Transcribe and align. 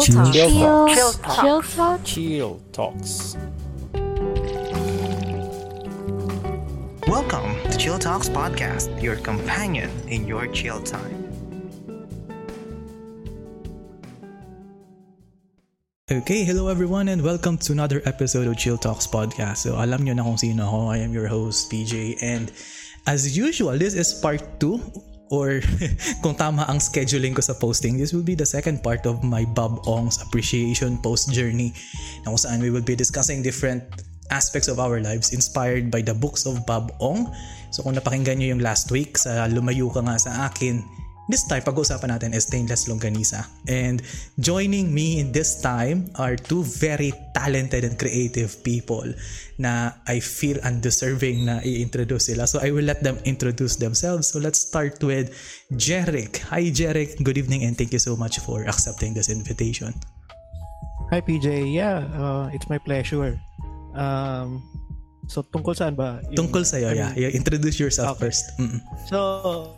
Chill 0.00 0.14
Talk. 0.14 0.32
Chill 0.34 0.50
Talk. 0.50 0.88
Chill 0.90 1.12
Talk. 1.12 1.40
Chill 1.40 1.62
Talk. 1.62 2.04
Chill 2.04 2.60
Talks. 2.72 3.36
Welcome 7.08 7.56
to 7.70 7.76
Chill 7.78 7.98
Talks 7.98 8.28
Podcast, 8.28 8.92
your 9.00 9.16
companion 9.16 9.88
in 10.08 10.28
your 10.28 10.48
chill 10.48 10.82
time. 10.82 11.24
Okay, 16.12 16.44
hello 16.44 16.68
everyone 16.68 17.08
and 17.08 17.22
welcome 17.22 17.56
to 17.56 17.72
another 17.72 18.02
episode 18.04 18.46
of 18.46 18.58
Chill 18.58 18.76
Talks 18.76 19.06
Podcast. 19.06 19.64
So 19.64 19.80
alam 19.80 20.04
nyo 20.04 20.12
na 20.12 20.22
kung 20.28 20.36
sino 20.36 20.68
ako. 20.68 20.92
I 20.92 20.98
am 20.98 21.16
your 21.16 21.26
host, 21.26 21.72
PJ. 21.72 22.20
And 22.20 22.52
as 23.08 23.32
usual, 23.32 23.78
this 23.78 23.94
is 23.96 24.12
part 24.20 24.44
2 24.60 25.15
or 25.30 25.60
kung 26.22 26.34
tama 26.34 26.66
ang 26.68 26.78
scheduling 26.78 27.34
ko 27.34 27.42
sa 27.42 27.54
posting, 27.54 27.98
this 27.98 28.14
will 28.14 28.26
be 28.26 28.38
the 28.38 28.46
second 28.46 28.82
part 28.82 29.04
of 29.06 29.22
my 29.26 29.44
Bob 29.54 29.82
Ong's 29.86 30.22
appreciation 30.22 30.98
post 31.02 31.32
journey 31.34 31.74
na 32.22 32.34
kung 32.34 32.40
saan 32.40 32.58
we 32.62 32.70
will 32.70 32.84
be 32.84 32.94
discussing 32.94 33.42
different 33.42 33.82
aspects 34.30 34.66
of 34.66 34.82
our 34.82 34.98
lives 34.98 35.30
inspired 35.30 35.90
by 35.90 36.02
the 36.02 36.14
books 36.14 36.46
of 36.46 36.66
Bob 36.66 36.90
Ong. 36.98 37.30
So 37.70 37.82
kung 37.82 37.94
napakinggan 37.94 38.42
nyo 38.42 38.48
yung 38.56 38.62
last 38.62 38.90
week 38.90 39.18
sa 39.18 39.46
Lumayo 39.46 39.90
Ka 39.90 40.02
Nga 40.02 40.16
Sa 40.18 40.32
Akin, 40.50 40.82
This 41.26 41.42
time, 41.42 41.66
pag-uusapan 41.66 42.14
natin 42.14 42.38
is 42.38 42.46
stainless 42.46 42.86
longganisa. 42.86 43.50
And 43.66 43.98
joining 44.38 44.94
me 44.94 45.18
in 45.18 45.34
this 45.34 45.58
time 45.58 46.06
are 46.22 46.38
two 46.38 46.62
very 46.62 47.10
talented 47.34 47.82
and 47.82 47.98
creative 47.98 48.62
people 48.62 49.02
na 49.58 49.90
I 50.06 50.22
feel 50.22 50.62
undeserving 50.62 51.50
na 51.50 51.58
i-introduce 51.66 52.30
sila. 52.30 52.46
So 52.46 52.62
I 52.62 52.70
will 52.70 52.86
let 52.86 53.02
them 53.02 53.18
introduce 53.26 53.74
themselves. 53.74 54.30
So 54.30 54.38
let's 54.38 54.70
start 54.70 55.02
with 55.02 55.34
Jeric. 55.74 56.46
Hi 56.54 56.70
Jeric, 56.70 57.18
good 57.26 57.42
evening 57.42 57.66
and 57.66 57.74
thank 57.74 57.90
you 57.90 57.98
so 57.98 58.14
much 58.14 58.38
for 58.38 58.62
accepting 58.62 59.10
this 59.10 59.26
invitation. 59.26 59.90
Hi 61.10 61.18
PJ, 61.18 61.74
yeah, 61.74 62.06
uh, 62.14 62.54
it's 62.54 62.70
my 62.70 62.78
pleasure. 62.78 63.34
Um, 63.98 64.62
so 65.26 65.42
tungkol 65.42 65.74
saan 65.74 65.98
ba? 65.98 66.22
Yung, 66.30 66.46
Tungkol 66.46 66.62
sa'yo, 66.62 66.86
I 66.86 66.94
mean, 66.94 67.10
yeah. 67.18 67.34
Introduce 67.34 67.82
yourself 67.82 68.14
okay. 68.14 68.30
first. 68.30 68.54
Mm-mm. 68.62 68.78
So, 69.10 69.74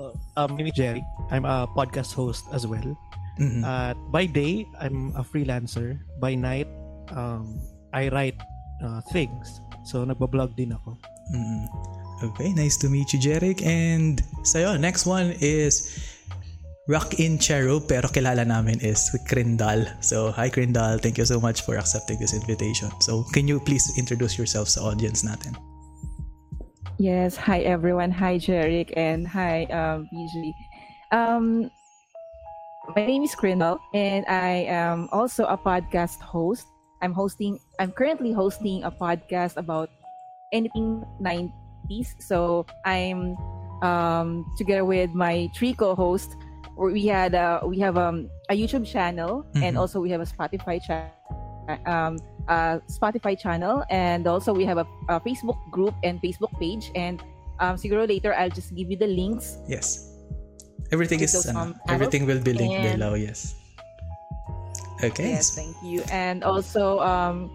uh, 0.00 0.12
um, 0.36 0.56
name 0.56 0.72
Jerry. 0.72 1.04
I'm 1.30 1.44
a 1.44 1.68
podcast 1.76 2.14
host 2.16 2.44
as 2.52 2.66
well. 2.66 2.96
Mm-hmm. 3.38 3.64
Uh, 3.64 3.94
by 4.10 4.26
day, 4.26 4.66
I'm 4.80 5.12
a 5.16 5.22
freelancer. 5.22 6.00
By 6.18 6.34
night, 6.34 6.68
um, 7.12 7.60
I 7.92 8.08
write 8.08 8.40
uh, 8.82 9.00
things. 9.12 9.60
So, 9.84 10.04
nagbablog 10.04 10.56
din 10.56 10.72
ako. 10.72 10.96
Mm-hmm. 11.32 11.64
Okay, 12.20 12.52
nice 12.52 12.76
to 12.84 12.88
meet 12.88 13.12
you, 13.12 13.20
Jeric. 13.20 13.64
And 13.64 14.20
sa'yo, 14.44 14.76
next 14.76 15.08
one 15.08 15.32
is 15.40 15.96
Rock 16.84 17.16
in 17.16 17.38
Chero, 17.40 17.80
pero 17.80 18.12
kilala 18.12 18.44
namin 18.44 18.76
is 18.84 19.08
Krindal. 19.24 19.88
So, 20.04 20.28
hi 20.32 20.52
Krindal. 20.52 21.00
Thank 21.00 21.16
you 21.16 21.24
so 21.24 21.40
much 21.40 21.64
for 21.64 21.80
accepting 21.80 22.20
this 22.20 22.36
invitation. 22.36 22.92
So, 23.00 23.24
can 23.32 23.48
you 23.48 23.56
please 23.60 23.88
introduce 23.96 24.36
yourself 24.36 24.68
sa 24.68 24.84
audience 24.84 25.24
natin? 25.24 25.56
Yes, 27.00 27.32
hi 27.34 27.60
everyone. 27.64 28.12
Hi 28.12 28.36
Jeric 28.36 28.92
and 28.92 29.24
hi 29.26 29.64
um, 29.72 30.04
BG. 30.12 30.52
Um, 31.16 31.70
my 32.94 33.06
name 33.08 33.22
is 33.24 33.32
Krindal 33.32 33.80
and 33.94 34.28
I 34.28 34.68
am 34.68 35.08
also 35.10 35.46
a 35.48 35.56
podcast 35.56 36.20
host. 36.20 36.68
I'm 37.00 37.14
hosting, 37.14 37.58
I'm 37.80 37.90
currently 37.90 38.32
hosting 38.32 38.84
a 38.84 38.90
podcast 38.90 39.56
about 39.56 39.88
anything 40.52 41.02
90s. 41.24 42.20
So 42.20 42.66
I'm 42.84 43.32
um, 43.80 44.44
together 44.58 44.84
with 44.84 45.08
my 45.16 45.48
three 45.56 45.72
co-hosts. 45.72 46.36
We 46.76 47.06
had 47.06 47.32
a, 47.32 47.62
we 47.64 47.78
have 47.78 47.96
um, 47.96 48.28
a 48.50 48.54
YouTube 48.54 48.84
channel 48.84 49.46
mm-hmm. 49.54 49.64
and 49.64 49.78
also 49.78 50.00
we 50.00 50.10
have 50.10 50.20
a 50.20 50.28
Spotify 50.28 50.84
channel. 50.84 51.08
Um, 51.86 52.18
uh, 52.48 52.78
Spotify 52.88 53.38
channel 53.38 53.84
and 53.90 54.26
also 54.26 54.52
we 54.52 54.64
have 54.64 54.78
a, 54.78 54.86
a, 55.08 55.20
Facebook 55.20 55.58
group 55.70 55.94
and 56.02 56.20
Facebook 56.22 56.52
page 56.58 56.90
and 56.94 57.22
um, 57.58 57.76
siguro 57.76 58.08
later 58.08 58.34
I'll 58.34 58.50
just 58.50 58.74
give 58.74 58.90
you 58.90 58.96
the 58.96 59.06
links. 59.06 59.58
Yes. 59.68 60.08
Everything 60.92 61.20
is 61.20 61.34
uh, 61.34 61.72
everything 61.88 62.26
will 62.26 62.40
be 62.40 62.52
linked 62.52 62.74
and, 62.74 62.98
below, 62.98 63.14
yes. 63.14 63.54
Okay. 65.02 65.30
Yes, 65.30 65.54
thank 65.54 65.76
you. 65.82 66.02
And 66.10 66.42
also 66.42 66.98
um 67.00 67.48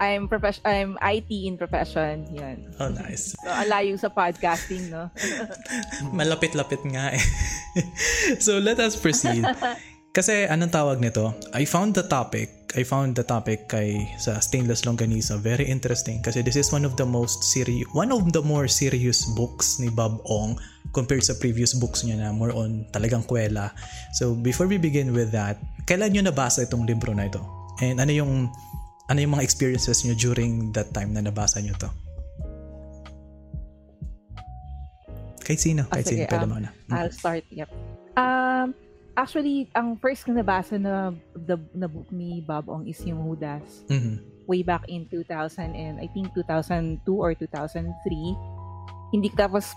I'm 0.00 0.32
profession 0.32 0.64
I'm 0.64 0.96
IT 1.04 1.28
in 1.28 1.60
profession. 1.60 2.24
Yan. 2.32 2.72
Oh, 2.80 2.88
nice. 2.88 3.36
So, 3.36 3.52
alayo 3.52 4.00
sa 4.00 4.08
podcasting, 4.08 4.88
no? 4.88 5.12
Malapit-lapit 6.16 6.80
nga 6.88 7.12
eh. 7.12 7.24
so, 8.44 8.56
let 8.56 8.80
us 8.80 8.96
proceed. 8.96 9.44
Kasi 10.10 10.42
anong 10.50 10.74
tawag 10.74 10.98
nito? 10.98 11.38
I 11.54 11.62
found 11.62 11.94
the 11.94 12.02
topic, 12.02 12.74
I 12.74 12.82
found 12.82 13.14
the 13.14 13.22
topic 13.22 13.70
kay 13.70 14.10
sa 14.18 14.42
Stainless 14.42 14.82
Longganisa 14.82 15.38
very 15.38 15.62
interesting 15.70 16.18
kasi 16.18 16.42
this 16.42 16.58
is 16.58 16.74
one 16.74 16.82
of 16.82 16.98
the 16.98 17.06
most 17.06 17.46
serious, 17.46 17.86
one 17.94 18.10
of 18.10 18.34
the 18.34 18.42
more 18.42 18.66
serious 18.66 19.22
books 19.38 19.78
ni 19.78 19.86
Bob 19.86 20.18
Ong 20.26 20.58
compared 20.90 21.22
sa 21.22 21.38
previous 21.38 21.78
books 21.78 22.02
niya 22.02 22.26
na 22.26 22.34
more 22.34 22.50
on 22.50 22.82
talagang 22.90 23.22
kwela. 23.22 23.70
So 24.18 24.34
before 24.34 24.66
we 24.66 24.82
begin 24.82 25.14
with 25.14 25.30
that, 25.30 25.62
kailan 25.86 26.10
niyo 26.10 26.26
nabasa 26.26 26.66
itong 26.66 26.90
libro 26.90 27.14
na 27.14 27.30
ito? 27.30 27.38
And 27.78 28.02
ano 28.02 28.10
yung 28.10 28.50
ano 29.06 29.18
yung 29.22 29.38
mga 29.38 29.46
experiences 29.46 30.02
niyo 30.02 30.18
during 30.18 30.74
that 30.74 30.90
time 30.90 31.14
na 31.14 31.22
nabasa 31.22 31.62
niyo 31.62 31.78
to? 31.78 31.90
Kahit 35.46 35.62
sino, 35.62 35.86
kahit 35.86 36.02
oh, 36.02 36.10
sige, 36.10 36.22
sino, 36.26 36.30
pwede 36.34 36.46
um, 36.46 36.50
mo 36.50 36.58
na. 36.58 36.70
Hmm. 36.90 36.94
I'll 36.98 37.14
start, 37.14 37.46
yep. 37.50 37.70
Um, 38.18 38.74
actually, 39.20 39.68
ang 39.76 40.00
first 40.00 40.24
ko 40.24 40.32
nabasa 40.32 40.80
na, 40.80 41.12
the, 41.36 41.60
na 41.76 41.84
book 41.84 42.08
ni 42.08 42.40
Bob 42.40 42.72
Ong 42.72 42.88
is 42.88 42.96
yung 43.04 43.20
Judas. 43.20 43.84
Mm-hmm. 43.92 44.16
Way 44.48 44.64
back 44.64 44.88
in 44.88 45.04
2000 45.12 45.76
and 45.76 46.00
I 46.00 46.08
think 46.10 46.32
2002 46.32 47.04
or 47.12 47.36
2003. 47.36 47.84
Hindi 49.12 49.28
tapos 49.36 49.76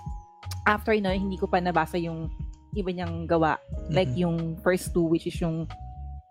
after 0.64 0.96
no, 0.98 1.12
hindi 1.12 1.36
ko 1.36 1.46
pa 1.52 1.60
nabasa 1.60 2.00
yung 2.00 2.32
iba 2.74 2.90
niyang 2.90 3.28
gawa. 3.28 3.60
Mm-hmm. 3.60 3.94
Like 3.94 4.12
yung 4.16 4.58
first 4.64 4.96
two 4.96 5.06
which 5.06 5.28
is 5.28 5.36
yung 5.44 5.68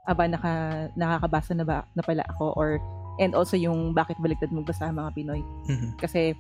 aba 0.08 0.26
naka 0.26 0.90
nakakabasa 0.98 1.54
na 1.54 1.62
ba 1.62 1.86
na 1.94 2.02
pala 2.02 2.26
ako 2.34 2.58
or 2.58 2.82
and 3.22 3.38
also 3.38 3.54
yung 3.54 3.94
bakit 3.94 4.18
baliktad 4.18 4.50
magbasa 4.50 4.90
mga 4.90 5.14
Pinoy. 5.14 5.42
Mm-hmm. 5.70 5.90
Kasi 6.02 6.34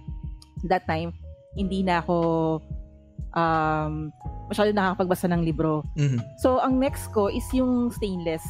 that 0.66 0.88
time 0.88 1.14
hindi 1.54 1.84
na 1.84 2.00
ako 2.02 2.58
um 3.30 4.10
masyado 4.52 4.68
nakakapagbasa 4.76 5.32
ng 5.32 5.42
libro. 5.48 5.80
Mm-hmm. 5.96 6.20
So, 6.36 6.60
ang 6.60 6.76
next 6.76 7.08
ko 7.16 7.32
is 7.32 7.48
yung 7.56 7.88
Stainless, 7.88 8.44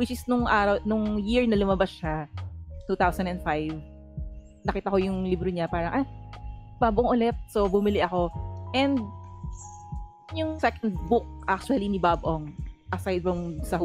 which 0.00 0.08
is 0.08 0.24
nung 0.24 0.48
araw, 0.48 0.80
nung 0.88 1.20
year 1.20 1.44
na 1.44 1.60
lumabas 1.60 1.92
siya, 1.92 2.24
2005, 2.88 3.44
nakita 4.64 4.88
ko 4.88 4.96
yung 4.96 5.28
libro 5.28 5.52
niya, 5.52 5.68
parang, 5.68 6.00
ah, 6.00 6.06
pabong 6.80 7.12
ulit. 7.12 7.36
So, 7.52 7.68
bumili 7.68 8.00
ako. 8.00 8.32
And, 8.72 9.04
yung 10.32 10.56
second 10.56 10.96
book, 11.12 11.28
actually, 11.44 11.84
ni 11.84 12.00
Bob 12.00 12.24
Ong, 12.24 12.56
aside 12.96 13.20
from 13.20 13.60
sa 13.60 13.76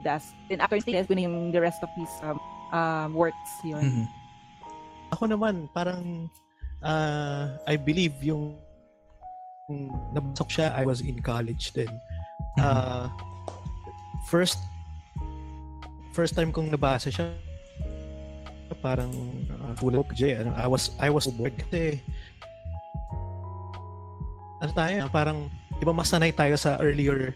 Das. 0.00 0.32
Then, 0.48 0.64
after 0.64 0.80
Stainless, 0.80 1.12
ko 1.12 1.12
na 1.12 1.28
yung 1.28 1.52
the 1.52 1.60
rest 1.60 1.84
of 1.84 1.92
his 1.92 2.10
um, 2.24 2.40
um, 2.72 3.10
works, 3.12 3.52
yun. 3.60 3.84
Mm-hmm. 3.84 4.06
Ako 5.12 5.28
naman, 5.28 5.68
parang 5.76 6.32
uh, 6.86 7.58
I 7.66 7.74
believe 7.74 8.14
yung 8.22 8.54
nabasok 10.14 10.48
siya, 10.48 10.66
I 10.78 10.86
was 10.86 11.02
in 11.02 11.18
college 11.18 11.74
then. 11.74 11.90
Uh, 12.62 13.10
first 14.30 14.62
first 16.14 16.32
time 16.38 16.54
kong 16.54 16.70
nabasa 16.70 17.10
siya 17.12 17.34
parang 18.80 19.10
uh, 19.50 19.74
full 19.76 19.98
of 19.98 20.06
J. 20.14 20.40
Ano, 20.40 20.54
I 20.54 20.70
was 20.70 20.94
I 21.02 21.10
was 21.10 21.26
bored 21.26 21.54
kasi 21.58 21.98
ano 24.62 24.72
tayo, 24.72 25.10
parang 25.10 25.50
di 25.76 25.84
ba 25.84 25.92
masanay 25.92 26.32
tayo 26.32 26.56
sa 26.56 26.80
earlier 26.80 27.34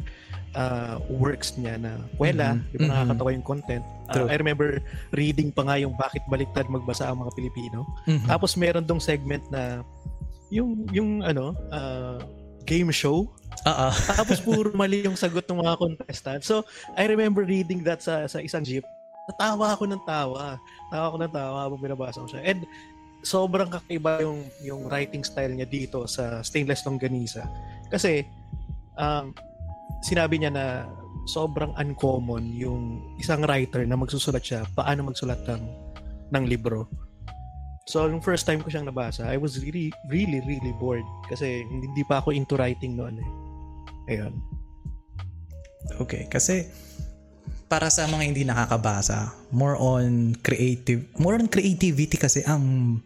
uh, 0.54 0.96
works 1.10 1.54
niya 1.58 1.78
na 1.78 2.00
kwela, 2.18 2.56
mm-hmm. 2.56 2.70
di 2.72 2.76
ba 2.76 2.82
mm-hmm. 2.82 2.92
nakakatawa 2.94 3.30
yung 3.34 3.46
content. 3.46 3.84
Uh, 4.10 4.26
I 4.26 4.34
remember 4.38 4.82
reading 5.14 5.54
pa 5.54 5.62
nga 5.66 5.78
yung 5.78 5.94
Bakit 5.94 6.26
Baliktad 6.26 6.66
Magbasa 6.66 7.10
ang 7.10 7.22
mga 7.22 7.32
Pilipino. 7.38 7.86
Mm-hmm. 8.10 8.26
Tapos 8.26 8.58
meron 8.58 8.84
dong 8.86 8.98
segment 8.98 9.42
na 9.54 9.86
yung 10.50 10.86
yung 10.90 11.22
ano, 11.22 11.54
uh, 11.70 12.18
game 12.66 12.90
show. 12.90 13.30
Uh-uh. 13.66 13.94
Tapos 14.18 14.38
puro 14.42 14.70
mali 14.74 15.06
yung 15.06 15.18
sagot 15.18 15.46
ng 15.46 15.62
mga 15.62 15.74
contestants. 15.78 16.46
So, 16.46 16.66
I 16.94 17.06
remember 17.06 17.42
reading 17.42 17.82
that 17.86 18.02
sa 18.02 18.26
sa 18.26 18.42
isang 18.42 18.66
jeep. 18.66 18.86
Natawa 19.30 19.78
ako 19.78 19.86
ng 19.86 20.02
tawa. 20.06 20.58
Tawa 20.90 21.04
ako 21.10 21.16
ng 21.22 21.32
tawa 21.34 21.56
habang 21.66 21.80
binabasa 21.82 22.22
ko 22.22 22.28
siya. 22.30 22.42
And 22.42 22.66
sobrang 23.20 23.68
kakaiba 23.68 24.24
yung 24.24 24.48
yung 24.64 24.82
writing 24.88 25.22
style 25.22 25.54
niya 25.54 25.68
dito 25.68 26.06
sa 26.10 26.42
Stainless 26.42 26.82
Longganisa. 26.82 27.46
Kasi 27.90 28.26
um, 28.98 29.34
sinabi 30.00 30.40
niya 30.40 30.50
na 30.52 30.64
sobrang 31.28 31.76
uncommon 31.76 32.56
yung 32.56 33.00
isang 33.20 33.44
writer 33.44 33.84
na 33.84 33.94
magsusulat 33.94 34.40
siya 34.40 34.64
paano 34.72 35.12
magsulat 35.12 35.40
ng 35.46 35.62
ng 36.30 36.44
libro. 36.46 36.86
So, 37.90 38.06
yung 38.06 38.22
first 38.22 38.46
time 38.46 38.62
ko 38.62 38.70
siyang 38.70 38.86
nabasa, 38.86 39.26
I 39.26 39.34
was 39.34 39.58
really, 39.58 39.90
really, 40.06 40.38
really 40.46 40.70
bored. 40.78 41.02
Kasi 41.26 41.66
hindi 41.66 42.06
pa 42.06 42.22
ako 42.22 42.30
into 42.30 42.54
writing 42.54 42.94
noon 42.94 43.18
eh. 43.18 43.30
Ayun. 44.14 44.38
Okay, 45.98 46.30
kasi 46.30 46.70
para 47.66 47.90
sa 47.90 48.06
mga 48.06 48.22
hindi 48.30 48.42
nakakabasa, 48.46 49.34
more 49.50 49.74
on 49.74 50.38
creative, 50.38 51.02
more 51.18 51.34
on 51.34 51.50
creativity 51.50 52.14
kasi 52.14 52.46
ang 52.46 52.98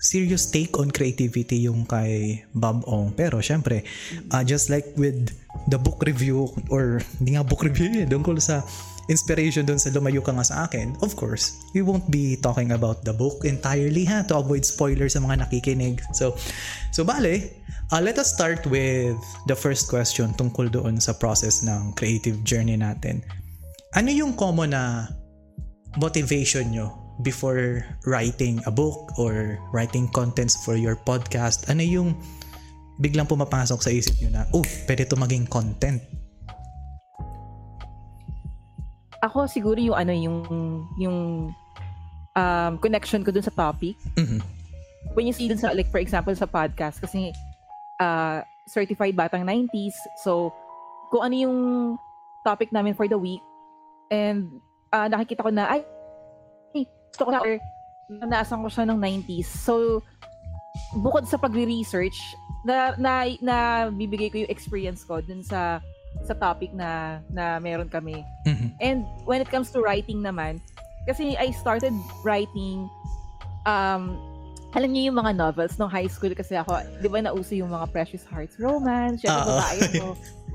serious 0.00 0.48
take 0.52 0.76
on 0.76 0.92
creativity 0.92 1.64
yung 1.66 1.88
kay 1.88 2.44
Bob 2.52 2.84
Ong. 2.86 3.12
Pero 3.16 3.40
syempre, 3.40 3.84
uh, 4.32 4.44
just 4.44 4.68
like 4.68 4.86
with 4.96 5.32
the 5.68 5.78
book 5.78 6.02
review 6.04 6.48
or 6.68 7.00
hindi 7.18 7.36
nga 7.36 7.44
book 7.44 7.64
review 7.64 7.88
yun, 7.90 8.08
tungkol 8.08 8.36
sa 8.40 8.62
inspiration 9.06 9.62
dun 9.62 9.78
sa 9.78 9.94
lumayo 9.94 10.18
ka 10.18 10.34
nga 10.34 10.46
sa 10.46 10.56
akin, 10.66 10.98
of 11.00 11.14
course, 11.14 11.54
we 11.72 11.80
won't 11.80 12.04
be 12.10 12.34
talking 12.42 12.74
about 12.74 13.06
the 13.06 13.14
book 13.14 13.46
entirely 13.46 14.02
ha 14.02 14.26
to 14.26 14.34
avoid 14.34 14.66
spoilers 14.66 15.14
sa 15.14 15.22
mga 15.22 15.46
nakikinig. 15.46 16.02
So, 16.10 16.34
so 16.90 17.06
bale, 17.06 17.46
uh, 17.94 18.02
let 18.02 18.18
us 18.18 18.34
start 18.34 18.66
with 18.66 19.16
the 19.46 19.54
first 19.54 19.86
question 19.86 20.34
tungkol 20.34 20.70
doon 20.70 20.98
sa 20.98 21.14
process 21.14 21.62
ng 21.62 21.94
creative 21.94 22.42
journey 22.42 22.74
natin. 22.74 23.22
Ano 23.94 24.10
yung 24.10 24.34
common 24.34 24.74
na 24.74 25.08
motivation 25.96 26.68
nyo 26.74 27.05
before 27.24 27.84
writing 28.04 28.60
a 28.66 28.72
book 28.72 29.16
or 29.16 29.56
writing 29.72 30.08
contents 30.12 30.56
for 30.64 30.76
your 30.76 30.96
podcast? 30.96 31.68
Ano 31.72 31.80
yung 31.80 32.16
biglang 33.00 33.28
pumapasok 33.28 33.80
sa 33.80 33.90
isip 33.92 34.16
nyo 34.20 34.30
na, 34.40 34.42
oh, 34.52 34.64
pwede 34.88 35.08
to 35.08 35.16
maging 35.16 35.48
content? 35.48 36.00
Ako 39.24 39.48
siguro 39.48 39.80
yung 39.80 39.96
ano 39.96 40.12
yung 40.12 40.38
yung 41.00 41.18
um, 42.36 42.72
connection 42.78 43.24
ko 43.24 43.32
dun 43.32 43.42
sa 43.42 43.52
topic. 43.52 43.96
Mm-hmm. 44.14 44.40
When 45.16 45.24
you 45.24 45.32
see 45.32 45.48
dun 45.48 45.56
sa 45.56 45.72
like 45.72 45.88
for 45.88 45.98
example 45.98 46.36
sa 46.36 46.44
podcast 46.44 47.00
kasi 47.00 47.32
uh, 47.98 48.44
certified 48.68 49.16
batang 49.16 49.48
90s. 49.48 49.96
So 50.20 50.52
kung 51.08 51.24
ano 51.24 51.34
yung 51.34 51.56
topic 52.44 52.70
namin 52.70 52.94
for 52.94 53.08
the 53.08 53.18
week 53.18 53.40
and 54.12 54.60
uh, 54.92 55.08
nakikita 55.08 55.42
ko 55.42 55.50
na 55.50 55.66
ay 55.72 55.82
gusto 57.16 57.32
ko 57.32 57.32
na 57.32 57.40
or 57.40 57.56
naasan 58.28 58.60
ko 58.60 58.68
siya 58.68 58.84
ng 58.92 59.00
90s. 59.00 59.48
So 59.48 60.04
bukod 61.00 61.24
sa 61.24 61.40
pagre-research 61.40 62.20
na, 62.68 62.92
na 63.00 63.24
na 63.40 63.56
bibigay 63.88 64.28
ko 64.28 64.44
yung 64.44 64.52
experience 64.52 65.00
ko 65.00 65.24
dun 65.24 65.40
sa 65.40 65.80
sa 66.28 66.36
topic 66.36 66.76
na 66.76 67.24
na 67.32 67.56
meron 67.56 67.88
kami. 67.88 68.20
Mm-hmm. 68.44 68.68
And 68.84 69.08
when 69.24 69.40
it 69.40 69.48
comes 69.48 69.72
to 69.72 69.80
writing 69.80 70.20
naman, 70.20 70.60
kasi 71.08 71.40
I 71.40 71.56
started 71.56 71.96
writing 72.20 72.84
um 73.64 74.20
alam 74.76 74.92
niyo 74.92 75.08
yung 75.08 75.16
mga 75.24 75.32
novels 75.40 75.80
nung 75.80 75.88
high 75.88 76.12
school 76.12 76.36
kasi 76.36 76.52
ako, 76.52 76.76
'di 77.00 77.08
ba 77.08 77.24
nauso 77.24 77.56
yung 77.56 77.72
mga 77.72 77.88
Precious 77.96 78.28
Hearts 78.28 78.60
romance, 78.60 79.24
syempre 79.24 79.40
uh, 79.40 79.48
babae 79.56 79.80
ko. 79.96 80.08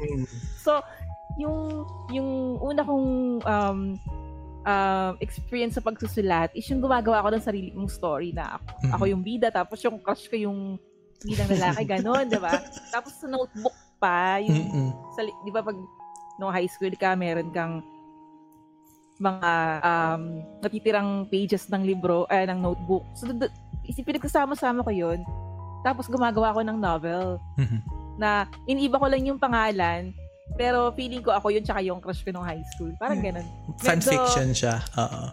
so, 0.65 0.71
yung 1.41 1.89
yung 2.13 2.61
una 2.61 2.85
kong 2.85 3.09
um 3.49 3.97
um, 4.65 5.13
experience 5.19 5.77
sa 5.77 5.83
pagsusulat 5.83 6.53
is 6.53 6.65
yung 6.69 6.81
gumagawa 6.81 7.21
ako 7.21 7.29
ng 7.35 7.43
sarili 7.45 7.69
kong 7.73 7.89
story 7.89 8.33
na 8.33 8.57
ako, 8.57 8.65
mm-hmm. 8.65 8.93
ako 8.95 9.03
yung 9.09 9.23
bida 9.23 9.47
tapos 9.49 9.77
yung 9.81 9.97
crush 10.01 10.25
ko 10.29 10.35
yung 10.37 10.77
bidang 11.21 11.49
lalaki 11.53 11.83
ganon, 11.85 12.25
'di 12.25 12.41
ba? 12.41 12.57
Tapos 12.93 13.13
sa 13.13 13.29
notebook 13.29 13.77
pa 14.01 14.41
yung 14.41 14.57
Mm-mm. 14.57 14.89
sa, 15.13 15.21
'di 15.21 15.51
ba 15.53 15.61
pag 15.61 15.77
no 16.41 16.49
high 16.49 16.65
school 16.65 16.93
ka 16.97 17.13
meron 17.13 17.53
kang 17.53 17.85
mga 19.21 19.51
um, 19.85 20.41
natitirang 20.65 21.29
pages 21.29 21.69
ng 21.69 21.85
libro 21.85 22.25
eh, 22.25 22.49
ng 22.49 22.57
notebook. 22.57 23.05
So 23.13 23.29
d- 23.29 23.53
isipin 23.85 24.17
sama-sama 24.25 24.81
ko 24.81 24.89
'yun. 24.89 25.21
Tapos 25.85 26.09
gumagawa 26.09 26.57
ako 26.57 26.61
ng 26.65 26.77
novel 26.77 27.37
mm-hmm. 27.57 27.81
na 28.17 28.49
iniiba 28.65 28.97
ko 28.97 29.05
lang 29.05 29.21
yung 29.21 29.37
pangalan 29.37 30.13
pero 30.59 30.91
feeling 30.93 31.23
ko 31.23 31.31
ako 31.35 31.51
yun 31.51 31.63
tsaka 31.63 31.81
yung 31.83 31.99
crush 32.03 32.23
ko 32.23 32.31
nung 32.35 32.47
high 32.47 32.63
school. 32.75 32.91
Parang 32.99 33.23
ganun. 33.23 33.45
Fanfiction 33.79 34.51
siya. 34.51 34.83
Oo. 34.99 35.23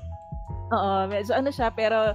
Oo, 0.69 0.95
medyo 1.09 1.33
ano 1.33 1.49
siya 1.49 1.73
pero 1.73 2.13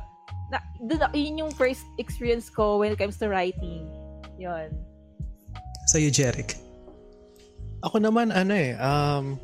na, 0.53 0.61
dun, 0.77 1.01
yun 1.17 1.47
yung 1.47 1.51
first 1.53 1.81
experience 1.97 2.47
ko 2.51 2.77
when 2.77 2.93
it 2.93 2.99
comes 3.01 3.17
to 3.17 3.25
writing. 3.25 3.89
Yun. 4.37 4.69
Sa 5.89 5.97
iyo, 5.97 6.13
Jeric? 6.13 6.57
Ako 7.83 7.99
naman, 7.99 8.31
ano 8.31 8.53
eh, 8.55 8.77
um, 8.79 9.35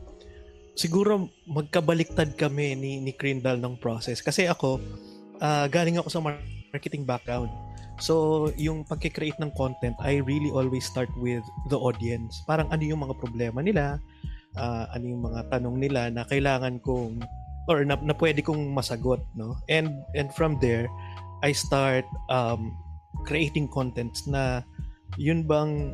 siguro 0.78 1.28
magkabaliktad 1.44 2.40
kami 2.40 2.78
ni, 2.78 2.92
ni 3.04 3.12
Crindle 3.12 3.60
ng 3.60 3.76
process. 3.82 4.24
Kasi 4.24 4.48
ako, 4.48 4.80
uh, 5.44 5.68
galing 5.68 6.00
ako 6.00 6.08
sa 6.08 6.22
marketing 6.24 7.04
background. 7.04 7.52
So, 8.00 8.48
yung 8.56 8.88
pagkikreate 8.88 9.40
ng 9.44 9.52
content, 9.60 9.96
I 10.00 10.24
really 10.24 10.52
always 10.56 10.88
start 10.88 11.12
with 11.20 11.44
the 11.68 11.76
audience. 11.76 12.40
Parang 12.48 12.72
ano 12.72 12.80
yung 12.80 13.04
mga 13.04 13.20
problema 13.20 13.60
nila, 13.60 14.00
uh, 14.56 14.88
ano 14.96 15.06
yung 15.06 15.24
mga 15.28 15.52
tanong 15.52 15.76
nila 15.76 16.08
na 16.08 16.24
kailangan 16.24 16.80
kong 16.80 17.20
or 17.70 17.84
na, 17.86 18.00
na 18.02 18.16
pwede 18.18 18.42
kong 18.42 18.72
masagot, 18.74 19.22
no? 19.38 19.60
And 19.70 20.02
and 20.16 20.31
from 20.34 20.58
there, 20.64 20.90
I 21.44 21.52
start 21.54 22.08
um, 22.31 22.74
creating 23.28 23.70
contents 23.70 24.25
na 24.25 24.64
yun 25.20 25.44
bang 25.44 25.94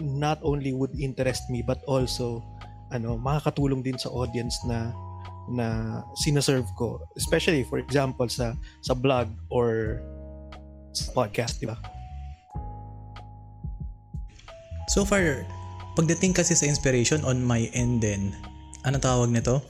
not 0.00 0.40
only 0.42 0.72
would 0.72 0.92
interest 0.96 1.46
me 1.52 1.60
but 1.60 1.84
also 1.84 2.40
ano 2.90 3.20
makakatulong 3.20 3.84
din 3.84 3.96
sa 4.00 4.08
audience 4.12 4.56
na 4.64 4.92
na 5.50 6.00
sinaserve 6.22 6.68
ko 6.78 7.02
especially 7.18 7.66
for 7.66 7.82
example 7.82 8.28
sa 8.30 8.54
sa 8.80 8.94
blog 8.94 9.28
or 9.50 9.98
sa 10.92 11.10
podcast 11.16 11.58
di 11.58 11.66
ba 11.66 11.76
So 14.92 15.08
far 15.08 15.48
pagdating 15.96 16.36
kasi 16.36 16.52
sa 16.52 16.68
inspiration 16.68 17.24
on 17.24 17.40
my 17.40 17.68
end 17.72 18.04
din 18.04 18.32
ano 18.84 18.96
tawag 19.00 19.32
nito 19.32 19.64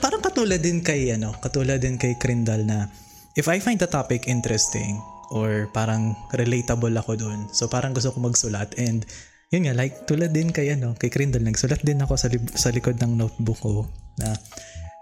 parang 0.00 0.22
katulad 0.24 0.58
din 0.58 0.80
kay 0.82 1.12
ano 1.14 1.34
katulad 1.38 1.78
din 1.78 1.94
kay 2.00 2.18
Krindal 2.18 2.66
na 2.66 2.90
if 3.36 3.46
I 3.46 3.60
find 3.60 3.78
the 3.78 3.86
topic 3.86 4.26
interesting 4.26 4.98
or 5.30 5.66
parang 5.74 6.14
relatable 6.34 6.94
ako 6.94 7.18
doon. 7.18 7.50
So 7.50 7.66
parang 7.66 7.92
gusto 7.92 8.14
ko 8.14 8.22
magsulat 8.22 8.78
and 8.78 9.02
yun 9.50 9.66
nga 9.66 9.74
like 9.78 10.06
tulad 10.06 10.34
din 10.34 10.50
kay 10.50 10.74
ano 10.74 10.94
kay 10.98 11.10
Crindle 11.10 11.42
nagsulat 11.46 11.82
din 11.86 12.02
ako 12.02 12.18
sa 12.18 12.26
li- 12.30 12.54
sa 12.58 12.74
likod 12.74 12.98
ng 12.98 13.14
notebook 13.14 13.58
ko 13.62 13.86
na 14.18 14.34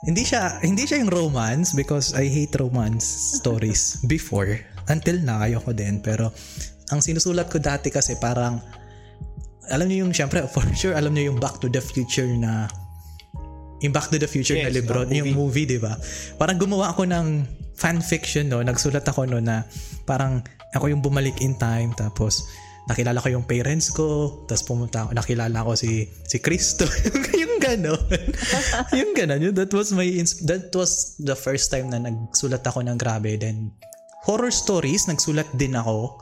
hindi 0.05 0.21
siya 0.21 0.61
hindi 0.61 0.85
siya 0.85 1.01
yung 1.01 1.13
romance 1.13 1.73
because 1.73 2.13
I 2.13 2.29
hate 2.29 2.53
romance 2.61 3.09
stories 3.41 3.97
before 4.13 4.61
until 4.89 5.21
na 5.23 5.45
ayoko 5.45 5.73
din. 5.73 6.01
Pero 6.05 6.33
ang 6.93 7.01
sinusulat 7.01 7.49
ko 7.49 7.61
dati 7.61 7.89
kasi 7.89 8.17
parang 8.21 8.61
alam 9.73 9.89
niyo 9.89 10.05
yung 10.05 10.13
syempre 10.13 10.45
for 10.55 10.65
sure 10.77 10.93
alam 10.93 11.13
niyo 11.17 11.33
yung 11.33 11.39
Back 11.41 11.61
to 11.61 11.69
the 11.73 11.81
Future 11.81 12.29
na 12.37 12.69
yung 13.81 13.93
Back 13.93 14.13
to 14.13 14.17
the 14.21 14.29
Future 14.29 14.57
yes, 14.57 14.69
na 14.69 14.73
libro, 14.73 15.05
movie. 15.05 15.17
yung 15.21 15.31
movie, 15.37 15.67
'di 15.69 15.79
ba? 15.81 15.97
Parang 16.41 16.57
gumawa 16.57 16.93
ako 16.93 17.05
ng 17.09 17.27
fan 17.75 17.99
fiction 18.01 18.49
no, 18.49 18.63
nagsulat 18.63 19.05
ako 19.05 19.27
no 19.29 19.43
na 19.43 19.67
parang 20.07 20.41
ako 20.75 20.91
yung 20.91 21.03
bumalik 21.03 21.35
in 21.43 21.59
time 21.59 21.91
tapos 21.99 22.47
nakilala 22.85 23.19
ko 23.19 23.33
yung 23.33 23.47
parents 23.49 23.91
ko 23.91 24.41
tapos 24.45 24.63
pumunta 24.69 25.09
ako 25.09 25.11
nakilala 25.17 25.65
ko 25.65 25.73
si 25.73 26.05
si 26.29 26.39
Cristo 26.39 26.85
yung 27.43 27.57
gano 27.57 27.97
yung 28.99 29.17
gano 29.17 29.41
that 29.51 29.73
was 29.73 29.91
my 29.97 30.07
that 30.45 30.69
was 30.77 31.17
the 31.17 31.33
first 31.33 31.73
time 31.73 31.89
na 31.89 31.99
nagsulat 31.99 32.61
ako 32.61 32.85
ng 32.85 33.01
grabe 33.01 33.41
then 33.41 33.73
horror 34.25 34.53
stories 34.53 35.07
nagsulat 35.07 35.47
din 35.55 35.77
ako 35.77 36.19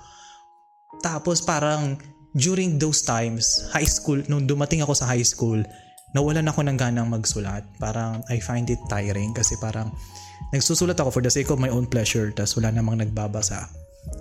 tapos 1.00 1.42
parang 1.42 1.99
during 2.37 2.76
those 2.76 3.02
times 3.02 3.71
high 3.71 3.88
school 3.88 4.21
nung 4.26 4.44
dumating 4.44 4.82
ako 4.82 4.92
sa 4.94 5.09
high 5.09 5.25
school 5.25 5.62
nawalan 6.12 6.44
ako 6.44 6.61
ng 6.66 6.76
ganang 6.76 7.09
magsulat 7.09 7.64
parang 7.80 8.21
I 8.28 8.42
find 8.42 8.68
it 8.68 8.80
tiring 8.90 9.32
kasi 9.32 9.56
parang 9.59 9.90
nagsusulat 10.52 11.00
ako 11.00 11.11
for 11.18 11.23
the 11.25 11.32
sake 11.32 11.49
of 11.49 11.59
my 11.59 11.73
own 11.73 11.88
pleasure 11.88 12.28
tas 12.30 12.52
wala 12.54 12.68
namang 12.68 13.00
nagbabasa. 13.00 13.66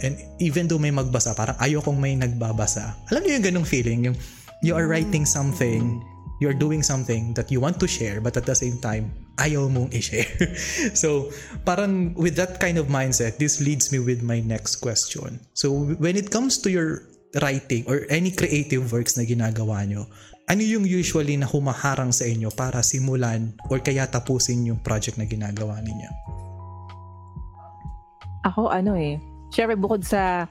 And 0.05 0.15
even 0.39 0.69
though 0.69 0.79
may 0.79 0.93
magbasa, 0.93 1.35
parang 1.35 1.57
ayokong 1.59 1.99
may 1.99 2.15
nagbabasa. 2.15 2.95
Alam 3.11 3.21
niyo 3.25 3.31
yung 3.37 3.45
ganong 3.51 3.67
feeling, 3.67 3.99
yung 4.07 4.17
you 4.61 4.77
are 4.77 4.87
writing 4.87 5.27
something, 5.27 5.99
you 6.39 6.47
are 6.47 6.57
doing 6.57 6.81
something 6.81 7.33
that 7.33 7.51
you 7.51 7.59
want 7.59 7.81
to 7.81 7.89
share 7.89 8.23
but 8.23 8.37
at 8.37 8.47
the 8.47 8.55
same 8.55 8.79
time, 8.79 9.09
ayaw 9.41 9.65
mong 9.73 9.89
i-share. 9.97 10.29
so, 11.01 11.33
parang 11.65 12.13
with 12.13 12.37
that 12.37 12.61
kind 12.61 12.77
of 12.77 12.85
mindset, 12.93 13.41
this 13.41 13.57
leads 13.57 13.89
me 13.89 13.97
with 13.97 14.21
my 14.21 14.37
next 14.45 14.77
question. 14.77 15.41
So, 15.57 15.73
when 15.97 16.13
it 16.13 16.29
comes 16.29 16.61
to 16.61 16.69
your 16.69 17.09
writing 17.41 17.89
or 17.89 18.05
any 18.13 18.29
creative 18.29 18.93
works 18.93 19.17
na 19.17 19.25
ginagawa 19.25 19.81
nyo, 19.89 20.05
ano 20.51 20.61
yung 20.61 20.83
usually 20.83 21.39
na 21.39 21.47
humaharang 21.47 22.11
sa 22.11 22.27
inyo 22.27 22.51
para 22.51 22.83
simulan 22.83 23.55
or 23.71 23.79
kaya 23.79 24.03
tapusin 24.05 24.67
yung 24.67 24.83
project 24.83 25.15
na 25.15 25.23
ginagawa 25.23 25.79
ninyo? 25.79 26.11
Ako 28.45 28.67
ano 28.67 28.97
eh, 28.97 29.21
syempre 29.53 29.77
bukod 29.77 30.03
sa 30.03 30.49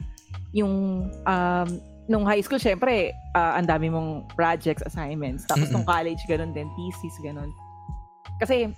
yung 0.56 1.04
um, 1.26 1.68
nung 2.08 2.24
high 2.24 2.42
school 2.42 2.58
syempre 2.58 3.12
uh, 3.36 3.60
ang 3.60 3.66
dami 3.66 3.92
mong 3.92 4.30
projects, 4.32 4.82
assignments. 4.86 5.44
Tapos 5.44 5.68
Mm-mm. 5.68 5.82
nung 5.82 5.86
college 5.86 6.22
ganun 6.26 6.54
din, 6.56 6.70
thesis 6.78 7.14
ganun. 7.20 7.50
Kasi 8.40 8.72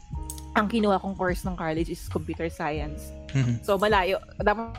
ang 0.53 0.67
kinuha 0.69 1.01
kong 1.01 1.17
course 1.17 1.47
ng 1.47 1.57
college 1.57 1.89
is 1.89 2.11
computer 2.11 2.51
science. 2.51 3.15
Mm-hmm. 3.33 3.65
So 3.65 3.79
malayo. 3.79 4.21
Dapat 4.43 4.77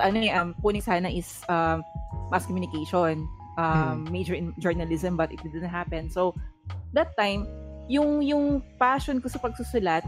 ano 0.00 0.16
eh, 0.22 0.32
um, 0.32 0.54
puning 0.62 0.84
sana 0.84 1.10
is 1.10 1.42
um, 1.50 1.84
mass 2.30 2.46
communication 2.48 3.26
um, 3.56 4.04
hmm. 4.04 4.12
major 4.12 4.36
in 4.36 4.52
journalism 4.60 5.16
but 5.16 5.32
it 5.32 5.40
didn't 5.42 5.68
happen. 5.68 6.08
So, 6.08 6.36
that 6.92 7.16
time, 7.18 7.48
yung 7.88 8.22
yung 8.22 8.62
passion 8.78 9.20
ko 9.20 9.28
sa 9.28 9.40
pagsusulat, 9.40 10.04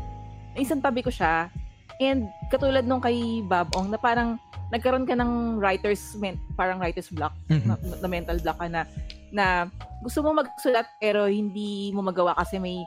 isang 0.56 0.80
tabi 0.80 1.02
ko 1.02 1.10
siya. 1.10 1.50
And 1.98 2.30
katulad 2.52 2.86
nung 2.86 3.02
kay 3.02 3.42
Bob 3.42 3.74
Ong 3.74 3.90
na 3.90 3.98
parang 3.98 4.38
nagkaroon 4.70 5.08
ka 5.08 5.18
ng 5.18 5.58
writer's 5.58 6.14
parang 6.54 6.78
writer's 6.78 7.10
block, 7.10 7.34
mm-hmm. 7.50 7.66
na, 7.66 7.74
na 7.98 8.08
mental 8.08 8.38
block 8.38 8.60
ka 8.60 8.68
na 8.70 8.86
na 9.34 9.68
gusto 10.00 10.22
mo 10.22 10.30
magsulat 10.32 10.86
pero 11.02 11.26
hindi 11.26 11.90
mo 11.90 12.00
magawa 12.00 12.32
kasi 12.38 12.56
may 12.62 12.80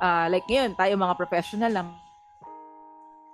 uh, 0.00 0.26
like 0.30 0.46
ngayon 0.48 0.74
tayo 0.74 0.94
mga 0.96 1.18
professional 1.18 1.72
lang 1.72 1.88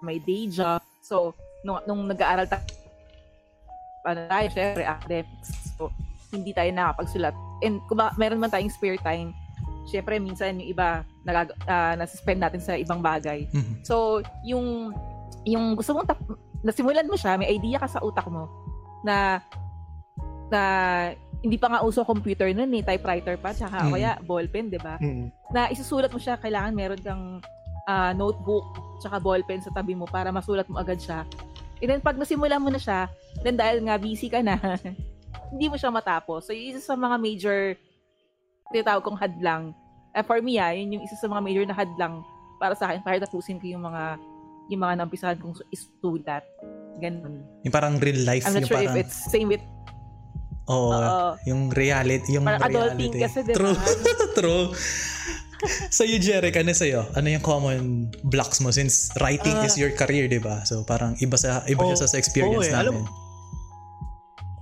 may 0.03 0.19
day 0.19 0.51
job. 0.51 0.83
So 1.03 1.35
nung 1.63 1.83
nung 1.87 2.11
nag-aaral 2.11 2.51
tayo 2.51 2.67
ano 4.03 4.27
tayo, 4.27 4.47
syempre 4.51 4.83
academics. 4.83 5.51
So 5.79 5.91
hindi 6.35 6.51
tayo 6.51 6.71
nakapagsulat. 6.75 7.35
And 7.63 7.79
kung 7.87 8.03
meron 8.19 8.43
man 8.43 8.51
tayong 8.51 8.75
spare 8.75 8.99
time, 8.99 9.31
syempre 9.87 10.19
minsan 10.19 10.59
yung 10.59 10.75
iba 10.75 11.07
nag 11.23 11.55
uh, 11.71 11.95
nasuspend 11.95 12.43
natin 12.43 12.59
sa 12.59 12.75
ibang 12.75 12.99
bagay. 12.99 13.47
Mm-hmm. 13.55 13.87
So 13.87 14.21
yung 14.43 14.91
yung 15.47 15.79
gusto 15.79 15.95
mong 15.95 16.11
tap- 16.11 16.39
nasimulan 16.67 17.07
mo 17.07 17.15
siya, 17.15 17.39
may 17.39 17.51
idea 17.51 17.79
ka 17.79 17.87
sa 17.87 18.03
utak 18.03 18.27
mo 18.27 18.51
na 19.07 19.43
na 20.51 20.63
hindi 21.43 21.59
pa 21.59 21.67
nga 21.67 21.83
uso 21.83 22.07
computer 22.07 22.47
noon 22.55 22.71
eh, 22.79 22.87
typewriter 22.87 23.35
pa, 23.35 23.51
tsaka 23.51 23.83
mm. 23.83 23.91
kaya 23.91 24.11
ballpen, 24.23 24.71
di 24.71 24.79
ba? 24.79 24.95
Mm. 25.03 25.27
Na 25.53 25.69
isusulat 25.69 26.09
mo 26.09 26.21
siya, 26.21 26.41
kailangan 26.41 26.73
meron 26.73 27.01
kang 27.01 27.25
uh, 27.89 28.13
notebook, 28.17 28.65
tsaka 28.99 29.21
ballpen 29.21 29.61
sa 29.61 29.73
tabi 29.73 29.93
mo 29.93 30.09
para 30.09 30.33
masulat 30.33 30.67
mo 30.67 30.81
agad 30.81 30.99
siya. 30.99 31.29
And 31.83 31.89
then 31.93 32.01
pag 32.01 32.17
nasimula 32.17 32.57
mo 32.57 32.73
na 32.73 32.81
siya, 32.81 33.11
then 33.45 33.59
dahil 33.59 33.85
nga 33.85 34.01
busy 34.01 34.31
ka 34.31 34.41
na, 34.41 34.57
hindi 35.53 35.67
mo 35.69 35.77
siya 35.77 35.93
matapos. 35.93 36.49
So, 36.49 36.57
isa 36.57 36.81
sa 36.81 36.97
mga 36.97 37.17
major 37.21 37.61
tinatawag 38.73 39.05
kong 39.05 39.21
hadlang. 39.21 39.77
Uh, 40.17 40.25
for 40.25 40.41
me, 40.41 40.57
ah, 40.57 40.73
yun 40.73 40.97
yung 40.97 41.05
isa 41.05 41.17
sa 41.21 41.29
mga 41.29 41.45
major 41.45 41.65
na 41.69 41.77
hadlang 41.77 42.25
para 42.57 42.73
sa 42.73 42.89
akin, 42.89 43.05
para 43.05 43.21
tapusin 43.21 43.61
ko 43.61 43.69
yung 43.69 43.85
mga 43.85 44.17
yung 44.71 44.81
mga 44.81 44.95
nampisahan 45.05 45.37
kong 45.37 45.59
isulat. 45.69 46.47
Ganun. 47.03 47.45
Yung 47.67 47.75
parang 47.75 48.01
real 48.01 48.25
life. 48.25 48.47
I'm 48.49 48.57
not 48.57 48.65
yung 48.65 48.71
sure 48.71 48.81
parang... 48.81 48.97
if 48.97 49.05
it's 49.05 49.19
same 49.29 49.51
with 49.53 49.61
Oo, 50.71 50.95
uh, 50.95 51.35
yung 51.43 51.75
reality, 51.75 52.39
yung 52.39 52.47
parang 52.47 52.71
reality. 52.71 53.11
adulting 53.11 53.13
kasi, 53.27 53.39
diba? 53.43 53.57
True. 53.59 53.77
True. 54.39 54.65
so 55.97 56.03
you 56.03 56.19
Jeric, 56.19 56.59
ano 56.59 56.75
sa'yo? 56.75 57.07
Ano 57.15 57.31
yung 57.31 57.45
common 57.45 58.11
blocks 58.27 58.59
mo 58.59 58.75
since 58.75 59.11
writing 59.23 59.55
uh, 59.55 59.67
is 59.67 59.79
your 59.79 59.95
career, 59.95 60.27
di 60.27 60.43
ba? 60.43 60.63
So 60.67 60.83
parang 60.83 61.15
iba 61.23 61.39
sa 61.39 61.63
iba 61.71 61.83
oh, 61.83 61.95
siya 61.95 62.09
sa 62.11 62.19
experience 62.19 62.67
oh, 62.67 62.71
eh, 62.71 62.75
namin. 62.75 63.05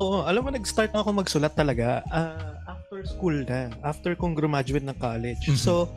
Oo, 0.00 0.20
oh, 0.20 0.22
alam 0.24 0.40
mo, 0.40 0.48
nag-start 0.48 0.96
na 0.96 1.04
ako 1.04 1.12
magsulat 1.12 1.52
talaga 1.52 2.00
uh, 2.08 2.56
after 2.64 3.04
school 3.04 3.36
na. 3.44 3.68
After 3.84 4.16
kong 4.16 4.32
graduate 4.32 4.84
ng 4.84 4.96
college. 4.96 5.44
Mm-hmm. 5.44 5.60
So, 5.60 5.92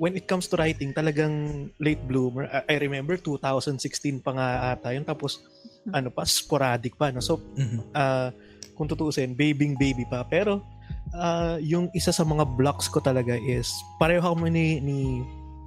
when 0.00 0.16
it 0.16 0.24
comes 0.24 0.48
to 0.48 0.56
writing, 0.56 0.96
talagang 0.96 1.68
late 1.76 2.00
bloomer. 2.08 2.48
I 2.48 2.80
remember 2.80 3.20
2016 3.20 4.24
pa 4.24 4.32
nga 4.32 4.48
ata 4.72 4.96
yun. 4.96 5.04
Tapos, 5.04 5.44
mm-hmm. 5.44 5.92
ano 5.92 6.08
pa, 6.08 6.24
sporadic 6.24 6.96
pa. 6.96 7.12
No? 7.12 7.20
So, 7.20 7.44
mm-hmm. 7.44 7.92
uh, 7.92 8.32
kung 8.72 8.88
tutuusin, 8.88 9.36
babying 9.36 9.76
baby 9.76 10.08
pa. 10.08 10.24
Pero, 10.24 10.64
uh, 11.16 11.56
yung 11.60 11.88
isa 11.92 12.12
sa 12.12 12.24
mga 12.24 12.44
blocks 12.56 12.88
ko 12.88 13.00
talaga 13.00 13.36
is, 13.36 13.70
pareho 13.96 14.22
kami 14.22 14.50
ni, 14.50 14.66
ni, 14.80 14.98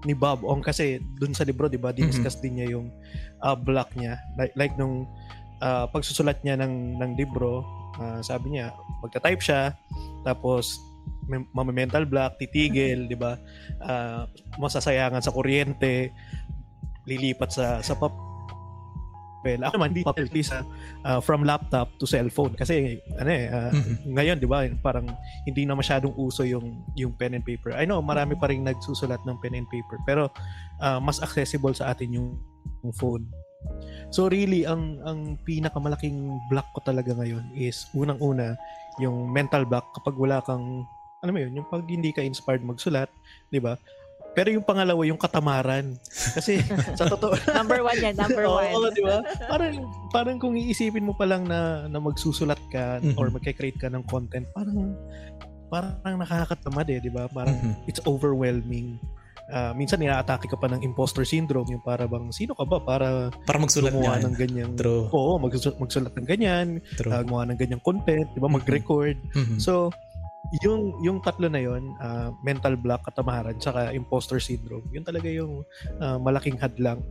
ni 0.05 0.13
Bob 0.13 0.45
Ong 0.45 0.61
kasi 0.61 1.01
dun 1.17 1.33
sa 1.33 1.45
libro, 1.45 1.69
di 1.69 1.81
ba, 1.81 1.93
diniscuss 1.93 2.37
mm-hmm. 2.37 2.43
din 2.43 2.53
niya 2.59 2.67
yung 2.77 2.87
uh, 3.41 3.57
block 3.57 3.89
niya. 3.97 4.21
Like, 4.37 4.53
like 4.53 4.73
nung 4.77 5.09
uh, 5.61 5.85
pagsusulat 5.89 6.41
niya 6.45 6.57
ng, 6.61 7.01
ng 7.01 7.11
libro, 7.17 7.65
uh, 7.97 8.21
sabi 8.21 8.57
niya, 8.57 8.73
magta-type 9.01 9.41
siya, 9.41 9.73
tapos 10.25 10.77
mental 11.25 12.05
block, 12.05 12.37
titigil, 12.37 13.09
di 13.09 13.17
ba? 13.17 13.37
Uh, 13.81 14.29
masasayangan 14.61 15.21
sa 15.21 15.33
kuryente, 15.33 16.13
lilipat 17.05 17.49
sa 17.53 17.81
sa 17.81 17.93
papel. 19.45 19.61
Ako 19.61 19.73
naman, 19.77 19.89
hindi 19.93 20.01
papel 20.01 20.25
sa 20.41 20.65
uh, 21.05 21.21
from 21.21 21.45
laptop 21.45 21.93
to 22.01 22.09
cellphone 22.09 22.57
kasi 22.57 22.97
ano 23.21 23.29
eh 23.29 23.45
uh, 23.45 23.69
mm-hmm. 23.69 24.17
ngayon 24.17 24.37
'di 24.41 24.49
ba 24.49 24.65
parang 24.81 25.05
hindi 25.45 25.69
na 25.69 25.77
masyadong 25.77 26.17
uso 26.17 26.41
yung 26.41 26.81
yung 26.97 27.13
pen 27.13 27.37
and 27.37 27.45
paper. 27.45 27.77
I 27.77 27.85
know 27.85 28.01
marami 28.01 28.33
pa 28.33 28.49
ring 28.49 28.65
nagsusulat 28.65 29.21
ng 29.21 29.37
pen 29.45 29.53
and 29.53 29.69
paper 29.69 30.01
pero 30.01 30.33
uh, 30.81 30.97
mas 30.97 31.21
accessible 31.21 31.77
sa 31.77 31.93
atin 31.93 32.17
yung, 32.17 32.41
yung 32.81 32.93
phone. 32.97 33.29
So 34.09 34.25
really 34.25 34.65
ang 34.65 34.97
ang 35.05 35.37
pinakamalaking 35.45 36.41
block 36.49 36.65
ko 36.73 36.81
talaga 36.81 37.13
ngayon 37.13 37.53
is 37.53 37.85
unang-una 37.93 38.57
yung 38.97 39.29
mental 39.29 39.69
block 39.69 39.93
kapag 39.93 40.17
wala 40.17 40.41
kang 40.41 40.89
ano 41.21 41.29
mo 41.33 41.41
yun, 41.41 41.57
yung 41.57 41.67
pag 41.69 41.81
hindi 41.89 42.13
ka 42.13 42.21
inspired 42.21 42.61
magsulat, 42.61 43.09
'di 43.49 43.61
ba? 43.61 43.77
Pero 44.35 44.51
yung 44.51 44.67
pangalawa, 44.67 45.01
yung 45.07 45.17
katamaran. 45.17 45.95
Kasi 46.35 46.59
sa 46.99 47.07
totoo... 47.07 47.33
number 47.57 47.79
one 47.79 47.97
yan, 48.03 48.15
number 48.19 48.45
one. 48.45 48.71
Oo, 48.75 48.91
di 48.91 49.01
ba? 49.01 49.23
Parang, 49.47 49.73
parang 50.11 50.35
kung 50.37 50.59
iisipin 50.59 51.07
mo 51.07 51.15
pa 51.15 51.23
lang 51.23 51.47
na, 51.47 51.87
na 51.87 52.03
magsusulat 52.03 52.59
ka 52.67 52.99
mm-hmm. 52.99 53.15
or 53.15 53.31
magka-create 53.31 53.79
ka 53.79 53.87
ng 53.87 54.03
content, 54.05 54.43
parang 54.51 54.93
parang 55.71 56.19
nakakatamad 56.19 56.87
eh, 56.91 56.99
di 56.99 57.11
ba? 57.11 57.31
Parang 57.31 57.55
mm-hmm. 57.55 57.89
it's 57.89 58.03
overwhelming 58.03 58.99
uh, 59.51 59.73
minsan 59.75 60.01
inaatake 60.01 60.49
ka 60.49 60.57
pa 60.57 60.69
ng 60.71 60.81
imposter 60.81 61.25
syndrome 61.27 61.67
yung 61.69 61.83
para 61.83 62.09
bang 62.09 62.29
sino 62.33 62.57
ka 62.57 62.65
ba 62.65 62.81
para 62.81 63.29
para 63.45 63.57
magsulat 63.61 63.93
ng 63.93 64.35
ganyang 64.37 64.73
True. 64.73 65.09
oo 65.11 65.37
magsulat, 65.37 65.77
magsulat 65.77 66.13
ng 66.15 66.25
ganyan 66.25 66.67
uh, 67.05 67.21
gumawa 67.21 67.45
ng 67.53 67.59
ganyang 67.59 67.83
content 67.83 68.25
di 68.33 68.39
ba 68.41 68.49
mag-record 68.49 69.17
mm-hmm. 69.35 69.59
so 69.61 69.93
yung 70.61 70.97
yung 71.01 71.17
tatlo 71.23 71.49
na 71.49 71.61
yon 71.61 71.95
uh, 71.97 72.29
mental 72.45 72.77
block 72.77 73.01
katamaran 73.07 73.57
saka 73.57 73.91
imposter 73.91 74.37
syndrome 74.37 74.85
yun 74.93 75.01
talaga 75.01 75.25
yung 75.29 75.65
uh, 76.01 76.17
malaking 76.21 76.59
hadlang 76.59 77.01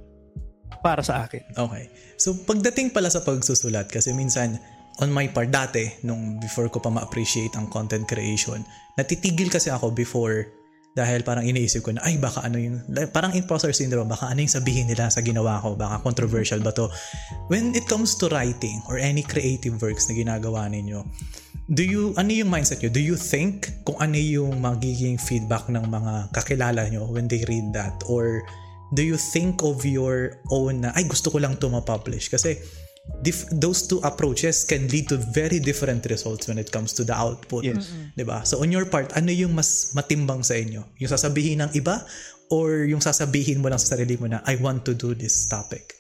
para 0.83 1.05
sa 1.07 1.23
akin. 1.23 1.45
Okay. 1.55 1.93
So 2.19 2.35
pagdating 2.35 2.91
pala 2.91 3.12
sa 3.12 3.23
pagsusulat 3.23 3.91
kasi 3.93 4.11
minsan 4.11 4.59
on 5.03 5.11
my 5.11 5.26
part 5.31 5.50
dati 5.50 5.91
nung 6.07 6.38
before 6.38 6.71
ko 6.71 6.79
pa 6.79 6.91
ma-appreciate 6.91 7.55
ang 7.59 7.67
content 7.71 8.07
creation 8.07 8.62
natitigil 8.99 9.50
kasi 9.50 9.71
ako 9.71 9.91
before 9.91 10.50
dahil 10.95 11.26
parang 11.26 11.43
iniisip 11.43 11.83
ko 11.83 11.91
na, 11.91 12.07
ay 12.07 12.23
baka 12.23 12.47
ano 12.47 12.55
yung, 12.55 12.79
parang 13.11 13.35
imposter 13.35 13.75
syndrome, 13.75 14.07
baka 14.07 14.31
ano 14.31 14.47
yung 14.47 14.55
sabihin 14.55 14.87
nila 14.87 15.11
sa 15.11 15.26
ginawa 15.26 15.59
ko, 15.59 15.75
baka 15.75 15.99
controversial 16.07 16.62
ba 16.62 16.71
to. 16.71 16.87
When 17.50 17.75
it 17.75 17.91
comes 17.91 18.14
to 18.23 18.31
writing 18.31 18.79
or 18.87 19.03
any 19.03 19.26
creative 19.26 19.75
works 19.83 20.07
na 20.07 20.14
ginagawa 20.14 20.71
ninyo, 20.71 21.03
do 21.68 21.85
you, 21.85 22.12
ano 22.16 22.28
yung 22.28 22.52
mindset 22.52 22.85
nyo? 22.85 22.92
Do 22.92 23.00
you 23.00 23.16
think 23.16 23.73
kung 23.88 23.97
ano 23.97 24.18
yung 24.21 24.61
magiging 24.61 25.16
feedback 25.16 25.68
ng 25.73 25.85
mga 25.88 26.35
kakilala 26.37 26.88
nyo 26.92 27.09
when 27.09 27.28
they 27.28 27.44
read 27.49 27.73
that? 27.73 27.97
Or 28.04 28.44
do 28.92 29.00
you 29.00 29.16
think 29.16 29.64
of 29.64 29.85
your 29.88 30.37
own 30.52 30.85
na, 30.85 30.92
ay 30.92 31.09
gusto 31.09 31.33
ko 31.33 31.40
lang 31.40 31.56
to 31.56 31.73
ma-publish? 31.73 32.28
Kasi 32.28 32.61
dif- 33.25 33.49
those 33.52 33.88
two 33.88 34.00
approaches 34.04 34.64
can 34.64 34.88
lead 34.88 35.09
to 35.09 35.16
very 35.16 35.61
different 35.61 36.04
results 36.09 36.49
when 36.49 36.61
it 36.61 36.68
comes 36.73 36.92
to 36.92 37.04
the 37.04 37.16
output. 37.16 37.64
Yes. 37.64 37.88
Mm-hmm. 37.88 38.16
'Di 38.16 38.25
ba? 38.25 38.38
So 38.44 38.61
on 38.64 38.73
your 38.73 38.88
part, 38.88 39.12
ano 39.16 39.33
yung 39.33 39.52
mas 39.52 39.92
matimbang 39.92 40.44
sa 40.44 40.56
inyo? 40.56 40.85
Yung 41.00 41.11
sasabihin 41.11 41.61
ng 41.64 41.71
iba 41.76 42.00
or 42.52 42.88
yung 42.88 43.00
sasabihin 43.00 43.61
mo 43.61 43.68
lang 43.73 43.80
sa 43.80 43.97
sarili 43.97 44.16
mo 44.21 44.28
na 44.28 44.40
I 44.49 44.56
want 44.61 44.85
to 44.88 44.92
do 44.97 45.12
this 45.12 45.49
topic? 45.49 45.97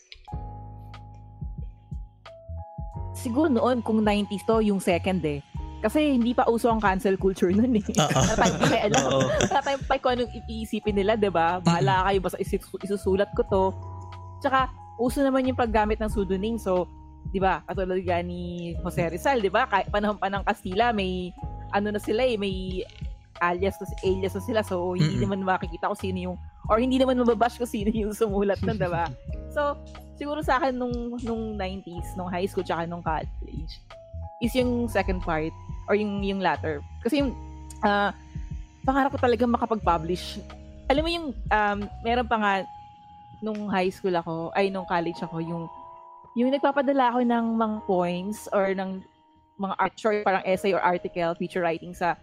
Siguro 3.24 3.48
noon 3.48 3.80
kung 3.80 4.04
90s 4.04 4.44
to 4.44 4.60
yung 4.60 4.80
second 4.84 5.24
eh. 5.24 5.40
Kasi 5.84 6.16
hindi 6.16 6.32
pa 6.32 6.48
uso 6.48 6.72
ang 6.72 6.80
cancel 6.80 7.20
culture 7.20 7.52
nun 7.52 7.76
eh. 7.76 7.84
Uh-uh. 7.84 8.08
Wala 8.08 8.34
tayong 8.40 8.60
pakialam. 8.64 9.04
Wala 9.52 9.60
tayong 9.60 9.84
pa 9.84 9.94
kung 10.00 10.12
anong 10.16 10.32
iisipin 10.48 10.96
nila, 10.96 11.12
di 11.20 11.28
ba? 11.28 11.60
Bahala 11.60 12.08
kayo, 12.08 12.24
basta 12.24 12.40
isusulat 12.80 13.28
ko 13.36 13.44
to. 13.52 13.64
Tsaka, 14.40 14.72
uso 14.96 15.20
naman 15.20 15.44
yung 15.44 15.60
paggamit 15.60 16.00
ng 16.00 16.08
pseudonym. 16.08 16.56
So, 16.56 16.88
'di 17.30 17.40
ba? 17.40 17.60
Katulad 17.64 18.00
ga 18.04 18.20
ni 18.20 18.72
Jose 18.80 19.12
Rizal, 19.12 19.40
'di 19.40 19.52
ba? 19.52 19.68
Kahit 19.68 19.88
panahon 19.88 20.16
pa 20.16 20.28
ng 20.28 20.44
Kastila, 20.44 20.92
may 20.92 21.32
ano 21.72 21.92
na 21.92 22.00
sila 22.00 22.24
eh, 22.24 22.36
may 22.36 22.84
alias 23.42 23.76
na 23.80 23.86
alias 24.04 24.34
na 24.36 24.42
sila. 24.44 24.60
So, 24.64 24.94
hindi 24.94 25.20
mm-hmm. 25.20 25.22
naman 25.24 25.40
makikita 25.44 25.90
ko 25.90 25.96
sino 25.96 26.32
yung 26.32 26.36
or 26.72 26.80
hindi 26.80 26.96
naman 26.96 27.20
mababash 27.20 27.60
ko 27.60 27.68
sino 27.68 27.92
yung 27.92 28.12
sumulat 28.16 28.60
nun, 28.64 28.76
'di 28.76 28.90
ba? 28.90 29.08
So, 29.52 29.76
siguro 30.16 30.40
sa 30.40 30.60
akin 30.60 30.76
nung 30.76 31.16
nung 31.24 31.56
90s, 31.56 32.16
nung 32.16 32.28
high 32.28 32.48
school 32.48 32.64
tsaka 32.64 32.88
nung 32.88 33.04
college 33.04 33.72
is 34.42 34.52
yung 34.52 34.90
second 34.90 35.24
part 35.24 35.54
or 35.88 35.94
yung 35.94 36.24
yung 36.24 36.40
latter. 36.40 36.80
Kasi 37.04 37.20
yung 37.20 37.36
uh, 37.84 38.10
pangarap 38.84 39.12
ko 39.12 39.18
talaga 39.20 39.44
makapag-publish. 39.48 40.40
Alam 40.88 41.02
mo 41.02 41.10
yung 41.10 41.26
um, 41.32 41.78
meron 42.04 42.28
pa 42.28 42.36
nga 42.36 42.52
nung 43.40 43.68
high 43.68 43.92
school 43.92 44.14
ako, 44.16 44.52
ay 44.56 44.72
nung 44.72 44.88
college 44.88 45.20
ako, 45.20 45.40
yung 45.40 45.64
yung 46.34 46.50
nagpapadala 46.50 47.14
ako 47.14 47.20
ng 47.22 47.44
mga 47.56 47.76
points 47.86 48.48
or 48.50 48.74
ng 48.74 49.00
mga 49.60 49.74
art 49.78 49.94
short, 49.94 50.18
parang 50.26 50.42
essay 50.42 50.74
or 50.74 50.82
article, 50.82 51.36
feature 51.38 51.62
writing 51.62 51.94
sa 51.94 52.18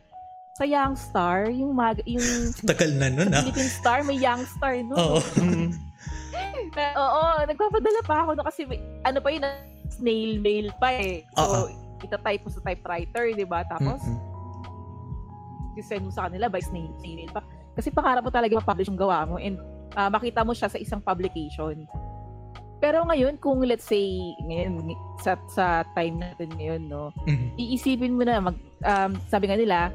sa 0.60 0.68
Young 0.68 1.00
Star, 1.00 1.48
yung 1.48 1.72
mag, 1.72 2.04
yung 2.04 2.52
Tagal 2.70 2.92
na 3.00 3.08
nun, 3.08 3.32
ah. 3.32 3.40
Philippine 3.40 3.72
Star, 3.72 4.04
may 4.04 4.20
Young 4.20 4.44
Star 4.46 4.76
no. 4.84 4.96
Oo. 5.00 5.20
Oo, 6.72 7.24
nagpapadala 7.48 8.02
pa 8.08 8.24
ako 8.24 8.30
no 8.40 8.44
kasi 8.48 8.64
ano 9.04 9.20
pa 9.20 9.30
yun, 9.32 9.44
snail 9.92 10.40
mail 10.40 10.68
pa 10.80 10.96
eh. 10.96 11.24
So, 11.36 11.68
Uh-oh. 11.68 11.68
Itatype 12.04 12.42
mo 12.46 12.50
sa 12.52 12.62
typewriter, 12.66 13.24
di 13.34 13.48
ba? 13.48 13.66
Tapos, 13.66 14.02
mm-hmm. 14.02 15.82
send 15.82 16.04
mo 16.06 16.12
sa 16.14 16.28
kanila 16.30 16.52
by 16.52 16.62
snail, 16.62 16.92
pa 17.32 17.42
Kasi 17.74 17.90
pangarap 17.90 18.22
mo 18.22 18.32
talaga 18.34 18.60
ma-publish 18.60 18.92
yung 18.92 19.00
gawa 19.00 19.24
mo 19.24 19.40
and 19.40 19.58
uh, 19.96 20.12
makita 20.12 20.44
mo 20.44 20.52
siya 20.52 20.68
sa 20.68 20.78
isang 20.78 21.00
publication. 21.00 21.88
Pero 22.82 23.06
ngayon, 23.06 23.38
kung 23.38 23.62
let's 23.62 23.86
say, 23.86 24.34
ngayon, 24.42 24.98
sa, 25.22 25.38
sa 25.54 25.86
time 25.94 26.18
natin 26.18 26.50
ngayon, 26.58 26.82
no, 26.90 27.14
mm-hmm. 27.30 27.54
iisipin 27.56 28.18
mo 28.18 28.26
na, 28.26 28.42
mag, 28.42 28.58
um, 28.82 29.14
sabi 29.30 29.48
nga 29.48 29.58
nila, 29.58 29.94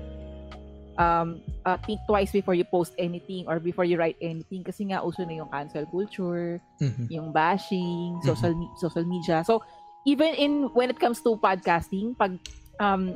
um, 0.96 1.42
uh, 1.64 1.76
think 1.84 2.00
twice 2.06 2.32
before 2.32 2.54
you 2.54 2.64
post 2.64 2.94
anything 2.98 3.44
or 3.46 3.60
before 3.60 3.84
you 3.84 3.96
write 3.96 4.16
anything 4.20 4.64
kasi 4.64 4.88
nga 4.88 5.04
uso 5.04 5.22
na 5.24 5.38
yung 5.38 5.50
cancel 5.52 5.86
culture, 5.90 6.62
mm-hmm. 6.80 7.06
yung 7.10 7.34
bashing, 7.34 8.18
social 8.24 8.52
mm-hmm. 8.52 8.76
social 8.80 9.04
media. 9.04 9.44
So, 9.44 9.62
even 10.06 10.32
in 10.38 10.70
when 10.72 10.88
it 10.88 10.96
comes 10.96 11.20
to 11.20 11.34
podcasting, 11.36 12.14
pag 12.14 12.38
um 12.78 13.12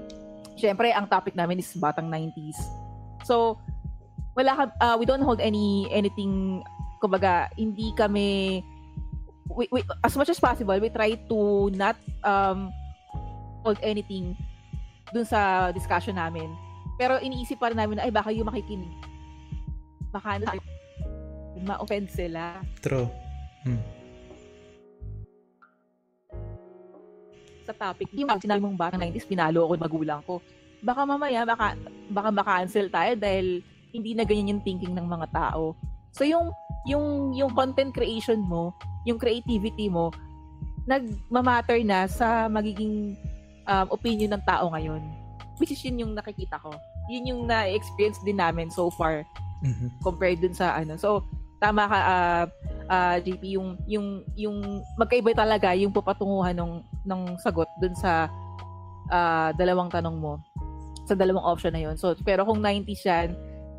syempre 0.58 0.90
ang 0.90 1.06
topic 1.06 1.38
namin 1.38 1.62
is 1.62 1.70
batang 1.78 2.10
90s. 2.10 2.58
So, 3.24 3.56
wala 4.34 4.52
ka, 4.58 4.64
uh, 4.82 4.96
we 4.98 5.06
don't 5.06 5.22
hold 5.22 5.38
any 5.40 5.86
anything 5.94 6.60
kumbaga 7.00 7.48
hindi 7.56 7.94
kami 7.96 8.60
we, 9.50 9.66
we, 9.72 9.80
as 10.04 10.14
much 10.14 10.28
as 10.28 10.38
possible, 10.38 10.78
we 10.78 10.90
try 10.90 11.14
to 11.14 11.70
not 11.74 11.96
um, 12.22 12.70
hold 13.64 13.78
anything 13.82 14.36
dun 15.10 15.26
sa 15.26 15.70
discussion 15.74 16.14
namin. 16.14 16.54
Pero 16.98 17.18
iniisip 17.18 17.58
pa 17.58 17.72
rin 17.72 17.78
namin 17.80 17.98
na, 17.98 18.06
ay, 18.06 18.12
baka 18.14 18.30
yung 18.30 18.46
makikinig. 18.46 18.92
Baka 20.14 20.38
na, 20.38 20.54
ma-offend 21.66 22.06
sila. 22.12 22.62
True. 22.78 23.10
Hmm. 23.66 23.99
Sa 27.70 27.94
topic, 27.94 28.10
yung 28.10 28.26
sinabi 28.42 28.58
mong 28.58 28.74
baka 28.74 28.98
90s, 28.98 29.30
pinalo 29.30 29.70
ako 29.70 29.72
magulang 29.78 30.20
ko. 30.26 30.42
Baka 30.82 31.06
mamaya, 31.06 31.46
baka, 31.46 31.78
baka 32.10 32.28
ma-cancel 32.34 32.90
tayo 32.90 33.14
dahil 33.14 33.62
hindi 33.94 34.10
na 34.18 34.26
ganyan 34.26 34.58
yung 34.58 34.62
thinking 34.66 34.90
ng 34.90 35.06
mga 35.06 35.30
tao. 35.30 35.78
So 36.10 36.26
yung 36.26 36.50
yung 36.82 37.36
yung 37.38 37.54
content 37.54 37.94
creation 37.94 38.42
mo, 38.42 38.74
yung 39.06 39.22
creativity 39.22 39.86
mo 39.86 40.10
nagmamatter 40.90 41.78
na 41.86 42.10
sa 42.10 42.50
magiging 42.50 43.14
um, 43.70 43.86
opinion 43.94 44.34
ng 44.34 44.42
tao 44.42 44.66
ngayon. 44.74 45.02
Which 45.62 45.70
is 45.70 45.78
yun 45.86 46.02
yung 46.02 46.12
nakikita 46.18 46.58
ko. 46.58 46.74
Yun 47.06 47.30
yung 47.30 47.40
na-experience 47.46 48.18
din 48.26 48.42
namin 48.42 48.72
so 48.72 48.90
far 48.90 49.22
mm-hmm. 49.62 49.88
compared 50.02 50.42
dun 50.42 50.56
sa 50.56 50.74
ano. 50.74 50.98
So 50.98 51.22
tama 51.60 51.84
ka 51.86 51.98
uh, 52.00 52.44
uh, 52.88 53.16
JP 53.20 53.42
yung 53.54 53.68
yung 53.84 54.06
yung 54.34 54.56
magkaiba 54.96 55.36
talaga 55.36 55.76
yung 55.76 55.92
papatunguhan 55.92 56.56
ng 56.56 56.72
ng 57.04 57.20
sagot 57.38 57.68
dun 57.78 57.92
sa 57.94 58.26
uh, 59.12 59.52
dalawang 59.54 59.92
tanong 59.92 60.16
mo 60.16 60.40
sa 61.04 61.12
dalawang 61.12 61.44
option 61.44 61.74
na 61.76 61.84
yun. 61.84 61.94
So 62.00 62.16
pero 62.24 62.48
kung 62.48 62.64
90 62.64 62.88
yan, 62.96 63.28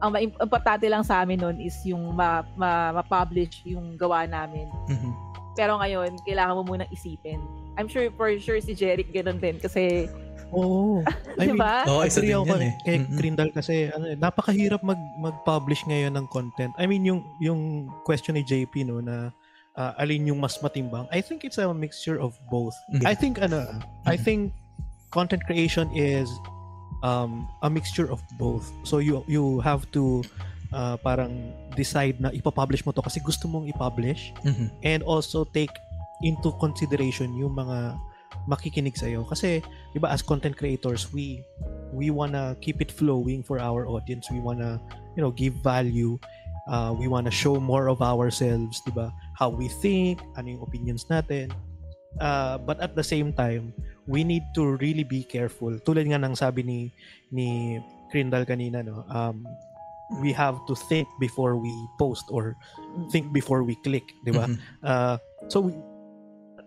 ang 0.01 0.17
importante 0.17 0.85
lang 0.89 1.05
sa 1.05 1.21
amin 1.21 1.41
noon 1.41 1.57
is 1.61 1.77
yung 1.85 2.17
ma, 2.17 2.41
ma, 2.57 2.91
ma-publish 3.01 3.61
yung 3.65 3.95
gawa 3.95 4.25
namin. 4.25 4.67
Mm-hmm. 4.89 5.13
Pero 5.53 5.77
ngayon, 5.77 6.17
kailangan 6.25 6.57
mo 6.57 6.63
munang 6.63 6.89
isipin. 6.89 7.39
I'm 7.79 7.87
sure 7.87 8.11
for 8.17 8.31
sure 8.39 8.59
si 8.59 8.75
Jeric 8.75 9.15
ganun 9.15 9.39
din 9.39 9.61
kasi 9.61 10.11
Oo. 10.51 10.99
Oh, 11.01 11.39
I 11.39 11.47
diba? 11.47 11.87
mean, 11.87 11.91
oh, 11.91 12.03
isa 12.03 12.19
din 12.19 12.35
yan 12.35 12.61
eh. 12.61 12.73
Kay 12.83 12.95
mm-hmm. 12.99 13.17
Krindal 13.17 13.49
kasi 13.55 13.87
ano, 13.91 14.11
napakahirap 14.19 14.83
mag 14.83 14.99
mag-publish 15.19 15.87
ngayon 15.87 16.13
ng 16.19 16.27
content. 16.27 16.75
I 16.75 16.85
mean 16.85 17.07
yung 17.07 17.23
yung 17.39 17.87
question 18.03 18.35
ni 18.35 18.43
JP 18.43 18.87
no 18.87 18.99
na 18.99 19.31
uh, 19.79 19.91
alin 20.01 20.27
yung 20.27 20.39
mas 20.43 20.59
matimbang. 20.59 21.07
I 21.11 21.23
think 21.23 21.47
it's 21.47 21.57
a 21.57 21.71
mixture 21.71 22.19
of 22.19 22.35
both. 22.51 22.75
Mm-hmm. 22.91 23.07
I 23.07 23.13
think 23.15 23.39
ano, 23.39 23.63
mm-hmm. 23.63 24.07
I 24.07 24.15
think 24.19 24.51
content 25.11 25.43
creation 25.47 25.87
is 25.95 26.27
um, 27.03 27.47
a 27.63 27.69
mixture 27.69 28.11
of 28.11 28.19
both. 28.35 28.67
So 28.83 28.99
you 28.99 29.23
you 29.27 29.63
have 29.63 29.87
to 29.95 30.23
uh, 30.75 30.99
parang 30.99 31.55
decide 31.75 32.19
na 32.19 32.31
ipapublish 32.31 32.83
mo 32.83 32.91
to 32.91 33.03
kasi 33.03 33.23
gusto 33.23 33.47
mong 33.47 33.67
i-publish 33.71 34.35
mm-hmm. 34.43 34.67
and 34.83 35.03
also 35.03 35.47
take 35.47 35.71
into 36.21 36.53
consideration 36.61 37.33
yung 37.33 37.55
mga 37.55 37.97
makikinig 38.49 38.97
sa 38.97 39.05
iyo 39.09 39.25
kasi 39.27 39.61
'di 39.93 39.99
ba 40.01 40.09
as 40.13 40.25
content 40.25 40.57
creators 40.57 41.09
we 41.13 41.41
we 41.91 42.09
wanna 42.09 42.55
keep 42.63 42.79
it 42.79 42.89
flowing 42.89 43.43
for 43.43 43.59
our 43.59 43.85
audience. 43.85 44.31
We 44.31 44.39
wanna 44.39 44.79
you 45.13 45.21
know 45.21 45.33
give 45.33 45.57
value. 45.61 46.17
Uh, 46.69 46.93
we 46.95 47.09
wanna 47.09 47.33
show 47.33 47.57
more 47.59 47.89
of 47.91 48.01
ourselves 48.01 48.81
'di 48.85 48.93
ba? 48.95 49.13
How 49.37 49.51
we 49.51 49.67
think 49.81 50.21
ano 50.39 50.57
yung 50.57 50.63
opinions 50.63 51.05
natin. 51.11 51.51
Uh, 52.19 52.59
but 52.59 52.79
at 52.83 52.93
the 52.95 53.05
same 53.05 53.31
time 53.31 53.71
we 54.09 54.23
need 54.25 54.43
to 54.57 54.75
really 54.81 55.05
be 55.05 55.23
careful. 55.23 55.71
Tulad 55.83 56.07
nga 56.09 56.19
ng 56.19 56.35
sabi 56.35 56.65
ni 56.65 56.79
ni 57.31 57.79
Krindal 58.11 58.43
kanina 58.43 58.83
no, 58.83 59.07
um, 59.07 59.47
we 60.19 60.35
have 60.35 60.59
to 60.67 60.75
think 60.75 61.07
before 61.19 61.55
we 61.55 61.71
post 61.95 62.27
or 62.27 62.59
think 63.11 63.31
before 63.31 63.63
we 63.63 63.79
click, 63.87 64.03
'di 64.27 64.35
ba? 64.35 64.51
Mm-hmm. 64.51 64.83
Uh, 64.83 65.15
so 65.47 65.63
we, 65.63 65.71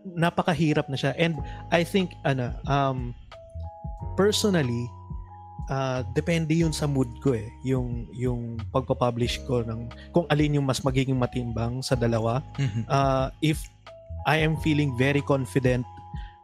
napakahirap 0.05 0.87
na 0.93 1.01
siya 1.01 1.17
and 1.17 1.41
I 1.73 1.81
think 1.81 2.13
ano 2.29 2.53
um 2.69 3.17
personally 4.21 4.85
uh, 5.73 6.05
depende 6.13 6.53
yun 6.53 6.77
sa 6.77 6.85
mood 6.85 7.09
ko 7.25 7.33
eh 7.33 7.49
yung 7.65 8.05
yung 8.13 8.61
pagpa-publish 8.69 9.41
ko 9.49 9.65
ng 9.65 9.89
kung 10.13 10.29
alin 10.29 10.61
yung 10.61 10.69
mas 10.69 10.85
magiging 10.85 11.17
matimbang 11.17 11.81
sa 11.81 11.97
dalawa 11.97 12.45
mm-hmm. 12.61 12.85
uh, 12.87 13.33
if 13.41 13.65
I 14.25 14.41
am 14.41 14.57
feeling 14.61 14.97
very 14.97 15.21
confident 15.21 15.85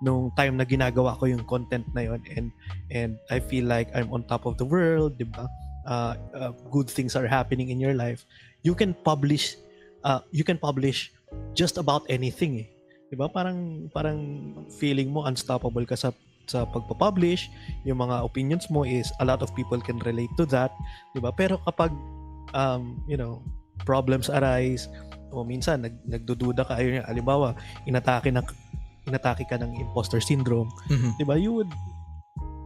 nung 0.01 0.33
time 0.33 0.57
na 0.57 0.65
ginagawa 0.65 1.17
ko 1.21 1.29
yung 1.29 1.45
content 1.45 1.85
na 1.93 2.09
yon 2.09 2.21
and 2.33 2.49
and 2.89 3.13
I 3.29 3.39
feel 3.39 3.69
like 3.69 3.93
I'm 3.93 4.09
on 4.11 4.25
top 4.25 4.49
of 4.49 4.57
the 4.57 4.65
world, 4.65 5.21
'di 5.21 5.29
ba? 5.29 5.45
Uh, 5.85 6.15
uh, 6.37 6.53
good 6.73 6.89
things 6.89 7.17
are 7.17 7.29
happening 7.29 7.69
in 7.69 7.81
your 7.81 7.93
life. 7.93 8.25
You 8.65 8.73
can 8.73 8.97
publish 9.05 9.61
uh, 10.05 10.25
you 10.33 10.45
can 10.45 10.57
publish 10.57 11.13
just 11.53 11.77
about 11.77 12.09
anything 12.09 12.65
eh. 12.65 12.69
'Di 13.11 13.19
ba? 13.19 13.27
Parang 13.27 13.91
parang 13.91 14.19
feeling 14.79 15.11
mo 15.11 15.27
unstoppable 15.27 15.83
ka 15.83 15.99
sa 15.99 16.15
sa 16.51 16.67
pagpa-publish, 16.67 17.47
yung 17.87 18.03
mga 18.03 18.27
opinions 18.27 18.67
mo 18.75 18.83
is 18.83 19.15
a 19.23 19.25
lot 19.27 19.39
of 19.39 19.55
people 19.55 19.79
can 19.79 19.99
relate 20.07 20.31
to 20.39 20.47
that, 20.47 20.71
'di 21.15 21.21
ba? 21.23 21.35
Pero 21.35 21.59
kapag 21.67 21.91
um, 22.55 22.99
you 23.11 23.19
know, 23.19 23.43
problems 23.83 24.31
arise 24.31 24.91
o 25.31 25.47
minsan 25.47 25.87
nag, 25.87 25.95
nagdududa 26.07 26.67
ka 26.67 26.79
ayun, 26.79 27.07
halimbawa, 27.07 27.55
inatake 27.87 28.35
ng 28.35 28.43
inatake 29.07 29.47
ka 29.47 29.59
ng 29.59 29.75
imposter 29.79 30.19
syndrome, 30.19 30.71
mm-hmm. 30.91 31.11
'di 31.19 31.25
ba? 31.27 31.35
You 31.35 31.55
would 31.55 31.71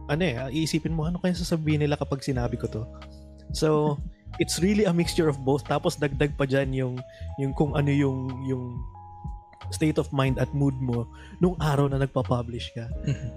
ano 0.05 0.21
eh, 0.21 0.37
iisipin 0.53 0.93
mo 0.93 1.09
ano 1.09 1.17
kaya 1.17 1.33
sasabihin 1.33 1.81
nila 1.81 1.97
kapag 1.97 2.21
sinabi 2.21 2.57
ko 2.61 2.69
to. 2.69 2.85
So, 3.53 3.97
it's 4.37 4.61
really 4.61 4.85
a 4.85 4.93
mixture 4.93 5.29
of 5.29 5.41
both. 5.41 5.65
Tapos 5.65 5.97
dagdag 5.97 6.37
pa 6.37 6.45
diyan 6.45 6.69
yung 6.73 6.93
yung 7.41 7.51
kung 7.53 7.73
ano 7.73 7.89
yung 7.89 8.29
yung 8.45 8.77
state 9.73 9.97
of 9.97 10.09
mind 10.13 10.37
at 10.37 10.51
mood 10.53 10.77
mo 10.77 11.09
nung 11.41 11.57
araw 11.57 11.89
na 11.89 11.97
nagpa-publish 11.97 12.69
ka. 12.77 12.85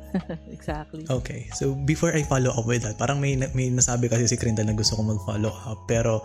Exactly. 0.56 1.08
Okay. 1.08 1.48
So 1.56 1.72
before 1.72 2.12
I 2.12 2.22
follow 2.24 2.52
up 2.52 2.68
with 2.68 2.84
that, 2.84 3.00
parang 3.00 3.18
may 3.22 3.36
may 3.56 3.72
nasabi 3.72 4.12
kasi 4.12 4.28
si 4.28 4.36
Krindal 4.36 4.68
na 4.68 4.76
gusto 4.76 4.96
ko 4.98 5.02
mag-follow 5.06 5.52
up 5.66 5.88
pero 5.88 6.20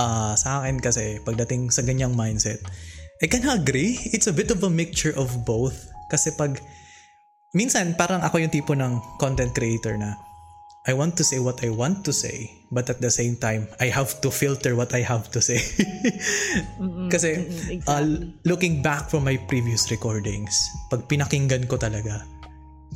uh, 0.00 0.32
sa 0.38 0.62
akin 0.62 0.78
kasi 0.78 1.18
pagdating 1.26 1.68
sa 1.68 1.82
ganyang 1.82 2.16
mindset, 2.16 2.62
I 3.20 3.28
can 3.28 3.44
agree. 3.44 4.00
It's 4.16 4.30
a 4.30 4.34
bit 4.34 4.48
of 4.48 4.64
a 4.64 4.72
mixture 4.72 5.12
of 5.12 5.44
both. 5.44 5.92
Kasi 6.08 6.32
pag, 6.34 6.56
minsan 7.52 7.92
parang 7.94 8.24
ako 8.24 8.40
yung 8.40 8.52
tipo 8.52 8.72
ng 8.72 9.20
content 9.20 9.52
creator 9.52 10.00
na, 10.00 10.16
I 10.88 10.96
want 10.96 11.12
to 11.20 11.24
say 11.24 11.36
what 11.36 11.60
I 11.60 11.68
want 11.68 12.08
to 12.08 12.12
say, 12.12 12.56
but 12.72 12.88
at 12.88 13.04
the 13.04 13.12
same 13.12 13.36
time, 13.36 13.68
I 13.84 13.92
have 13.92 14.16
to 14.24 14.32
filter 14.32 14.72
what 14.72 14.96
I 14.96 15.04
have 15.04 15.28
to 15.36 15.40
say. 15.44 15.60
Kasi, 17.12 17.30
exactly. 17.36 17.84
uh, 17.84 18.32
looking 18.48 18.80
back 18.80 19.12
from 19.12 19.28
my 19.28 19.36
previous 19.44 19.92
recordings, 19.92 20.56
pag 20.88 21.04
pinakinggan 21.04 21.68
ko 21.68 21.76
talaga, 21.76 22.24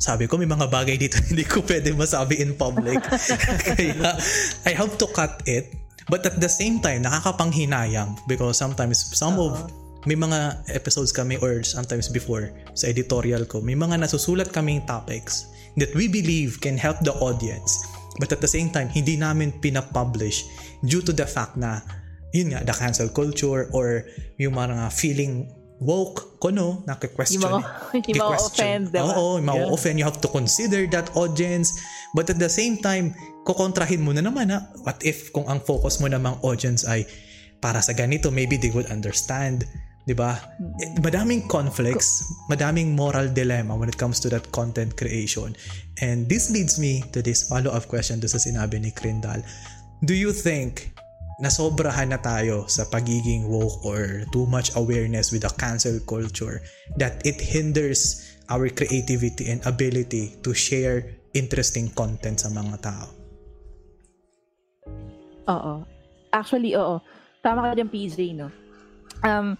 sabi 0.01 0.25
ko 0.25 0.41
may 0.41 0.49
mga 0.49 0.65
bagay 0.65 0.97
dito 0.97 1.21
hindi 1.29 1.45
ko 1.45 1.61
pwede 1.61 1.93
masabi 1.93 2.41
in 2.41 2.57
public. 2.57 3.05
Kaya, 3.69 4.17
I 4.65 4.73
have 4.73 4.97
to 4.97 5.05
cut 5.13 5.45
it. 5.45 5.69
But 6.09 6.25
at 6.25 6.41
the 6.41 6.49
same 6.49 6.81
time, 6.81 7.05
nakakapanghinayang 7.05 8.17
because 8.25 8.57
sometimes 8.57 9.13
some 9.13 9.37
Uh-oh. 9.37 9.53
of 9.53 9.69
may 10.09 10.17
mga 10.17 10.73
episodes 10.73 11.13
kami 11.13 11.37
or 11.37 11.61
sometimes 11.61 12.09
before 12.09 12.49
sa 12.73 12.89
editorial 12.89 13.45
ko, 13.45 13.61
may 13.61 13.77
mga 13.77 14.01
nasusulat 14.01 14.49
kaming 14.49 14.81
topics 14.89 15.53
that 15.77 15.91
we 15.93 16.07
believe 16.07 16.59
can 16.59 16.77
help 16.79 16.99
the 17.03 17.13
audience. 17.19 17.83
But 18.19 18.31
at 18.31 18.39
the 18.39 18.47
same 18.47 18.71
time, 18.71 18.87
hindi 18.87 19.19
namin 19.19 19.59
pinapublish 19.59 20.47
due 20.87 21.03
to 21.03 21.11
the 21.11 21.27
fact 21.27 21.59
na 21.59 21.83
yun 22.31 22.51
nga, 22.51 22.63
the 22.63 22.75
cancel 22.75 23.11
culture 23.11 23.67
or 23.71 24.07
yung 24.39 24.55
mga 24.55 24.91
feeling 24.91 25.51
woke 25.79 26.39
ko 26.39 26.51
no, 26.51 26.83
naki-question. 26.87 27.43
Yung 27.43 27.47
mga, 27.51 27.61
yung 28.11 28.19
mga 28.23 28.39
offend, 28.39 28.83
diba? 28.91 29.11
Oo, 29.11 29.39
yung 29.39 29.47
mga 29.47 29.63
yeah. 29.67 29.75
offend. 29.75 29.95
You 29.99 30.07
have 30.07 30.19
to 30.23 30.31
consider 30.31 30.87
that 30.95 31.11
audience. 31.15 31.75
But 32.15 32.31
at 32.31 32.39
the 32.39 32.51
same 32.51 32.79
time, 32.79 33.11
kukontrahin 33.43 33.99
mo 33.99 34.15
na 34.15 34.23
naman 34.23 34.51
na 34.51 34.71
what 34.87 34.99
if 35.03 35.31
kung 35.35 35.47
ang 35.51 35.59
focus 35.63 35.99
mo 35.99 36.07
namang 36.07 36.39
audience 36.43 36.87
ay 36.87 37.03
para 37.59 37.83
sa 37.83 37.91
ganito, 37.91 38.31
maybe 38.31 38.55
they 38.55 38.71
would 38.71 38.87
understand 38.87 39.67
'di 40.05 40.13
ba? 40.13 40.37
Madaming 41.01 41.49
conflicts, 41.49 42.23
madaming 42.49 42.93
moral 42.93 43.29
dilemma 43.29 43.75
when 43.75 43.89
it 43.89 43.97
comes 43.97 44.21
to 44.21 44.29
that 44.29 44.45
content 44.53 44.93
creation. 44.97 45.57
And 46.01 46.29
this 46.29 46.53
leads 46.53 46.77
me 46.77 47.03
to 47.13 47.21
this 47.21 47.49
follow-up 47.49 47.89
question 47.89 48.21
do 48.21 48.29
sa 48.29 48.37
sinabi 48.37 48.81
ni 48.81 48.93
Krindal. 48.93 49.41
Do 50.05 50.13
you 50.13 50.29
think 50.29 50.93
nasobrahan 51.41 52.15
na 52.15 52.19
tayo 52.21 52.69
sa 52.71 52.87
pagiging 52.87 53.51
woke 53.51 53.83
or 53.83 54.23
too 54.31 54.47
much 54.47 54.71
awareness 54.79 55.35
with 55.35 55.43
the 55.43 55.51
cancel 55.59 55.99
culture 56.07 56.63
that 56.95 57.19
it 57.27 57.41
hinders 57.41 58.23
our 58.47 58.69
creativity 58.69 59.49
and 59.51 59.59
ability 59.65 60.37
to 60.45 60.53
share 60.53 61.03
interesting 61.35 61.91
content 61.91 62.39
sa 62.39 62.47
mga 62.47 62.75
tao. 62.79 63.07
Oo. 65.51 65.73
Actually, 66.31 66.73
oo. 66.79 67.03
Tama 67.43 67.69
ka 67.69 67.77
dyan, 67.77 67.91
PJ, 67.91 68.17
no? 68.33 68.47
Um, 69.21 69.59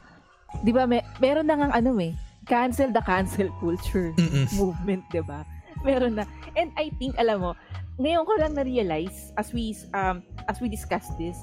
di 0.62 0.72
ba, 0.72 0.86
may, 0.86 1.02
meron 1.20 1.48
na 1.50 1.56
nga 1.60 1.70
ano 1.76 1.98
eh, 2.00 2.14
cancel 2.46 2.94
the 2.94 3.02
cancel 3.04 3.50
culture 3.60 4.14
Mm-mm. 4.16 4.46
movement, 4.56 5.04
di 5.10 5.22
ba? 5.26 5.42
Meron 5.82 6.22
na. 6.22 6.26
And 6.56 6.72
I 6.78 6.94
think, 7.02 7.18
alam 7.18 7.42
mo, 7.42 7.52
ngayon 8.00 8.24
ko 8.28 8.34
lang 8.40 8.54
na-realize 8.56 9.32
as 9.40 9.56
we 9.56 9.72
um 9.96 10.20
as 10.52 10.60
we 10.60 10.68
discuss 10.68 11.08
this 11.16 11.40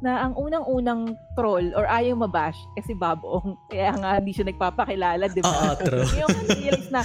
na 0.00 0.24
ang 0.24 0.32
unang-unang 0.32 1.12
troll 1.36 1.76
or 1.76 1.84
ayaw 1.84 2.16
mabash 2.16 2.56
eh 2.80 2.84
si 2.84 2.96
Bob 2.96 3.20
Ong. 3.20 3.52
Kaya 3.68 3.92
nga 4.00 4.16
hindi 4.16 4.32
siya 4.32 4.48
nagpapakilala, 4.48 5.28
di 5.28 5.44
ba? 5.44 5.52
Oo, 5.52 5.72
true. 5.76 6.08
Ngayon 6.16 6.28
ko 6.32 6.40
realize 6.56 6.88
na 6.88 7.02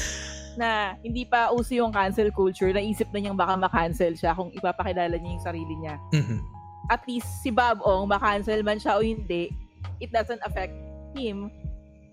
na 0.56 0.70
hindi 1.04 1.28
pa 1.28 1.52
uso 1.52 1.76
yung 1.76 1.92
cancel 1.92 2.32
culture, 2.32 2.72
naisip 2.72 3.12
na 3.12 3.20
niyang 3.20 3.36
baka 3.36 3.60
ma-cancel 3.60 4.16
siya 4.16 4.32
kung 4.32 4.48
ipapakilala 4.56 5.20
niya 5.20 5.32
yung 5.36 5.44
sarili 5.44 5.76
niya. 5.76 6.00
Mm-hmm. 6.16 6.40
At 6.88 7.04
least 7.04 7.28
si 7.44 7.52
Bob 7.52 7.84
Ong, 7.84 8.08
ma-cancel 8.08 8.64
man 8.64 8.80
siya 8.80 8.96
o 8.96 9.04
hindi, 9.04 9.52
it 10.00 10.16
doesn't 10.16 10.40
affect 10.48 10.72
him 11.16 11.50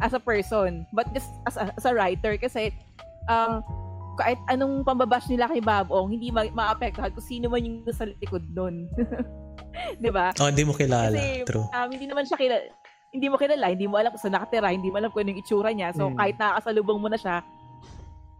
as 0.02 0.14
a 0.14 0.22
person, 0.22 0.86
but 0.94 1.06
just 1.14 1.30
as 1.46 1.58
a, 1.58 1.70
as 1.74 1.84
a 1.86 1.94
writer 1.94 2.34
kasi 2.38 2.74
um, 3.30 3.62
kahit 4.18 4.38
anong 4.50 4.84
pambabash 4.84 5.28
nila 5.30 5.48
kay 5.48 5.62
Bob 5.62 5.88
Ong, 5.88 6.12
hindi 6.12 6.28
ma- 6.34 6.52
maapektuhan 6.52 7.14
kung 7.14 7.24
sino 7.24 7.48
man 7.48 7.64
yung 7.64 7.86
nasa 7.86 8.08
likod 8.08 8.44
nun. 8.52 8.86
'Di 10.02 10.10
ba? 10.12 10.36
Oh, 10.36 10.48
hindi 10.48 10.64
mo 10.66 10.76
kilala. 10.76 11.16
Kasi, 11.16 11.48
True. 11.48 11.66
Um, 11.72 11.88
hindi 11.88 12.06
naman 12.06 12.24
siya 12.28 12.36
kilala. 12.36 12.64
Hindi 13.12 13.26
mo 13.28 13.36
kilala, 13.36 13.66
hindi 13.68 13.86
mo 13.88 14.00
alam 14.00 14.08
kung 14.08 14.22
saan 14.24 14.36
nakatira, 14.36 14.72
hindi 14.72 14.88
mo 14.88 14.96
alam 14.96 15.12
kung 15.12 15.20
ano 15.24 15.36
yung 15.36 15.42
itsura 15.44 15.68
niya. 15.68 15.92
So, 15.92 16.08
mm. 16.08 16.16
kahit 16.16 16.36
nakakasalubong 16.40 16.96
mo 16.96 17.08
na 17.12 17.20
siya, 17.20 17.44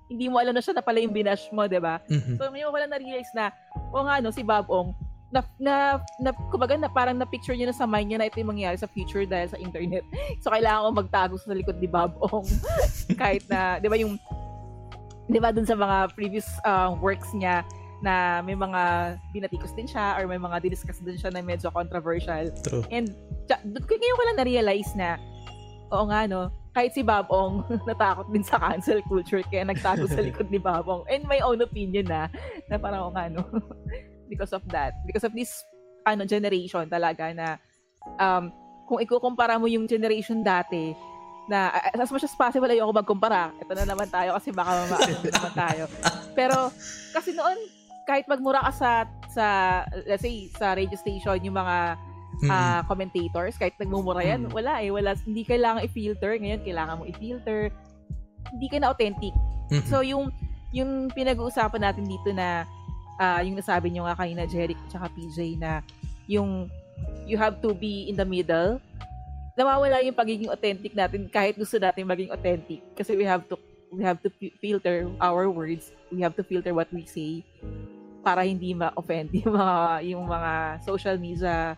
hindi 0.09 0.27
mo 0.33 0.41
alam 0.41 0.57
na 0.57 0.65
siya 0.65 0.81
na 0.81 0.85
pala 0.85 0.99
yung 1.01 1.13
binash 1.13 1.45
mo, 1.53 1.69
'di 1.69 1.81
ba? 1.81 2.01
Mm-hmm. 2.09 2.37
So, 2.41 2.49
ngayon 2.49 2.73
ko 2.73 2.79
lang 2.81 2.93
na-realize 2.93 3.33
na, 3.37 3.53
o 3.93 4.05
nga, 4.05 4.21
no, 4.25 4.33
si 4.33 4.41
Bob 4.41 4.69
Ong, 4.73 4.97
na, 5.33 5.41
na, 5.57 5.75
na 6.21 6.31
kumbaga, 6.53 6.77
na 6.77 6.93
parang 6.93 7.17
na-picture 7.17 7.57
niya 7.57 7.73
na 7.73 7.77
sa 7.77 7.89
mind 7.89 8.13
niya 8.13 8.19
na 8.21 8.29
ito 8.29 8.37
yung 8.37 8.53
mangyayari 8.53 8.77
sa 8.77 8.87
future 8.87 9.25
dahil 9.25 9.49
sa 9.49 9.59
internet. 9.59 10.05
So, 10.45 10.53
kailangan 10.53 10.85
ko 10.85 10.91
magtago 10.93 11.35
sa 11.41 11.57
likod 11.57 11.81
ni 11.81 11.89
Bob 11.89 12.13
Ong. 12.21 12.45
kahit 13.21 13.49
na, 13.49 13.81
di 13.81 13.89
ba 13.89 13.97
yung, 13.97 14.21
di 15.27 15.39
ba 15.41 15.51
dun 15.51 15.65
sa 15.65 15.79
mga 15.79 16.13
previous 16.13 16.47
uh, 16.69 16.93
works 17.01 17.33
niya, 17.33 17.65
na 18.03 18.43
may 18.43 18.59
mga 18.59 19.15
binatikos 19.31 19.71
din 19.79 19.87
siya 19.87 20.19
or 20.19 20.27
may 20.27 20.37
mga 20.37 20.59
didiscuss 20.59 20.99
din 21.07 21.15
siya 21.15 21.31
na 21.31 21.39
medyo 21.39 21.71
controversial. 21.71 22.51
True. 22.67 22.83
And 22.91 23.15
doon 23.47 23.87
ko 23.87 23.95
ngayon 23.95 24.17
ko 24.19 24.23
lang 24.27 24.39
na-realize 24.43 24.91
na 24.99 25.23
oo 25.95 26.11
nga 26.11 26.27
no, 26.27 26.51
kahit 26.75 26.91
si 26.99 27.07
Babong 27.07 27.63
natakot 27.89 28.27
din 28.35 28.43
sa 28.43 28.59
cancel 28.59 28.99
culture 29.07 29.47
kaya 29.47 29.63
nagtago 29.63 30.11
sa 30.11 30.19
likod 30.19 30.51
ni 30.51 30.59
Babong. 30.59 31.07
And 31.07 31.23
my 31.31 31.39
own 31.47 31.63
opinion 31.63 32.11
na 32.11 32.27
na 32.67 32.75
parang 32.75 33.15
nga 33.15 33.31
no 33.31 33.47
because 34.33 34.57
of 34.57 34.65
that. 34.73 34.97
Because 35.05 35.29
of 35.29 35.37
this 35.37 35.53
ano 36.09 36.25
generation 36.25 36.89
talaga 36.89 37.29
na 37.37 37.61
um 38.17 38.49
kung 38.89 38.99
ikukumpara 39.05 39.61
mo 39.61 39.69
yung 39.69 39.85
generation 39.85 40.41
dati 40.41 40.97
na 41.47 41.75
as 41.93 42.09
much 42.09 42.25
as 42.25 42.33
possible 42.33 42.71
ayoko 42.71 42.97
magkumpara. 42.97 43.53
Ito 43.61 43.73
na 43.77 43.85
naman 43.85 44.09
tayo 44.09 44.33
kasi 44.41 44.49
baka 44.57 44.89
mamaano 44.89 45.21
naman 45.21 45.53
tayo. 45.53 45.85
Pero 46.39 46.73
kasi 47.13 47.37
noon 47.37 47.59
kahit 48.09 48.27
magmura 48.27 48.63
ka 48.71 48.73
sa 48.73 48.91
sa 49.31 49.47
let's 50.07 50.23
say 50.23 50.51
sa 50.55 50.75
radio 50.75 50.99
station 50.99 51.39
yung 51.43 51.57
mga 51.57 51.97
mm-hmm. 51.97 52.51
uh, 52.51 52.81
commentators 52.91 53.55
kahit 53.57 53.75
nagmumura 53.79 54.21
yan 54.23 54.47
mm-hmm. 54.47 54.57
wala 54.59 54.83
eh 54.83 54.91
wala 54.91 55.15
hindi 55.23 55.47
kailangan 55.47 55.87
i-filter 55.87 56.37
ngayon 56.37 56.61
kailangan 56.67 56.99
mo 56.99 57.05
i-filter 57.07 57.71
hindi 58.51 58.67
ka 58.69 58.77
na 58.83 58.91
authentic 58.91 59.33
mm-hmm. 59.71 59.87
so 59.87 60.03
yung 60.03 60.29
yung 60.75 61.13
pinag-uusapan 61.13 61.81
natin 61.85 62.05
dito 62.09 62.33
na 62.35 62.67
uh, 63.23 63.41
yung 63.47 63.55
nasabi 63.55 63.95
niyo 63.95 64.03
nga 64.03 64.19
kanina 64.19 64.43
Jeric 64.51 64.79
at 64.91 65.15
PJ 65.15 65.63
na 65.63 65.79
yung 66.27 66.67
you 67.23 67.39
have 67.39 67.63
to 67.63 67.71
be 67.71 68.11
in 68.11 68.19
the 68.19 68.27
middle 68.27 68.83
nawawala 69.55 70.03
yung 70.03 70.17
pagiging 70.17 70.51
authentic 70.51 70.91
natin 70.99 71.31
kahit 71.31 71.55
gusto 71.55 71.79
natin 71.79 72.03
maging 72.03 72.35
authentic 72.35 72.83
kasi 72.99 73.15
we 73.15 73.23
have 73.23 73.47
to 73.47 73.55
we 73.95 74.03
have 74.03 74.19
to 74.19 74.33
filter 74.59 75.07
our 75.23 75.47
words 75.47 75.95
we 76.11 76.25
have 76.25 76.35
to 76.35 76.43
filter 76.43 76.75
what 76.75 76.91
we 76.91 77.07
say 77.07 77.45
para 78.23 78.47
hindi 78.47 78.73
ma-offend 78.73 79.35
yung 79.43 79.53
mga 79.53 79.77
yung 80.15 80.25
mga 80.25 80.53
social 80.87 81.19
media, 81.19 81.75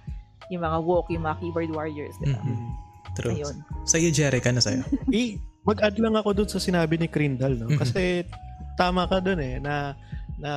yung 0.53 0.63
mga 0.63 0.79
woke, 0.85 1.09
yung 1.11 1.25
mga 1.25 1.41
keyboard 1.41 1.73
warriors, 1.73 2.15
diba? 2.21 2.37
Mm-hmm. 2.37 2.71
True. 3.15 3.33
Ayun. 3.33 3.57
Sa 3.89 3.97
iyo, 3.97 4.13
Jerry, 4.13 4.45
ano 4.45 4.61
sa'yo? 4.61 4.85
eh, 5.17 5.41
mag-add 5.65 5.97
lang 5.97 6.15
ako 6.15 6.37
dun 6.37 6.51
sa 6.51 6.61
sinabi 6.61 7.01
ni 7.01 7.09
Crindle, 7.09 7.57
no? 7.57 7.67
Mm-hmm. 7.73 7.81
Kasi 7.81 8.29
tama 8.77 9.09
ka 9.09 9.25
dun 9.25 9.41
eh, 9.41 9.57
na, 9.59 9.97
na 10.45 10.53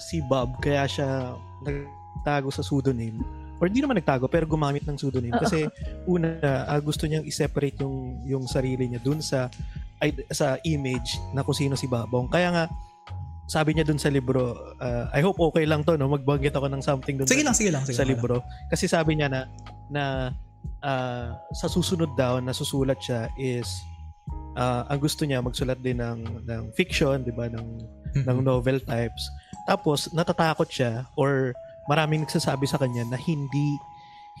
si 0.00 0.24
Bob, 0.24 0.56
kaya 0.64 0.88
siya 0.88 1.36
nagtago 1.60 2.48
sa 2.48 2.64
pseudonym. 2.64 3.20
Or 3.60 3.68
hindi 3.68 3.84
naman 3.84 4.00
nagtago, 4.00 4.28
pero 4.28 4.48
gumamit 4.48 4.88
ng 4.88 4.96
pseudonym. 4.96 5.36
Kasi 5.36 5.68
una, 6.08 6.40
uh, 6.64 6.80
gusto 6.80 7.04
niyang 7.04 7.28
i-separate 7.28 7.84
yung, 7.84 8.24
yung 8.24 8.44
sarili 8.48 8.88
niya 8.88 9.00
dun 9.04 9.20
sa 9.20 9.52
ay, 10.00 10.12
sa 10.28 10.60
image 10.64 11.16
na 11.32 11.40
kung 11.44 11.56
sino 11.56 11.72
si 11.72 11.88
Babong. 11.88 12.28
Kaya 12.28 12.52
nga, 12.52 12.64
sabi 13.48 13.72
niya 13.72 13.86
dun 13.88 13.96
sa 13.96 14.12
libro, 14.12 14.56
uh, 14.80 15.08
I 15.12 15.24
hope 15.24 15.40
okay 15.40 15.64
lang 15.64 15.86
to, 15.88 15.96
no? 15.96 16.10
Magbanggit 16.10 16.52
ako 16.52 16.68
ng 16.68 16.82
something 16.84 17.16
dun 17.16 17.30
sige 17.30 17.46
lang, 17.46 17.56
sige 17.56 17.72
lang, 17.72 17.84
sige 17.86 17.96
sa 17.96 18.04
libro. 18.04 18.44
Kasi 18.68 18.90
sabi 18.90 19.16
niya 19.16 19.32
na, 19.32 19.40
na 19.88 20.04
uh, 20.84 21.32
sa 21.56 21.68
susunod 21.70 22.12
daw 22.18 22.42
na 22.42 22.52
susulat 22.52 23.00
siya 23.00 23.30
is 23.40 23.68
uh, 24.58 24.84
ang 24.90 24.98
gusto 24.98 25.24
niya 25.24 25.40
magsulat 25.40 25.78
din 25.80 26.02
ng 26.02 26.44
ng 26.44 26.62
fiction, 26.76 27.22
'di 27.22 27.32
ba, 27.32 27.48
ng. 27.48 27.95
Ng 28.24 28.38
novel 28.40 28.80
types. 28.80 29.28
Tapos 29.66 30.08
natatakot 30.14 30.70
siya 30.70 31.04
or 31.18 31.52
maraming 31.90 32.22
nagsasabi 32.24 32.64
sa 32.64 32.78
kanya 32.78 33.04
na 33.10 33.18
hindi 33.18 33.76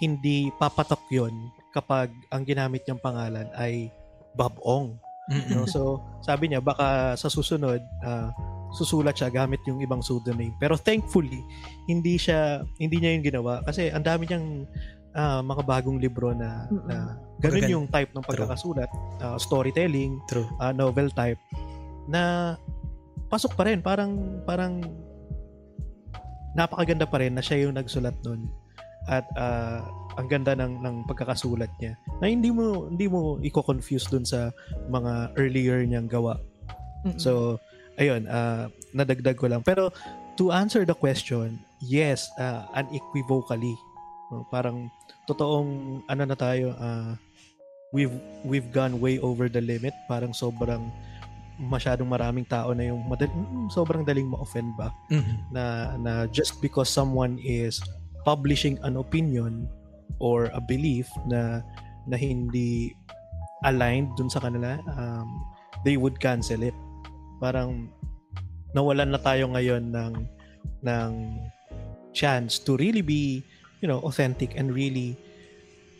hindi 0.00 0.52
papatok 0.60 1.02
'yon 1.08 1.32
kapag 1.72 2.12
ang 2.32 2.42
ginamit 2.44 2.84
niyang 2.84 3.02
pangalan 3.02 3.48
ay 3.56 3.92
Bob 4.36 4.56
Ong. 4.64 4.96
No? 5.50 5.66
So, 5.66 5.98
sabi 6.22 6.52
niya 6.52 6.62
baka 6.62 7.18
sa 7.18 7.26
susunod 7.26 7.82
uh, 8.06 8.30
susulat 8.76 9.16
siya 9.16 9.32
gamit 9.32 9.58
yung 9.66 9.82
ibang 9.82 10.04
pseudonym. 10.04 10.54
Pero 10.60 10.78
thankfully, 10.78 11.42
hindi 11.90 12.20
siya 12.20 12.62
hindi 12.78 13.00
niya 13.00 13.10
yung 13.16 13.26
ginawa 13.26 13.52
kasi 13.66 13.90
ang 13.90 14.04
dami 14.04 14.28
niyang 14.28 14.68
uh, 15.16 15.40
mga 15.42 15.62
bagong 15.64 15.98
libro 15.98 16.36
na, 16.36 16.68
na 16.84 17.16
ganun 17.40 17.66
yung 17.66 17.86
type 17.88 18.12
ng 18.12 18.24
pagkakasulat, 18.24 18.90
uh, 19.24 19.40
storytelling, 19.40 20.20
True. 20.28 20.46
Uh, 20.60 20.70
novel 20.76 21.08
type 21.10 21.40
na 22.06 22.54
pasok 23.26 23.58
pa 23.58 23.66
rin 23.66 23.82
parang 23.82 24.42
parang 24.46 24.82
napakaganda 26.56 27.04
pa 27.04 27.20
rin 27.20 27.36
na 27.36 27.44
siya 27.44 27.68
yung 27.68 27.76
nagsulat 27.76 28.16
nun 28.24 28.48
at 29.06 29.26
uh, 29.38 29.86
ang 30.18 30.26
ganda 30.26 30.56
ng 30.56 30.82
ng 30.82 30.96
pagkakasulat 31.06 31.70
niya 31.78 31.94
na 32.18 32.26
hindi 32.26 32.50
mo 32.50 32.90
hindi 32.90 33.06
mo 33.06 33.38
i-confuse 33.44 34.08
dun 34.10 34.24
sa 34.26 34.50
mga 34.90 35.36
earlier 35.38 35.84
niyang 35.86 36.10
gawa. 36.10 36.40
Mm-hmm. 37.06 37.20
So 37.20 37.62
ayun, 38.00 38.26
uh, 38.26 38.72
nadagdag 38.96 39.36
ko 39.36 39.46
lang. 39.46 39.62
Pero 39.62 39.92
to 40.40 40.50
answer 40.50 40.84
the 40.84 40.96
question, 40.96 41.60
yes, 41.84 42.28
uh, 42.40 42.64
unequivocally. 42.74 43.76
No, 44.32 44.42
parang 44.50 44.90
totoong 45.30 46.02
ano 46.10 46.22
na 46.26 46.34
tayo, 46.34 46.74
uh, 46.76 47.14
we've 47.94 48.12
we've 48.42 48.68
gone 48.74 48.98
way 48.98 49.22
over 49.22 49.46
the 49.46 49.62
limit. 49.62 49.94
Parang 50.10 50.34
sobrang 50.34 50.90
masyadong 51.56 52.08
maraming 52.08 52.44
tao 52.44 52.76
na 52.76 52.92
yung 52.92 53.04
madali, 53.08 53.32
mm, 53.32 53.72
sobrang 53.72 54.04
daling 54.04 54.28
ma-offend 54.28 54.72
ba 54.76 54.92
mm-hmm. 55.08 55.36
na 55.52 55.96
na 55.96 56.12
just 56.28 56.60
because 56.60 56.88
someone 56.92 57.40
is 57.40 57.80
publishing 58.28 58.76
an 58.84 59.00
opinion 59.00 59.64
or 60.20 60.52
a 60.52 60.60
belief 60.60 61.08
na 61.24 61.64
na 62.04 62.16
hindi 62.16 62.92
aligned 63.64 64.12
dun 64.20 64.28
sa 64.28 64.40
kanila 64.44 64.76
um, 65.00 65.28
they 65.84 65.96
would 65.96 66.20
cancel 66.20 66.60
it 66.60 66.76
parang 67.40 67.88
nawalan 68.76 69.12
na 69.12 69.20
tayo 69.20 69.48
ngayon 69.52 69.92
ng 69.92 70.14
ng 70.84 71.12
chance 72.12 72.60
to 72.60 72.76
really 72.76 73.04
be 73.04 73.40
you 73.80 73.88
know 73.88 74.00
authentic 74.04 74.52
and 74.56 74.72
really 74.72 75.16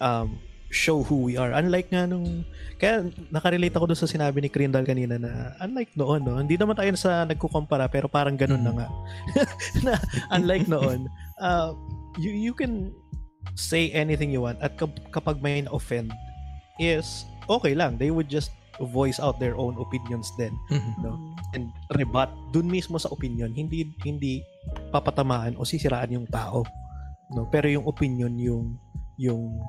um, 0.00 0.36
show 0.76 1.00
who 1.00 1.24
we 1.24 1.40
are. 1.40 1.56
Unlike 1.56 1.88
nga 1.88 2.04
nung 2.04 2.44
kaya 2.76 3.08
nakarelate 3.32 3.72
ako 3.72 3.88
doon 3.88 4.00
sa 4.04 4.10
sinabi 4.10 4.44
ni 4.44 4.52
Crindal 4.52 4.84
kanina 4.84 5.16
na 5.16 5.56
unlike 5.64 5.96
noon 5.96 6.20
no? 6.20 6.36
Hindi 6.36 6.60
naman 6.60 6.76
tayo 6.76 6.92
sa 7.00 7.24
nagkukumpara 7.24 7.88
pero 7.88 8.12
parang 8.12 8.36
ganun 8.36 8.60
na 8.60 8.72
nga. 8.76 8.88
Na 9.88 9.96
unlike 10.36 10.68
noon 10.68 11.08
uh, 11.40 11.72
you 12.20 12.36
you 12.36 12.52
can 12.52 12.92
say 13.56 13.88
anything 13.96 14.28
you 14.28 14.44
want 14.44 14.60
at 14.60 14.76
kapag 15.08 15.40
may 15.40 15.64
na-offend 15.64 16.12
is 16.76 17.24
okay 17.48 17.72
lang. 17.72 17.96
They 17.96 18.12
would 18.12 18.28
just 18.28 18.52
voice 18.76 19.16
out 19.16 19.40
their 19.40 19.56
own 19.56 19.80
opinions 19.80 20.28
then 20.36 20.52
mm-hmm. 20.68 21.00
no? 21.00 21.16
And 21.56 21.72
rebut 21.96 22.28
dun 22.52 22.68
mismo 22.68 23.00
sa 23.00 23.08
opinion. 23.08 23.56
Hindi 23.56 23.96
hindi 24.04 24.44
papatamaan 24.92 25.56
o 25.56 25.64
sisiraan 25.64 26.12
yung 26.12 26.28
tao 26.28 26.60
no? 27.32 27.48
Pero 27.48 27.72
yung 27.72 27.88
opinion 27.88 28.36
yung 28.36 28.76
yung 29.16 29.64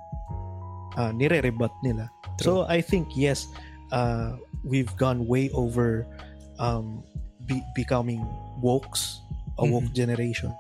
uh, 0.98 1.14
nire-rebut 1.14 1.72
nila 1.86 2.10
True. 2.42 2.66
so 2.66 2.70
i 2.70 2.82
think 2.82 3.14
yes 3.16 3.48
uh, 3.94 4.36
we've 4.66 4.92
gone 5.00 5.24
way 5.30 5.48
over 5.54 6.04
um, 6.60 7.06
be- 7.46 7.64
becoming 7.78 8.20
wokes 8.60 9.24
a 9.58 9.66
woke 9.66 9.88
mm-hmm. 9.88 9.96
generation 9.96 10.52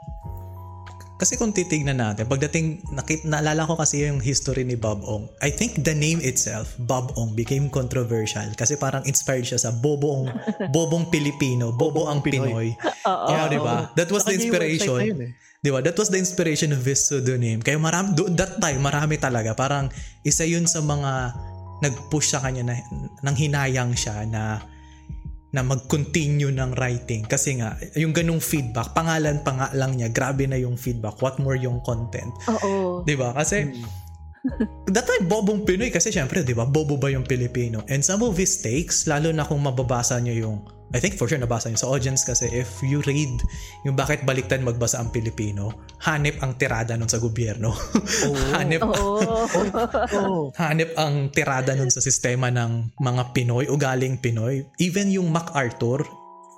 kasi 1.17 1.33
kung 1.33 1.49
titignan 1.49 1.97
natin, 1.97 2.29
pagdating, 2.29 2.77
nakit, 2.93 3.25
naalala 3.25 3.65
ko 3.65 3.73
kasi 3.73 4.05
yung 4.05 4.21
history 4.21 4.61
ni 4.61 4.77
Bob 4.77 5.01
Ong. 5.01 5.25
I 5.41 5.49
think 5.49 5.81
the 5.81 5.97
name 5.97 6.21
itself, 6.21 6.77
Bob 6.77 7.09
Ong, 7.17 7.33
became 7.33 7.73
controversial 7.73 8.45
kasi 8.53 8.77
parang 8.77 9.01
inspired 9.09 9.49
siya 9.49 9.57
sa 9.57 9.73
Bobong, 9.73 10.29
Bobong 10.77 11.09
Pilipino, 11.09 11.73
Bobo 11.73 12.05
ang 12.05 12.21
Pinoy. 12.21 12.77
Oo. 13.09 13.27
Yeah, 13.33 13.49
di 13.49 13.57
ba? 13.57 13.89
That 13.97 14.13
was 14.13 14.29
the 14.29 14.37
inspiration. 14.37 15.33
Eh. 15.33 15.33
Di 15.67 15.75
ba? 15.75 15.83
That 15.83 15.99
was 15.99 16.07
the 16.07 16.15
inspiration 16.15 16.71
of 16.71 16.79
his 16.87 17.03
pseudonym. 17.03 17.59
Kaya 17.59 17.75
marami, 17.75 18.15
that 18.39 18.55
time, 18.63 18.79
marami 18.79 19.19
talaga. 19.19 19.51
Parang 19.51 19.91
isa 20.23 20.47
yun 20.47 20.63
sa 20.63 20.79
mga 20.79 21.35
nag-push 21.83 22.31
sa 22.31 22.39
kanya 22.39 22.71
na, 22.71 22.79
nang 23.19 23.35
hinayang 23.35 23.91
siya 23.91 24.23
na 24.23 24.63
na 25.51 25.63
mag-continue 25.63 26.51
ng 26.51 26.75
writing 26.75 27.23
kasi 27.23 27.55
nga 27.59 27.79
yung 27.95 28.11
ganung 28.11 28.43
feedback 28.43 28.91
pangalan 28.91 29.39
pa 29.47 29.55
nga 29.55 29.67
lang 29.79 29.95
niya 29.95 30.11
grabe 30.11 30.43
na 30.43 30.59
yung 30.59 30.75
feedback 30.75 31.15
what 31.23 31.39
more 31.39 31.55
yung 31.55 31.79
content 31.87 32.29
oo 32.51 33.01
'di 33.07 33.15
ba 33.15 33.31
kasi 33.31 33.71
hmm. 33.71 33.79
That 34.93 35.05
time 35.05 35.25
bobong 35.27 35.65
Pinoy 35.67 35.91
kasi 35.91 36.13
syempre 36.13 36.45
'di 36.45 36.55
ba 36.55 36.63
bobo 36.63 36.95
ba 36.95 37.11
yung 37.11 37.25
Pilipino 37.25 37.83
and 37.91 38.05
some 38.05 38.23
of 38.23 38.37
his 38.37 38.61
takes 38.63 39.09
lalo 39.09 39.33
na 39.33 39.43
kung 39.43 39.59
mababasa 39.59 40.17
niyo 40.21 40.47
yung 40.47 40.57
I 40.95 41.03
think 41.03 41.19
for 41.19 41.27
sure 41.27 41.35
nabasa 41.35 41.67
niyo 41.67 41.83
sa 41.83 41.91
audience 41.91 42.23
kasi 42.23 42.47
if 42.47 42.79
you 42.79 43.03
read 43.03 43.43
yung 43.83 43.99
bakit 43.99 44.23
baliktad 44.23 44.63
magbasa 44.63 45.03
ang 45.03 45.11
Pilipino, 45.11 45.83
hanip 45.99 46.39
ang 46.39 46.55
tirada 46.55 46.95
nun 46.95 47.11
sa 47.11 47.19
gobyerno. 47.19 47.75
Oh. 47.75 48.35
hanip, 48.55 48.79
oh. 48.87 49.19
oh. 50.15 50.47
hanip 50.63 50.95
ang 50.95 51.27
tirada 51.35 51.75
nun 51.75 51.91
sa 51.91 51.99
sistema 51.99 52.47
ng 52.47 52.95
mga 53.03 53.35
Pinoy, 53.35 53.67
ugaling 53.67 54.15
Pinoy. 54.23 54.63
Even 54.79 55.11
yung 55.11 55.27
MacArthur, 55.27 56.07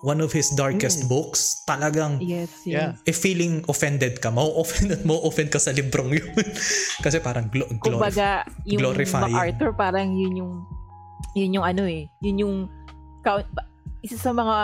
one 0.01 0.23
of 0.23 0.31
his 0.31 0.51
darkest 0.55 1.05
mm. 1.05 1.11
books, 1.11 1.63
talagang 1.67 2.23
yes, 2.23 2.63
yes. 2.63 2.95
if 3.03 3.19
feeling 3.19 3.63
offended 3.67 4.23
ka, 4.23 4.31
mau-offend 4.31 4.95
at 4.95 5.03
mau-offend 5.03 5.51
ka 5.51 5.59
sa 5.59 5.75
librong 5.75 6.15
yun. 6.15 6.29
kasi 7.05 7.19
parang 7.19 7.51
glo- 7.51 7.67
glorif- 7.83 7.99
Kumbaga, 7.99 8.47
yung 8.63 8.79
glorifying. 8.79 9.35
MacArthur 9.35 9.71
parang 9.75 10.15
yun 10.15 10.33
yung 10.39 10.53
yun 11.35 11.55
yung 11.59 11.65
ano 11.67 11.83
eh, 11.85 12.07
yun 12.23 12.37
yung 12.39 12.55
isa 13.99 14.15
sa 14.15 14.31
mga 14.31 14.57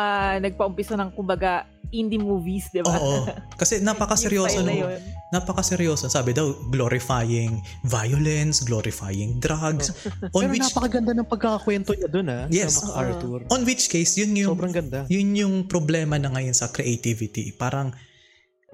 nagpaumpisa 0.47 0.95
ng 0.95 1.11
kumbaga 1.11 1.67
indie 1.99 2.19
movies, 2.19 2.67
di 2.71 2.84
ba? 2.84 2.91
Oo. 2.91 3.27
Kasi 3.60 3.79
napakaseryoso 3.79 4.63
no. 4.63 4.71
Na 4.71 4.99
napakaseryoso. 5.39 6.08
Sabi 6.08 6.31
daw, 6.31 6.51
glorifying 6.71 7.60
violence, 7.84 8.63
glorifying 8.63 9.39
drugs. 9.41 9.91
On 10.31 10.45
Pero 10.45 10.51
which, 10.51 10.67
napakaganda 10.71 11.12
ng 11.15 11.27
pagkakakwento 11.27 11.91
niya 11.97 12.10
doon 12.12 12.27
ah. 12.31 12.43
Yes. 12.47 12.79
Sa 12.84 12.95
Arthur. 12.95 13.43
On 13.51 13.62
which 13.67 13.91
case, 13.91 14.15
yun 14.15 14.36
yung, 14.38 14.55
Sobrang 14.55 14.75
ganda. 14.75 15.03
Yun 15.12 15.29
yung 15.36 15.55
problema 15.67 16.15
na 16.15 16.31
ngayon 16.31 16.55
sa 16.55 16.71
creativity. 16.71 17.51
Parang, 17.58 17.91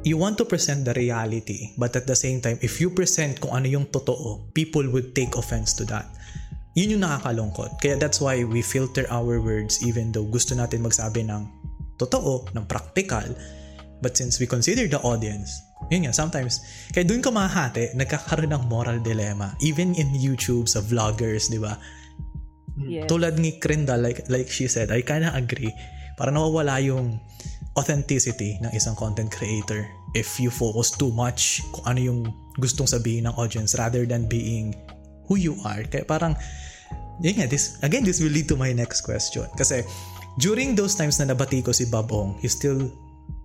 you 0.06 0.18
want 0.18 0.38
to 0.38 0.46
present 0.46 0.86
the 0.86 0.94
reality, 0.94 1.74
but 1.78 1.94
at 1.98 2.06
the 2.06 2.18
same 2.18 2.42
time, 2.42 2.58
if 2.62 2.82
you 2.82 2.94
present 2.94 3.42
kung 3.42 3.54
ano 3.54 3.66
yung 3.70 3.86
totoo, 3.90 4.52
people 4.54 4.86
would 4.90 5.14
take 5.14 5.34
offense 5.38 5.74
to 5.78 5.86
that 5.86 6.10
yun 6.72 6.96
yung 6.96 7.04
nakakalungkot. 7.04 7.84
Kaya 7.84 8.00
that's 8.00 8.24
why 8.24 8.44
we 8.48 8.64
filter 8.64 9.04
our 9.12 9.44
words 9.44 9.84
even 9.84 10.16
though 10.16 10.24
gusto 10.24 10.56
natin 10.56 10.88
magsabi 10.88 11.28
ng 11.28 11.44
totoo, 12.02 12.50
ng 12.58 12.66
practical. 12.66 13.30
But 14.02 14.18
since 14.18 14.42
we 14.42 14.50
consider 14.50 14.90
the 14.90 14.98
audience, 15.06 15.62
yun 15.94 16.10
nga, 16.10 16.14
sometimes, 16.14 16.66
kaya 16.90 17.06
dun 17.06 17.22
ka 17.22 17.30
mahati, 17.30 17.94
nagkakaroon 17.94 18.50
ng 18.50 18.66
moral 18.66 18.98
dilemma. 18.98 19.54
Even 19.62 19.94
in 19.94 20.10
YouTube, 20.18 20.66
sa 20.66 20.82
vloggers, 20.82 21.54
di 21.54 21.62
ba? 21.62 21.78
Yes. 22.82 23.06
Tulad 23.06 23.38
ni 23.38 23.62
Krinda, 23.62 24.00
like, 24.02 24.26
like 24.26 24.50
she 24.50 24.66
said, 24.66 24.90
I 24.90 25.06
kinda 25.06 25.30
agree. 25.38 25.70
Para 26.18 26.34
nawawala 26.34 26.82
yung 26.82 27.22
authenticity 27.78 28.58
ng 28.60 28.72
isang 28.76 28.98
content 29.00 29.32
creator 29.32 29.88
if 30.12 30.42
you 30.44 30.52
focus 30.52 30.92
too 30.92 31.08
much 31.16 31.64
kung 31.72 31.86
ano 31.88 32.00
yung 32.04 32.20
gustong 32.60 32.90
sabihin 32.90 33.32
ng 33.32 33.36
audience 33.40 33.80
rather 33.80 34.04
than 34.04 34.28
being 34.28 34.76
who 35.30 35.40
you 35.40 35.56
are. 35.64 35.86
Kaya 35.88 36.04
parang, 36.04 36.34
yun 37.24 37.38
nga, 37.38 37.48
this, 37.48 37.80
again, 37.86 38.04
this 38.04 38.20
will 38.20 38.34
lead 38.34 38.50
to 38.50 38.58
my 38.58 38.74
next 38.74 39.06
question. 39.06 39.48
Kasi, 39.56 39.86
during 40.40 40.78
those 40.78 40.96
times 40.96 41.20
na 41.20 41.34
nabati 41.34 41.66
ko 41.66 41.76
si 41.76 41.90
Babong, 41.90 42.40
he 42.40 42.48
still 42.48 42.88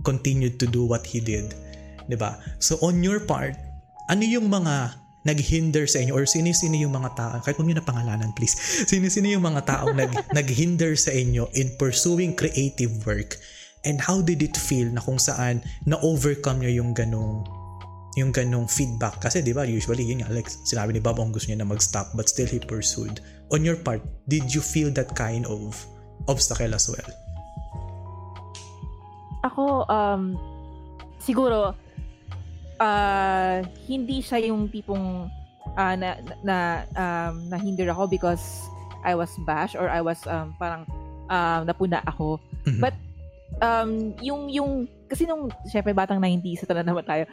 continued 0.06 0.60
to 0.62 0.66
do 0.70 0.86
what 0.86 1.02
he 1.02 1.18
did. 1.18 1.50
ba? 1.50 2.06
Diba? 2.06 2.30
So, 2.62 2.78
on 2.82 3.02
your 3.02 3.18
part, 3.22 3.58
ano 4.06 4.22
yung 4.22 4.46
mga 4.46 4.94
naghinder 5.26 5.90
sa 5.90 5.98
inyo 5.98 6.14
or 6.14 6.22
sino-sino 6.22 6.78
yung 6.78 6.94
mga 6.94 7.18
tao 7.18 7.34
kahit 7.42 7.58
huwag 7.58 7.66
nyo 7.66 7.82
na 7.82 7.86
pangalanan 7.90 8.30
please 8.38 8.54
sino-sino 8.90 9.26
yung 9.26 9.42
mga 9.42 9.66
tao 9.66 9.90
nag, 9.90 10.14
naghinder 10.38 10.94
sa 10.94 11.10
inyo 11.10 11.50
in 11.58 11.74
pursuing 11.82 12.30
creative 12.30 12.94
work 13.02 13.34
and 13.82 13.98
how 13.98 14.22
did 14.22 14.38
it 14.38 14.54
feel 14.54 14.86
na 14.86 15.02
kung 15.02 15.18
saan 15.18 15.58
na-overcome 15.82 16.62
nyo 16.62 16.70
yung 16.70 16.94
ganong 16.94 17.42
yung 18.14 18.30
ganong 18.30 18.70
feedback 18.70 19.18
kasi 19.18 19.42
'di 19.42 19.50
ba 19.50 19.66
usually 19.66 20.06
yun 20.06 20.22
nga 20.22 20.30
like 20.30 20.46
sinabi 20.46 20.94
ni 20.94 21.02
Bob 21.02 21.18
ang 21.18 21.34
gusto 21.34 21.50
niya 21.50 21.60
na 21.60 21.68
mag-stop 21.68 22.14
but 22.14 22.30
still 22.30 22.48
he 22.48 22.62
pursued 22.62 23.18
on 23.50 23.66
your 23.66 23.76
part 23.76 24.00
did 24.30 24.46
you 24.54 24.62
feel 24.62 24.88
that 24.94 25.10
kind 25.18 25.42
of 25.50 25.74
obstacle 26.24 26.72
as 26.72 26.88
well. 26.88 27.10
Ako 29.44 29.84
um 29.86 30.40
siguro 31.20 31.76
uh, 32.80 33.56
hindi 33.86 34.20
siya 34.24 34.48
yung 34.48 34.68
tipong 34.72 35.28
uh, 35.76 35.94
na 35.96 36.18
na 36.42 36.56
um, 36.96 37.34
na 37.52 37.56
hinder 37.60 37.88
ako 37.92 38.08
because 38.08 38.42
I 39.06 39.14
was 39.14 39.30
bash 39.46 39.78
or 39.78 39.86
I 39.86 40.00
was 40.02 40.18
um, 40.26 40.56
parang 40.58 40.88
uh, 41.28 41.62
napuna 41.62 42.02
ako. 42.06 42.40
Mm-hmm. 42.66 42.82
but 42.82 42.96
um 43.62 44.12
yung 44.18 44.50
yung 44.50 44.70
kasi 45.06 45.22
nung 45.22 45.46
syempre 45.70 45.94
batang 45.94 46.18
90s 46.18 46.66
ito 46.66 46.74
na 46.74 46.82
naman 46.82 47.06
tayo. 47.06 47.24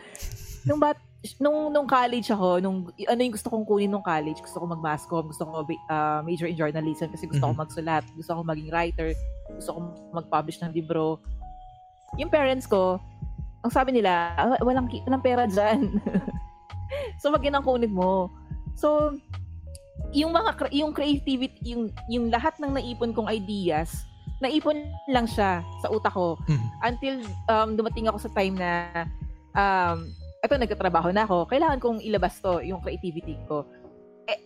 Nung 0.64 0.80
bat 0.80 0.96
nung 1.40 1.72
nung 1.72 1.88
college 1.88 2.28
ako, 2.36 2.60
nung 2.60 2.92
ano 3.08 3.20
yung 3.24 3.36
gusto 3.36 3.48
kong 3.48 3.64
kunin 3.64 3.88
nung 3.88 4.04
college, 4.04 4.44
gusto 4.44 4.60
ko 4.60 4.66
mag-mass 4.68 5.08
com, 5.08 5.24
gusto 5.24 5.48
ko 5.48 5.64
uh, 5.88 6.20
major 6.20 6.52
in 6.52 6.60
journalism 6.60 7.08
kasi 7.16 7.24
gusto 7.32 7.40
mm-hmm. 7.40 7.56
ko 7.56 7.64
magsulat, 7.64 8.04
gusto 8.20 8.32
ko 8.36 8.42
maging 8.44 8.70
writer, 8.76 9.16
gusto 9.56 9.72
ko 9.72 9.80
mag-publish 10.12 10.60
ng 10.60 10.76
libro. 10.76 11.24
Yung 12.20 12.28
parents 12.28 12.68
ko, 12.68 13.00
ang 13.64 13.72
sabi 13.72 13.96
nila, 13.96 14.36
ah, 14.36 14.60
walang 14.60 14.92
walang 15.08 15.24
pera 15.24 15.48
diyan. 15.48 15.96
so 17.24 17.32
wag 17.32 17.48
yan 17.48 17.56
ang 17.56 17.64
kunin 17.64 17.96
mo. 17.96 18.28
So 18.76 19.16
yung 20.12 20.36
mga 20.36 20.76
yung 20.76 20.92
creativity, 20.92 21.56
yung 21.64 21.96
yung 22.12 22.28
lahat 22.28 22.60
ng 22.60 22.76
naipon 22.76 23.16
kong 23.16 23.32
ideas, 23.32 24.04
naipon 24.44 24.92
lang 25.08 25.24
siya 25.24 25.64
sa 25.80 25.88
utak 25.88 26.12
ko 26.12 26.36
mm-hmm. 26.52 26.70
until 26.84 27.16
um, 27.48 27.80
dumating 27.80 28.12
ako 28.12 28.28
sa 28.28 28.32
time 28.36 28.60
na 28.60 29.08
um, 29.56 30.12
eto 30.44 30.60
nagtatrabaho 30.60 31.16
na 31.16 31.24
ako, 31.24 31.48
kailangan 31.48 31.80
kong 31.80 32.00
ilabas 32.04 32.36
to, 32.44 32.60
yung 32.60 32.84
creativity 32.84 33.40
ko. 33.48 33.64
Eh, 34.28 34.44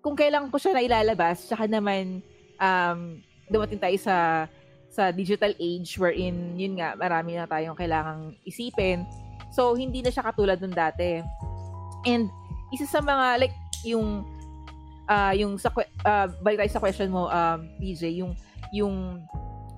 kung 0.00 0.16
kailangan 0.16 0.48
ko 0.48 0.56
siya 0.56 0.72
na 0.72 0.84
ilalabas, 0.88 1.44
tsaka 1.44 1.68
naman 1.68 2.24
um, 2.56 3.20
dumating 3.52 3.76
tayo 3.76 3.96
sa 4.00 4.48
sa 4.94 5.10
digital 5.10 5.50
age 5.58 5.98
wherein 5.98 6.54
yun 6.54 6.78
nga 6.78 6.94
marami 6.94 7.34
na 7.34 7.50
tayong 7.50 7.74
kailangang 7.74 8.38
isipin. 8.46 9.02
So 9.50 9.74
hindi 9.74 10.00
na 10.00 10.14
siya 10.14 10.22
katulad 10.22 10.62
nung 10.62 10.72
dati. 10.72 11.18
And 12.06 12.30
isa 12.70 12.86
sa 12.86 13.02
mga 13.02 13.42
like 13.42 13.56
yung 13.82 14.22
uh, 15.10 15.34
yung 15.34 15.58
sa 15.58 15.74
uh, 15.74 16.30
balik 16.46 16.62
tayo 16.62 16.72
sa 16.78 16.82
question 16.82 17.10
mo 17.10 17.26
um 17.26 17.58
PJ 17.82 18.22
yung 18.22 18.38
yung 18.70 18.94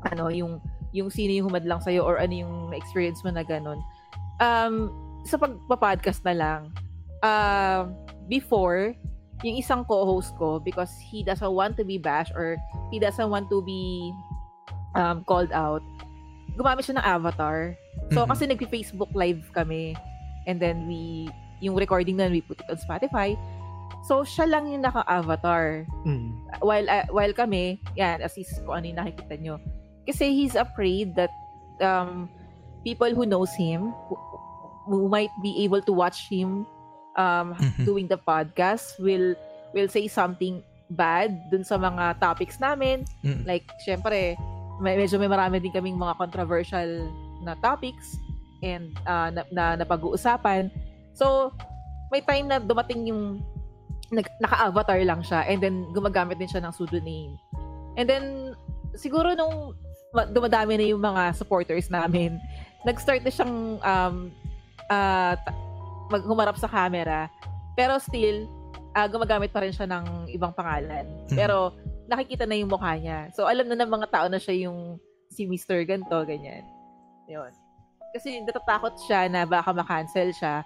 ano 0.05 0.29
yung 0.29 0.61
yung 0.93 1.09
sino 1.09 1.33
yung 1.33 1.49
humadlang 1.49 1.81
sa 1.81 1.91
or 1.97 2.21
ano 2.21 2.37
yung 2.37 2.55
experience 2.77 3.25
mo 3.25 3.33
na 3.33 3.41
ganun. 3.41 3.81
Um 4.37 4.93
sa 5.27 5.37
pagpa-podcast 5.37 6.23
na 6.23 6.35
lang, 6.35 6.61
uh, 7.27 7.91
before, 8.31 8.95
yung 9.45 9.59
isang 9.59 9.85
co-host 9.85 10.33
ko, 10.39 10.63
because 10.63 10.91
he 11.11 11.21
doesn't 11.27 11.53
want 11.53 11.77
to 11.77 11.85
be 11.85 11.99
bashed 11.99 12.33
or 12.33 12.57
he 12.89 12.97
doesn't 12.97 13.29
want 13.29 13.51
to 13.51 13.61
be 13.67 14.15
um, 14.95 15.27
called 15.29 15.53
out, 15.53 15.83
gumamit 16.57 16.89
siya 16.89 16.97
ng 16.97 17.07
avatar. 17.07 17.77
So, 18.15 18.25
mm-hmm. 18.25 18.31
kasi 18.33 18.43
nagpi-Facebook 18.49 19.13
live 19.13 19.45
kami. 19.53 19.93
And 20.47 20.63
then, 20.63 20.89
we, 20.89 21.29
yung 21.61 21.77
recording 21.77 22.17
na 22.17 22.31
we 22.31 22.41
put 22.41 22.63
it 22.63 22.71
on 22.71 22.79
Spotify. 22.81 23.37
So, 24.07 24.23
siya 24.23 24.47
lang 24.47 24.71
yung 24.71 24.87
naka-avatar. 24.87 25.85
Mm. 26.07 26.31
While, 26.63 26.87
uh, 26.87 27.07
while 27.11 27.35
kami, 27.35 27.83
yan, 27.99 28.23
as 28.23 28.39
is 28.39 28.49
kung 28.63 28.79
ano 28.79 28.87
yung 28.87 29.01
nakikita 29.03 29.35
nyo. 29.43 29.59
Kasi 30.07 30.31
he's 30.31 30.55
afraid 30.55 31.19
that 31.19 31.35
um, 31.83 32.31
people 32.87 33.11
who 33.11 33.27
knows 33.27 33.51
him, 33.59 33.91
who 34.87 35.11
might 35.11 35.35
be 35.43 35.67
able 35.67 35.83
to 35.83 35.93
watch 35.93 36.31
him 36.31 36.65
um, 37.19 37.53
mm-hmm. 37.55 37.85
doing 37.85 38.07
the 38.07 38.17
podcast 38.17 38.97
will 39.03 39.35
will 39.75 39.91
say 39.91 40.07
something 40.07 40.63
bad 40.95 41.51
dun 41.51 41.67
sa 41.67 41.77
mga 41.77 42.23
topics 42.23 42.63
namin. 42.63 43.03
Mm-hmm. 43.27 43.45
Like, 43.45 43.67
syempre, 43.83 44.39
may, 44.79 44.95
medyo 44.95 45.19
may 45.19 45.29
marami 45.29 45.59
din 45.59 45.75
kaming 45.75 45.99
mga 45.99 46.15
controversial 46.17 47.11
na 47.43 47.59
topics 47.59 48.17
and 48.63 48.95
uh, 49.05 49.29
na, 49.35 49.43
na, 49.51 49.65
na 49.83 49.85
pag-uusapan. 49.85 50.71
So, 51.13 51.53
may 52.15 52.23
time 52.23 52.47
na 52.47 52.63
dumating 52.63 53.11
yung 53.11 53.43
nag, 54.15 54.31
naka-avatar 54.39 55.03
lang 55.03 55.21
siya 55.27 55.43
and 55.51 55.59
then 55.59 55.91
gumagamit 55.91 56.39
din 56.39 56.47
siya 56.47 56.63
ng 56.63 56.73
pseudonym. 56.73 57.35
And 57.99 58.07
then, 58.07 58.55
siguro 58.95 59.35
nung 59.35 59.75
dumadami 60.31 60.79
na 60.79 60.87
yung 60.87 61.03
mga 61.03 61.35
supporters 61.35 61.91
namin, 61.91 62.39
nag-start 62.87 63.27
na 63.27 63.33
siyang 63.33 63.83
um, 63.83 64.31
uh, 64.91 65.35
maghumarap 66.11 66.57
sa 66.59 66.71
camera. 66.71 67.31
Pero 67.75 67.99
still, 68.01 68.49
uh, 68.97 69.07
gumagamit 69.11 69.53
pa 69.53 69.61
rin 69.61 69.75
siya 69.75 69.87
ng 69.87 70.33
ibang 70.33 70.55
pangalan. 70.57 71.05
Hmm. 71.29 71.37
Pero 71.37 71.57
nakikita 72.07 72.47
na 72.47 72.57
yung 72.57 72.71
mukha 72.71 72.97
niya. 72.97 73.29
So, 73.35 73.45
alam 73.45 73.67
na 73.69 73.77
ng 73.77 73.91
mga 73.91 74.09
tao 74.09 74.27
na 74.31 74.41
siya 74.41 74.71
yung 74.71 74.97
si 75.31 75.45
Mr. 75.45 75.85
Ganto, 75.85 76.17
ganyan. 76.25 76.65
Yun. 77.27 77.53
Kasi 78.15 78.41
natatakot 78.41 78.97
siya 79.05 79.29
na 79.29 79.45
baka 79.45 79.75
makancel 79.75 80.33
siya 80.33 80.65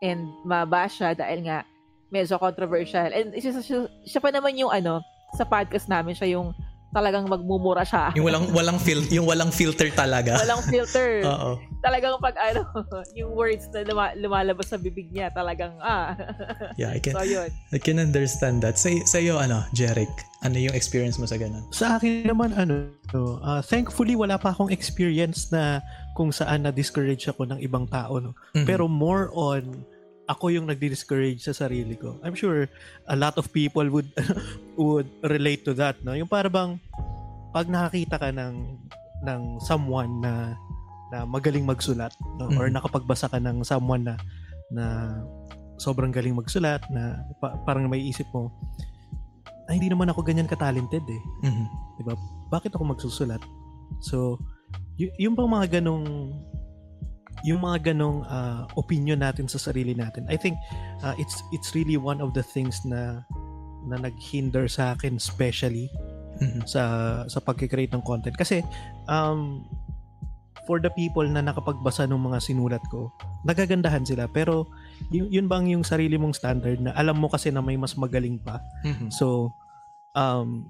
and 0.00 0.30
mabash 0.46 1.02
siya 1.02 1.12
dahil 1.12 1.44
nga 1.44 1.66
medyo 2.08 2.40
controversial. 2.40 3.10
And 3.12 3.34
siya, 3.36 3.60
siya, 3.60 3.90
siya 4.06 4.20
pa 4.22 4.30
naman 4.32 4.56
yung 4.56 4.72
ano, 4.72 5.04
sa 5.36 5.44
podcast 5.44 5.90
namin, 5.92 6.16
siya 6.16 6.40
yung 6.40 6.56
talagang 6.88 7.28
magmumura 7.28 7.84
siya. 7.84 8.12
Yung 8.16 8.24
walang 8.24 8.46
walang 8.56 8.78
fil 8.80 9.04
yung 9.12 9.28
walang 9.28 9.52
filter 9.52 9.92
talaga. 9.92 10.40
walang 10.40 10.64
filter. 10.64 11.20
Oo. 11.32 11.60
Talagang 11.84 12.16
pag 12.18 12.34
ano, 12.40 12.64
yung 13.18 13.36
words 13.36 13.68
na 13.70 13.84
luma, 13.84 14.16
lumalabas 14.16 14.72
sa 14.72 14.80
bibig 14.80 15.12
niya, 15.12 15.28
talagang 15.30 15.76
ah. 15.84 16.16
yeah, 16.80 16.96
I 16.96 17.00
can 17.00 17.14
so, 17.14 17.24
yun. 17.24 17.52
I 17.70 17.78
can 17.78 18.00
understand 18.00 18.64
that. 18.64 18.80
Sa 18.80 18.88
sa 19.04 19.20
iyo 19.20 19.36
ano, 19.36 19.62
Jeric, 19.76 20.10
ano 20.40 20.56
yung 20.56 20.72
experience 20.72 21.20
mo 21.20 21.28
sa 21.28 21.36
ganun? 21.36 21.68
Sa 21.70 22.00
akin 22.00 22.24
naman 22.24 22.56
ano, 22.56 22.88
uh, 23.14 23.60
thankfully 23.60 24.16
wala 24.16 24.40
pa 24.40 24.56
akong 24.56 24.72
experience 24.72 25.52
na 25.52 25.84
kung 26.16 26.32
saan 26.32 26.64
na 26.64 26.72
discourage 26.72 27.28
ako 27.28 27.46
ng 27.46 27.60
ibang 27.60 27.84
tao 27.86 28.16
no. 28.18 28.32
Mm-hmm. 28.56 28.66
Pero 28.66 28.88
more 28.88 29.28
on 29.36 29.84
ako 30.28 30.52
yung 30.52 30.68
nagdi-discourage 30.68 31.40
sa 31.40 31.56
sarili 31.56 31.96
ko. 31.96 32.20
I'm 32.20 32.36
sure 32.36 32.68
a 33.08 33.16
lot 33.16 33.40
of 33.40 33.48
people 33.48 33.88
would 33.88 34.12
would 34.78 35.08
relate 35.24 35.64
to 35.64 35.72
that, 35.80 35.96
no? 36.04 36.12
Yung 36.12 36.28
para 36.28 36.52
bang 36.52 36.76
pag 37.56 37.66
nakakita 37.66 38.20
ka 38.20 38.28
ng 38.28 38.76
ng 39.24 39.40
someone 39.64 40.20
na 40.20 40.52
na 41.08 41.24
magaling 41.24 41.64
magsulat, 41.64 42.12
no? 42.36 42.52
Mm-hmm. 42.52 42.60
or 42.60 42.68
nakapagbasa 42.68 43.32
ka 43.32 43.40
ng 43.40 43.64
someone 43.64 44.04
na 44.04 44.14
na 44.68 45.16
sobrang 45.80 46.12
galing 46.12 46.36
magsulat 46.36 46.84
na 46.92 47.24
pa, 47.40 47.56
parang 47.64 47.88
may 47.88 48.04
isip 48.04 48.28
mo 48.36 48.52
ay 49.68 49.80
hindi 49.80 49.88
naman 49.88 50.12
ako 50.12 50.20
ganyan 50.24 50.48
ka-talented 50.48 51.04
eh. 51.08 51.22
Mm-hmm. 51.48 51.66
'Di 51.96 52.02
ba? 52.04 52.14
Bakit 52.52 52.76
ako 52.76 52.84
magsusulat? 52.84 53.40
So, 54.04 54.36
y- 55.00 55.12
yung 55.16 55.32
bang 55.32 55.48
mga 55.48 55.80
ganong 55.80 56.36
yung 57.46 57.62
mga 57.62 57.92
ganong 57.92 58.26
uh, 58.26 58.66
opinion 58.74 59.22
natin 59.22 59.46
sa 59.46 59.60
sarili 59.60 59.94
natin. 59.94 60.26
I 60.26 60.38
think 60.38 60.58
uh, 61.02 61.14
it's 61.18 61.42
it's 61.54 61.74
really 61.74 61.98
one 61.98 62.18
of 62.18 62.34
the 62.34 62.42
things 62.42 62.82
na 62.82 63.22
na 63.86 63.96
naghinder 63.96 64.66
sa 64.66 64.98
akin 64.98 65.16
especially 65.16 65.86
mm-hmm. 66.42 66.66
sa 66.66 66.82
sa 67.30 67.38
pagke-create 67.38 67.94
ng 67.94 68.02
content. 68.02 68.34
Kasi 68.34 68.62
um 69.06 69.62
for 70.66 70.82
the 70.82 70.92
people 70.92 71.24
na 71.24 71.40
nakapagbasa 71.40 72.04
ng 72.04 72.20
mga 72.20 72.38
sinulat 72.44 72.82
ko 72.90 73.08
nagagandahan 73.46 74.04
sila. 74.04 74.26
Pero 74.28 74.66
yun, 75.14 75.30
yun 75.30 75.46
bang 75.46 75.70
yung 75.70 75.86
sarili 75.86 76.18
mong 76.18 76.36
standard 76.36 76.82
na 76.82 76.92
alam 76.98 77.16
mo 77.16 77.30
kasi 77.30 77.54
na 77.54 77.62
may 77.62 77.78
mas 77.78 77.94
magaling 77.94 78.36
pa? 78.42 78.58
Mm-hmm. 78.82 79.08
so 79.14 79.54
um 80.18 80.66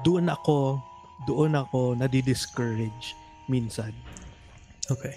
doon 0.00 0.32
ako 0.32 0.80
doon 1.28 1.54
ako 1.54 1.94
nadi-discourage 1.94 3.14
minsan 3.46 3.92
okay 4.90 5.14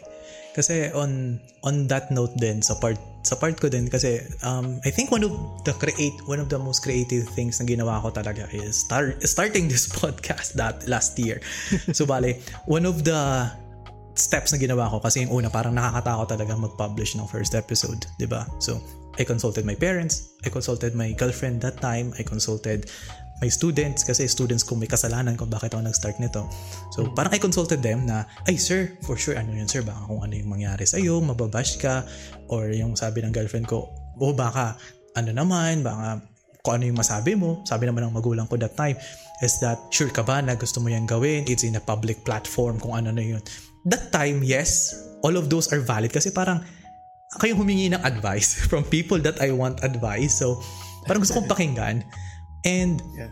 kasi 0.56 0.88
on 0.96 1.36
on 1.68 1.84
that 1.92 2.08
note 2.16 2.32
din 2.40 2.64
sa 2.64 2.80
part 2.80 2.96
sa 3.28 3.36
part 3.36 3.60
ko 3.60 3.68
din 3.68 3.92
kasi 3.92 4.24
um, 4.46 4.80
I 4.88 4.94
think 4.94 5.12
one 5.12 5.28
of 5.28 5.36
the 5.68 5.76
create 5.76 6.16
one 6.32 6.40
of 6.40 6.48
the 6.48 6.56
most 6.56 6.80
creative 6.86 7.28
things 7.36 7.60
na 7.60 7.68
ginawa 7.68 8.00
ko 8.00 8.14
talaga 8.14 8.48
is 8.56 8.86
start 8.86 9.20
starting 9.28 9.68
this 9.68 9.92
podcast 10.00 10.56
that 10.56 10.88
last 10.88 11.20
year. 11.20 11.44
so 11.92 12.08
bale, 12.08 12.40
one 12.70 12.88
of 12.88 13.04
the 13.04 13.52
steps 14.16 14.56
na 14.56 14.58
ginawa 14.62 14.88
ko 14.88 15.04
kasi 15.04 15.28
yung 15.28 15.44
una 15.44 15.52
parang 15.52 15.76
nakakatakot 15.76 16.32
talaga 16.32 16.54
mag-publish 16.56 17.20
ng 17.20 17.28
first 17.28 17.52
episode, 17.52 18.08
'di 18.16 18.32
ba? 18.32 18.48
So 18.64 18.80
I 19.20 19.28
consulted 19.28 19.68
my 19.68 19.76
parents, 19.76 20.38
I 20.48 20.54
consulted 20.54 20.96
my 20.96 21.12
girlfriend 21.18 21.60
that 21.68 21.84
time, 21.84 22.16
I 22.16 22.24
consulted 22.24 22.88
may 23.44 23.52
students 23.52 24.08
kasi 24.08 24.28
students 24.32 24.64
kung 24.64 24.80
may 24.80 24.88
kasalanan 24.88 25.36
kung 25.36 25.52
bakit 25.52 25.76
ako 25.76 25.84
nag-start 25.84 26.16
nito. 26.24 26.48
So, 26.96 27.12
parang 27.12 27.36
I 27.36 27.40
consulted 27.40 27.84
them 27.84 28.08
na, 28.08 28.24
ay 28.48 28.56
sir, 28.56 28.96
for 29.04 29.20
sure, 29.20 29.36
ano 29.36 29.52
yun 29.52 29.68
sir, 29.68 29.84
baka 29.84 30.08
kung 30.08 30.24
ano 30.24 30.34
yung 30.34 30.56
mangyari 30.56 30.88
sa'yo, 30.88 31.20
mababash 31.20 31.76
ka, 31.76 32.08
or 32.48 32.72
yung 32.72 32.96
sabi 32.96 33.20
ng 33.28 33.36
girlfriend 33.36 33.68
ko, 33.68 33.92
oh, 34.24 34.32
baka, 34.32 34.80
ano 35.20 35.36
naman, 35.36 35.84
baka 35.84 36.24
kung 36.64 36.80
ano 36.80 36.84
yung 36.88 37.00
masabi 37.00 37.36
mo, 37.36 37.60
sabi 37.68 37.86
naman 37.86 38.08
ng 38.08 38.16
magulang 38.16 38.48
ko 38.48 38.56
that 38.56 38.74
time, 38.80 38.96
is 39.44 39.60
that, 39.60 39.78
sure 39.92 40.10
ka 40.10 40.24
ba 40.24 40.40
na 40.40 40.56
gusto 40.56 40.80
mo 40.80 40.88
yan 40.88 41.04
gawin? 41.04 41.44
It's 41.52 41.68
in 41.68 41.76
a 41.76 41.84
public 41.84 42.24
platform, 42.24 42.80
kung 42.80 42.96
ano 42.96 43.12
na 43.12 43.22
yun. 43.22 43.44
That 43.84 44.16
time, 44.16 44.42
yes, 44.48 44.96
all 45.22 45.36
of 45.36 45.52
those 45.52 45.70
are 45.76 45.84
valid 45.84 46.16
kasi 46.16 46.32
parang, 46.32 46.64
kayong 47.36 47.60
humingi 47.60 47.92
ng 47.92 48.02
advice 48.02 48.56
from 48.72 48.88
people 48.88 49.20
that 49.20 49.44
I 49.44 49.52
want 49.52 49.84
advice. 49.84 50.40
So, 50.40 50.64
parang 51.04 51.20
gusto 51.20 51.36
kong 51.38 51.52
pakinggan. 51.52 52.06
And 52.66 52.98
yeah. 53.14 53.30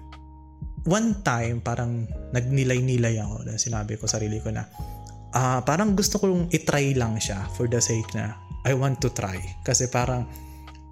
one 0.85 1.19
time, 1.25 1.59
parang 1.59 2.05
nagnilay-nilay 2.31 3.17
ako 3.17 3.49
na 3.49 3.57
sinabi 3.57 3.97
ko 3.97 4.05
sarili 4.05 4.37
ko 4.39 4.53
na 4.53 4.69
uh, 5.33 5.59
parang 5.65 5.97
gusto 5.97 6.21
kong 6.21 6.53
itry 6.53 6.93
lang 6.93 7.17
siya 7.17 7.49
for 7.57 7.65
the 7.65 7.81
sake 7.81 8.07
na 8.13 8.37
I 8.63 8.77
want 8.77 9.01
to 9.03 9.09
try. 9.11 9.41
Kasi 9.65 9.89
parang, 9.89 10.29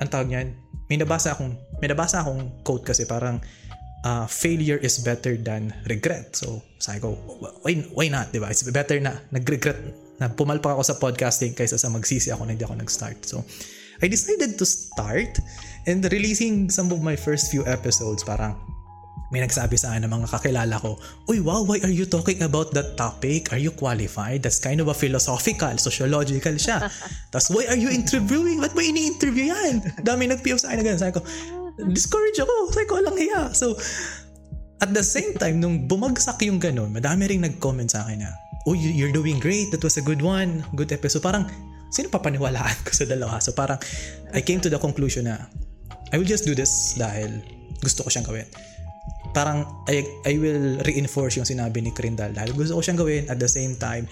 ang 0.02 0.10
tawag 0.10 0.28
niyan, 0.28 0.48
may 0.92 0.98
nabasa 1.00 1.38
akong, 1.38 1.56
may 1.80 1.88
nabasa 1.88 2.20
akong 2.20 2.66
quote 2.68 2.84
kasi 2.84 3.08
parang 3.08 3.40
uh, 4.04 4.26
failure 4.28 4.82
is 4.82 5.00
better 5.00 5.38
than 5.40 5.72
regret. 5.88 6.36
So, 6.36 6.60
sabi 6.82 7.00
ko, 7.00 7.16
why, 7.64 7.80
why 7.96 8.08
not, 8.12 8.34
di 8.34 8.42
ba? 8.42 8.52
It's 8.52 8.66
better 8.68 9.00
na 9.00 9.22
nag-regret, 9.32 9.78
na 10.20 10.30
pumalpak 10.30 10.76
ako 10.76 10.84
sa 10.84 11.00
podcasting 11.00 11.56
kaysa 11.56 11.80
sa 11.80 11.90
magsisi 11.90 12.34
ako 12.34 12.46
na 12.46 12.58
hindi 12.58 12.66
ako 12.66 12.76
nag-start. 12.82 13.24
So, 13.24 13.46
I 14.02 14.10
decided 14.10 14.58
to 14.58 14.66
start 14.66 15.38
and 15.88 16.06
releasing 16.12 16.70
some 16.70 16.92
of 16.92 17.02
my 17.02 17.16
first 17.16 17.50
few 17.50 17.66
episodes 17.66 18.24
parang 18.24 18.58
may 19.32 19.40
nagsabi 19.40 19.80
sa 19.80 19.96
akin 19.96 20.04
ng 20.06 20.12
mga 20.12 20.28
kakilala 20.28 20.76
ko, 20.84 21.00
Uy, 21.32 21.40
wow, 21.40 21.64
why 21.64 21.80
are 21.88 21.94
you 21.94 22.04
talking 22.04 22.44
about 22.44 22.76
that 22.76 23.00
topic? 23.00 23.48
Are 23.56 23.62
you 23.62 23.72
qualified? 23.72 24.44
That's 24.44 24.60
kind 24.60 24.84
of 24.84 24.92
a 24.92 24.96
philosophical, 24.96 25.72
sociological 25.80 26.60
siya. 26.60 26.84
Tapos, 27.32 27.48
why 27.48 27.64
are 27.72 27.80
you 27.80 27.88
interviewing? 27.88 28.60
Ba't 28.60 28.76
mo 28.76 28.84
ini-interview 28.84 29.56
yan? 29.56 29.88
Dami 30.04 30.28
nag-PM 30.28 30.60
sa 30.60 30.76
akin 30.76 30.84
na 30.84 30.86
ganun. 30.92 31.00
Sabi 31.00 31.14
ko, 31.16 31.22
discourage 31.96 32.44
ako. 32.44 32.76
Sabi 32.76 32.86
ko, 32.92 32.94
walang 33.00 33.16
hiya. 33.16 33.56
So, 33.56 33.80
at 34.84 34.92
the 34.92 35.06
same 35.06 35.32
time, 35.40 35.64
nung 35.64 35.88
bumagsak 35.88 36.44
yung 36.44 36.60
ganun, 36.60 36.92
madami 36.92 37.32
rin 37.32 37.48
nag-comment 37.48 37.88
sa 37.88 38.04
akin 38.04 38.28
na, 38.28 38.36
Oh, 38.68 38.78
you're 38.78 39.16
doing 39.16 39.42
great. 39.42 39.74
That 39.74 39.82
was 39.82 39.98
a 39.98 40.06
good 40.06 40.22
one. 40.22 40.62
Good 40.78 40.94
episode. 40.94 41.26
Parang, 41.26 41.50
sino 41.92 42.08
papaniwalaan 42.08 42.88
ko 42.88 42.92
sa 42.96 43.04
dalawa? 43.04 43.44
So 43.44 43.52
parang 43.52 43.78
I 44.32 44.42
came 44.42 44.64
to 44.64 44.72
the 44.72 44.80
conclusion 44.80 45.28
na 45.28 45.52
I 46.12 46.20
will 46.20 46.28
just 46.28 46.44
do 46.44 46.52
this 46.52 47.00
dahil 47.00 47.40
gusto 47.80 48.04
ko 48.04 48.10
siyang 48.12 48.28
gawin. 48.28 48.48
Parang 49.32 49.64
I, 49.88 50.04
I 50.28 50.36
will 50.36 50.84
reinforce 50.84 51.40
yung 51.40 51.48
sinabi 51.48 51.80
ni 51.80 51.96
Krindal 51.96 52.36
dahil 52.36 52.52
gusto 52.52 52.76
ko 52.76 52.82
siyang 52.84 53.00
gawin 53.00 53.24
at 53.32 53.40
the 53.40 53.48
same 53.48 53.80
time 53.80 54.04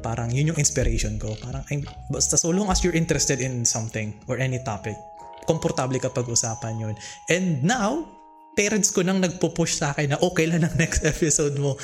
parang 0.00 0.32
yun 0.32 0.48
yung 0.48 0.58
inspiration 0.58 1.20
ko. 1.20 1.36
Parang 1.44 1.60
I'm, 1.68 1.84
basta 2.08 2.40
so 2.40 2.48
long 2.48 2.72
as 2.72 2.80
you're 2.80 2.96
interested 2.96 3.44
in 3.44 3.68
something 3.68 4.16
or 4.32 4.40
any 4.40 4.64
topic, 4.64 4.96
komportable 5.44 6.00
ka 6.00 6.08
pag-usapan 6.08 6.80
yun. 6.80 6.94
And 7.28 7.60
now, 7.60 8.08
parents 8.52 8.92
ko 8.92 9.00
nang 9.00 9.16
nagpo-push 9.20 9.80
sa 9.80 9.96
akin 9.96 10.12
na 10.12 10.18
okay 10.20 10.44
lang 10.44 10.60
ng 10.64 10.74
next 10.76 11.04
episode 11.12 11.56
mo. 11.56 11.76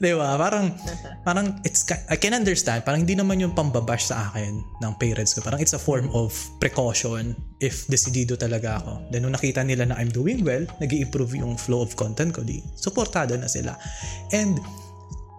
'Di 0.00 0.16
ba? 0.16 0.40
Parang 0.40 0.72
parang 1.20 1.60
it's 1.66 1.84
I 2.08 2.16
can 2.16 2.32
understand, 2.32 2.84
parang 2.84 3.04
hindi 3.04 3.16
naman 3.16 3.40
yung 3.44 3.52
pambabash 3.52 4.08
sa 4.08 4.32
akin 4.32 4.64
ng 4.80 4.92
parents 4.96 5.36
ko. 5.36 5.44
Parang 5.44 5.60
it's 5.60 5.76
a 5.76 5.80
form 5.80 6.08
of 6.16 6.32
precaution 6.60 7.36
if 7.60 7.84
decidido 7.92 8.40
talaga 8.40 8.80
ako. 8.80 8.92
Then 9.12 9.28
nung 9.28 9.36
nakita 9.36 9.60
nila 9.60 9.84
na 9.88 10.00
I'm 10.00 10.08
doing 10.08 10.40
well, 10.44 10.64
nag 10.80 10.90
improve 10.92 11.36
yung 11.36 11.60
flow 11.60 11.84
of 11.84 11.92
content 11.98 12.32
ko, 12.32 12.40
di 12.40 12.64
supportado 12.72 13.36
na 13.36 13.48
sila. 13.50 13.76
And 14.32 14.56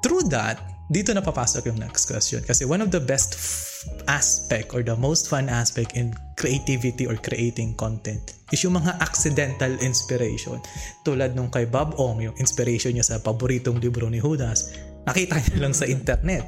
through 0.06 0.30
that, 0.30 0.75
dito 0.86 1.14
na 1.18 1.22
papasok 1.26 1.74
yung 1.74 1.82
next 1.82 2.06
question. 2.06 2.46
Kasi 2.46 2.66
one 2.66 2.82
of 2.82 2.94
the 2.94 3.02
best 3.02 3.34
f- 3.34 3.90
aspect 4.06 4.74
or 4.74 4.86
the 4.86 4.94
most 4.94 5.30
fun 5.30 5.50
aspect 5.50 5.98
in 5.98 6.14
creativity 6.38 7.10
or 7.10 7.18
creating 7.18 7.74
content 7.74 8.38
is 8.54 8.62
yung 8.62 8.78
mga 8.78 9.02
accidental 9.02 9.74
inspiration. 9.82 10.62
Tulad 11.02 11.34
nung 11.34 11.50
kay 11.50 11.66
Bob 11.66 11.98
Ong 11.98 12.22
yung 12.22 12.36
inspiration 12.38 12.94
niya 12.94 13.06
sa 13.06 13.16
paboritong 13.18 13.82
libro 13.82 14.06
ni 14.10 14.22
Judas 14.22 14.74
nakita 15.06 15.38
niya 15.38 15.58
lang 15.62 15.74
sa 15.74 15.86
internet. 15.86 16.46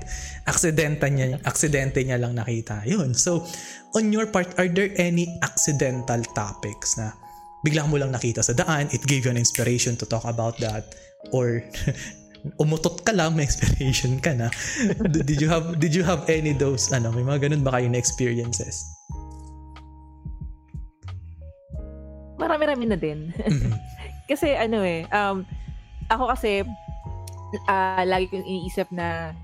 Accidental 0.49 1.09
niya 1.13 1.38
aksidente 1.45 2.01
niya 2.01 2.17
lang 2.17 2.33
nakita 2.33 2.83
yun. 2.89 3.13
So 3.13 3.45
on 3.93 4.09
your 4.09 4.27
part 4.33 4.57
are 4.57 4.67
there 4.67 4.91
any 4.97 5.29
accidental 5.45 6.19
topics 6.33 6.97
na 6.97 7.13
bigla 7.61 7.85
mo 7.85 8.01
lang 8.01 8.13
nakita 8.13 8.41
sa 8.41 8.57
daan 8.57 8.89
it 8.89 9.05
gave 9.05 9.25
you 9.25 9.31
an 9.31 9.39
inspiration 9.39 9.93
to 10.01 10.09
talk 10.09 10.25
about 10.25 10.57
that? 10.57 10.97
Or 11.33 11.61
umutot 12.57 13.01
ka 13.03 13.11
lang, 13.13 13.33
may 13.33 13.45
inspiration 13.45 14.21
ka 14.21 14.33
na. 14.33 14.47
did 15.29 15.39
you 15.41 15.49
have 15.49 15.77
did 15.81 15.93
you 15.93 16.05
have 16.05 16.25
any 16.29 16.53
those 16.53 16.89
ano, 16.93 17.11
may 17.11 17.25
mga 17.25 17.49
ganun 17.49 17.61
ba 17.65 17.77
kayo 17.77 17.88
na 17.91 17.99
experiences? 17.99 18.85
marami-rami 22.47 22.85
na 22.88 22.97
din. 22.97 23.33
Mm-hmm. 23.35 23.73
kasi 24.31 24.55
ano 24.55 24.85
eh, 24.85 25.03
um, 25.11 25.43
ako 26.07 26.31
kasi, 26.31 26.63
uh, 27.67 28.03
lagi 28.07 28.31
kong 28.31 28.47
iniisip 28.47 28.88
na 28.93 29.35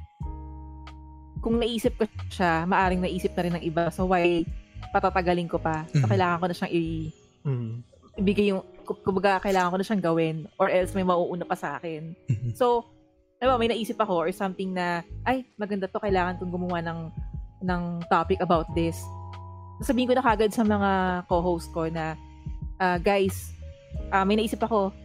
kung 1.43 1.59
naisip 1.59 1.99
ko 1.99 2.07
siya, 2.31 2.63
maaring 2.63 3.03
naisip 3.03 3.35
na 3.35 3.43
rin 3.43 3.53
ng 3.59 3.65
iba. 3.67 3.91
So 3.91 4.07
why 4.07 4.47
patatagalin 4.95 5.51
ko 5.51 5.59
pa? 5.59 5.83
So 5.91 5.99
mm-hmm. 5.99 6.07
kailangan 6.07 6.39
ko 6.39 6.45
na 6.47 6.55
siyang 6.55 6.73
i- 6.73 7.11
mm-hmm. 7.43 7.71
ibigay 8.23 8.45
yung, 8.55 8.63
kumbaga 8.83 9.39
kailangan 9.41 9.71
ko 9.71 9.77
na 9.79 9.87
siyang 9.87 10.03
gawin 10.03 10.35
or 10.59 10.67
else 10.67 10.91
may 10.93 11.07
mauuna 11.07 11.47
pa 11.47 11.55
sa 11.55 11.79
akin. 11.79 12.13
Mm-hmm. 12.27 12.53
So, 12.59 12.87
diba, 13.43 13.59
may 13.59 13.71
naisip 13.71 13.99
ako 13.99 14.23
or 14.23 14.31
something 14.31 14.71
na, 14.71 15.03
ay, 15.27 15.43
maganda 15.59 15.87
to, 15.91 15.99
kailangan 15.99 16.39
kong 16.39 16.51
gumawa 16.51 16.79
ng, 16.79 16.99
ng 17.63 17.81
topic 18.07 18.39
about 18.39 18.67
this. 18.71 18.95
Sabihin 19.83 20.11
ko 20.11 20.15
na 20.15 20.23
kagad 20.23 20.55
sa 20.55 20.63
mga 20.63 21.23
co-host 21.27 21.67
ko 21.75 21.91
na, 21.91 22.15
uh, 22.79 22.95
guys, 23.03 23.51
uh, 24.15 24.23
may 24.23 24.39
naisip 24.39 24.63
ako, 24.63 24.95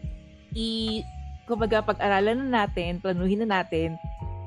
i, 0.54 1.02
kumbaga, 1.50 1.82
pag-aralan 1.82 2.46
na 2.46 2.62
natin, 2.62 3.02
planuhin 3.02 3.42
na 3.42 3.58
natin, 3.58 3.98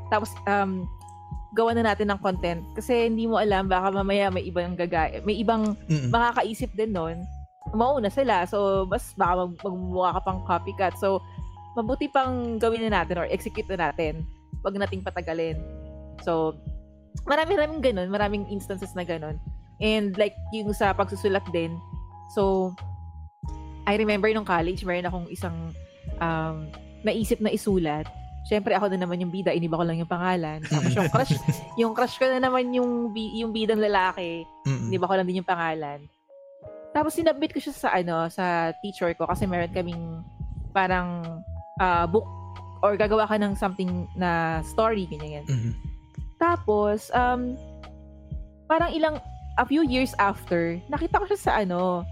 tapos, 0.08 0.32
um, 0.48 0.88
gawa 1.52 1.76
na 1.76 1.84
natin 1.84 2.08
ng 2.08 2.20
content 2.24 2.64
kasi 2.80 3.12
hindi 3.12 3.28
mo 3.28 3.36
alam 3.36 3.68
baka 3.68 3.92
mamaya 3.92 4.32
may 4.32 4.48
ibang 4.48 4.72
gagaya 4.72 5.20
may 5.28 5.36
ibang 5.36 5.76
Mm-mm. 5.92 6.08
makakaisip 6.08 6.72
din 6.72 6.96
noon 6.96 7.28
mauna 7.74 8.10
sila. 8.12 8.46
So 8.48 8.88
mas 8.88 9.12
baka 9.16 9.48
mag- 9.48 9.60
magmumukha 9.62 10.20
ka 10.20 10.22
pang 10.26 10.40
copycat. 10.48 10.94
So 11.00 11.20
mabuti 11.76 12.12
pang 12.12 12.60
gawin 12.60 12.84
na 12.88 13.02
natin 13.02 13.20
or 13.20 13.28
execute 13.32 13.68
na 13.72 13.90
natin 13.90 14.28
wag 14.62 14.78
nating 14.78 15.06
patagalin. 15.06 15.58
So 16.22 16.56
marami 17.26 17.58
maraming 17.58 17.82
ganun. 17.82 18.10
Maraming 18.12 18.44
instances 18.52 18.94
na 18.94 19.04
ganun. 19.08 19.40
And 19.82 20.14
like 20.20 20.38
yung 20.54 20.72
sa 20.76 20.94
pagsusulat 20.94 21.44
din. 21.50 21.74
So 22.38 22.74
I 23.90 23.98
remember 23.98 24.30
nung 24.30 24.46
college 24.46 24.86
meron 24.86 25.10
akong 25.10 25.28
isang 25.34 25.74
um, 26.22 26.70
naisip 27.02 27.42
na 27.42 27.50
isulat. 27.50 28.06
Siyempre 28.46 28.74
ako 28.74 28.90
na 28.90 29.06
naman 29.06 29.22
yung 29.22 29.30
bida, 29.30 29.54
iniba 29.54 29.78
ko 29.78 29.86
lang 29.86 30.02
yung 30.02 30.10
pangalan. 30.10 30.66
Tapos 30.66 30.92
yung 30.98 31.12
crush, 31.14 31.34
yung 31.78 31.94
crush 31.94 32.18
ko 32.18 32.26
na 32.26 32.42
naman 32.42 32.74
yung 32.74 33.14
yung 33.14 33.54
bidang 33.54 33.78
lalaki, 33.78 34.46
Mm-mm. 34.66 34.90
iniba 34.90 35.06
ko 35.06 35.14
lang 35.14 35.26
din 35.30 35.42
yung 35.42 35.50
pangalan. 35.50 36.02
Tapos 36.92 37.16
sinabit 37.16 37.56
ko 37.56 37.60
siya 37.64 37.74
sa 37.76 37.90
ano, 37.96 38.28
sa 38.28 38.76
teacher 38.84 39.16
ko 39.16 39.24
kasi 39.28 39.48
meron 39.48 39.72
kaming 39.72 40.04
parang 40.76 41.42
uh, 41.80 42.06
book 42.08 42.28
or 42.84 43.00
gagawa 43.00 43.28
ka 43.28 43.40
ng 43.40 43.56
something 43.56 44.08
na 44.16 44.60
story 44.66 45.08
ganyan. 45.08 45.48
Mm-hmm. 45.48 45.74
Tapos 46.42 47.08
um 47.16 47.56
parang 48.68 48.92
ilang 48.92 49.16
a 49.60 49.66
few 49.68 49.84
years 49.84 50.16
after, 50.20 50.80
nakita 50.88 51.20
ko 51.20 51.26
siya 51.28 51.40
sa 51.40 51.52
ano, 51.64 52.08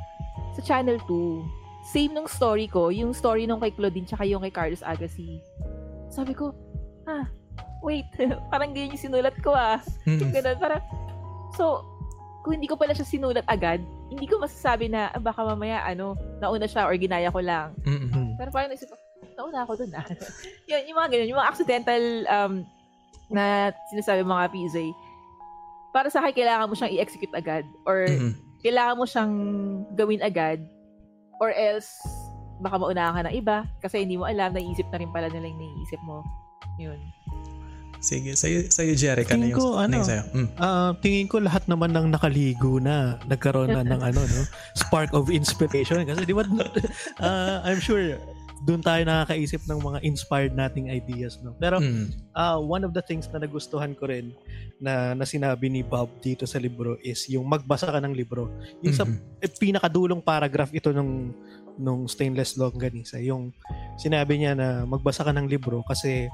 sa 0.55 0.61
Channel 0.63 0.99
2. 1.07 1.87
Same 1.89 2.11
nung 2.11 2.27
story 2.27 2.67
ko, 2.67 2.91
yung 2.91 3.15
story 3.15 3.47
nung 3.47 3.63
kay 3.63 3.71
Claudine 3.71 4.05
tsaka 4.05 4.27
yung 4.27 4.43
kay 4.43 4.51
Carlos 4.51 4.83
Agassi. 4.83 5.39
Sabi 6.11 6.35
ko, 6.35 6.51
ah, 7.07 7.25
wait, 7.81 8.05
parang 8.51 8.75
ganyan 8.75 8.93
yung 8.93 9.03
sinulat 9.09 9.35
ko 9.39 9.55
ah. 9.55 9.79
Mm. 10.03 10.29
Ganun, 10.35 10.57
parang, 10.59 10.83
so, 11.55 11.81
kung 12.43 12.59
hindi 12.59 12.67
ko 12.67 12.75
pala 12.75 12.91
siya 12.91 13.07
sinulat 13.07 13.47
agad, 13.47 13.79
hindi 14.09 14.25
ko 14.25 14.41
masasabi 14.41 14.89
na 14.89 15.13
ah, 15.13 15.21
baka 15.21 15.45
mamaya 15.45 15.85
ano, 15.85 16.17
nauna 16.41 16.65
siya 16.65 16.89
or 16.89 16.97
ginaya 16.97 17.29
ko 17.29 17.39
lang. 17.39 17.77
Mm-hmm. 17.85 18.41
Pero 18.41 18.49
parang 18.49 18.69
naisip 18.73 18.89
ko, 18.89 18.97
nauna 19.37 19.63
ako 19.63 19.85
dun 19.85 19.93
ah. 19.93 20.05
yun, 20.69 20.81
yung 20.89 20.97
mga 20.97 21.09
ganyan, 21.13 21.29
yung 21.29 21.39
mga 21.39 21.49
accidental 21.53 22.03
um, 22.25 22.53
na 23.29 23.69
sinasabi 23.93 24.25
mga 24.25 24.49
PJ, 24.49 24.75
para 25.93 26.09
sa 26.09 26.21
akin, 26.21 26.33
kailangan 26.33 26.69
mo 26.69 26.75
siyang 26.77 26.93
i-execute 26.97 27.33
agad 27.37 27.65
or 27.85 28.09
mm-hmm. 28.09 28.33
kailangan 28.65 28.97
mo 28.97 29.05
siyang 29.05 29.33
gawin 29.93 30.21
agad 30.25 30.61
or 31.37 31.53
else 31.53 32.01
baka 32.59 32.75
maunahan 32.75 33.15
ka 33.15 33.21
ng 33.31 33.35
iba 33.39 33.57
kasi 33.79 34.03
hindi 34.03 34.19
mo 34.19 34.27
alam, 34.27 34.51
naiisip 34.51 34.89
na 34.91 34.99
rin 34.99 35.13
pala 35.13 35.31
nila 35.31 35.47
yung 35.47 35.61
naiisip 35.61 36.01
mo. 36.03 36.25
Yun. 36.81 36.99
Sige, 37.99 38.31
sa'yo, 38.31 38.71
sa'yo 38.71 38.95
Jerry, 38.95 39.27
ano 39.27 39.43
yung, 39.43 39.59
ko, 39.59 39.75
ano 39.75 39.99
sa'yo? 39.99 40.23
Mm. 40.31 40.49
Uh, 40.55 40.91
tingin 41.03 41.27
ko 41.27 41.43
lahat 41.43 41.67
naman 41.67 41.91
ng 41.91 42.15
nakaligo 42.15 42.79
na 42.79 43.19
nagkaroon 43.27 43.75
na 43.75 43.83
ng 43.83 44.01
ano, 44.01 44.23
no? 44.23 44.41
Spark 44.75 45.11
of 45.11 45.27
inspiration. 45.27 46.07
Kasi 46.07 46.23
di 46.23 46.31
ba, 46.31 46.47
uh, 46.47 47.57
I'm 47.67 47.83
sure 47.83 48.15
doon 48.59 48.83
tayo 48.83 49.07
nakakaisip 49.07 49.63
ng 49.71 49.79
mga 49.79 49.99
inspired 50.03 50.51
nating 50.51 50.91
ideas 50.91 51.39
no 51.39 51.55
pero 51.55 51.79
mm. 51.79 52.35
uh, 52.35 52.59
one 52.59 52.83
of 52.83 52.91
the 52.91 52.99
things 52.99 53.31
na 53.31 53.39
nagustuhan 53.39 53.95
ko 53.95 54.11
rin 54.11 54.35
na, 54.83 55.15
na 55.15 55.23
sinabi 55.23 55.71
ni 55.71 55.79
Bob 55.79 56.11
dito 56.19 56.43
sa 56.43 56.59
libro 56.59 56.99
is 56.99 57.23
yung 57.31 57.47
magbasa 57.47 57.87
ka 57.87 58.03
ng 58.03 58.11
libro 58.11 58.51
yung 58.83 58.91
mm-hmm. 58.91 59.39
sa 59.39 59.47
eh, 59.47 59.51
pinakadulong 59.55 60.19
paragraph 60.19 60.75
ito 60.75 60.91
nung 60.91 61.31
nung 61.79 62.05
stainless 62.11 62.59
longganisa. 62.59 63.23
Yung 63.23 63.55
sinabi 63.95 64.43
niya 64.43 64.53
na 64.53 64.83
magbasa 64.83 65.23
ka 65.23 65.31
ng 65.31 65.47
libro 65.47 65.81
kasi 65.87 66.27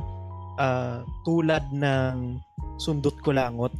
uh, 0.60 1.03
tulad 1.24 1.64
ng 1.72 2.39
sundot 2.80 3.16
ko 3.24 3.32
langot. 3.32 3.72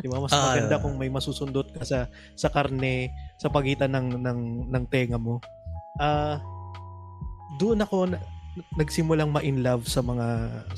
Di 0.00 0.08
ba? 0.08 0.18
Mas 0.18 0.32
ah, 0.32 0.54
maganda 0.56 0.80
kung 0.80 0.96
may 0.96 1.12
masusundot 1.12 1.68
ka 1.76 1.84
sa 1.84 2.08
sa 2.34 2.48
karne 2.48 3.12
sa 3.36 3.52
pagitan 3.52 3.92
ng 3.92 4.20
ng 4.22 4.40
ng 4.72 4.84
tenga 4.88 5.20
mo. 5.20 5.38
Ah 6.00 6.36
uh, 6.36 6.36
doon 7.60 7.84
ako 7.86 8.10
na, 8.10 8.18
nagsimulang 8.78 9.34
ma-in 9.34 9.62
love 9.66 9.86
sa 9.86 9.98
mga 10.02 10.26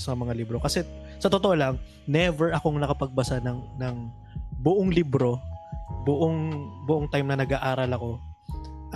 sa 0.00 0.16
mga 0.16 0.32
libro 0.32 0.56
kasi 0.56 0.80
sa 1.20 1.28
totoo 1.28 1.52
lang 1.52 1.76
never 2.08 2.52
akong 2.56 2.80
nakapagbasa 2.80 3.36
ng 3.44 3.60
ng 3.76 3.96
buong 4.64 4.88
libro 4.88 5.36
buong 6.08 6.56
buong 6.88 7.06
time 7.12 7.28
na 7.28 7.44
nag-aaral 7.44 7.90
ako 7.92 8.16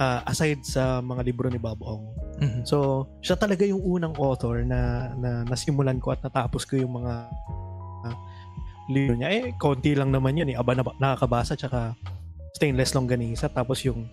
uh, 0.00 0.20
aside 0.24 0.64
sa 0.64 1.04
mga 1.04 1.26
libro 1.26 1.46
ni 1.52 1.60
Bob 1.60 1.80
Ong. 1.84 2.08
Mm-hmm. 2.40 2.64
So, 2.64 3.06
siya 3.20 3.36
talaga 3.36 3.68
yung 3.68 3.84
unang 3.84 4.16
author 4.16 4.64
na, 4.64 5.12
na 5.20 5.44
nasimulan 5.44 6.00
ko 6.00 6.16
at 6.16 6.24
natapos 6.24 6.64
ko 6.64 6.80
yung 6.80 7.04
mga 7.04 7.28
uh, 8.08 8.16
libro 8.88 9.14
niya. 9.14 9.28
Eh, 9.28 9.52
konti 9.60 9.92
lang 9.92 10.08
naman 10.08 10.40
yun 10.40 10.48
eh. 10.48 10.56
Aba 10.56 10.72
na, 10.72 10.82
nakakabasa 10.96 11.54
tsaka 11.54 11.92
stainless 12.56 12.96
longganisa 12.96 13.52
tapos 13.52 13.84
yung 13.84 14.08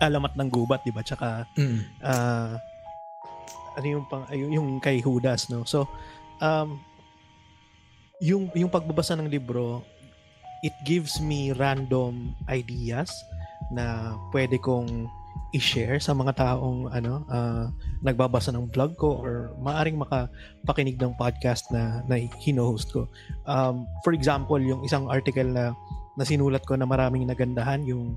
alamat 0.00 0.34
ng 0.40 0.48
gubat, 0.48 0.80
di 0.88 0.92
ba? 0.92 1.04
Tsaka 1.04 1.44
mm-hmm. 1.60 1.80
uh, 2.00 2.56
ano 3.76 3.86
yung 3.86 4.04
pang 4.08 4.24
yung, 4.32 4.52
yung 4.56 4.68
kay 4.80 5.04
Judas, 5.04 5.52
no? 5.52 5.62
So, 5.68 5.84
um, 6.40 6.80
yung 8.24 8.48
yung 8.56 8.72
pagbabasa 8.72 9.16
ng 9.20 9.28
libro, 9.28 9.84
it 10.64 10.74
gives 10.84 11.20
me 11.20 11.52
random 11.56 12.32
ideas 12.48 13.12
na 13.72 14.16
pwede 14.32 14.56
kong 14.60 15.08
i-share 15.50 15.98
sa 15.98 16.14
mga 16.14 16.38
taong 16.38 16.90
ano 16.94 17.26
uh, 17.26 17.66
nagbabasa 18.06 18.54
ng 18.54 18.70
blog 18.70 18.94
ko 18.94 19.18
or 19.18 19.50
maaring 19.58 19.98
makapakinig 19.98 20.94
ng 20.98 21.10
podcast 21.18 21.66
na 21.74 22.06
na 22.06 22.22
hino-host 22.38 22.94
ko. 22.94 23.10
Um, 23.50 23.86
for 24.06 24.14
example, 24.14 24.62
yung 24.62 24.86
isang 24.86 25.10
article 25.10 25.50
na 25.50 25.74
na 26.14 26.24
sinulat 26.26 26.62
ko 26.66 26.78
na 26.78 26.86
maraming 26.86 27.26
nagandahan 27.26 27.82
yung 27.82 28.14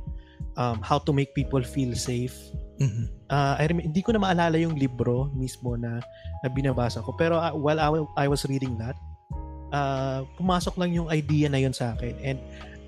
um, 0.57 0.77
how 0.81 1.01
to 1.01 1.13
make 1.13 1.34
people 1.34 1.61
feel 1.61 1.93
safe. 1.97 2.36
Mm-hmm. 2.81 3.05
Uh, 3.29 3.53
I 3.57 3.65
rem- 3.69 3.86
hindi 3.86 4.01
ko 4.01 4.13
na 4.13 4.21
maalala 4.21 4.57
yung 4.57 4.77
libro 4.77 5.29
mismo 5.34 5.77
na, 5.77 6.01
na 6.41 6.47
binabasa 6.49 7.01
ko 7.01 7.13
pero 7.13 7.38
uh, 7.38 7.53
while 7.53 7.79
I, 7.79 8.25
I 8.25 8.27
was 8.29 8.45
reading 8.49 8.77
that, 8.81 8.97
uh, 9.73 10.25
pumasok 10.38 10.77
lang 10.77 10.93
yung 10.93 11.09
idea 11.09 11.49
na 11.49 11.61
yun 11.61 11.73
sa 11.73 11.97
akin 11.97 12.13
and 12.21 12.38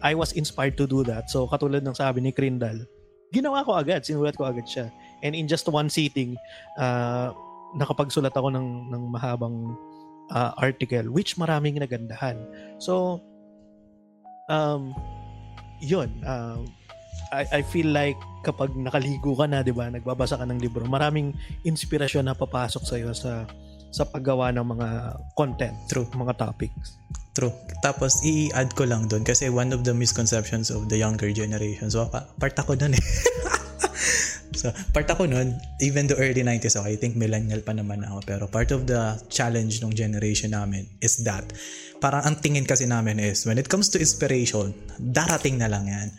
I 0.05 0.13
was 0.13 0.37
inspired 0.37 0.77
to 0.77 0.85
do 0.85 1.01
that. 1.09 1.33
So 1.33 1.49
katulad 1.49 1.81
ng 1.81 1.97
sabi 1.97 2.21
ni 2.21 2.29
Krindal, 2.29 2.85
ginawa 3.35 3.67
ko 3.67 3.75
agad, 3.75 4.07
sinulat 4.07 4.39
ko 4.39 4.47
agad 4.47 4.63
siya. 4.63 4.87
And 5.19 5.35
in 5.35 5.51
just 5.51 5.67
one 5.67 5.91
sitting, 5.91 6.39
uh, 6.79 7.35
nakapagsulat 7.75 8.31
ako 8.31 8.55
ng, 8.55 8.87
ng 8.95 9.03
mahabang 9.11 9.75
uh, 10.31 10.55
article 10.55 11.11
which 11.11 11.35
maraming 11.35 11.75
nagandahan. 11.75 12.39
So, 12.79 13.19
um, 14.47 14.95
yun. 15.83 16.23
Uh, 16.23 16.63
I, 17.35 17.59
I 17.59 17.61
feel 17.67 17.91
like 17.91 18.15
kapag 18.45 18.71
nakaligo 18.77 19.35
ka 19.35 19.49
na, 19.49 19.65
di 19.65 19.73
ba, 19.75 19.89
nagbabasa 19.89 20.39
ka 20.39 20.45
ng 20.45 20.61
libro, 20.61 20.85
maraming 20.87 21.33
inspirasyon 21.65 22.31
na 22.31 22.37
papasok 22.37 22.83
sa 22.85 22.95
iyo 22.95 23.11
sa 23.11 23.49
sa 23.95 24.03
paggawa 24.03 24.51
ng 24.51 24.75
mga 24.75 24.87
content, 25.39 25.75
through 25.87 26.03
mga 26.11 26.35
topics. 26.35 26.99
True. 27.31 27.55
Tapos, 27.79 28.19
i-add 28.27 28.75
ko 28.75 28.83
lang 28.83 29.07
doon 29.07 29.23
kasi 29.23 29.47
one 29.47 29.71
of 29.71 29.87
the 29.87 29.95
misconceptions 29.95 30.67
of 30.67 30.91
the 30.91 30.99
younger 30.99 31.31
generation. 31.31 31.87
So, 31.87 32.11
part 32.11 32.55
ako 32.59 32.75
doon 32.75 32.99
eh. 32.99 33.03
so, 34.59 34.71
part 34.91 35.07
ako 35.07 35.27
noon, 35.27 35.55
even 35.79 36.07
the 36.07 36.15
early 36.19 36.43
90s, 36.43 36.75
okay, 36.75 36.95
I 36.95 36.99
think 36.99 37.15
millennial 37.15 37.63
pa 37.63 37.71
naman 37.71 38.03
ako. 38.07 38.23
Pero 38.27 38.43
part 38.51 38.75
of 38.75 38.87
the 38.87 39.19
challenge 39.31 39.79
ng 39.79 39.95
generation 39.95 40.51
namin 40.51 40.87
is 40.99 41.23
that 41.27 41.43
parang 42.03 42.23
ang 42.23 42.35
tingin 42.39 42.67
kasi 42.67 42.87
namin 42.87 43.19
is 43.19 43.43
when 43.47 43.59
it 43.59 43.67
comes 43.67 43.87
to 43.91 43.99
inspiration, 43.99 44.75
darating 44.99 45.59
na 45.59 45.71
lang 45.71 45.87
yan. 45.87 46.11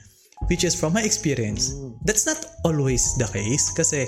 Which 0.52 0.68
is 0.68 0.76
from 0.76 0.92
my 0.92 1.00
experience, 1.00 1.72
that's 2.04 2.28
not 2.28 2.36
always 2.60 3.16
the 3.16 3.24
case 3.32 3.72
kasi 3.72 4.04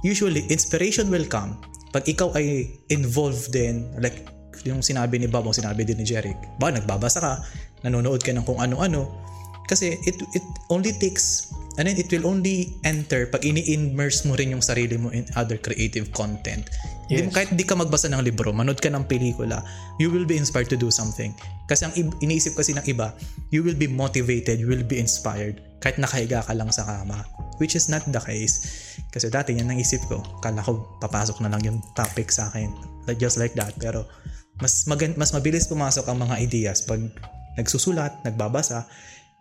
usually 0.00 0.48
inspiration 0.48 1.12
will 1.12 1.28
come 1.28 1.60
pag 1.92 2.04
ikaw 2.04 2.32
ay 2.36 2.68
involved 2.92 3.52
din, 3.52 3.88
like 4.00 4.28
yung 4.66 4.82
sinabi 4.82 5.22
ni 5.22 5.28
Bob, 5.30 5.46
o 5.46 5.54
sinabi 5.54 5.86
din 5.86 6.00
ni 6.00 6.04
Jeric, 6.04 6.36
ba, 6.58 6.68
nagbabasa 6.72 7.18
ka, 7.22 7.32
nanonood 7.86 8.20
ka 8.20 8.34
ng 8.34 8.44
kung 8.44 8.58
ano-ano, 8.58 9.06
kasi 9.68 9.94
it, 10.08 10.16
it 10.34 10.44
only 10.72 10.96
takes 10.96 11.52
and 11.78 11.86
then 11.86 11.94
it 11.94 12.10
will 12.10 12.26
only 12.26 12.74
enter 12.82 13.30
pag 13.30 13.46
ini-immerse 13.46 14.26
mo 14.26 14.34
rin 14.34 14.52
yung 14.52 14.60
sarili 14.60 14.98
mo 14.98 15.14
in 15.14 15.24
other 15.38 15.56
creative 15.56 16.10
content. 16.10 16.66
Yes. 17.08 17.24
Mo, 17.24 17.32
kahit 17.32 17.54
di 17.54 17.64
ka 17.64 17.78
magbasa 17.78 18.10
ng 18.12 18.20
libro, 18.20 18.52
manood 18.52 18.82
ka 18.82 18.90
ng 18.90 19.06
pelikula, 19.06 19.64
you 19.96 20.12
will 20.12 20.26
be 20.26 20.36
inspired 20.36 20.68
to 20.68 20.76
do 20.76 20.90
something. 20.92 21.32
Kasi 21.70 21.88
ang 21.88 21.94
iniisip 22.20 22.58
kasi 22.58 22.76
ng 22.76 22.84
iba, 22.84 23.14
you 23.54 23.64
will 23.64 23.78
be 23.78 23.88
motivated, 23.88 24.60
you 24.60 24.68
will 24.68 24.84
be 24.84 25.00
inspired 25.00 25.62
kahit 25.78 25.96
nakahiga 25.96 26.42
ka 26.42 26.52
lang 26.52 26.68
sa 26.74 26.82
kama. 26.84 27.22
Which 27.62 27.78
is 27.78 27.86
not 27.86 28.06
the 28.06 28.22
case. 28.22 28.60
Kasi 29.14 29.30
dati 29.30 29.54
yan 29.54 29.70
ang 29.70 29.78
isip 29.78 30.02
ko. 30.10 30.22
Kala 30.42 30.62
ko 30.62 30.98
papasok 30.98 31.42
na 31.42 31.50
lang 31.50 31.62
yung 31.62 31.78
topic 31.94 32.30
sa 32.30 32.50
akin. 32.50 32.70
Like, 33.06 33.22
just 33.22 33.38
like 33.38 33.54
that. 33.54 33.74
Pero 33.78 34.06
mas, 34.58 34.86
mag- 34.90 35.16
mas 35.18 35.30
mabilis 35.30 35.70
pumasok 35.70 36.06
ang 36.10 36.22
mga 36.22 36.38
ideas 36.42 36.82
pag 36.82 37.02
nagsusulat, 37.58 38.22
nagbabasa, 38.22 38.86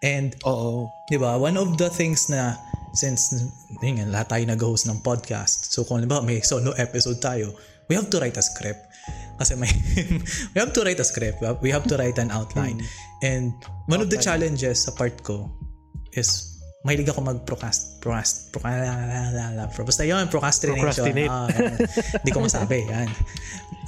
And, 0.05 0.37
oo, 0.45 0.93
di 1.09 1.17
ba, 1.17 1.41
one 1.41 1.57
of 1.57 1.77
the 1.81 1.89
things 1.89 2.29
na, 2.29 2.53
since, 2.93 3.33
yun 3.81 3.97
nga, 3.97 4.05
lahat 4.05 4.27
tayo 4.29 4.43
nag-host 4.45 4.85
ng 4.85 5.01
podcast, 5.01 5.73
so 5.73 5.81
kung 5.81 6.05
ba 6.05 6.21
may 6.21 6.41
solo 6.45 6.73
episode 6.77 7.17
tayo, 7.17 7.57
we 7.89 7.97
have 7.97 8.09
to 8.13 8.21
write 8.21 8.37
a 8.37 8.45
script. 8.45 8.81
Kasi 9.41 9.57
may, 9.57 9.69
we 10.53 10.57
have 10.61 10.73
to 10.73 10.81
write 10.85 11.01
a 11.01 11.07
script, 11.07 11.41
we 11.61 11.73
have 11.73 11.85
to 11.89 11.97
write 11.97 12.17
an 12.21 12.29
outline. 12.29 12.77
Hmm. 12.77 13.25
And 13.25 13.45
one 13.89 13.97
outline. 13.97 14.01
of 14.05 14.09
the 14.13 14.19
challenges 14.21 14.85
sa 14.85 14.93
part 14.93 15.17
ko 15.25 15.49
is 16.13 16.57
mahilig 16.85 17.09
ako 17.09 17.25
mag-procrast, 17.25 17.97
procrast, 17.99 18.53
procrast, 18.53 19.81
basta 19.81 20.03
yun, 20.05 20.29
procrastination. 20.29 21.25
Ah, 21.27 21.49
Hindi 22.21 22.31
ko 22.31 22.39
masabi, 22.45 22.85
yan. 22.93 23.09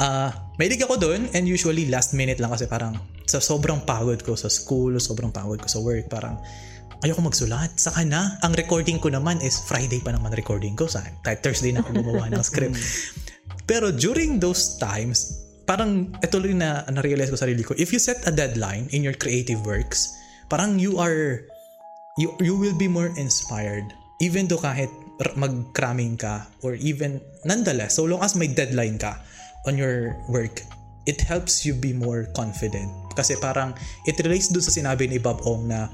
Uh, 0.02 0.34
mahilig 0.58 0.82
ako 0.84 0.98
doon 0.98 1.30
and 1.38 1.46
usually 1.46 1.86
last 1.88 2.18
minute 2.18 2.42
lang 2.42 2.50
kasi 2.50 2.66
parang 2.66 2.98
sa 3.30 3.38
sobrang 3.38 3.86
pagod 3.86 4.18
ko 4.26 4.34
sa 4.34 4.50
school, 4.50 4.98
sobrang 4.98 5.30
pagod 5.30 5.62
ko 5.62 5.70
sa 5.70 5.78
work, 5.78 6.10
parang 6.10 6.42
ayoko 7.06 7.22
magsulat. 7.22 7.78
Saka 7.78 8.02
na, 8.02 8.42
ang 8.42 8.58
recording 8.58 8.98
ko 8.98 9.14
naman 9.14 9.38
is 9.46 9.62
Friday 9.70 10.02
pa 10.02 10.10
naman 10.10 10.34
recording 10.34 10.74
ko. 10.74 10.90
Sa 10.90 11.06
Thursday 11.22 11.70
na 11.70 11.86
ako 11.86 12.02
gumawa 12.02 12.26
ng 12.34 12.42
script. 12.42 12.74
Pero 13.70 13.94
during 13.94 14.42
those 14.42 14.82
times, 14.82 15.46
parang 15.70 16.10
ito 16.26 16.42
rin 16.42 16.66
na 16.66 16.82
na-realize 16.90 17.30
ko 17.30 17.38
sa 17.38 17.46
sarili 17.46 17.62
ko, 17.62 17.78
if 17.78 17.94
you 17.94 18.02
set 18.02 18.18
a 18.26 18.34
deadline 18.34 18.90
in 18.90 19.06
your 19.06 19.14
creative 19.14 19.62
works, 19.62 20.10
parang 20.50 20.82
you 20.82 20.98
are 20.98 21.46
you 22.18 22.34
you 22.42 22.58
will 22.58 22.76
be 22.76 22.90
more 22.90 23.14
inspired 23.16 23.86
even 24.20 24.50
though 24.50 24.60
kahit 24.60 24.90
mag-cramming 25.38 26.18
ka 26.18 26.50
or 26.66 26.76
even 26.82 27.22
nonetheless 27.46 27.96
so 27.96 28.04
long 28.04 28.20
as 28.26 28.34
may 28.36 28.50
deadline 28.50 28.98
ka 28.98 29.22
on 29.70 29.78
your 29.78 30.18
work 30.28 30.66
it 31.06 31.22
helps 31.22 31.64
you 31.64 31.72
be 31.72 31.94
more 31.94 32.28
confident 32.34 32.90
kasi 33.20 33.36
parang 33.36 33.76
it 34.08 34.16
relates 34.24 34.48
dun 34.48 34.64
sa 34.64 34.72
sinabi 34.72 35.12
ni 35.12 35.20
Bob 35.20 35.44
Ong 35.44 35.68
na 35.68 35.92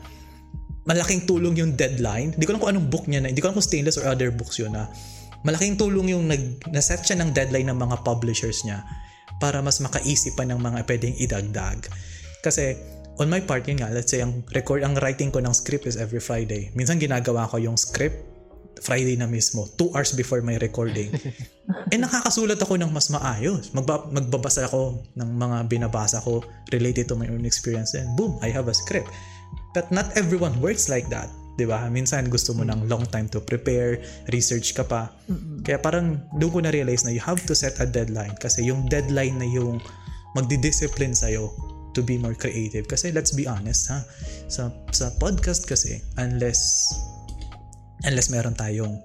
malaking 0.85 1.25
tulong 1.25 1.57
yung 1.57 1.73
deadline. 1.73 2.37
Hindi 2.37 2.45
ko 2.45 2.53
lang 2.53 2.61
kung 2.61 2.71
anong 2.77 2.87
book 2.93 3.09
niya 3.09 3.25
na 3.25 3.33
hindi 3.33 3.41
ko 3.41 3.49
lang 3.49 3.57
kung 3.57 3.65
stainless 3.65 3.97
or 3.97 4.05
other 4.05 4.29
books 4.29 4.61
yun 4.61 4.77
na. 4.77 4.85
Malaking 5.41 5.81
tulong 5.81 6.13
yung 6.13 6.29
nag, 6.29 6.61
na-set 6.69 7.01
siya 7.01 7.17
ng 7.17 7.33
deadline 7.33 7.73
ng 7.73 7.77
mga 7.77 8.05
publishers 8.05 8.61
niya 8.61 8.85
para 9.41 9.61
mas 9.65 9.81
makaisip 9.81 10.37
pa 10.37 10.45
ng 10.45 10.61
mga 10.61 10.85
pwedeng 10.85 11.13
idagdag. 11.17 11.89
Kasi 12.45 12.77
on 13.17 13.29
my 13.29 13.41
part, 13.41 13.65
yun 13.65 13.81
nga, 13.81 13.89
let's 13.89 14.13
say, 14.13 14.21
ang 14.21 14.45
record, 14.53 14.85
ang 14.85 14.93
writing 15.01 15.33
ko 15.33 15.41
ng 15.41 15.53
script 15.53 15.89
is 15.89 15.97
every 15.97 16.21
Friday. 16.21 16.69
Minsan 16.77 17.01
ginagawa 17.01 17.49
ko 17.49 17.57
yung 17.57 17.77
script 17.77 18.34
Friday 18.81 19.15
na 19.15 19.29
mismo, 19.29 19.67
two 19.79 19.91
hours 19.95 20.11
before 20.15 20.41
my 20.43 20.57
recording. 20.59 21.11
eh 21.93 21.97
nakakasulat 21.99 22.59
ako 22.59 22.79
ng 22.81 22.91
mas 22.91 23.07
maayos. 23.13 23.71
Magba, 23.71 24.07
magbabasa 24.09 24.67
ako 24.67 25.05
ng 25.15 25.29
mga 25.37 25.57
binabasa 25.69 26.19
ko 26.23 26.43
related 26.73 27.07
to 27.07 27.15
my 27.15 27.29
own 27.29 27.45
experience 27.45 27.93
and 27.95 28.07
boom, 28.17 28.35
I 28.43 28.51
have 28.51 28.67
a 28.67 28.75
script. 28.75 29.07
But 29.75 29.91
not 29.91 30.15
everyone 30.15 30.59
works 30.63 30.87
like 30.87 31.07
that. 31.11 31.27
'di 31.55 31.65
ba? 31.67 31.87
Minsan 31.87 32.27
gusto 32.27 32.51
mo 32.51 32.67
ng 32.67 32.87
long 32.91 33.07
time 33.07 33.31
to 33.31 33.39
prepare, 33.39 33.99
research 34.31 34.75
ka 34.75 34.83
pa. 34.83 35.11
Kaya 35.63 35.79
parang 35.79 36.19
doon 36.35 36.51
ko 36.51 36.59
na 36.59 36.71
realize 36.71 37.07
na 37.07 37.15
you 37.15 37.23
have 37.23 37.39
to 37.47 37.55
set 37.55 37.79
a 37.79 37.87
deadline 37.87 38.35
kasi 38.39 38.67
yung 38.67 38.87
deadline 38.91 39.39
na 39.39 39.47
yung 39.47 39.79
magdi-discipline 40.35 41.15
sa'yo 41.15 41.47
to 41.95 42.03
be 42.03 42.19
more 42.19 42.35
creative 42.35 42.83
kasi 42.91 43.07
let's 43.15 43.31
be 43.31 43.47
honest 43.47 43.87
ha 43.87 44.03
sa 44.51 44.67
sa 44.91 45.07
podcast 45.15 45.63
kasi 45.63 46.03
unless 46.19 46.91
unless 48.03 48.27
meron 48.27 48.57
tayong 48.57 48.99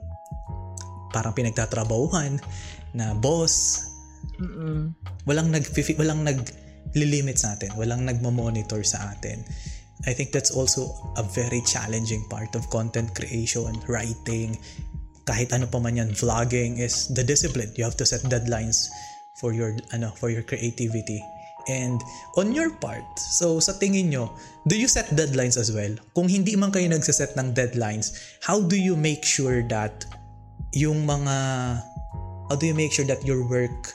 parang 1.15 1.35
pinagtatrabahuhan 1.35 2.43
na 2.95 3.15
boss. 3.15 3.87
Mm-mm. 4.41 4.93
walang 5.29 5.53
nag 5.53 5.65
walang 5.97 6.25
nag 6.25 6.41
limit 6.97 7.39
sa 7.39 7.55
atin. 7.55 7.71
Walang 7.79 8.09
nagmo-monitor 8.09 8.83
sa 8.83 9.15
atin. 9.15 9.45
I 10.09 10.17
think 10.17 10.33
that's 10.33 10.51
also 10.51 10.89
a 11.21 11.23
very 11.23 11.61
challenging 11.69 12.25
part 12.33 12.57
of 12.57 12.67
content 12.73 13.13
creation 13.13 13.77
writing. 13.85 14.57
Kahit 15.29 15.53
ano 15.53 15.69
pa 15.69 15.77
man 15.77 16.01
yan 16.01 16.11
vlogging 16.17 16.81
is 16.81 17.13
the 17.13 17.23
discipline. 17.23 17.71
You 17.77 17.85
have 17.85 18.01
to 18.01 18.09
set 18.09 18.25
deadlines 18.27 18.89
for 19.37 19.53
your 19.53 19.77
ano 19.93 20.11
for 20.17 20.33
your 20.33 20.43
creativity 20.43 21.21
And 21.69 22.01
on 22.39 22.55
your 22.55 22.73
part, 22.73 23.05
so 23.19 23.61
sa 23.61 23.77
tingin 23.77 24.15
nyo, 24.15 24.33
do 24.65 24.79
you 24.79 24.89
set 24.89 25.13
deadlines 25.13 25.61
as 25.61 25.75
well? 25.75 25.93
Kung 26.17 26.31
hindi 26.31 26.57
man 26.57 26.73
kayo 26.73 26.89
nagsaset 26.89 27.37
ng 27.37 27.53
deadlines, 27.53 28.17
how 28.41 28.63
do 28.63 28.79
you 28.79 28.97
make 28.97 29.27
sure 29.27 29.61
that 29.69 30.07
yung 30.73 31.05
mga, 31.05 31.37
how 32.49 32.57
do 32.57 32.65
you 32.65 32.77
make 32.77 32.95
sure 32.95 33.07
that 33.07 33.21
your 33.27 33.45
work 33.47 33.93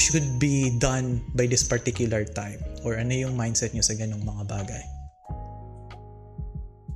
should 0.00 0.40
be 0.40 0.72
done 0.80 1.20
by 1.36 1.44
this 1.44 1.64
particular 1.64 2.24
time? 2.24 2.60
Or 2.84 2.96
ano 2.96 3.12
yung 3.12 3.36
mindset 3.36 3.76
nyo 3.76 3.84
sa 3.84 3.94
ganong 3.94 4.24
mga 4.24 4.42
bagay? 4.48 4.84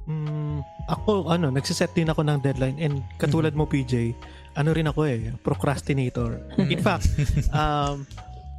Mm, 0.09 0.65
ako, 0.89 1.29
ano, 1.29 1.53
nagsiset 1.53 1.93
din 1.93 2.09
ako 2.09 2.25
ng 2.25 2.41
deadline 2.41 2.81
and 2.81 3.05
katulad 3.21 3.53
mm-hmm. 3.53 3.69
mo, 3.69 3.85
PJ, 3.85 4.17
ano 4.57 4.73
rin 4.73 4.89
ako 4.89 5.05
eh, 5.05 5.37
procrastinator. 5.45 6.41
In 6.73 6.81
fact, 6.81 7.13
um, 7.53 8.09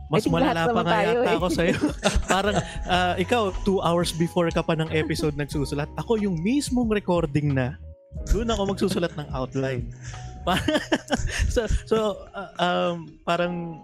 mas 0.10 0.26
malala 0.26 0.74
pa 0.74 0.82
nga 0.82 1.00
yata 1.06 1.30
eh. 1.30 1.38
ako 1.38 1.48
sa'yo. 1.54 1.78
Parang 2.34 2.58
uh, 2.90 3.14
ikaw, 3.22 3.54
two 3.62 3.78
hours 3.86 4.10
before 4.18 4.50
ka 4.50 4.66
pa 4.66 4.74
ng 4.74 4.90
episode 4.90 5.38
nagsusulat. 5.38 5.86
Ako 6.02 6.18
yung 6.18 6.42
mismong 6.42 6.90
recording 6.90 7.54
na, 7.54 7.78
doon 8.34 8.50
ako 8.50 8.74
magsusulat 8.74 9.14
ng 9.14 9.30
outline. 9.30 9.86
so, 11.54 11.70
so 11.86 11.98
uh, 12.34 12.50
um, 12.58 13.22
parang 13.22 13.78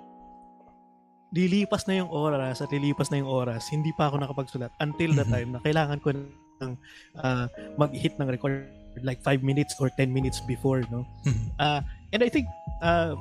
lilipas 1.30 1.86
na 1.86 2.02
yung 2.02 2.10
oras 2.10 2.58
at 2.64 2.74
lilipas 2.74 3.14
na 3.14 3.22
yung 3.22 3.30
oras, 3.30 3.70
hindi 3.70 3.94
pa 3.94 4.10
ako 4.10 4.26
nakapagsulat 4.26 4.74
until 4.82 5.14
the 5.14 5.22
mm-hmm. 5.22 5.34
time 5.36 5.50
na 5.54 5.60
kailangan 5.62 6.00
ko 6.02 6.10
ng 6.16 6.74
uh, 7.22 7.46
mag-hit 7.78 8.18
ng 8.18 8.26
record 8.26 8.66
like 9.04 9.20
5 9.22 9.44
minutes 9.44 9.76
or 9.78 9.92
10 9.94 10.10
minutes 10.10 10.40
before, 10.48 10.82
no? 10.88 11.04
Uh, 11.60 11.84
and 12.16 12.24
I 12.24 12.30
think 12.32 12.48
uh, 12.80 13.20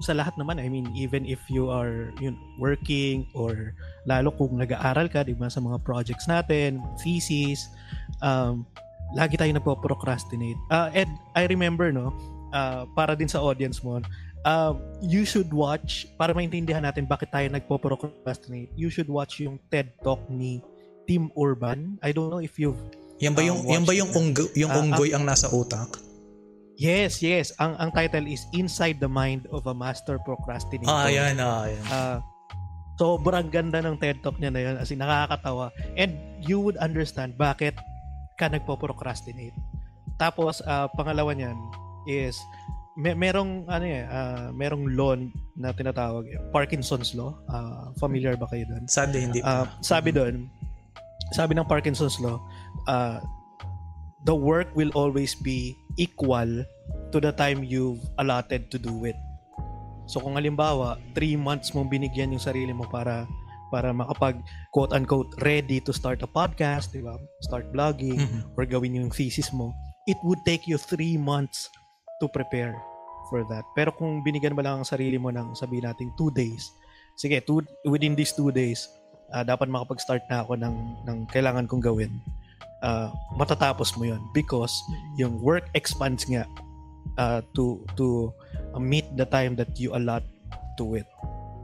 sa 0.00 0.16
lahat 0.16 0.34
naman, 0.40 0.56
I 0.56 0.72
mean, 0.72 0.88
even 0.96 1.28
if 1.28 1.38
you 1.52 1.68
are 1.68 2.10
yun, 2.18 2.38
working 2.56 3.28
or 3.36 3.76
lalo 4.08 4.32
kung 4.32 4.56
nag-aaral 4.56 5.10
ka, 5.12 5.26
di 5.26 5.36
ba, 5.36 5.52
sa 5.52 5.60
mga 5.60 5.82
projects 5.84 6.24
natin, 6.26 6.80
thesis, 7.02 7.68
um, 8.24 8.64
lagi 9.12 9.36
tayo 9.36 9.52
nagpo-procrastinate. 9.52 10.58
Uh, 10.72 10.88
and 10.96 11.10
I 11.36 11.44
remember, 11.46 11.92
no, 11.92 12.16
uh, 12.56 12.88
para 12.96 13.12
din 13.12 13.28
sa 13.28 13.44
audience 13.44 13.84
mo, 13.84 14.00
uh, 14.48 14.74
you 15.04 15.28
should 15.28 15.52
watch, 15.52 16.08
para 16.16 16.32
maintindihan 16.32 16.82
natin 16.82 17.04
bakit 17.04 17.30
tayo 17.30 17.46
nagpo-procrastinate, 17.52 18.72
you 18.74 18.88
should 18.88 19.10
watch 19.10 19.38
yung 19.38 19.60
TED 19.68 19.92
Talk 20.00 20.22
ni 20.32 20.64
Tim 21.06 21.30
Urban. 21.36 21.98
I 22.00 22.14
don't 22.14 22.30
know 22.30 22.40
if 22.42 22.56
you've 22.56 22.78
yan 23.22 23.38
ba 23.38 23.42
yung 23.46 23.62
uh, 23.62 23.70
yan 23.70 23.86
ba 23.86 23.94
yung 23.94 24.10
unggoy, 24.10 24.50
yung 24.58 24.72
unggoy 24.74 25.14
uh, 25.14 25.22
ang 25.22 25.24
nasa 25.26 25.46
utak? 25.54 25.94
Yes, 26.82 27.22
yes. 27.22 27.54
Ang 27.62 27.78
ang 27.78 27.94
title 27.94 28.26
is 28.26 28.42
Inside 28.50 28.98
the 28.98 29.06
Mind 29.06 29.46
of 29.54 29.70
a 29.70 29.74
Master 29.74 30.18
Procrastinator. 30.18 30.90
Ah, 30.90 31.06
yan, 31.06 31.38
ah, 31.38 31.70
yan. 31.70 31.84
Uh, 31.86 32.18
sobrang 32.98 33.46
ganda 33.54 33.78
ng 33.78 33.94
TED 34.02 34.18
Talk 34.18 34.42
niya 34.42 34.50
na 34.50 34.60
yun. 34.66 34.74
As 34.82 34.90
in, 34.90 34.98
nakakatawa. 34.98 35.70
And 35.94 36.18
you 36.42 36.58
would 36.58 36.74
understand 36.82 37.38
bakit 37.38 37.78
ka 38.34 38.50
nagpo-procrastinate. 38.50 39.54
Tapos, 40.18 40.58
uh, 40.66 40.90
pangalawa 40.98 41.30
niyan 41.38 41.54
is 42.10 42.34
may, 42.98 43.14
merong 43.14 43.62
ano 43.70 43.84
eh, 43.86 44.02
uh, 44.02 44.50
merong 44.50 44.90
law 44.98 45.14
na 45.54 45.70
tinatawag 45.70 46.26
Parkinson's 46.50 47.14
law. 47.14 47.38
Uh, 47.46 47.94
familiar 48.02 48.34
ba 48.34 48.50
kayo 48.50 48.66
doon? 48.66 48.90
Sabi 48.90 49.22
hindi. 49.22 49.38
Uh, 49.38 49.70
sabi 49.86 50.10
doon, 50.10 50.50
sabi 51.30 51.54
ng 51.54 51.64
Parkinson's 51.64 52.18
law, 52.18 52.42
uh, 52.90 53.22
the 54.26 54.34
work 54.34 54.70
will 54.74 54.90
always 54.98 55.38
be 55.38 55.78
equal 55.96 56.66
to 57.12 57.18
the 57.20 57.32
time 57.32 57.64
you've 57.64 58.00
allotted 58.18 58.72
to 58.72 58.78
do 58.80 59.04
it. 59.04 59.18
So 60.08 60.18
kung 60.18 60.36
halimbawa, 60.36 60.98
3 61.14 61.38
months 61.38 61.72
mong 61.72 61.88
binigyan 61.88 62.34
yung 62.34 62.42
sarili 62.42 62.74
mo 62.74 62.88
para 62.90 63.24
para 63.72 63.88
makapag 63.88 64.36
quote 64.74 64.92
unquote 64.92 65.32
ready 65.40 65.80
to 65.80 65.94
start 65.94 66.20
a 66.20 66.28
podcast, 66.28 66.92
di 66.92 67.00
ba? 67.00 67.16
Start 67.48 67.72
blogging 67.72 68.20
mm-hmm. 68.20 68.56
or 68.58 68.68
gawin 68.68 68.98
yung 68.98 69.08
thesis 69.08 69.48
mo, 69.54 69.72
it 70.04 70.18
would 70.26 70.40
take 70.44 70.68
you 70.68 70.76
3 70.76 71.16
months 71.16 71.72
to 72.20 72.28
prepare 72.28 72.76
for 73.32 73.40
that. 73.48 73.64
Pero 73.72 73.94
kung 73.94 74.20
binigyan 74.20 74.52
mo 74.52 74.60
lang 74.60 74.82
ang 74.82 74.88
sarili 74.88 75.16
mo 75.16 75.32
ng 75.32 75.56
sabihin 75.56 75.88
natin 75.88 76.12
2 76.20 76.28
days, 76.36 76.68
sige, 77.16 77.40
two, 77.40 77.64
within 77.88 78.12
these 78.12 78.36
2 78.36 78.52
days, 78.52 78.92
uh, 79.32 79.40
dapat 79.40 79.72
makapag-start 79.72 80.20
na 80.28 80.44
ako 80.44 80.60
ng, 80.60 80.76
ng 81.08 81.18
kailangan 81.32 81.64
kong 81.64 81.80
gawin 81.80 82.12
uh, 82.82 83.08
matatapos 83.38 83.94
mo 83.96 84.04
yon 84.04 84.20
because 84.34 84.82
yung 85.16 85.38
work 85.40 85.70
expands 85.72 86.26
nga 86.28 86.44
uh, 87.18 87.40
to 87.54 87.84
to 87.98 88.32
uh, 88.74 88.80
meet 88.82 89.06
the 89.16 89.26
time 89.26 89.56
that 89.56 89.74
you 89.78 89.92
allot 89.94 90.24
to 90.78 90.96
it. 90.96 91.08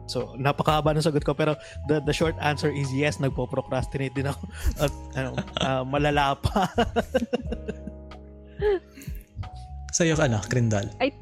So, 0.09 0.33
napakahaba 0.41 0.97
ng 0.97 1.05
sagot 1.05 1.21
ko 1.21 1.37
pero 1.37 1.53
the 1.85 2.01
the 2.01 2.17
short 2.17 2.33
answer 2.41 2.73
is 2.73 2.89
yes, 2.97 3.21
nagpo-procrastinate 3.21 4.17
din 4.17 4.33
ako 4.33 4.43
at 4.85 4.93
ano, 5.15 5.31
uh, 5.61 5.85
malala 5.85 6.33
pa. 6.41 6.65
Sa'yo 9.97 10.17
ka 10.17 10.29
na, 10.29 10.41
Krindal. 10.49 10.89
I, 11.01 11.13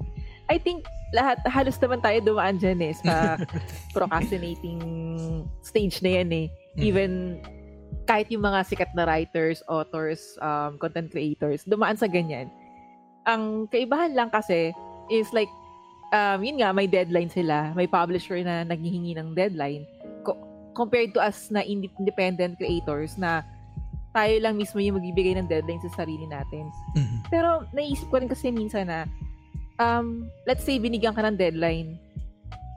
I 0.46 0.58
think 0.58 0.86
lahat, 1.14 1.42
halos 1.46 1.78
naman 1.82 2.02
tayo 2.02 2.18
dumaan 2.22 2.58
dyan 2.58 2.78
eh 2.82 2.94
sa 2.98 3.38
procrastinating 3.96 4.78
stage 5.62 6.02
na 6.02 6.22
yan 6.22 6.30
eh. 6.34 6.46
Mm. 6.78 6.82
Even 6.82 7.10
kahit 8.06 8.30
yung 8.30 8.46
mga 8.46 8.66
sikat 8.66 8.90
na 8.94 9.06
writers, 9.06 9.62
authors, 9.66 10.38
um, 10.42 10.78
content 10.78 11.10
creators, 11.10 11.66
dumaan 11.66 11.98
sa 11.98 12.06
ganyan. 12.06 12.50
Ang 13.26 13.66
kaibahan 13.68 14.14
lang 14.14 14.30
kasi 14.30 14.70
is 15.10 15.30
like 15.34 15.50
um, 16.14 16.42
yun 16.42 16.62
nga, 16.62 16.70
may 16.70 16.86
deadline 16.86 17.30
sila. 17.30 17.74
May 17.74 17.90
publisher 17.90 18.38
na 18.42 18.62
naghihingi 18.62 19.18
ng 19.18 19.34
deadline. 19.34 19.82
Co- 20.22 20.38
compared 20.74 21.10
to 21.14 21.20
us 21.20 21.50
na 21.50 21.64
independent 21.66 22.58
creators 22.58 23.18
na 23.18 23.42
tayo 24.14 24.32
lang 24.40 24.56
mismo 24.56 24.80
yung 24.80 24.96
magbibigay 24.96 25.36
ng 25.36 25.50
deadline 25.50 25.82
sa 25.84 26.02
sarili 26.02 26.24
natin. 26.24 26.70
Mm-hmm. 26.96 27.20
Pero 27.28 27.68
naisip 27.74 28.08
ko 28.08 28.22
rin 28.22 28.30
kasi 28.30 28.48
minsan 28.48 28.88
na 28.88 29.04
um, 29.76 30.24
let's 30.48 30.64
say 30.64 30.80
binigyan 30.80 31.12
ka 31.12 31.20
ng 31.20 31.36
deadline 31.36 32.00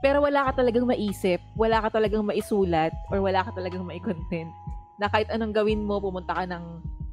pero 0.00 0.24
wala 0.24 0.48
ka 0.48 0.64
talagang 0.64 0.88
maisip, 0.88 1.44
wala 1.60 1.84
ka 1.84 2.00
talagang 2.00 2.24
maisulat, 2.24 2.88
or 3.12 3.20
wala 3.20 3.44
ka 3.44 3.52
talagang 3.52 3.84
mai-content 3.84 4.48
na 4.96 5.12
kahit 5.12 5.28
anong 5.28 5.52
gawin 5.52 5.84
mo, 5.84 6.00
pumunta 6.00 6.32
ka 6.32 6.44
ng 6.48 6.64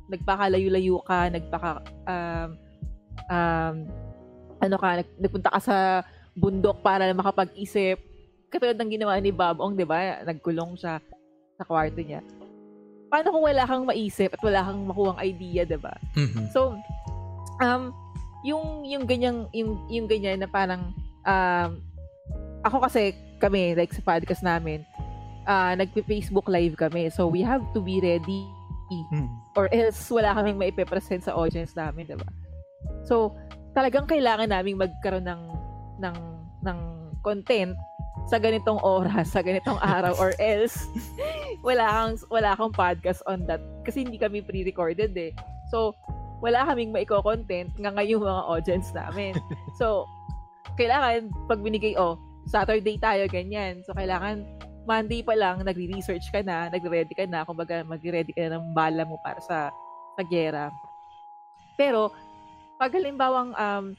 nagpakalayo-layo 0.07 1.03
ka, 1.03 1.27
nagpaka 1.27 1.83
um, 2.07 2.55
um, 3.26 3.76
ano 4.61 4.76
ka, 4.78 5.01
nagpunta 5.18 5.49
ka 5.53 5.59
sa 5.61 5.78
bundok 6.38 6.82
para 6.86 7.09
makapag-isip. 7.13 7.97
Katulad 8.47 8.78
ng 8.78 8.93
ginawa 8.93 9.18
ni 9.18 9.34
Babong, 9.34 9.74
di 9.74 9.84
ba? 9.84 10.22
Nagkulong 10.24 10.78
siya 10.78 11.01
sa 11.57 11.63
kwarto 11.65 11.99
niya. 11.99 12.22
Paano 13.09 13.34
kung 13.34 13.45
wala 13.45 13.63
kang 13.65 13.88
maisip 13.88 14.36
at 14.36 14.41
wala 14.43 14.61
kang 14.61 14.82
makuhang 14.86 15.20
idea, 15.24 15.65
di 15.65 15.80
ba? 15.80 15.95
Mm-hmm. 16.13 16.45
So, 16.53 16.78
um, 17.63 17.91
yung 18.45 18.86
yung 18.86 19.03
ganyang 19.09 19.49
yung 19.51 19.89
yung 19.89 20.05
ganyan 20.05 20.39
na 20.39 20.49
parang 20.49 20.93
um, 21.26 21.70
ako 22.61 22.86
kasi 22.86 23.18
kami 23.41 23.74
like 23.74 23.93
sa 23.93 24.03
podcast 24.05 24.45
namin 24.45 24.86
uh, 25.47 25.74
nagpe-Facebook 25.74 26.45
live 26.51 26.76
kami. 26.76 27.09
So 27.09 27.26
we 27.26 27.41
have 27.41 27.63
to 27.74 27.80
be 27.80 28.03
ready 28.03 28.45
mm. 28.91 29.28
or 29.55 29.72
else 29.72 29.97
wala 30.11 30.36
kaming 30.36 30.59
maipe-present 30.59 31.26
sa 31.26 31.34
audience 31.34 31.74
namin, 31.74 32.05
'di 32.05 32.18
ba? 32.20 32.30
So 33.05 33.36
talagang 33.78 34.09
kailangan 34.09 34.49
naming 34.49 34.82
magkaroon 34.82 35.28
ng 35.28 35.43
ng 36.01 36.17
ng 36.65 36.80
content 37.21 37.78
sa 38.28 38.41
ganitong 38.41 38.82
oras, 38.84 39.32
sa 39.32 39.39
ganitong 39.39 39.80
araw 39.80 40.11
or 40.19 40.36
else 40.43 40.84
wala 41.63 41.88
kang 41.88 42.15
wala 42.28 42.51
kang 42.59 42.73
podcast 42.75 43.23
on 43.25 43.47
that 43.47 43.63
kasi 43.88 44.03
hindi 44.03 44.19
kami 44.19 44.43
pre-recorded 44.43 45.15
eh. 45.15 45.32
So 45.71 45.95
wala 46.43 46.67
kaming 46.69 46.93
maiko-content 46.93 47.73
nga 47.82 47.91
ngayong 47.95 48.21
mga 48.21 48.43
audience 48.45 48.89
namin. 48.93 49.34
So 49.80 50.05
kailangan 50.78 51.34
pag 51.49 51.63
binigay 51.63 51.97
oh, 51.97 52.19
Saturday 52.45 52.99
tayo 53.01 53.25
ganyan. 53.32 53.82
So 53.88 53.95
kailangan 53.97 54.45
Monday 54.88 55.19
pa 55.19 55.36
lang 55.36 55.59
nagre-research 55.67 56.32
ka 56.32 56.39
na, 56.39 56.71
nagre-ready 56.71 57.11
ka 57.11 57.28
na, 57.28 57.43
kumbaga 57.43 57.84
magre-ready 57.84 58.32
ka 58.32 58.47
na 58.47 58.55
ng 58.55 58.71
bala 58.71 59.03
mo 59.03 59.19
para 59.19 59.41
sa 59.43 59.67
sa 60.15 60.23
gera. 60.23 60.71
Pero 61.75 62.09
pag 62.78 62.93
halimbawang 62.93 63.53
um, 63.57 63.97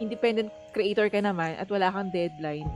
independent 0.00 0.50
creator 0.72 1.06
ka 1.12 1.20
naman 1.20 1.54
at 1.60 1.68
wala 1.70 1.92
kang 1.92 2.10
deadline, 2.10 2.66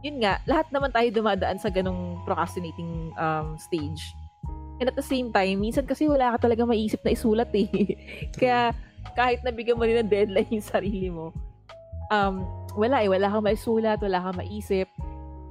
yun 0.00 0.20
nga, 0.24 0.40
lahat 0.48 0.66
naman 0.72 0.90
tayo 0.90 1.08
dumadaan 1.12 1.60
sa 1.60 1.68
ganong 1.68 2.18
procrastinating 2.24 3.12
um, 3.20 3.54
stage. 3.60 4.00
And 4.80 4.88
at 4.88 4.96
the 4.96 5.04
same 5.04 5.28
time, 5.28 5.60
minsan 5.60 5.84
kasi 5.84 6.08
wala 6.08 6.32
ka 6.36 6.48
talaga 6.48 6.64
maisip 6.64 7.04
na 7.04 7.12
isulat 7.12 7.52
eh. 7.52 7.68
Kaya 8.40 8.72
kahit 9.12 9.44
nabigyan 9.44 9.76
mo 9.76 9.84
rin 9.84 10.00
ng 10.00 10.08
deadline 10.08 10.48
yung 10.48 10.64
sarili 10.64 11.12
mo, 11.12 11.36
um, 12.08 12.40
wala 12.80 13.04
eh, 13.04 13.08
wala 13.12 13.28
kang 13.28 13.44
maisulat, 13.44 14.00
wala 14.00 14.24
kang 14.24 14.40
maisip. 14.40 14.88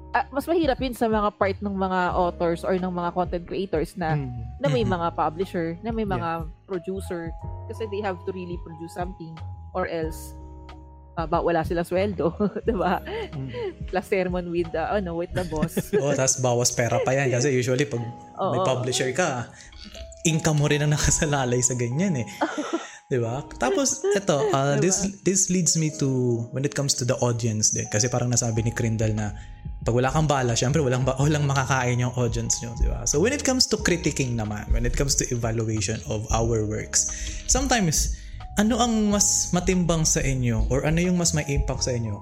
Uh, 0.09 0.25
mas 0.33 0.49
mahirap 0.49 0.81
yun 0.81 0.97
sa 0.97 1.05
mga 1.05 1.29
part 1.37 1.57
ng 1.61 1.69
mga 1.69 2.17
authors 2.17 2.65
or 2.65 2.73
ng 2.73 2.89
mga 2.89 3.13
content 3.13 3.45
creators 3.45 3.93
na 3.93 4.17
mm. 4.17 4.33
na 4.57 4.65
may 4.65 4.81
mm-hmm. 4.81 4.97
mga 4.97 5.07
publisher, 5.13 5.77
na 5.85 5.93
may 5.93 6.01
mga 6.01 6.41
yeah. 6.41 6.65
producer 6.65 7.29
kasi 7.69 7.85
they 7.93 8.01
have 8.01 8.17
to 8.25 8.33
really 8.33 8.57
produce 8.65 8.97
something 8.97 9.37
or 9.77 9.85
else 9.85 10.33
uh, 11.19 11.27
ba 11.27 11.43
wala 11.43 11.61
silang 11.61 11.85
sweldo, 11.85 12.31
'di 12.65 12.73
ba? 12.73 13.05
Mm. 13.35 13.85
Plus 13.85 14.05
sermon 14.07 14.49
with 14.49 14.71
uh, 14.73 14.95
ano, 14.95 15.19
with 15.19 15.29
the 15.35 15.43
boss. 15.45 15.77
oh, 16.01 16.15
tas 16.15 16.39
bawas 16.39 16.71
pera 16.71 16.97
pa 17.03 17.11
'yan 17.11 17.29
kasi 17.29 17.51
usually 17.51 17.83
pag 17.83 18.01
Oo. 18.01 18.55
may 18.55 18.61
publisher 18.63 19.11
ka, 19.11 19.51
income 20.23 20.63
mo 20.63 20.65
rin 20.71 20.81
ang 20.81 20.95
nakasalalay 20.95 21.59
sa 21.59 21.75
ganyan 21.75 22.23
eh. 22.23 22.27
'Di 23.09 23.17
ba? 23.19 23.45
Tapos 23.57 24.05
ito, 24.05 24.37
uh, 24.53 24.73
diba? 24.77 24.81
this 24.81 24.97
this 25.25 25.41
leads 25.49 25.75
me 25.75 25.89
to 26.01 26.41
when 26.55 26.63
it 26.63 26.77
comes 26.77 26.95
to 26.95 27.03
the 27.03 27.17
audience 27.19 27.73
din 27.73 27.89
kasi 27.89 28.07
parang 28.07 28.29
nasabi 28.31 28.61
ni 28.61 28.71
Crindle 28.71 29.17
na 29.17 29.33
pag 29.79 29.95
wala 29.95 30.11
kang 30.11 30.27
bala, 30.27 30.59
syempre 30.59 30.83
walang, 30.83 31.07
walang 31.07 31.47
makakain 31.47 31.95
yung 32.03 32.11
audience 32.19 32.59
nyo, 32.59 32.75
di 32.75 32.91
ba? 32.91 33.07
So 33.07 33.23
when 33.23 33.31
it 33.31 33.47
comes 33.47 33.63
to 33.71 33.79
critiquing 33.79 34.35
naman, 34.35 34.67
when 34.75 34.83
it 34.83 34.91
comes 34.91 35.15
to 35.19 35.25
evaluation 35.31 36.03
of 36.11 36.27
our 36.35 36.67
works, 36.67 37.07
sometimes, 37.47 38.19
ano 38.59 38.75
ang 38.75 39.07
mas 39.07 39.55
matimbang 39.55 40.03
sa 40.03 40.19
inyo 40.19 40.67
or 40.67 40.83
ano 40.83 40.99
yung 40.99 41.15
mas 41.15 41.31
may 41.31 41.47
impact 41.47 41.87
sa 41.87 41.95
inyo? 41.95 42.19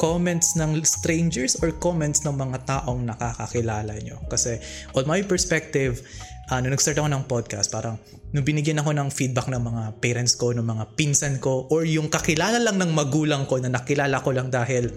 Comments 0.00 0.56
ng 0.56 0.80
strangers 0.80 1.60
or 1.60 1.76
comments 1.76 2.24
ng 2.24 2.32
mga 2.34 2.64
taong 2.64 3.04
nakakakilala 3.04 3.92
nyo? 4.00 4.16
Kasi 4.32 4.56
on 4.96 5.04
my 5.04 5.20
perspective, 5.28 6.00
uh, 6.48 6.58
nung 6.64 6.72
nag-start 6.72 6.96
ako 6.96 7.08
ng 7.12 7.24
podcast, 7.28 7.68
parang 7.68 8.00
nung 8.32 8.48
binigyan 8.48 8.80
ako 8.80 8.96
ng 8.96 9.08
feedback 9.12 9.52
ng 9.52 9.60
mga 9.60 9.82
parents 10.00 10.34
ko, 10.40 10.56
ng 10.56 10.64
mga 10.64 10.84
pinsan 10.96 11.36
ko, 11.36 11.68
or 11.68 11.84
yung 11.84 12.08
kakilala 12.08 12.56
lang 12.58 12.80
ng 12.80 12.90
magulang 12.90 13.44
ko 13.44 13.60
na 13.60 13.68
nakilala 13.68 14.24
ko 14.24 14.32
lang 14.32 14.48
dahil 14.48 14.88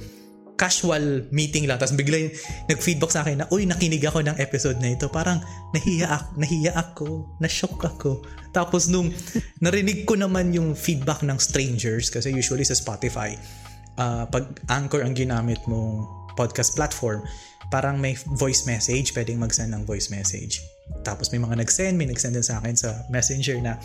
casual 0.58 1.30
meeting 1.30 1.70
lang. 1.70 1.78
Tapos 1.78 1.94
bigla 1.94 2.34
nag-feedback 2.68 3.12
sa 3.14 3.22
akin 3.22 3.46
na 3.46 3.48
uy 3.54 3.70
nakinig 3.70 4.02
ako 4.04 4.26
ng 4.26 4.36
episode 4.42 4.82
na 4.82 4.92
ito. 4.92 5.08
Parang 5.08 5.40
nahiya 5.72 6.10
ako 6.10 6.28
nahiya 6.42 6.72
ako 6.74 7.08
na-shock 7.38 7.78
ako. 7.86 8.26
Tapos 8.52 8.90
nung 8.90 9.14
narinig 9.64 10.04
ko 10.04 10.18
naman 10.18 10.52
yung 10.52 10.74
feedback 10.74 11.22
ng 11.22 11.38
strangers 11.38 12.10
kasi 12.10 12.34
usually 12.34 12.66
sa 12.66 12.74
Spotify 12.74 13.38
uh, 14.02 14.26
pag 14.28 14.50
Anchor 14.68 15.06
ang 15.06 15.14
ginamit 15.14 15.62
mong 15.70 16.06
podcast 16.34 16.78
platform 16.78 17.22
parang 17.68 18.00
may 18.00 18.16
voice 18.40 18.64
message 18.64 19.12
pwedeng 19.12 19.44
mag-send 19.44 19.76
ng 19.76 19.84
voice 19.84 20.08
message. 20.08 20.64
Tapos 21.04 21.30
may 21.36 21.42
mga 21.42 21.60
nag-send 21.60 22.00
may 22.00 22.08
nag-send 22.08 22.34
din 22.34 22.46
sa 22.46 22.64
akin 22.64 22.74
sa 22.74 23.06
messenger 23.12 23.60
na 23.60 23.76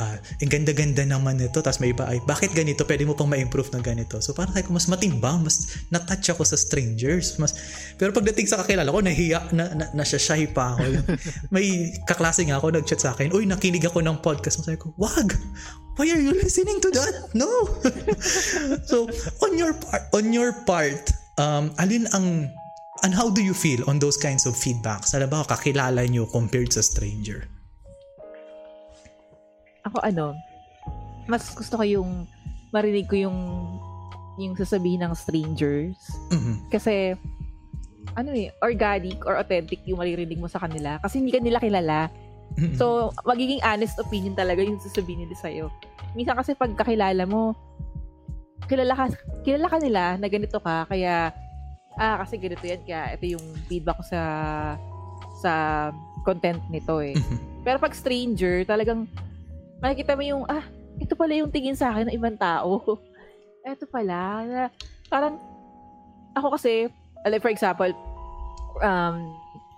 uh, 0.00 0.16
ang 0.16 0.50
ganda-ganda 0.50 1.04
naman 1.04 1.36
nito 1.36 1.60
tapos 1.60 1.78
may 1.84 1.92
iba 1.92 2.08
ay 2.08 2.24
bakit 2.24 2.56
ganito? 2.56 2.88
Pwede 2.88 3.04
mo 3.04 3.12
pang 3.12 3.28
ma-improve 3.28 3.68
ng 3.76 3.84
ganito. 3.84 4.16
So 4.24 4.32
parang 4.32 4.56
ko 4.56 4.72
mas 4.72 4.88
matimbang 4.88 5.44
mas 5.44 5.84
na-touch 5.92 6.32
ako 6.32 6.42
sa 6.48 6.56
strangers. 6.56 7.36
Mas 7.36 7.52
pero 8.00 8.16
pagdating 8.16 8.48
sa 8.48 8.64
kakilala 8.64 8.88
ko 8.88 9.04
nahiya 9.04 9.52
na, 9.52 9.68
na, 9.76 9.84
na 9.92 10.04
shy 10.04 10.48
pa 10.48 10.74
ako. 10.74 10.84
May 11.54 11.92
kaklase 12.08 12.48
nga 12.48 12.56
ako 12.56 12.72
nag-chat 12.72 13.00
sa 13.04 13.12
akin 13.12 13.30
uy 13.36 13.44
nakinig 13.44 13.84
ako 13.84 14.00
ng 14.00 14.24
podcast. 14.24 14.64
Sabi 14.64 14.80
ko 14.80 14.96
wag! 14.96 15.36
Why 16.00 16.08
are 16.16 16.22
you 16.22 16.32
listening 16.32 16.80
to 16.80 16.88
that? 16.96 17.36
No! 17.36 17.48
So 18.90 19.06
on 19.44 19.60
your 19.60 19.76
part 19.76 20.08
on 20.16 20.32
your 20.32 20.56
part 20.64 21.12
um, 21.36 21.70
alin 21.76 22.08
ang 22.16 22.48
and 23.02 23.12
how 23.12 23.28
do 23.28 23.40
you 23.40 23.54
feel 23.54 23.84
on 23.88 23.98
those 23.98 24.16
kinds 24.16 24.44
of 24.44 24.56
feedbacks? 24.56 25.12
Alam 25.16 25.32
ba, 25.32 25.44
kakilala 25.44 26.04
nyo 26.08 26.28
compared 26.28 26.72
sa 26.72 26.84
stranger? 26.84 27.48
Ako 29.90 29.98
ano, 30.06 30.38
mas 31.26 31.50
gusto 31.52 31.76
ko 31.76 31.84
yung 31.84 32.24
marinig 32.70 33.10
ko 33.10 33.18
yung 33.18 33.38
yung 34.40 34.54
sasabihin 34.56 35.04
ng 35.04 35.12
strangers. 35.12 35.98
Mm-hmm. 36.32 36.56
Kasi 36.72 37.14
ano 38.16 38.30
eh, 38.32 38.50
organic 38.64 39.22
or 39.28 39.36
authentic 39.36 39.84
yung 39.84 40.00
maririnig 40.00 40.40
mo 40.40 40.48
sa 40.48 40.62
kanila 40.62 40.98
kasi 41.04 41.20
hindi 41.20 41.34
ka 41.34 41.40
nila 41.42 41.60
kilala. 41.60 42.08
Mm-hmm. 42.58 42.74
So, 42.74 43.14
magiging 43.22 43.62
honest 43.62 43.94
opinion 44.02 44.34
talaga 44.34 44.64
yung 44.66 44.82
sasabihin 44.82 45.22
nila 45.22 45.36
sa'yo. 45.38 45.70
Minsan 46.18 46.34
kasi 46.34 46.58
pag 46.58 46.74
kakilala 46.74 47.22
mo, 47.22 47.54
kilala 48.66 48.98
ka, 48.98 49.04
kilala 49.46 49.70
ka 49.70 49.78
nila 49.78 50.18
na 50.18 50.26
ganito 50.26 50.58
ka, 50.58 50.82
kaya, 50.90 51.30
ah, 51.94 52.16
kasi 52.26 52.42
ganito 52.42 52.66
yan, 52.66 52.82
kaya 52.82 53.14
ito 53.14 53.38
yung 53.38 53.44
feedback 53.70 54.02
ko 54.02 54.04
sa, 54.10 54.22
sa 55.38 55.52
content 56.26 56.58
nito 56.74 56.98
eh. 56.98 57.14
Mm-hmm. 57.14 57.38
Pero 57.62 57.76
pag 57.78 57.94
stranger, 57.94 58.66
talagang 58.66 59.06
makikita 59.80 60.12
mo 60.16 60.22
yung, 60.22 60.42
ah, 60.46 60.64
ito 61.00 61.16
pala 61.16 61.32
yung 61.32 61.50
tingin 61.50 61.76
sa 61.76 61.90
akin 61.92 62.08
ng 62.08 62.16
ibang 62.16 62.36
tao. 62.36 62.80
ito 63.66 63.84
pala. 63.88 64.44
Parang, 65.08 65.40
ako 66.36 66.56
kasi, 66.56 66.88
like 67.26 67.42
for 67.42 67.52
example, 67.52 67.90
um, 68.84 69.34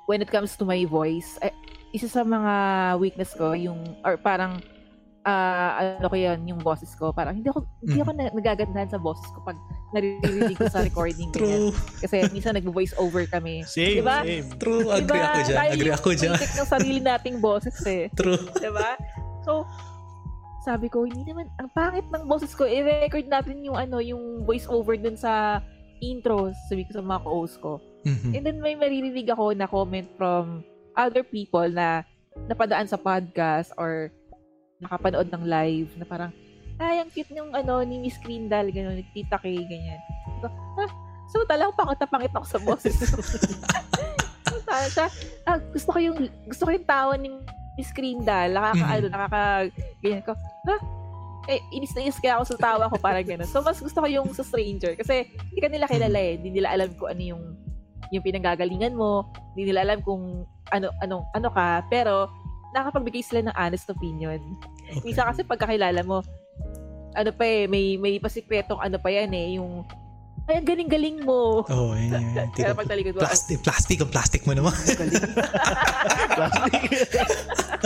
when 0.07 0.21
it 0.21 0.31
comes 0.31 0.59
to 0.59 0.67
my 0.67 0.83
voice, 0.85 1.39
I, 1.41 1.55
isa 1.95 2.11
sa 2.11 2.27
mga 2.27 2.55
weakness 2.99 3.33
ko, 3.33 3.55
yung, 3.55 3.79
or 4.03 4.19
parang, 4.19 4.61
uh, 5.27 5.71
ano 6.01 6.07
ko 6.11 6.17
yun, 6.19 6.39
yung 6.47 6.61
boses 6.61 6.91
ko. 6.99 7.15
Parang 7.15 7.39
hindi 7.39 7.49
ako, 7.49 7.67
hindi 7.83 8.01
ako 8.03 8.11
na, 8.15 8.25
nagagandahan 8.35 8.91
sa 8.91 8.99
boses 8.99 9.27
ko 9.31 9.43
pag 9.47 9.59
naririnig 9.95 10.57
ko 10.59 10.67
sa 10.67 10.83
recording. 10.89 11.31
True. 11.31 11.71
Kasi 12.03 12.27
minsan 12.35 12.59
nag-voice 12.59 12.95
over 12.99 13.25
kami. 13.29 13.63
Same, 13.67 14.03
diba? 14.03 14.19
same. 14.25 14.49
True, 14.59 14.91
agree 14.91 15.21
diba? 15.21 15.31
ako 15.31 15.41
dyan. 15.47 15.57
Tayo 15.57 15.71
agree 15.73 15.95
ako 15.95 16.11
dyan. 16.17 16.33
Tayo 16.39 16.55
ng 16.59 16.71
sarili 16.71 16.99
nating 17.01 17.37
boses 17.39 17.77
eh. 17.87 18.11
True. 18.19 18.41
Diba? 18.59 18.99
So, 19.47 19.67
sabi 20.63 20.87
ko, 20.87 21.03
hindi 21.03 21.27
naman, 21.27 21.51
ang 21.59 21.69
pangit 21.75 22.07
ng 22.15 22.25
boses 22.31 22.55
ko, 22.55 22.63
i-record 22.63 23.27
natin 23.27 23.67
yung 23.67 23.75
ano, 23.75 23.99
yung 23.99 24.47
voice 24.47 24.71
over 24.71 24.95
dun 24.95 25.19
sa 25.19 25.59
intro, 25.99 26.55
sabi 26.71 26.87
ko 26.87 26.95
sa 26.95 27.03
mga 27.03 27.23
co-host 27.27 27.57
ko. 27.59 27.83
Mm-hmm. 28.07 28.33
And 28.35 28.43
then 28.47 28.59
may 28.63 28.75
maririnig 28.79 29.27
ako 29.31 29.59
na 29.59 29.67
comment 29.67 30.07
from 30.15 30.63
other 30.95 31.27
people 31.27 31.67
na 31.67 32.07
napadaan 32.47 32.87
sa 32.87 32.99
podcast 32.99 33.75
or 33.75 34.15
nakapanood 34.79 35.31
ng 35.35 35.45
live 35.47 35.91
na 35.99 36.07
parang, 36.07 36.31
ay, 36.79 37.03
ang 37.03 37.11
cute 37.11 37.31
ng 37.35 37.55
ano, 37.55 37.83
ni 37.83 37.99
Miss 38.03 38.19
Crindal, 38.23 38.71
gano'n, 38.71 39.03
ni 39.03 39.07
Tita 39.15 39.39
Kay, 39.43 39.59
ganyan. 39.67 40.01
So, 40.43 40.47
ah, 40.79 40.91
so 41.31 41.37
talagang 41.47 41.75
pangit 41.75 41.99
na 41.99 42.09
pangit 42.11 42.33
ako 42.35 42.47
sa 42.47 42.59
boses. 42.63 42.95
so, 44.47 44.79
siya, 44.95 45.07
ah, 45.47 45.59
gusto 45.59 45.91
ko 45.91 45.99
yung, 45.99 46.19
gusto 46.47 46.63
ko 46.67 46.71
yung 46.71 46.87
tawa 46.87 47.15
ni 47.19 47.31
Miss 47.79 47.91
Crindal, 47.95 48.53
nakaka, 48.53 48.77
mm-hmm. 48.77 48.95
ano, 48.95 49.07
nakaka, 49.09 49.43
ganyan 50.05 50.23
ko, 50.25 50.33
ha? 50.69 50.77
Eh, 51.51 51.59
inis 51.75 51.91
na 51.99 52.07
inis 52.07 52.23
kaya 52.23 52.39
ako 52.39 52.55
sa 52.55 52.59
tawa 52.61 52.87
ko 52.87 52.97
para 53.03 53.19
gano'n. 53.19 53.51
So, 53.51 53.67
mas 53.67 53.83
gusto 53.83 53.99
ko 53.99 54.07
yung 54.07 54.31
sa 54.31 54.47
stranger. 54.47 54.95
Kasi, 54.95 55.27
hindi 55.27 55.59
ka 55.59 55.69
nila 55.75 55.91
kilala 55.91 56.15
eh. 56.15 56.39
Hindi 56.39 56.51
nila 56.55 56.71
alam 56.71 56.95
kung 56.95 57.11
ano 57.11 57.23
yung 57.23 57.43
yung 58.13 58.23
pinanggagalingan 58.23 58.95
mo, 58.95 59.27
hindi 59.57 59.73
nila 59.73 59.89
alam 59.89 60.05
kung 60.05 60.45
ano 60.71 60.93
ano 61.01 61.25
ano 61.33 61.49
ka, 61.49 61.83
pero 61.89 62.29
nakapagbigay 62.77 63.25
sila 63.25 63.41
ng 63.49 63.57
honest 63.57 63.89
opinion. 63.89 64.39
Okay. 64.85 65.01
Minsan 65.03 65.27
kasi 65.33 65.41
pagkakilala 65.43 66.05
mo, 66.05 66.21
ano 67.17 67.31
pa 67.33 67.45
eh, 67.49 67.65
may 67.67 67.97
may 67.97 68.21
pasikretong 68.21 68.79
ano 68.79 69.01
pa 69.01 69.09
yan 69.09 69.33
eh, 69.33 69.57
yung 69.57 69.83
ay, 70.51 70.59
ang 70.59 70.67
galing-galing 70.67 71.23
mo. 71.23 71.63
Oo, 71.71 71.95
oh, 71.95 71.95
yun, 71.95 72.19
yun. 72.19 72.51
Kaya 72.59 72.75
pag 72.75 72.91
talikod 72.91 73.15
mo. 73.15 73.23
Plastic, 73.23 73.63
plastic 73.63 74.03
ang 74.03 74.11
plastic 74.11 74.43
mo 74.43 74.59
naman. 74.59 74.75
plastic. 76.37 76.83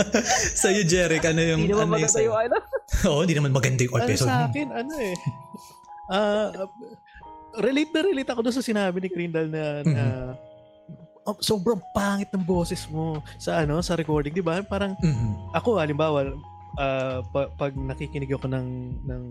Sa'yo, 0.61 0.81
Jeric, 0.85 1.25
ano 1.25 1.41
yung... 1.41 1.61
Hindi 1.65 1.73
naman 1.73 1.87
ano 1.87 1.95
maganda 1.97 2.19
yung 2.21 2.37
ano. 2.37 2.55
Oo, 3.09 3.19
hindi 3.25 3.35
naman 3.35 3.51
maganda 3.53 3.81
yung 3.83 3.95
episode. 3.97 4.29
Ano 4.29 4.33
sa 4.33 4.47
akin, 4.49 4.67
ano 4.73 4.93
eh. 4.97 5.15
Uh, 6.07 6.47
relate 7.59 7.91
na 7.91 8.01
relate 8.05 8.29
ako 8.31 8.39
doon 8.47 8.55
sa 8.55 8.63
sinabi 8.63 8.97
ni 9.01 9.09
Crindle 9.11 9.49
na, 9.49 9.63
mm-hmm. 9.83 9.93
na 9.93 10.05
oh, 11.27 11.37
sobrang 11.43 11.81
pangit 11.91 12.31
ng 12.31 12.45
boses 12.47 12.87
mo 12.87 13.19
sa 13.35 13.65
ano 13.65 13.83
sa 13.83 13.99
recording, 13.99 14.31
'di 14.31 14.45
ba? 14.45 14.63
Parang 14.63 14.95
mm-hmm. 14.95 15.51
ako 15.51 15.75
halimbawa 15.75 16.31
uh, 16.79 17.19
pa- 17.35 17.51
pag 17.59 17.75
nakikinig 17.75 18.31
ako 18.31 18.47
ng 18.47 18.67
ng 19.03 19.23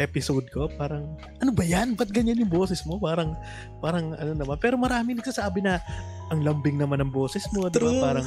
episode 0.00 0.48
ko, 0.48 0.70
parang 0.80 1.18
ano 1.44 1.50
ba 1.52 1.62
'yan? 1.66 1.92
Ba't 1.98 2.08
ganyan 2.08 2.40
yung 2.40 2.50
boses 2.50 2.80
mo? 2.88 2.96
Parang 2.96 3.36
parang 3.84 4.16
ano 4.16 4.32
naman. 4.32 4.56
Pero 4.56 4.80
marami 4.80 5.18
nagsasabi 5.18 5.60
na 5.60 5.82
ang 6.32 6.40
lambing 6.40 6.80
naman 6.80 7.04
ng 7.04 7.12
boses 7.12 7.44
mo, 7.52 7.68
'di 7.68 7.82
ba? 7.82 7.92
Parang 8.14 8.26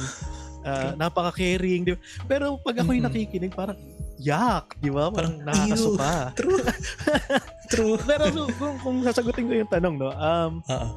uh, 0.68 0.92
napaka-caring, 1.00 1.88
'di 1.88 1.92
ba? 1.96 2.00
Pero 2.28 2.60
pag 2.60 2.76
ako 2.84 2.92
yung 2.92 3.06
nakikinig, 3.08 3.56
parang 3.56 3.80
yak, 4.18 4.74
di 4.82 4.90
ba? 4.90 5.08
Parang 5.08 5.40
nakakasuka. 5.40 6.14
True. 6.38 6.60
True. 7.70 7.96
Pero 8.02 8.24
so, 8.34 8.42
kung, 8.58 8.76
kung 8.82 8.96
sasagutin 9.06 9.46
ko 9.46 9.54
yung 9.64 9.70
tanong, 9.70 9.94
no, 9.96 10.10
um, 10.12 10.52
uh-uh. 10.66 10.90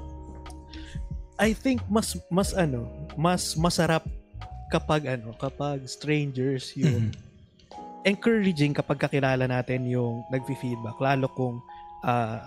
I 1.41 1.57
think 1.57 1.81
mas, 1.89 2.13
mas 2.29 2.53
ano, 2.53 2.85
mas 3.17 3.57
masarap 3.57 4.05
kapag 4.69 5.09
ano, 5.09 5.33
kapag 5.37 5.81
strangers 5.89 6.73
yung 6.77 7.09
mm-hmm. 7.09 8.05
encouraging 8.05 8.77
kapag 8.77 9.01
kakilala 9.01 9.49
natin 9.49 9.89
yung 9.89 10.21
nagfi-feedback. 10.29 10.97
Lalo 11.01 11.25
kung 11.33 11.57
uh, 12.05 12.45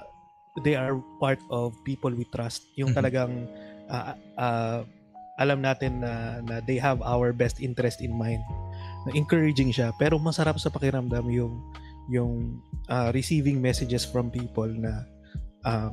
they 0.63 0.79
are 0.79 0.99
part 1.19 1.43
of 1.51 1.75
people 1.83 2.11
we 2.11 2.27
trust. 2.31 2.71
Yung 2.79 2.95
mm-hmm. 2.95 2.99
talagang 2.99 3.33
uh, 3.91 4.15
uh, 4.39 4.81
alam 5.41 5.63
natin 5.63 6.03
na, 6.03 6.39
na 6.47 6.63
they 6.65 6.79
have 6.79 7.03
our 7.03 7.35
best 7.35 7.59
interest 7.59 7.99
in 8.01 8.15
mind 8.15 8.41
na 9.05 9.11
encouraging 9.13 9.75
siya 9.75 9.91
pero 9.99 10.17
masarap 10.17 10.57
sa 10.59 10.71
pakiramdam 10.71 11.27
yung 11.31 11.59
yung 12.13 12.61
uh, 12.93 13.09
receiving 13.17 13.61
messages 13.61 14.05
from 14.05 14.29
people 14.29 14.69
na 14.69 15.05
uh, 15.65 15.89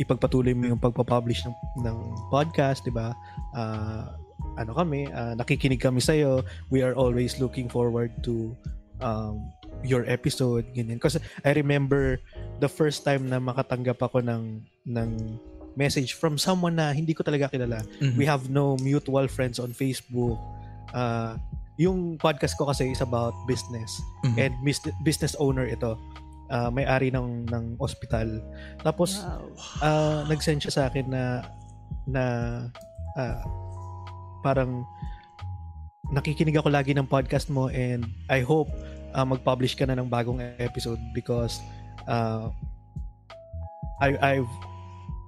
ipagpatuloy 0.00 0.56
mo 0.56 0.72
yung 0.72 0.80
pagpa-publish 0.80 1.44
ng, 1.44 1.54
ng 1.84 1.96
podcast, 2.32 2.80
'di 2.88 2.92
ba? 2.92 3.12
Uh, 3.52 4.08
ano 4.56 4.72
kami, 4.72 5.04
uh, 5.12 5.36
nakikinig 5.36 5.80
kami 5.80 6.00
sa 6.00 6.16
iyo. 6.16 6.40
We 6.72 6.80
are 6.80 6.96
always 6.96 7.36
looking 7.36 7.68
forward 7.68 8.16
to 8.24 8.56
um, 9.04 9.52
your 9.84 10.08
episode, 10.08 10.64
ganyan. 10.72 11.00
Kasi 11.00 11.20
I 11.44 11.52
remember 11.52 12.16
the 12.60 12.68
first 12.68 13.04
time 13.04 13.28
na 13.28 13.36
makatanggap 13.36 14.00
ako 14.00 14.24
ng 14.24 14.64
ng 14.88 15.10
message 15.76 16.18
from 16.18 16.38
someone 16.38 16.76
na 16.76 16.90
hindi 16.94 17.14
ko 17.14 17.22
talaga 17.22 17.50
kilala. 17.50 17.82
Mm-hmm. 18.00 18.18
We 18.18 18.24
have 18.26 18.50
no 18.50 18.76
mutual 18.80 19.28
friends 19.28 19.58
on 19.58 19.74
Facebook. 19.74 20.38
Uh, 20.90 21.38
yung 21.80 22.20
podcast 22.20 22.60
ko 22.60 22.68
kasi 22.68 22.92
is 22.92 23.00
about 23.00 23.32
business 23.48 23.88
mm-hmm. 24.20 24.36
and 24.36 24.52
mis- 24.60 24.92
business 25.00 25.32
owner 25.40 25.64
ito 25.64 25.96
uh, 26.52 26.68
may-ari 26.68 27.08
ng 27.08 27.48
ng 27.48 27.80
ospital 27.80 28.28
tapos 28.84 29.24
wow. 29.24 29.40
uh, 29.80 30.20
nag-send 30.28 30.60
siya 30.60 30.72
sa 30.76 30.82
akin 30.92 31.08
na 31.08 31.40
na 32.04 32.24
uh, 33.16 33.40
parang 34.44 34.84
nakikinig 36.12 36.60
ako 36.60 36.68
lagi 36.68 36.92
ng 36.92 37.08
podcast 37.08 37.48
mo 37.48 37.72
and 37.72 38.04
I 38.28 38.44
hope 38.44 38.68
uh, 39.16 39.24
mag-publish 39.24 39.72
ka 39.72 39.88
na 39.88 39.96
ng 39.96 40.12
bagong 40.12 40.44
episode 40.60 41.00
because 41.16 41.64
uh, 42.04 42.52
I 44.04 44.20
I've 44.20 44.52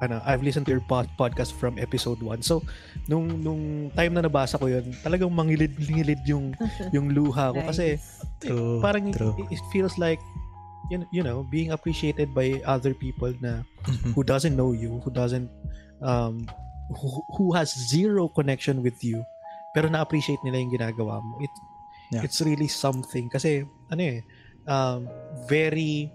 ano, 0.02 0.18
I've 0.26 0.42
listened 0.42 0.66
to 0.66 0.74
your 0.74 0.82
pod- 0.82 1.10
podcast 1.14 1.54
from 1.54 1.78
episode 1.78 2.18
1. 2.18 2.42
So, 2.42 2.66
nung 3.06 3.38
nung 3.38 3.94
time 3.94 4.18
na 4.18 4.26
nabasa 4.26 4.58
ko 4.58 4.66
'yun, 4.66 4.90
talagang 5.06 5.30
mangilid-ngilid 5.30 6.26
yung 6.26 6.58
yung 6.94 7.14
luha 7.14 7.54
ko 7.54 7.62
nice. 7.62 7.68
kasi 7.70 7.86
true, 8.42 8.82
parang 8.82 9.14
true. 9.14 9.38
It, 9.46 9.56
it 9.56 9.62
feels 9.70 9.94
like 9.96 10.18
you, 10.90 11.06
you 11.14 11.22
know, 11.22 11.46
being 11.46 11.70
appreciated 11.70 12.34
by 12.34 12.58
other 12.66 12.92
people 12.98 13.30
na 13.38 13.62
mm-hmm. 13.86 14.10
who 14.12 14.26
doesn't 14.26 14.58
know 14.58 14.74
you, 14.74 14.98
who 15.06 15.10
doesn't 15.14 15.46
um 16.02 16.50
who, 16.98 17.22
who 17.38 17.46
has 17.54 17.70
zero 17.70 18.26
connection 18.26 18.82
with 18.82 18.98
you 19.06 19.22
pero 19.72 19.88
na-appreciate 19.88 20.42
nila 20.44 20.60
yung 20.60 20.72
ginagawa 20.72 21.24
mo. 21.24 21.40
It 21.40 21.54
yeah. 22.12 22.22
it's 22.26 22.44
really 22.44 22.68
something 22.68 23.32
kasi 23.32 23.64
ano 23.88 24.02
eh 24.04 24.20
um, 24.68 25.08
very 25.48 26.12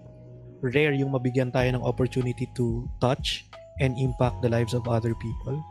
rare 0.62 0.94
yung 0.94 1.10
mabigyan 1.10 1.50
tayo 1.50 1.66
ng 1.74 1.82
opportunity 1.82 2.46
to 2.54 2.86
touch 3.02 3.50
and 3.80 3.98
impact 3.98 4.42
the 4.42 4.48
lives 4.48 4.74
of 4.74 4.88
other 4.88 5.14
people. 5.14 5.62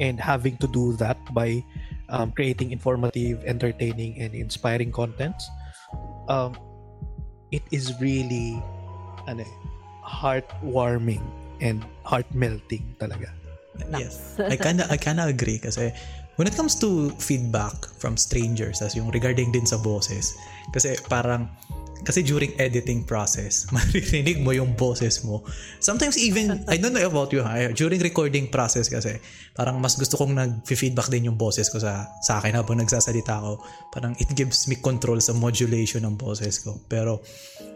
And 0.00 0.20
having 0.20 0.56
to 0.58 0.68
do 0.68 0.92
that 1.00 1.16
by 1.32 1.64
um, 2.08 2.30
creating 2.32 2.70
informative 2.70 3.42
entertaining 3.44 4.20
and 4.20 4.34
inspiring 4.34 4.92
contents 4.92 5.48
um, 6.28 6.54
it 7.50 7.62
is 7.70 7.94
really 8.00 8.62
ano, 9.26 9.42
eh, 9.42 9.52
heartwarming 10.04 11.22
and 11.60 11.82
heart 12.04 12.26
melting 12.34 12.84
talaga 13.00 13.32
yes. 13.96 14.38
I 14.38 14.56
kinda 14.56 14.86
I 14.88 14.96
kinda 14.96 15.26
agree 15.26 15.58
kasi 15.58 15.92
when 16.36 16.46
it 16.46 16.54
comes 16.54 16.76
to 16.84 17.10
feedback 17.16 17.74
from 17.96 18.16
strangers 18.16 18.84
as 18.84 18.94
yung 18.94 19.08
regarding 19.10 19.52
din 19.52 19.64
sa 19.64 19.80
boses 19.80 20.36
kasi 20.72 20.96
parang 21.08 21.48
kasi 22.02 22.20
during 22.20 22.52
editing 22.60 23.06
process, 23.06 23.64
maririnig 23.74 24.42
mo 24.42 24.52
yung 24.52 24.74
boses 24.76 25.24
mo. 25.24 25.46
Sometimes 25.80 26.18
even, 26.20 26.64
I 26.68 26.76
don't 26.76 26.92
know 26.92 27.04
about 27.04 27.32
you 27.32 27.40
ha, 27.40 27.72
during 27.72 28.02
recording 28.02 28.52
process 28.52 28.90
kasi, 28.90 29.16
parang 29.56 29.80
mas 29.80 29.96
gusto 29.96 30.20
kong 30.20 30.36
nag-feedback 30.36 31.08
din 31.08 31.32
yung 31.32 31.38
boses 31.38 31.72
ko 31.72 31.80
sa, 31.80 32.10
sa 32.20 32.42
akin 32.42 32.58
habang 32.58 32.82
nagsasalita 32.82 33.40
ako. 33.40 33.62
Parang 33.94 34.12
it 34.20 34.28
gives 34.36 34.68
me 34.68 34.76
control 34.76 35.22
sa 35.22 35.32
modulation 35.32 36.04
ng 36.04 36.18
boses 36.18 36.60
ko. 36.60 36.76
Pero, 36.90 37.24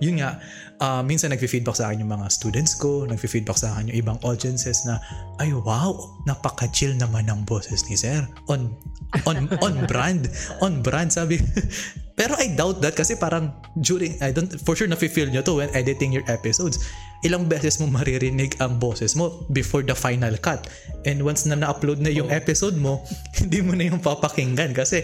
yun 0.03 0.21
nga, 0.21 0.37
uh, 0.83 1.01
minsan 1.01 1.33
nag-feedback 1.33 1.79
sa 1.79 1.89
akin 1.89 2.05
yung 2.05 2.12
mga 2.12 2.27
students 2.29 2.77
ko, 2.77 3.09
nag-feedback 3.09 3.57
sa 3.57 3.73
akin 3.73 3.95
yung 3.95 3.99
ibang 4.05 4.18
audiences 4.27 4.85
na, 4.85 5.01
ay 5.41 5.55
wow, 5.55 5.97
napaka-chill 6.29 6.93
naman 6.99 7.31
ng 7.31 7.49
boses 7.49 7.87
ni 7.89 7.97
Sir. 7.97 8.27
On, 8.53 8.75
on, 9.25 9.49
on 9.64 9.75
brand. 9.89 10.29
On 10.61 10.85
brand, 10.85 11.09
sabi. 11.09 11.41
Pero 12.21 12.37
I 12.37 12.53
doubt 12.53 12.85
that 12.85 12.93
kasi 12.93 13.16
parang 13.16 13.49
during, 13.81 14.21
I 14.21 14.29
don't, 14.29 14.53
for 14.61 14.77
sure 14.77 14.85
nafe-feel 14.85 15.33
nyo 15.33 15.41
to 15.41 15.64
when 15.64 15.73
editing 15.73 16.12
your 16.12 16.27
episodes. 16.29 16.77
Ilang 17.25 17.49
beses 17.49 17.81
mo 17.81 17.89
maririnig 17.89 18.61
ang 18.61 18.77
boses 18.77 19.16
mo 19.16 19.49
before 19.49 19.81
the 19.81 19.97
final 19.97 20.37
cut. 20.37 20.68
And 21.09 21.25
once 21.25 21.49
na 21.49 21.57
na-upload 21.57 22.05
na 22.05 22.12
yung 22.12 22.29
episode 22.29 22.77
mo, 22.77 23.01
hindi 23.41 23.64
mo 23.64 23.73
na 23.73 23.89
yung 23.89 24.05
papakinggan 24.05 24.77
kasi 24.77 25.01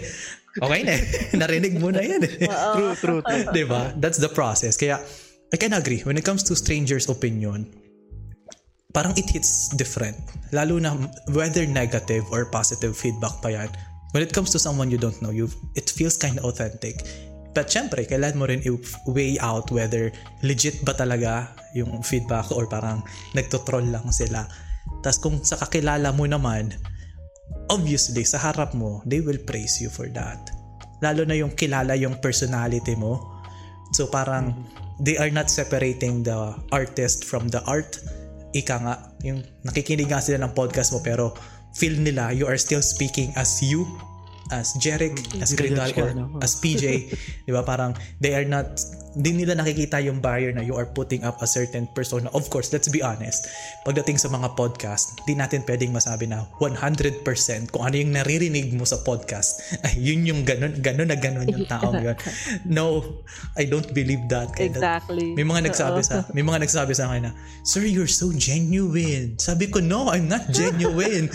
okay 0.61 0.85
na 0.85 0.93
eh. 0.93 1.03
Narinig 1.41 1.81
mo 1.81 1.89
na 1.89 2.05
yan 2.05 2.21
eh. 2.21 2.45
true, 2.77 2.93
true, 3.01 3.21
true. 3.25 3.49
diba? 3.49 3.97
That's 3.97 4.21
the 4.21 4.29
process. 4.29 4.77
Kaya, 4.77 5.01
I 5.49 5.57
can 5.57 5.73
agree. 5.73 6.05
When 6.05 6.21
it 6.21 6.25
comes 6.27 6.45
to 6.45 6.53
strangers' 6.53 7.09
opinion, 7.09 7.65
parang 8.93 9.17
it 9.17 9.25
hits 9.25 9.73
different. 9.73 10.21
Lalo 10.53 10.77
na 10.77 10.93
whether 11.33 11.65
negative 11.65 12.29
or 12.29 12.45
positive 12.53 12.93
feedback 12.93 13.41
pa 13.41 13.57
yan, 13.57 13.73
when 14.11 14.23
it 14.23 14.31
comes 14.31 14.51
to 14.55 14.59
someone 14.59 14.91
you 14.91 14.99
don't 14.99 15.19
know, 15.21 15.31
you 15.31 15.49
it 15.75 15.89
feels 15.89 16.15
kind 16.15 16.39
of 16.39 16.45
authentic. 16.45 17.03
But 17.57 17.73
syempre, 17.73 18.05
kailan 18.05 18.37
mo 18.37 18.45
rin 18.45 18.61
i-weigh 18.61 19.41
out 19.41 19.73
whether 19.73 20.13
legit 20.45 20.85
ba 20.85 20.93
talaga 20.93 21.57
yung 21.73 22.05
feedback 22.05 22.53
or 22.53 22.69
parang 22.69 23.01
nagtotroll 23.33 23.89
lang 23.89 24.05
sila. 24.13 24.45
Tapos 25.01 25.17
kung 25.17 25.41
sa 25.41 25.57
kakilala 25.57 26.13
mo 26.13 26.29
naman, 26.29 26.77
obviously, 27.73 28.21
sa 28.21 28.37
harap 28.37 28.77
mo, 28.77 29.01
they 29.09 29.25
will 29.25 29.41
praise 29.41 29.81
you 29.81 29.89
for 29.89 30.05
that. 30.13 30.53
Lalo 31.01 31.25
na 31.25 31.33
yung 31.33 31.53
kilala 31.57 31.97
yung 31.97 32.21
personality 32.21 32.93
mo. 32.93 33.41
So 33.97 34.05
parang, 34.05 34.53
they 35.01 35.17
are 35.17 35.33
not 35.33 35.49
separating 35.49 36.21
the 36.21 36.53
artist 36.69 37.25
from 37.25 37.49
the 37.49 37.61
art. 37.65 37.97
Ika 38.53 38.75
nga, 38.85 38.95
yung 39.25 39.41
nakikinig 39.65 40.13
nga 40.13 40.21
sila 40.21 40.45
ng 40.45 40.53
podcast 40.53 40.93
mo 40.93 41.01
pero 41.01 41.33
feel 41.77 41.93
nila 41.93 42.33
you 42.33 42.49
are 42.49 42.57
still 42.57 42.81
speaking 42.81 43.29
as 43.37 43.61
you 43.61 43.85
as 44.51 44.73
Jeric, 44.79 45.19
as 45.41 45.51
Grindal, 45.53 45.91
or 45.99 46.11
as 46.43 46.55
PJ, 46.59 47.11
di 47.45 47.51
ba? 47.51 47.63
Parang 47.63 47.95
they 48.23 48.35
are 48.35 48.47
not 48.47 48.79
hindi 49.17 49.33
nila 49.33 49.57
nakikita 49.57 49.97
yung 50.05 50.21
barrier 50.21 50.53
na 50.53 50.61
you 50.61 50.77
are 50.77 50.85
putting 50.85 51.25
up 51.25 51.41
a 51.41 51.49
certain 51.49 51.89
persona. 51.89 52.29
Of 52.37 52.53
course, 52.53 52.69
let's 52.69 52.85
be 52.85 53.01
honest. 53.01 53.49
Pagdating 53.81 54.21
sa 54.21 54.29
mga 54.29 54.53
podcast, 54.53 55.17
hindi 55.25 55.41
natin 55.41 55.65
pwedeng 55.65 55.89
masabi 55.89 56.29
na 56.29 56.45
100% 56.61 57.25
kung 57.73 57.81
ano 57.81 57.95
yung 57.97 58.13
naririnig 58.13 58.77
mo 58.77 58.85
sa 58.85 59.01
podcast. 59.01 59.65
Ay, 59.89 60.13
yun 60.13 60.21
yung 60.29 60.45
ganun, 60.45 60.77
ganun 60.85 61.09
na 61.09 61.17
ganun 61.17 61.49
yung 61.49 61.65
taong 61.65 61.97
yun. 61.97 62.13
No, 62.77 63.01
I 63.57 63.65
don't 63.65 63.89
believe 63.89 64.29
that. 64.29 64.53
Kaya 64.53 64.69
exactly. 64.69 65.33
May 65.33 65.47
mga 65.47 65.71
nagsabi 65.71 66.05
sa 66.05 66.21
may 66.35 66.45
mga 66.45 66.69
nagsabi 66.69 66.93
sa 66.93 67.09
akin 67.09 67.31
na, 67.31 67.33
Sir, 67.65 67.89
you're 67.89 68.11
so 68.11 68.29
genuine. 68.35 69.39
Sabi 69.41 69.71
ko, 69.73 69.81
no, 69.81 70.13
I'm 70.13 70.29
not 70.29 70.51
genuine. 70.59 71.33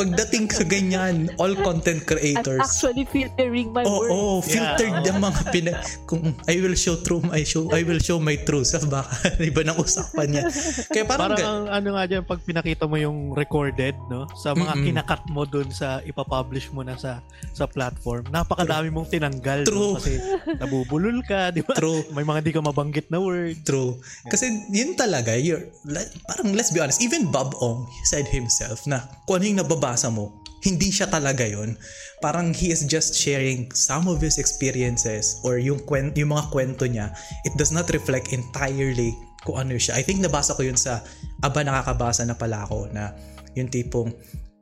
Pagdating 0.00 0.48
sa 0.48 0.64
ganyan, 0.64 1.28
all 1.36 1.52
content 1.60 2.08
creators. 2.08 2.64
I'm 2.64 2.64
actually 2.64 3.04
filtering 3.04 3.76
my 3.76 3.84
oh, 3.84 4.00
words. 4.00 4.12
Oh, 4.16 4.36
filtered 4.40 5.04
yeah. 5.04 5.08
yung 5.12 5.20
mga 5.20 5.40
pina, 5.52 5.72
kung 6.08 6.32
I 6.48 6.56
will 6.64 6.78
show 6.78 6.96
true 7.04 7.17
show 7.18 7.26
my 7.26 7.42
show 7.42 7.64
I 7.74 7.82
will 7.82 8.02
show 8.02 8.18
my 8.22 8.36
truth 8.46 8.70
sa 8.70 8.78
baka 8.86 9.34
iba 9.42 9.66
ng 9.66 9.78
usapan 9.78 10.26
niya 10.30 10.42
kaya 10.86 11.04
parang, 11.04 11.34
parang 11.34 11.38
ang, 11.42 11.64
ano 11.70 11.88
nga 11.98 12.04
diyan 12.06 12.22
pag 12.24 12.40
pinakita 12.46 12.86
mo 12.86 12.96
yung 12.96 13.34
recorded 13.34 13.98
no 14.06 14.30
sa 14.38 14.54
mga 14.54 14.78
Mm-mm. 14.78 14.86
kinakat 14.86 15.22
mo 15.30 15.42
dun 15.42 15.68
sa 15.74 15.98
ipapublish 16.06 16.70
mo 16.70 16.86
na 16.86 16.94
sa 16.94 17.20
sa 17.50 17.66
platform 17.66 18.30
napakadami 18.30 18.94
mong 18.94 19.10
tinanggal 19.10 19.66
True. 19.66 19.94
No? 19.94 19.98
kasi 19.98 20.22
nabubulol 20.58 21.18
ka 21.26 21.50
di 21.50 21.66
ba 21.66 21.74
True. 21.74 22.06
may 22.14 22.22
mga 22.22 22.40
di 22.46 22.50
ka 22.54 22.62
mabanggit 22.62 23.10
na 23.10 23.18
word 23.18 23.58
True 23.66 23.98
kasi 24.30 24.50
yun 24.70 24.94
talaga 24.94 25.34
you're, 25.34 25.66
parang 26.26 26.54
let's 26.54 26.70
be 26.70 26.78
honest 26.78 27.02
even 27.02 27.26
Bob 27.34 27.54
Ong 27.58 27.88
said 28.06 28.28
himself 28.30 28.86
na 28.86 29.02
kung 29.26 29.42
ano 29.42 29.44
yung 29.50 29.60
nababasa 29.66 30.08
mo 30.08 30.30
hindi 30.64 30.90
siya 30.90 31.06
talaga 31.06 31.46
yon 31.46 31.78
parang 32.18 32.50
he 32.50 32.74
is 32.74 32.82
just 32.86 33.14
sharing 33.14 33.70
some 33.70 34.10
of 34.10 34.18
his 34.18 34.42
experiences 34.42 35.38
or 35.46 35.62
yung, 35.62 35.78
kwen, 35.86 36.10
yung 36.18 36.34
mga 36.34 36.50
kwento 36.50 36.84
niya. 36.86 37.14
It 37.46 37.54
does 37.54 37.70
not 37.70 37.86
reflect 37.94 38.34
entirely 38.34 39.14
kung 39.46 39.62
ano 39.62 39.78
siya. 39.78 39.94
I 39.98 40.02
think 40.02 40.18
nabasa 40.18 40.58
ko 40.58 40.66
yun 40.66 40.74
sa 40.74 41.02
aba 41.46 41.62
nakakabasa 41.62 42.26
na 42.26 42.34
pala 42.34 42.66
ako 42.66 42.90
na 42.90 43.14
yung 43.54 43.70
tipong 43.70 44.10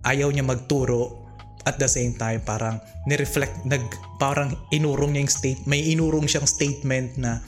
ayaw 0.05 0.29
niya 0.29 0.45
magturo 0.45 1.27
at 1.67 1.81
the 1.83 1.89
same 1.91 2.15
time 2.15 2.39
parang 2.47 2.79
ni-reflect 3.11 3.67
nag 3.67 3.83
parang 4.23 4.55
inurong 4.71 5.17
niya 5.17 5.27
yung 5.27 5.33
state 5.33 5.61
may 5.67 5.83
inurong 5.83 6.31
siyang 6.31 6.47
statement 6.47 7.19
na 7.19 7.43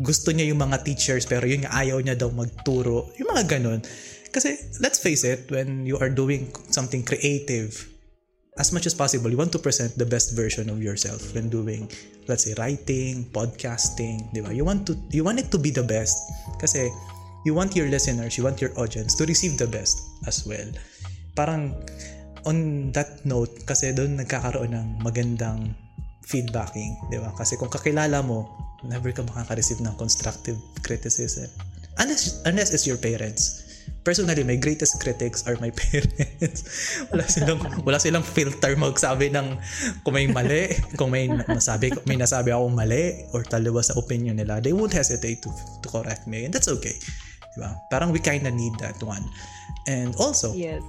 gusto 0.00 0.32
niya 0.32 0.48
yung 0.48 0.58
mga 0.58 0.82
teachers 0.82 1.28
pero 1.28 1.44
yun 1.44 1.68
nga 1.68 1.76
ayaw 1.76 2.00
niya 2.00 2.16
daw 2.16 2.32
magturo. 2.32 3.12
Yung 3.20 3.28
mga 3.28 3.44
ganun 3.58 3.84
kasi 4.32 4.56
let's 4.80 4.98
face 4.98 5.22
it, 5.28 5.52
when 5.52 5.84
you 5.84 6.00
are 6.00 6.08
doing 6.08 6.48
something 6.72 7.04
creative, 7.04 7.92
as 8.58 8.72
much 8.72 8.84
as 8.84 8.92
possible, 8.92 9.30
you 9.30 9.36
want 9.36 9.52
to 9.52 9.60
present 9.60 9.96
the 9.96 10.04
best 10.04 10.36
version 10.36 10.68
of 10.68 10.82
yourself 10.82 11.34
when 11.34 11.48
doing, 11.48 11.88
let's 12.28 12.44
say, 12.44 12.56
writing, 12.56 13.24
podcasting, 13.32 14.28
di 14.32 14.40
ba? 14.40 14.52
You 14.52 14.64
want 14.64 14.84
to, 14.88 14.96
you 15.08 15.24
want 15.24 15.40
it 15.40 15.48
to 15.52 15.58
be 15.58 15.68
the 15.68 15.84
best. 15.84 16.16
Kasi 16.60 16.92
you 17.44 17.52
want 17.56 17.76
your 17.76 17.88
listeners, 17.88 18.36
you 18.36 18.44
want 18.44 18.60
your 18.60 18.72
audience 18.76 19.16
to 19.16 19.24
receive 19.24 19.56
the 19.56 19.68
best 19.68 20.00
as 20.28 20.44
well. 20.44 20.68
Parang 21.32 21.72
on 22.44 22.90
that 22.92 23.24
note, 23.24 23.64
kasi 23.64 23.92
doon 23.96 24.20
nagkakaroon 24.20 24.76
ng 24.76 25.00
magandang 25.00 25.72
feedbacking, 26.28 26.92
di 27.08 27.16
ba? 27.16 27.32
Kasi 27.32 27.56
kung 27.56 27.72
kakilala 27.72 28.20
mo, 28.20 28.48
never 28.84 29.12
ka 29.16 29.24
makaka-receive 29.24 29.80
ng 29.80 29.96
constructive 29.96 30.60
criticism. 30.84 31.48
Unless, 31.96 32.44
unless 32.44 32.72
it's 32.72 32.84
your 32.88 33.00
parents 33.00 33.71
personally, 34.04 34.42
my 34.42 34.58
greatest 34.58 34.98
critics 35.00 35.46
are 35.46 35.56
my 35.62 35.70
parents. 35.82 36.62
wala 37.10 37.24
silang 37.26 37.60
wala 37.86 37.98
silang 37.98 38.26
filter 38.26 38.74
magsabi 38.74 39.30
ng 39.30 39.58
kung 40.02 40.14
may 40.14 40.26
mali, 40.26 40.74
kung 40.98 41.10
may 41.14 41.30
nasabi 41.30 41.94
may 42.06 42.18
nasabi 42.18 42.50
ako 42.50 42.70
mali 42.70 43.26
or 43.32 43.46
taliwa 43.46 43.82
sa 43.82 43.94
opinion 43.98 44.38
nila. 44.38 44.58
They 44.58 44.74
won't 44.74 44.94
hesitate 44.94 45.40
to 45.46 45.50
to 45.54 45.88
correct 45.88 46.26
me 46.26 46.46
and 46.46 46.52
that's 46.52 46.68
okay. 46.68 46.94
Diba? 47.54 47.70
Parang 47.88 48.10
we 48.10 48.18
kind 48.18 48.44
of 48.44 48.54
need 48.54 48.74
that 48.82 48.98
one. 49.02 49.22
And 49.86 50.14
also, 50.16 50.54
yes. 50.54 50.80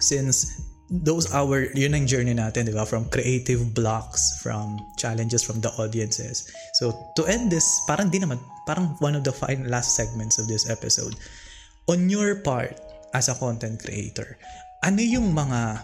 since 0.00 0.62
those 0.88 1.28
our 1.36 1.68
yun 1.76 1.92
ang 1.92 2.08
journey 2.08 2.32
natin, 2.32 2.64
di 2.64 2.72
ba? 2.72 2.88
From 2.88 3.04
creative 3.12 3.76
blocks, 3.76 4.40
from 4.40 4.80
challenges 4.96 5.44
from 5.44 5.60
the 5.60 5.68
audiences. 5.76 6.48
So, 6.80 6.96
to 7.20 7.28
end 7.28 7.52
this, 7.52 7.66
parang 7.84 8.08
di 8.08 8.24
naman, 8.24 8.40
parang 8.64 8.96
one 9.04 9.12
of 9.12 9.22
the 9.22 9.34
final 9.36 9.68
last 9.68 9.92
segments 9.92 10.40
of 10.40 10.48
this 10.48 10.64
episode 10.72 11.12
on 11.88 12.12
your 12.12 12.44
part 12.44 12.76
as 13.16 13.32
a 13.32 13.34
content 13.34 13.80
creator, 13.80 14.36
ano 14.84 15.00
yung 15.00 15.32
mga 15.32 15.82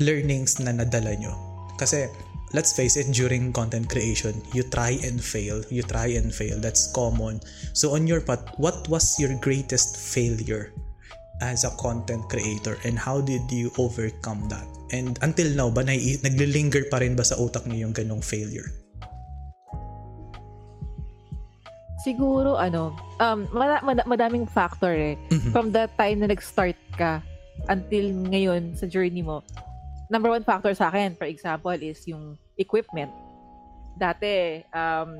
learnings 0.00 0.58
na 0.58 0.72
nadala 0.72 1.12
nyo? 1.20 1.36
Kasi 1.76 2.08
let's 2.56 2.72
face 2.72 2.96
it, 2.96 3.12
during 3.12 3.52
content 3.52 3.88
creation, 3.88 4.32
you 4.56 4.64
try 4.72 4.96
and 5.04 5.20
fail. 5.20 5.60
You 5.68 5.84
try 5.84 6.16
and 6.16 6.32
fail. 6.32 6.56
That's 6.58 6.88
common. 6.90 7.44
So 7.76 7.92
on 7.92 8.08
your 8.08 8.24
part, 8.24 8.56
what 8.56 8.88
was 8.88 9.20
your 9.20 9.36
greatest 9.38 10.00
failure 10.00 10.72
as 11.44 11.68
a 11.68 11.72
content 11.76 12.24
creator 12.32 12.80
and 12.88 12.96
how 12.96 13.20
did 13.20 13.44
you 13.52 13.68
overcome 13.76 14.48
that? 14.48 14.64
And 14.94 15.18
until 15.20 15.52
now, 15.52 15.68
ba 15.68 15.84
naglilinger 15.84 16.88
pa 16.88 17.02
rin 17.02 17.18
ba 17.18 17.26
sa 17.26 17.36
utak 17.36 17.68
niyo 17.68 17.90
yung 17.90 17.94
ganong 17.94 18.22
failure? 18.22 18.85
Siguro 22.06 22.54
ano, 22.54 22.94
um 23.18 23.50
mad- 23.50 23.82
mad- 23.82 24.06
madaming 24.06 24.46
factor 24.46 24.94
eh. 24.94 25.18
Mm-hmm. 25.34 25.50
From 25.50 25.74
the 25.74 25.90
time 25.98 26.22
na 26.22 26.30
nag-start 26.30 26.78
ka 26.94 27.18
until 27.66 28.14
ngayon 28.30 28.78
sa 28.78 28.86
journey 28.86 29.26
mo. 29.26 29.42
Number 30.06 30.30
one 30.30 30.46
factor 30.46 30.70
sa 30.70 30.86
akin, 30.86 31.18
for 31.18 31.26
example, 31.26 31.74
is 31.74 31.98
yung 32.06 32.38
equipment. 32.54 33.10
Dati, 33.98 34.62
um, 34.70 35.18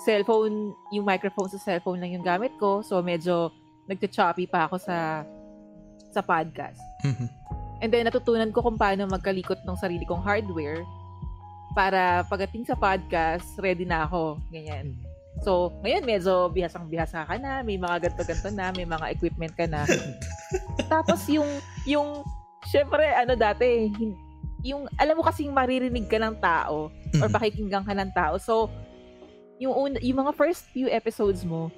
cellphone, 0.00 0.72
yung 0.96 1.04
microphone 1.04 1.52
sa 1.52 1.60
cellphone 1.60 2.00
lang 2.00 2.16
yung 2.16 2.24
gamit 2.24 2.56
ko. 2.56 2.80
So, 2.80 3.04
medyo 3.04 3.52
nagcha-choppy 3.84 4.48
pa 4.48 4.64
ako 4.64 4.80
sa 4.80 5.28
sa 6.08 6.24
podcast. 6.24 6.80
Mm-hmm. 7.04 7.28
And 7.84 7.88
then, 7.92 8.08
natutunan 8.08 8.48
ko 8.48 8.64
kung 8.64 8.80
paano 8.80 9.04
magkalikot 9.12 9.60
ng 9.68 9.76
sarili 9.76 10.08
kong 10.08 10.24
hardware 10.24 10.80
para 11.76 12.24
pagdating 12.32 12.64
sa 12.64 12.74
podcast, 12.74 13.44
ready 13.60 13.84
na 13.84 14.08
ako. 14.08 14.40
Ganyan. 14.48 14.96
So, 15.42 15.70
ngayon 15.86 16.04
medyo 16.04 16.50
bihasang-bihasa 16.50 17.26
ka 17.26 17.34
na, 17.38 17.62
may 17.62 17.78
mga 17.78 18.10
ganto-ganto 18.10 18.50
na, 18.50 18.74
may 18.74 18.86
mga 18.86 19.06
equipment 19.14 19.54
ka 19.54 19.66
na. 19.70 19.86
Tapos 20.92 21.22
yung 21.30 21.46
yung 21.86 22.26
syempre 22.66 23.06
ano 23.14 23.38
dati, 23.38 23.92
yung 24.66 24.90
alam 24.98 25.14
mo 25.14 25.22
kasing 25.22 25.54
maririnig 25.54 26.10
ka 26.10 26.18
ng 26.18 26.36
tao 26.42 26.90
or 26.90 27.28
mm-hmm. 27.28 27.32
pakikinggan 27.32 27.84
ka 27.86 27.94
ng 27.94 28.10
tao. 28.12 28.34
So, 28.36 28.68
yung 29.58 29.74
un, 29.74 29.92
yung 30.02 30.18
mga 30.26 30.34
first 30.34 30.66
few 30.74 30.90
episodes 30.90 31.42
mo, 31.46 31.70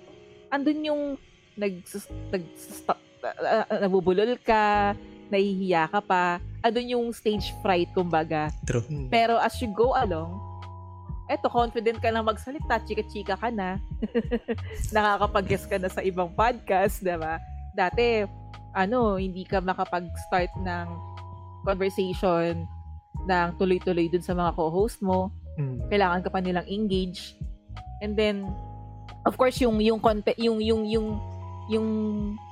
andun 0.52 0.80
yung 0.84 1.02
nag, 1.56 1.84
nag 2.32 2.44
uh, 3.24 3.64
nabubulol 3.84 4.36
ka, 4.40 4.96
nahihiya 5.30 5.88
ka 5.88 6.00
pa, 6.00 6.42
andun 6.64 6.96
yung 6.96 7.06
stage 7.12 7.52
fright 7.60 7.88
kumbaga. 7.92 8.48
True. 8.64 8.84
Pero 9.08 9.36
as 9.36 9.56
you 9.60 9.68
go 9.72 9.92
along, 9.96 10.49
eto, 11.30 11.46
confident 11.46 12.02
ka 12.02 12.10
na 12.10 12.26
magsalita, 12.26 12.82
chika-chika 12.82 13.38
ka 13.38 13.54
na. 13.54 13.78
Nakakapag-guest 14.94 15.70
ka 15.70 15.78
na 15.78 15.86
sa 15.86 16.02
ibang 16.02 16.34
podcast, 16.34 16.98
di 16.98 17.14
ba? 17.14 17.38
Dati, 17.78 18.26
ano, 18.74 19.14
hindi 19.14 19.46
ka 19.46 19.62
makapag-start 19.62 20.50
ng 20.58 20.86
conversation 21.62 22.66
ng 23.30 23.48
tuloy-tuloy 23.62 24.10
dun 24.10 24.26
sa 24.26 24.34
mga 24.34 24.58
co-host 24.58 24.98
mo. 25.06 25.30
Mm. 25.54 25.86
Kailangan 25.86 26.20
ka 26.26 26.28
pa 26.34 26.42
nilang 26.42 26.66
engage. 26.66 27.38
And 28.02 28.18
then, 28.18 28.50
of 29.22 29.38
course, 29.38 29.62
yung 29.62 29.78
yung 29.78 30.02
content, 30.02 30.34
yung 30.40 30.58
yung 30.58 30.82
yung 30.88 31.06
yung 31.70 31.86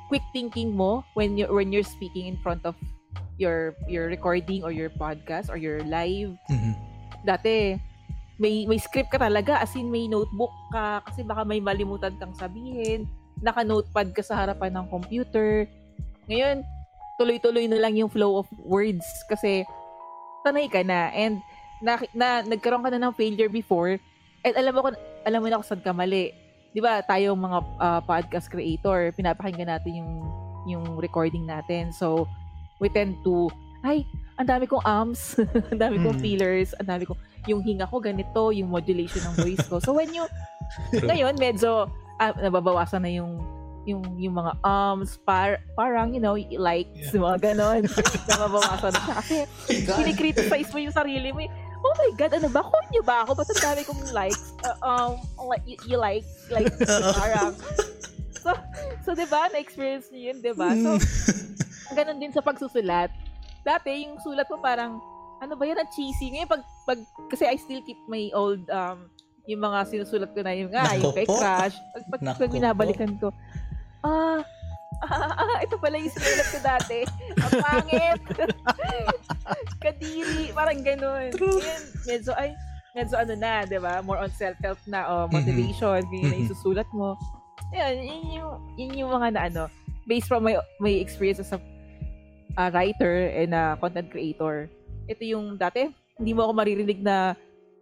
quick 0.06 0.24
thinking 0.30 0.76
mo 0.76 1.02
when 1.18 1.34
you 1.34 1.50
when 1.50 1.74
you're 1.74 1.86
speaking 1.86 2.30
in 2.30 2.38
front 2.44 2.62
of 2.62 2.78
your 3.40 3.74
your 3.90 4.06
recording 4.06 4.62
or 4.62 4.70
your 4.70 4.92
podcast 4.92 5.50
or 5.50 5.56
your 5.56 5.82
live. 5.88 6.36
Mm-hmm. 6.52 6.74
Dati 7.24 7.80
may 8.38 8.64
may 8.70 8.78
script 8.78 9.10
ka 9.10 9.18
talaga 9.18 9.58
as 9.58 9.74
in 9.74 9.90
may 9.90 10.06
notebook 10.06 10.54
ka 10.70 11.02
kasi 11.10 11.26
baka 11.26 11.42
may 11.42 11.58
malimutan 11.58 12.14
kang 12.16 12.34
sabihin 12.38 13.04
naka-notepad 13.42 14.14
ka 14.14 14.22
sa 14.22 14.46
harapan 14.46 14.78
ng 14.78 14.86
computer 14.90 15.66
ngayon 16.30 16.62
tuloy-tuloy 17.18 17.66
na 17.66 17.82
lang 17.82 17.98
yung 17.98 18.08
flow 18.08 18.40
of 18.40 18.48
words 18.62 19.04
kasi 19.26 19.66
sanay 20.46 20.70
ka 20.70 20.86
na. 20.86 21.10
And 21.12 21.42
na, 21.82 21.98
na, 22.14 22.28
nagkaroon 22.46 22.86
ka 22.86 22.90
na 22.94 23.02
ng 23.02 23.14
failure 23.18 23.50
before, 23.50 23.98
and 24.46 24.54
alam 24.54 24.72
mo, 24.72 24.88
alam 25.26 25.38
mo 25.42 25.46
na 25.50 25.58
kung 25.60 25.68
saan 25.68 25.82
ka 25.82 25.90
mali. 25.90 26.30
Di 26.70 26.80
ba, 26.80 27.02
tayong 27.02 27.38
mga 27.38 27.58
uh, 27.82 28.00
podcast 28.06 28.46
creator, 28.46 29.10
pinapakinggan 29.18 29.68
natin 29.68 29.98
yung, 29.98 30.12
yung 30.70 30.84
recording 31.02 31.42
natin. 31.42 31.90
So, 31.90 32.30
we 32.78 32.86
tend 32.88 33.18
to, 33.26 33.50
ay, 33.82 34.06
ang 34.38 34.46
dami 34.46 34.70
kong 34.70 34.84
arms, 34.86 35.38
ang 35.74 35.80
dami 35.80 35.98
kong 35.98 36.18
hmm. 36.18 36.24
feelers, 36.24 36.70
ang 36.78 36.86
dami 36.86 37.02
kong, 37.06 37.18
yung 37.46 37.62
hinga 37.62 37.86
ko 37.86 38.02
ganito, 38.02 38.50
yung 38.50 38.72
modulation 38.72 39.22
ng 39.22 39.34
voice 39.38 39.66
ko. 39.68 39.78
So, 39.78 39.94
when 39.94 40.10
you, 40.10 40.26
ngayon, 40.92 41.38
medyo, 41.38 41.86
uh, 42.18 42.32
nababawasan 42.42 43.06
na 43.06 43.12
yung 43.12 43.38
yung 43.88 44.04
yung 44.20 44.36
mga 44.36 44.52
ums 44.60 45.16
par, 45.24 45.64
parang 45.72 46.12
you 46.12 46.20
know 46.20 46.36
likes 46.36 47.08
yeah. 47.08 47.24
mga 47.24 47.38
ganon. 47.40 47.80
Nababawasan 48.28 48.92
na 48.92 49.00
siya. 49.00 49.16
Kasi 49.16 49.36
kinikriticize 49.88 50.68
mo 50.76 50.78
yung 50.84 50.92
sarili 50.92 51.32
mo. 51.32 51.40
Oh 51.80 51.94
my 51.96 52.10
god 52.20 52.36
ano 52.36 52.52
ba? 52.52 52.60
Konyo 52.60 53.00
ba 53.00 53.24
ako? 53.24 53.40
Ba't 53.40 53.48
ang 53.48 53.62
dami 53.72 53.80
kong 53.88 54.02
likes? 54.12 54.52
Uh, 54.60 54.76
um 54.84 55.12
you, 55.64 55.80
you 55.88 55.96
like 55.96 56.26
like 56.52 56.68
parang. 57.16 57.56
So 58.44 58.52
so 59.08 59.16
diba 59.16 59.48
na-experience 59.56 60.12
niyo 60.12 60.36
yun 60.36 60.38
diba 60.44 60.68
so 60.76 61.00
ganon 61.96 62.20
din 62.20 62.34
sa 62.34 62.44
pagsusulat. 62.44 63.08
Dati 63.64 64.04
yung 64.04 64.20
sulat 64.20 64.44
mo 64.52 64.60
parang 64.60 65.00
ano 65.38 65.54
ba 65.54 65.64
yan 65.64 65.78
ang 65.78 65.90
cheesy 65.94 66.34
ngayon 66.34 66.50
pag, 66.50 66.62
pag 66.84 66.98
kasi 67.30 67.46
I 67.46 67.56
still 67.56 67.82
keep 67.86 67.98
my 68.10 68.30
old 68.34 68.66
um 68.70 69.06
yung 69.48 69.64
mga 69.64 69.78
sinusulat 69.88 70.30
ko 70.36 70.44
na 70.44 70.52
yung 70.52 70.68
nga, 70.68 70.92
yung 71.00 71.16
kay 71.16 71.24
Crush. 71.24 71.72
Pag, 71.96 72.04
pag, 72.12 72.20
pag 72.36 72.52
binabalikan 72.52 73.16
ko, 73.16 73.32
ah, 74.04 74.44
ah, 75.08 75.32
ah, 75.40 75.58
ito 75.64 75.80
pala 75.80 75.96
yung 75.96 76.12
sinulat 76.12 76.48
ko 76.52 76.58
dati. 76.60 76.98
Ang 77.40 77.52
pangit. 77.64 78.20
Kadiri. 79.82 80.52
Parang 80.52 80.84
ganun. 80.84 81.32
True. 81.32 81.64
Yan, 81.64 81.82
medyo, 82.04 82.30
ay, 82.36 82.52
medyo 82.92 83.16
ano 83.16 83.32
na, 83.40 83.64
di 83.64 83.80
ba? 83.80 84.04
More 84.04 84.20
on 84.20 84.32
self-help 84.36 84.76
na, 84.84 85.08
oh, 85.08 85.24
motivation, 85.32 86.04
mm-hmm. 86.04 86.12
ganyan 86.12 86.28
na 86.28 86.40
yung 86.44 86.52
susulat 86.52 86.88
mo. 86.92 87.16
Yan, 87.72 87.96
yun 88.04 88.24
yung, 88.28 88.52
yun 88.76 88.92
yung 89.00 89.10
mga 89.16 89.28
na 89.32 89.40
ano, 89.48 89.62
based 90.04 90.28
from 90.28 90.44
my, 90.44 90.60
my 90.76 90.92
experience 90.92 91.40
as 91.40 91.56
a, 91.56 91.60
a 92.60 92.68
writer 92.68 93.32
and 93.32 93.56
a 93.56 93.80
content 93.80 94.12
creator. 94.12 94.68
Ito 95.08 95.22
yung 95.24 95.56
dati, 95.56 95.88
hindi 96.20 96.32
mo 96.36 96.44
ako 96.44 96.52
maririnig 96.52 97.00
na 97.00 97.32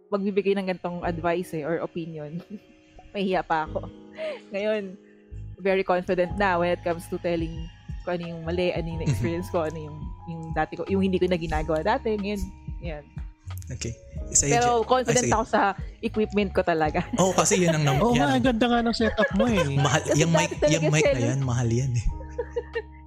magbibigay 0.07 0.55
ng 0.55 0.67
gantong 0.71 1.03
advice 1.03 1.51
eh, 1.51 1.67
or 1.67 1.83
opinion. 1.83 2.39
Mahiya 3.13 3.43
pa 3.43 3.67
ako. 3.67 3.91
Ngayon, 4.55 4.95
very 5.59 5.83
confident 5.83 6.31
na 6.39 6.55
when 6.55 6.71
it 6.71 6.81
comes 6.85 7.03
to 7.11 7.19
telling 7.19 7.51
ko 8.07 8.15
ano 8.15 8.23
yung 8.23 8.41
mali, 8.47 8.71
ano 8.71 8.87
yung 8.87 9.03
experience 9.03 9.51
ko, 9.51 9.67
ano 9.67 9.75
yung, 9.75 9.97
yung 10.31 10.41
dati 10.55 10.79
ko, 10.79 10.87
yung 10.87 11.03
hindi 11.03 11.19
ko 11.19 11.27
na 11.27 11.35
ginagawa 11.35 11.83
dati. 11.83 12.15
Ngayon, 12.15 12.41
yan. 12.79 13.03
Okay. 13.67 13.91
Isa 14.31 14.47
Pero 14.47 14.79
yung, 14.79 14.87
confident 14.87 15.27
ako 15.27 15.43
sa 15.43 15.75
equipment 15.99 16.55
ko 16.55 16.63
talaga. 16.63 17.03
Oo, 17.19 17.31
oh, 17.31 17.33
kasi 17.35 17.59
yun 17.59 17.75
ang 17.75 17.83
nang... 17.87 17.99
Oo, 17.99 18.15
oh, 18.15 18.39
ganda 18.39 18.65
nga 18.71 18.79
ng 18.79 18.95
setup 18.95 19.27
mo 19.35 19.43
eh. 19.51 19.59
mahal, 19.75 20.01
yung 20.15 20.31
mic, 20.31 20.55
yung 20.71 20.87
mic 20.87 21.03
na 21.03 21.35
yan, 21.35 21.41
mahal 21.43 21.67
yan 21.67 21.91
eh. 21.91 22.05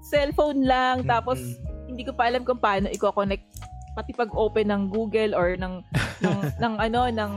Cellphone 0.04 0.68
lang, 0.68 1.08
tapos 1.08 1.40
mm-hmm. 1.40 1.88
hindi 1.88 2.02
ko 2.04 2.12
pa 2.12 2.28
alam 2.28 2.44
kung 2.44 2.60
paano 2.60 2.92
i-connect 2.92 3.46
pati 3.94 4.14
pag-open 4.14 4.70
ng 4.70 4.82
Google 4.88 5.34
or 5.34 5.58
ng 5.58 5.82
ng, 6.22 6.38
ng 6.62 6.74
ano 6.78 7.00
ng 7.10 7.32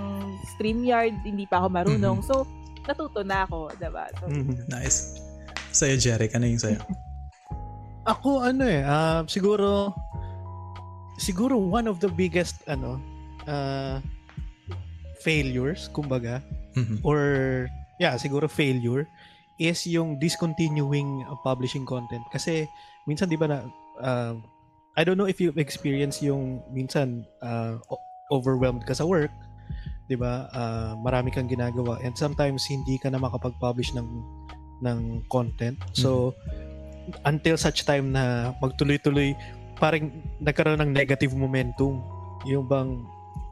StreamYard, 0.56 1.16
hindi 1.26 1.50
pa 1.50 1.64
ako 1.64 1.68
marunong. 1.74 2.18
Mm-hmm. 2.22 2.30
So, 2.30 2.46
natuto 2.88 3.24
na 3.24 3.48
ako, 3.48 3.72
diba? 3.80 4.06
So, 4.20 4.28
mm-hmm. 4.28 4.70
Nice. 4.70 5.18
Sa'yo, 5.74 5.98
Jeric, 5.98 6.36
ano 6.36 6.46
yung 6.46 6.62
sa'yo? 6.62 6.80
ako, 8.14 8.44
ano 8.44 8.64
eh, 8.68 8.84
uh, 8.84 9.24
siguro, 9.26 9.96
siguro 11.18 11.56
one 11.58 11.88
of 11.88 12.04
the 12.04 12.12
biggest, 12.12 12.62
ano, 12.68 13.00
uh, 13.48 14.04
failures, 15.24 15.88
kumbaga, 15.96 16.44
mm-hmm. 16.76 17.00
or, 17.02 17.66
yeah, 17.98 18.20
siguro 18.20 18.46
failure, 18.52 19.08
is 19.58 19.88
yung 19.88 20.20
discontinuing 20.20 21.24
publishing 21.42 21.88
content. 21.88 22.26
Kasi, 22.30 22.68
minsan, 23.08 23.32
di 23.32 23.40
ba 23.40 23.48
na, 23.48 23.58
uh, 24.04 24.36
I 24.94 25.02
don't 25.02 25.18
know 25.18 25.26
if 25.26 25.42
you've 25.42 25.58
experienced 25.58 26.22
yung, 26.22 26.62
minsan, 26.70 27.26
uh, 27.42 27.82
overwhelmed 28.30 28.86
ka 28.86 28.94
sa 28.94 29.06
work, 29.06 29.34
'di 30.08 30.18
ba? 30.20 30.50
Uh, 30.52 30.92
marami 31.00 31.32
kang 31.32 31.48
ginagawa 31.48 32.00
and 32.04 32.16
sometimes 32.18 32.68
hindi 32.68 33.00
ka 33.00 33.08
na 33.14 33.20
makapag-publish 33.22 33.96
ng 33.96 34.08
ng 34.84 35.24
content. 35.32 35.80
So 35.96 36.36
mm-hmm. 36.36 37.30
until 37.30 37.56
such 37.56 37.88
time 37.88 38.12
na 38.12 38.56
magtuloy-tuloy 38.60 39.36
parang 39.80 40.12
nagkaroon 40.44 40.80
ng 40.84 40.92
negative 40.92 41.32
momentum. 41.36 42.04
Yung 42.44 42.68
bang 42.68 43.04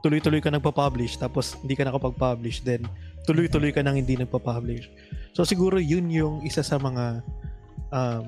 tuloy-tuloy 0.04 0.44
ka 0.44 0.52
nagpa-publish 0.52 1.22
tapos 1.22 1.56
hindi 1.64 1.78
ka 1.78 1.88
nakapag-publish 1.88 2.66
then 2.68 2.84
tuloy-tuloy 3.24 3.72
ka 3.72 3.80
nang 3.86 3.96
hindi 3.96 4.20
nagpa-publish. 4.20 4.92
So 5.32 5.48
siguro 5.48 5.80
yun 5.80 6.12
yung 6.12 6.44
isa 6.44 6.66
sa 6.66 6.76
mga 6.76 7.24
um, 7.96 8.24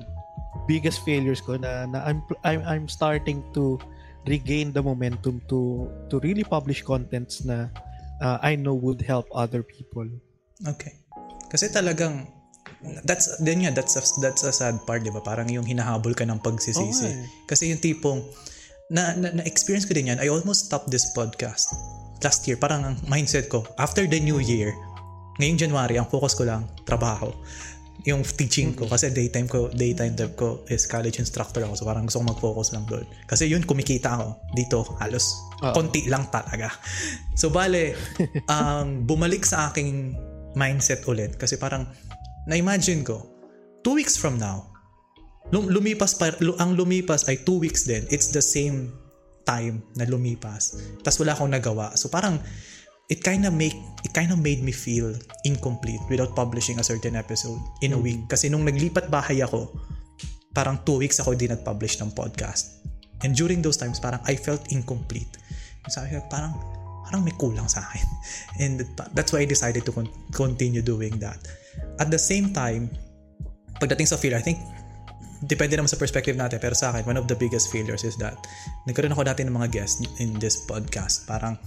biggest 0.66 1.04
failures 1.04 1.40
ko 1.40 1.56
na, 1.56 1.86
na 1.86 2.04
I'm, 2.04 2.20
I'm 2.44 2.62
I'm 2.64 2.86
starting 2.88 3.44
to 3.52 3.78
regain 4.24 4.72
the 4.72 4.80
momentum 4.80 5.44
to 5.52 5.88
to 6.08 6.20
really 6.24 6.44
publish 6.44 6.80
contents 6.80 7.44
na 7.44 7.68
uh, 8.24 8.38
I 8.40 8.56
know 8.56 8.74
would 8.74 9.04
help 9.04 9.28
other 9.34 9.60
people. 9.60 10.08
Okay. 10.64 10.96
Kasi 11.52 11.68
talagang 11.68 12.28
that's 13.04 13.40
then 13.40 13.60
yeah 13.60 13.72
that's 13.72 13.96
a, 13.96 14.02
that's 14.20 14.44
a 14.44 14.52
sad 14.52 14.80
part 14.88 15.04
'di 15.04 15.12
ba? 15.12 15.20
Parang 15.20 15.48
yung 15.52 15.68
hinahabol 15.68 16.16
ka 16.16 16.24
ng 16.24 16.40
pagsisisi. 16.40 17.08
Oh, 17.08 17.24
kasi 17.48 17.72
yung 17.72 17.80
tipong 17.80 18.24
na, 18.92 19.16
na, 19.16 19.32
na 19.32 19.42
experience 19.48 19.88
ko 19.88 19.96
din 19.96 20.12
yan. 20.12 20.20
I 20.20 20.28
almost 20.28 20.68
stopped 20.68 20.92
this 20.92 21.12
podcast 21.16 21.72
last 22.20 22.44
year. 22.48 22.56
Parang 22.56 22.84
ang 22.84 22.96
mindset 23.08 23.52
ko 23.52 23.64
after 23.76 24.08
the 24.08 24.20
new 24.20 24.40
year 24.40 24.72
ngayong 25.38 25.58
January 25.66 25.98
ang 25.98 26.06
focus 26.06 26.34
ko 26.38 26.46
lang 26.46 26.62
trabaho 26.86 27.34
yung 28.04 28.26
teaching 28.26 28.74
ko 28.74 28.90
kasi 28.90 29.14
daytime 29.14 29.46
ko 29.46 29.70
daytime 29.70 30.12
job 30.18 30.34
ko 30.34 30.48
is 30.66 30.84
college 30.90 31.22
instructor 31.22 31.62
ako. 31.62 31.78
So 31.78 31.84
parang 31.86 32.10
gusto 32.10 32.20
ko 32.20 32.26
mag-focus 32.26 32.74
lang 32.74 32.84
doon. 32.90 33.06
Kasi 33.30 33.46
yun 33.46 33.62
kumikita 33.62 34.18
ako 34.18 34.28
dito 34.58 34.78
halos. 34.98 35.38
Uh-oh. 35.62 35.72
konti 35.72 36.10
lang 36.10 36.28
talaga. 36.28 36.68
So 37.38 37.48
bale 37.48 37.94
um, 38.54 39.06
bumalik 39.08 39.46
sa 39.46 39.70
aking 39.70 40.18
mindset 40.58 41.06
ulit. 41.06 41.38
Kasi 41.38 41.56
parang 41.56 41.88
na-imagine 42.50 43.06
ko 43.06 43.24
two 43.80 43.96
weeks 43.96 44.18
from 44.18 44.36
now 44.36 44.74
lum- 45.52 45.68
lumipas 45.68 46.16
pa 46.16 46.32
ang 46.60 46.78
lumipas 46.78 47.28
ay 47.28 47.42
two 47.42 47.60
weeks 47.60 47.84
din. 47.84 48.06
It's 48.08 48.32
the 48.32 48.40
same 48.40 48.94
time 49.44 49.84
na 49.98 50.08
lumipas. 50.08 50.80
Tapos 51.04 51.20
wala 51.20 51.36
akong 51.36 51.52
nagawa. 51.52 51.92
So 51.98 52.08
parang 52.08 52.40
it 53.08 53.20
kind 53.20 53.44
of 53.44 53.52
make 53.52 53.76
it 54.04 54.12
kind 54.16 54.32
of 54.32 54.40
made 54.40 54.64
me 54.64 54.72
feel 54.72 55.12
incomplete 55.44 56.00
without 56.08 56.32
publishing 56.32 56.80
a 56.80 56.84
certain 56.84 57.16
episode 57.16 57.60
in 57.84 57.92
a 57.92 58.00
week. 58.00 58.24
Kasi 58.28 58.48
nung 58.48 58.64
naglipat 58.64 59.12
bahay 59.12 59.44
ako 59.44 59.68
parang 60.54 60.80
two 60.86 61.02
weeks 61.02 61.18
ako 61.18 61.34
din 61.34 61.52
nag-publish 61.52 62.00
ng 62.00 62.14
podcast. 62.14 62.80
And 63.26 63.34
during 63.36 63.60
those 63.60 63.76
times 63.76 64.00
parang 64.00 64.22
I 64.24 64.36
felt 64.38 64.72
incomplete. 64.72 65.28
Sabi 65.90 66.16
ko 66.16 66.24
parang 66.32 66.56
parang 67.04 67.20
may 67.20 67.34
kulang 67.36 67.68
sa 67.68 67.84
akin. 67.84 68.06
And 68.64 68.74
that's 69.12 69.34
why 69.36 69.44
I 69.44 69.48
decided 69.48 69.84
to 69.84 69.92
con- 69.92 70.12
continue 70.32 70.80
doing 70.80 71.20
that. 71.20 71.40
At 72.00 72.08
the 72.08 72.20
same 72.20 72.56
time 72.56 72.88
pagdating 73.82 74.08
sa 74.08 74.16
fear 74.16 74.32
I 74.32 74.44
think 74.44 74.62
depende 75.44 75.76
naman 75.76 75.92
sa 75.92 76.00
perspective 76.00 76.40
natin 76.40 76.56
pero 76.56 76.72
sa 76.72 76.88
akin 76.88 77.04
one 77.04 77.20
of 77.20 77.28
the 77.28 77.36
biggest 77.36 77.68
failures 77.68 78.00
is 78.00 78.16
that 78.16 78.38
nagkaroon 78.88 79.12
ako 79.12 79.28
dati 79.28 79.44
ng 79.44 79.52
mga 79.52 79.68
guests 79.76 80.00
in 80.24 80.32
this 80.40 80.64
podcast. 80.64 81.28
Parang 81.28 81.60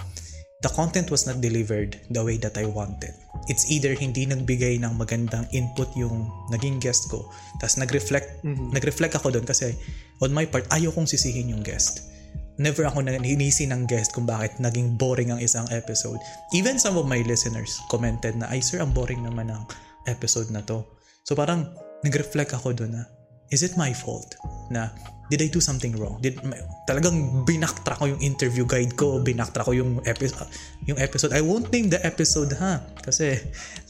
the 0.65 0.71
content 0.73 1.13
was 1.13 1.29
not 1.29 1.37
delivered 1.37 2.01
the 2.09 2.23
way 2.23 2.37
that 2.41 2.57
I 2.57 2.65
wanted. 2.65 3.13
It's 3.45 3.69
either 3.69 3.93
hindi 3.93 4.25
nagbigay 4.25 4.81
ng 4.81 4.97
magandang 4.97 5.45
input 5.53 5.93
yung 5.93 6.25
naging 6.49 6.81
guest 6.81 7.13
ko, 7.13 7.29
tapos 7.61 7.77
nag-reflect, 7.77 8.41
mm-hmm. 8.41 8.73
nag-reflect 8.73 9.13
ako 9.21 9.29
doon 9.29 9.45
kasi 9.45 9.77
on 10.25 10.33
my 10.33 10.49
part, 10.49 10.65
ayaw 10.73 10.89
kong 10.89 11.05
sisihin 11.05 11.53
yung 11.53 11.61
guest. 11.61 12.09
Never 12.57 12.89
ako 12.89 13.05
hinisi 13.05 13.69
ng 13.69 13.85
guest 13.85 14.17
kung 14.17 14.25
bakit 14.25 14.57
naging 14.57 14.97
boring 14.97 15.29
ang 15.29 15.37
isang 15.37 15.69
episode. 15.69 16.17
Even 16.57 16.81
some 16.81 16.97
of 16.97 17.05
my 17.05 17.21
listeners 17.21 17.77
commented 17.93 18.33
na, 18.33 18.49
ay 18.49 18.65
sir, 18.65 18.81
ang 18.81 18.89
boring 18.97 19.21
naman 19.21 19.53
ang 19.53 19.69
episode 20.09 20.49
na 20.49 20.65
to. 20.65 20.81
So 21.21 21.37
parang 21.37 21.69
nag-reflect 22.01 22.57
ako 22.57 22.73
doon 22.73 22.97
na, 22.97 23.05
is 23.53 23.61
it 23.61 23.77
my 23.77 23.93
fault 23.93 24.33
na 24.73 24.89
did 25.27 25.43
I 25.43 25.47
do 25.51 25.59
something 25.59 25.95
wrong? 25.99 26.19
Did 26.23 26.39
talagang 26.87 27.43
binaktra 27.43 27.99
ko 27.99 28.07
yung 28.07 28.21
interview 28.23 28.63
guide 28.63 28.95
ko, 28.95 29.19
binaktra 29.19 29.63
ko 29.63 29.75
yung 29.75 29.99
episode 30.07 30.47
yung 30.87 30.97
episode. 30.97 31.35
I 31.35 31.43
won't 31.43 31.67
name 31.71 31.91
the 31.91 31.99
episode 31.99 32.55
ha 32.55 32.79
kasi 33.03 33.35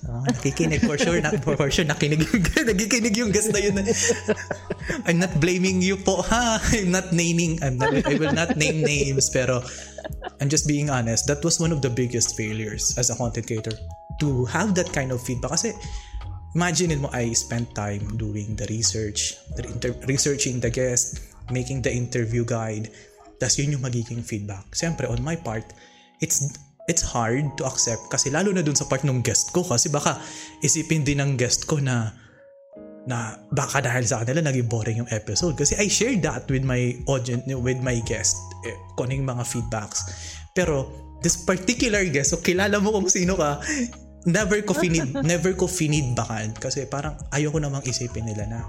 uh, 0.10 0.26
nakikinig 0.34 0.82
for 0.82 0.98
sure 0.98 1.22
na, 1.22 1.38
for, 1.46 1.54
for 1.54 1.70
sure 1.70 1.86
nakinig 1.86 2.26
yung 2.26 2.42
nakikinig 2.74 3.14
yung 3.14 3.30
guest 3.30 3.54
na 3.54 3.62
yun. 3.62 3.78
I'm 5.08 5.22
not 5.22 5.38
blaming 5.38 5.86
you 5.86 6.02
po 6.02 6.26
ha. 6.26 6.58
I'm 6.74 6.90
not 6.90 7.14
naming 7.14 7.62
I'm 7.62 7.78
not, 7.78 7.94
I 7.94 8.18
will 8.18 8.34
not 8.34 8.58
name 8.58 8.82
names 8.82 9.30
pero 9.30 9.62
I'm 10.42 10.50
just 10.50 10.66
being 10.66 10.90
honest. 10.90 11.30
That 11.30 11.46
was 11.46 11.62
one 11.62 11.70
of 11.70 11.86
the 11.86 11.94
biggest 11.94 12.34
failures 12.34 12.98
as 12.98 13.14
a 13.14 13.16
content 13.16 13.46
creator 13.46 13.78
to 14.20 14.46
have 14.50 14.74
that 14.74 14.90
kind 14.90 15.14
of 15.14 15.22
feedback 15.22 15.54
kasi 15.54 15.78
imagine 16.58 16.98
mo 16.98 17.14
I 17.14 17.38
spent 17.38 17.78
time 17.78 18.18
doing 18.18 18.58
the 18.58 18.66
research, 18.74 19.38
the 19.54 19.70
inter- 19.70 20.02
researching 20.10 20.58
the 20.58 20.74
guest, 20.74 21.22
making 21.54 21.86
the 21.86 21.94
interview 21.94 22.42
guide, 22.42 22.90
Tapos 23.38 23.56
yun 23.62 23.78
yung 23.78 23.86
magiging 23.86 24.22
feedback. 24.26 24.66
Siyempre, 24.74 25.06
on 25.06 25.22
my 25.22 25.38
part, 25.38 25.66
it's 26.22 26.42
it's 26.88 27.04
hard 27.04 27.44
to 27.60 27.68
accept 27.68 28.08
kasi 28.08 28.32
lalo 28.32 28.50
na 28.56 28.64
dun 28.64 28.74
sa 28.74 28.90
part 28.90 29.06
ng 29.06 29.22
guest 29.22 29.54
ko. 29.54 29.62
Kasi 29.62 29.94
baka 29.94 30.18
isipin 30.66 31.06
din 31.06 31.22
ng 31.22 31.38
guest 31.38 31.70
ko 31.70 31.78
na 31.78 32.14
na 33.08 33.40
baka 33.54 33.80
dahil 33.80 34.04
sa 34.04 34.26
kanila 34.26 34.50
naging 34.50 34.68
boring 34.68 34.98
yung 35.06 35.12
episode. 35.14 35.54
Kasi 35.56 35.78
I 35.78 35.88
shared 35.88 36.26
that 36.26 36.50
with 36.50 36.66
my 36.66 36.98
audience 37.08 37.46
with 37.48 37.80
my 37.80 38.02
guest 38.04 38.36
eh, 38.66 38.76
kung 38.98 39.14
ano 39.14 39.38
mga 39.38 39.46
feedbacks. 39.46 40.02
Pero 40.58 41.06
this 41.22 41.38
particular 41.46 42.06
guest 42.14 42.34
so 42.34 42.42
kilala 42.42 42.78
mo 42.78 42.94
kung 42.94 43.10
sino 43.10 43.34
ka 43.34 43.58
never 44.26 44.64
ko 44.66 44.74
finid 44.74 45.14
never 45.32 45.54
ko 45.54 45.70
finid 45.70 46.18
bakan 46.18 46.56
kasi 46.58 46.88
parang 46.90 47.14
ayoko 47.36 47.62
namang 47.62 47.86
isipin 47.86 48.26
nila 48.26 48.48
na 48.50 48.60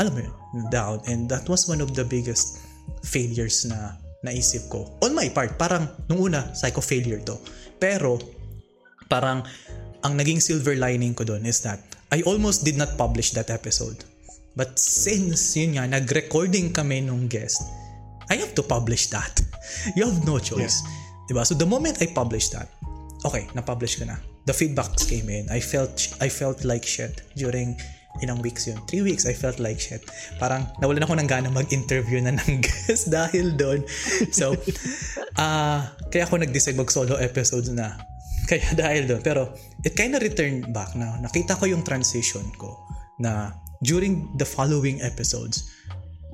alam 0.00 0.12
mo 0.16 0.20
yun 0.24 0.34
down 0.72 0.98
and 1.10 1.28
that 1.28 1.44
was 1.50 1.68
one 1.68 1.84
of 1.84 1.92
the 1.92 2.02
biggest 2.06 2.62
failures 3.02 3.66
na 3.66 3.98
naisip 4.22 4.70
ko. 4.70 4.86
On 5.02 5.12
my 5.12 5.28
part, 5.34 5.58
parang 5.58 5.90
nung 6.06 6.30
una, 6.30 6.54
psycho 6.54 6.80
failure 6.80 7.18
to. 7.26 7.36
Pero, 7.76 8.18
parang 9.10 9.42
ang 10.02 10.14
naging 10.14 10.38
silver 10.38 10.78
lining 10.78 11.14
ko 11.14 11.26
doon 11.26 11.42
is 11.46 11.62
that 11.66 11.82
I 12.14 12.22
almost 12.26 12.62
did 12.62 12.78
not 12.78 12.94
publish 12.94 13.34
that 13.34 13.50
episode. 13.50 14.06
But 14.54 14.78
since 14.78 15.58
yun 15.58 15.76
nga, 15.78 15.90
nag-recording 15.90 16.70
kami 16.70 17.02
nung 17.02 17.26
guest, 17.26 17.62
I 18.30 18.38
have 18.38 18.54
to 18.56 18.64
publish 18.64 19.10
that. 19.10 19.42
You 19.96 20.10
have 20.10 20.26
no 20.26 20.36
choice. 20.42 20.82
Yeah. 20.82 21.32
Diba? 21.32 21.42
So 21.46 21.54
the 21.54 21.66
moment 21.66 22.02
I 22.02 22.10
published 22.10 22.52
that, 22.52 22.68
okay, 23.24 23.48
na-publish 23.56 23.98
ko 23.98 24.04
na. 24.04 24.18
The 24.46 24.54
feedbacks 24.54 25.06
came 25.06 25.30
in. 25.30 25.46
I 25.50 25.62
felt 25.62 25.94
I 26.18 26.28
felt 26.28 26.66
like 26.66 26.82
shit 26.82 27.22
during 27.38 27.78
ilang 28.20 28.44
weeks 28.44 28.68
yun. 28.68 28.76
Three 28.84 29.00
weeks, 29.00 29.24
I 29.24 29.32
felt 29.32 29.56
like 29.56 29.80
shit. 29.80 30.04
Parang 30.36 30.68
nawalan 30.82 31.06
ako 31.06 31.14
ng 31.16 31.28
gana 31.30 31.48
mag-interview 31.48 32.20
na 32.20 32.36
ng 32.36 32.60
guest 32.66 33.08
dahil 33.08 33.56
doon. 33.56 33.80
So, 34.34 34.52
uh, 35.40 35.80
kaya 36.12 36.28
ako 36.28 36.44
nag-decide 36.44 36.76
mag-solo 36.76 37.16
episodes 37.16 37.72
na. 37.72 37.96
Kaya 38.50 38.74
dahil 38.74 39.06
doon. 39.06 39.22
Pero, 39.22 39.54
it 39.86 39.94
kind 39.94 40.18
of 40.18 40.20
returned 40.20 40.74
back 40.74 40.92
na. 40.98 41.14
Nakita 41.22 41.54
ko 41.56 41.70
yung 41.70 41.86
transition 41.86 42.42
ko 42.58 42.74
na 43.22 43.54
during 43.86 44.34
the 44.34 44.44
following 44.44 44.98
episodes, 45.00 45.70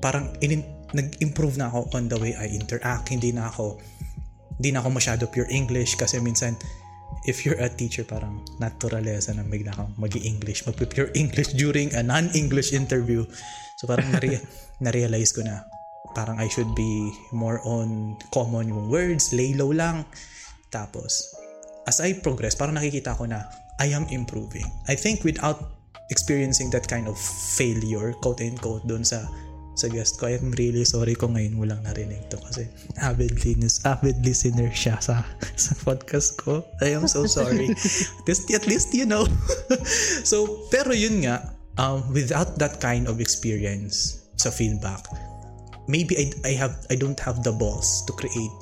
parang 0.01 0.33
in, 0.41 0.65
nag-improve 0.91 1.61
na 1.61 1.69
ako 1.69 1.85
on 1.93 2.09
the 2.09 2.17
way 2.17 2.33
I 2.33 2.49
interact. 2.49 3.13
Hindi 3.13 3.29
na 3.29 3.47
ako 3.47 3.77
hindi 4.59 4.75
na 4.75 4.83
ako 4.83 4.89
masyado 4.91 5.23
pure 5.31 5.47
English 5.47 5.95
kasi 5.95 6.19
minsan 6.19 6.59
if 7.25 7.45
you're 7.45 7.59
a 7.59 7.69
teacher, 7.69 8.03
parang 8.07 8.41
naturalesa 8.57 9.35
na 9.35 9.43
bigla 9.45 9.75
kang 9.75 9.91
mag 9.99 10.15
english 10.15 10.63
mag-pure 10.63 11.11
English 11.13 11.53
during 11.55 11.91
a 11.95 12.01
non-English 12.03 12.71
interview. 12.71 13.25
So 13.77 13.87
parang 13.87 14.11
nare- 14.11 14.43
na-realize 14.83 15.35
ko 15.35 15.43
na 15.43 15.63
parang 16.17 16.39
I 16.41 16.47
should 16.49 16.71
be 16.73 17.13
more 17.31 17.61
on 17.67 18.17
common 18.33 18.71
yung 18.71 18.89
words, 18.89 19.31
lay 19.35 19.53
low 19.53 19.69
lang. 19.69 20.05
Tapos, 20.73 21.33
as 21.85 22.01
I 22.01 22.17
progress, 22.17 22.57
parang 22.57 22.77
nakikita 22.77 23.17
ko 23.17 23.25
na 23.25 23.45
I 23.79 23.93
am 23.93 24.05
improving. 24.11 24.65
I 24.89 24.95
think 24.97 25.23
without 25.23 25.79
experiencing 26.09 26.69
that 26.73 26.89
kind 26.89 27.07
of 27.07 27.17
failure, 27.55 28.13
quote 28.19 28.41
and 28.41 28.57
quote, 28.57 28.85
doon 28.85 29.05
sa 29.05 29.25
sa 29.79 29.87
guest 29.87 30.19
ko. 30.19 30.27
I'm 30.27 30.51
really 30.59 30.83
sorry 30.83 31.15
kung 31.15 31.39
ngayon 31.39 31.55
mo 31.55 31.63
lang 31.63 31.79
narinig 31.87 32.27
to 32.27 32.37
kasi 32.43 32.67
avid, 32.99 33.39
listeners, 33.39 33.79
avid 33.87 34.19
listener 34.19 34.67
siya 34.75 34.99
sa, 34.99 35.23
sa 35.63 35.71
podcast 35.87 36.35
ko. 36.35 36.67
I 36.83 36.99
am 36.99 37.07
so 37.07 37.23
sorry. 37.23 37.71
at, 38.19 38.27
least, 38.27 38.51
at 38.51 38.65
least 38.67 38.91
you 38.91 39.07
know. 39.07 39.23
so, 40.29 40.67
pero 40.67 40.91
yun 40.91 41.23
nga, 41.23 41.55
um, 41.79 42.03
without 42.11 42.59
that 42.59 42.83
kind 42.83 43.07
of 43.07 43.23
experience 43.23 44.27
sa 44.35 44.51
feedback, 44.51 45.07
maybe 45.87 46.19
I, 46.19 46.51
I 46.51 46.53
have 46.59 46.75
I 46.91 46.99
don't 46.99 47.17
have 47.23 47.41
the 47.47 47.55
balls 47.55 48.03
to 48.05 48.13
create 48.13 48.53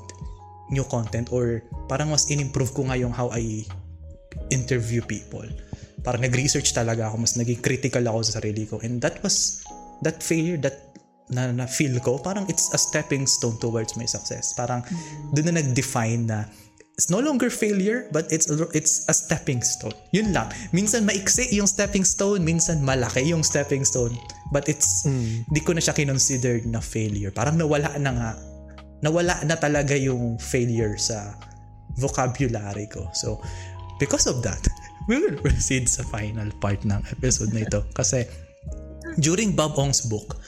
new 0.70 0.86
content 0.86 1.32
or 1.32 1.64
parang 1.88 2.12
mas 2.12 2.28
in-improve 2.30 2.72
ko 2.76 2.88
nga 2.88 2.96
yung 3.00 3.12
how 3.12 3.32
I 3.34 3.66
interview 4.52 5.04
people. 5.04 5.48
Parang 6.04 6.24
nag-research 6.24 6.72
talaga 6.72 7.12
ako, 7.12 7.24
mas 7.24 7.36
naging 7.36 7.60
critical 7.60 8.04
ako 8.08 8.20
sa 8.24 8.40
sarili 8.40 8.64
ko. 8.68 8.80
And 8.84 9.04
that 9.04 9.20
was, 9.24 9.64
that 10.04 10.24
failure, 10.24 10.60
that 10.64 10.87
na, 11.30 11.52
na 11.52 11.66
feel 11.68 12.00
ko, 12.00 12.20
parang 12.20 12.48
it's 12.48 12.72
a 12.74 12.80
stepping 12.80 13.28
stone 13.28 13.60
towards 13.60 13.96
my 14.00 14.08
success. 14.08 14.56
Parang 14.56 14.84
mm-hmm. 14.84 15.36
doon 15.36 15.46
na 15.52 15.54
nag-define 15.60 16.24
na 16.28 16.48
it's 16.98 17.14
no 17.14 17.22
longer 17.22 17.54
failure 17.54 18.10
but 18.10 18.26
it's 18.34 18.50
a, 18.50 18.66
it's 18.74 19.06
a 19.08 19.14
stepping 19.14 19.62
stone. 19.62 19.94
Yun 20.12 20.34
lang. 20.34 20.50
Minsan 20.74 21.06
maiksi 21.06 21.46
yung 21.54 21.68
stepping 21.68 22.04
stone, 22.04 22.42
minsan 22.42 22.82
malaki 22.82 23.28
yung 23.28 23.44
stepping 23.44 23.86
stone. 23.86 24.16
But 24.50 24.66
it's 24.72 25.06
mm. 25.06 25.46
di 25.52 25.62
ko 25.62 25.76
na 25.76 25.84
siya 25.84 25.94
kinonsider 25.94 26.64
na 26.66 26.82
failure. 26.82 27.30
Parang 27.30 27.60
nawala 27.60 27.94
na 28.00 28.12
nga. 28.12 28.32
Nawala 29.04 29.46
na 29.46 29.56
talaga 29.60 29.94
yung 29.94 30.42
failure 30.42 30.98
sa 30.98 31.38
vocabulary 32.02 32.90
ko. 32.90 33.06
So, 33.14 33.38
because 34.02 34.26
of 34.26 34.42
that, 34.42 34.64
we 35.12 35.22
will 35.22 35.38
proceed 35.38 35.86
sa 35.86 36.02
final 36.08 36.50
part 36.58 36.82
ng 36.82 36.98
episode 37.14 37.54
na 37.54 37.62
ito. 37.62 37.86
Kasi 37.94 38.26
during 39.22 39.54
Bob 39.54 39.78
Ong's 39.78 40.02
book, 40.10 40.42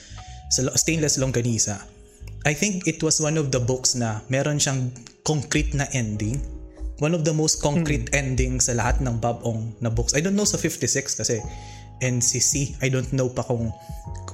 sa 0.50 0.66
Stainless 0.74 1.16
Longganisa, 1.22 1.78
I 2.44 2.52
think 2.52 2.90
it 2.90 2.98
was 3.00 3.22
one 3.22 3.38
of 3.38 3.54
the 3.54 3.62
books 3.62 3.94
na 3.94 4.20
meron 4.26 4.58
siyang 4.58 4.90
concrete 5.22 5.72
na 5.72 5.86
ending. 5.94 6.42
One 7.00 7.16
of 7.16 7.24
the 7.24 7.32
most 7.32 7.64
concrete 7.64 8.12
hmm. 8.12 8.20
endings 8.20 8.68
sa 8.68 8.76
lahat 8.76 9.00
ng 9.00 9.22
Bob 9.22 9.40
Ong 9.46 9.72
na 9.80 9.88
books. 9.88 10.12
I 10.12 10.20
don't 10.20 10.36
know 10.36 10.44
sa 10.44 10.60
56 10.60 11.16
kasi 11.16 11.40
NCC. 12.04 12.76
I 12.84 12.92
don't 12.92 13.08
know 13.16 13.32
pa 13.32 13.46
kung 13.46 13.72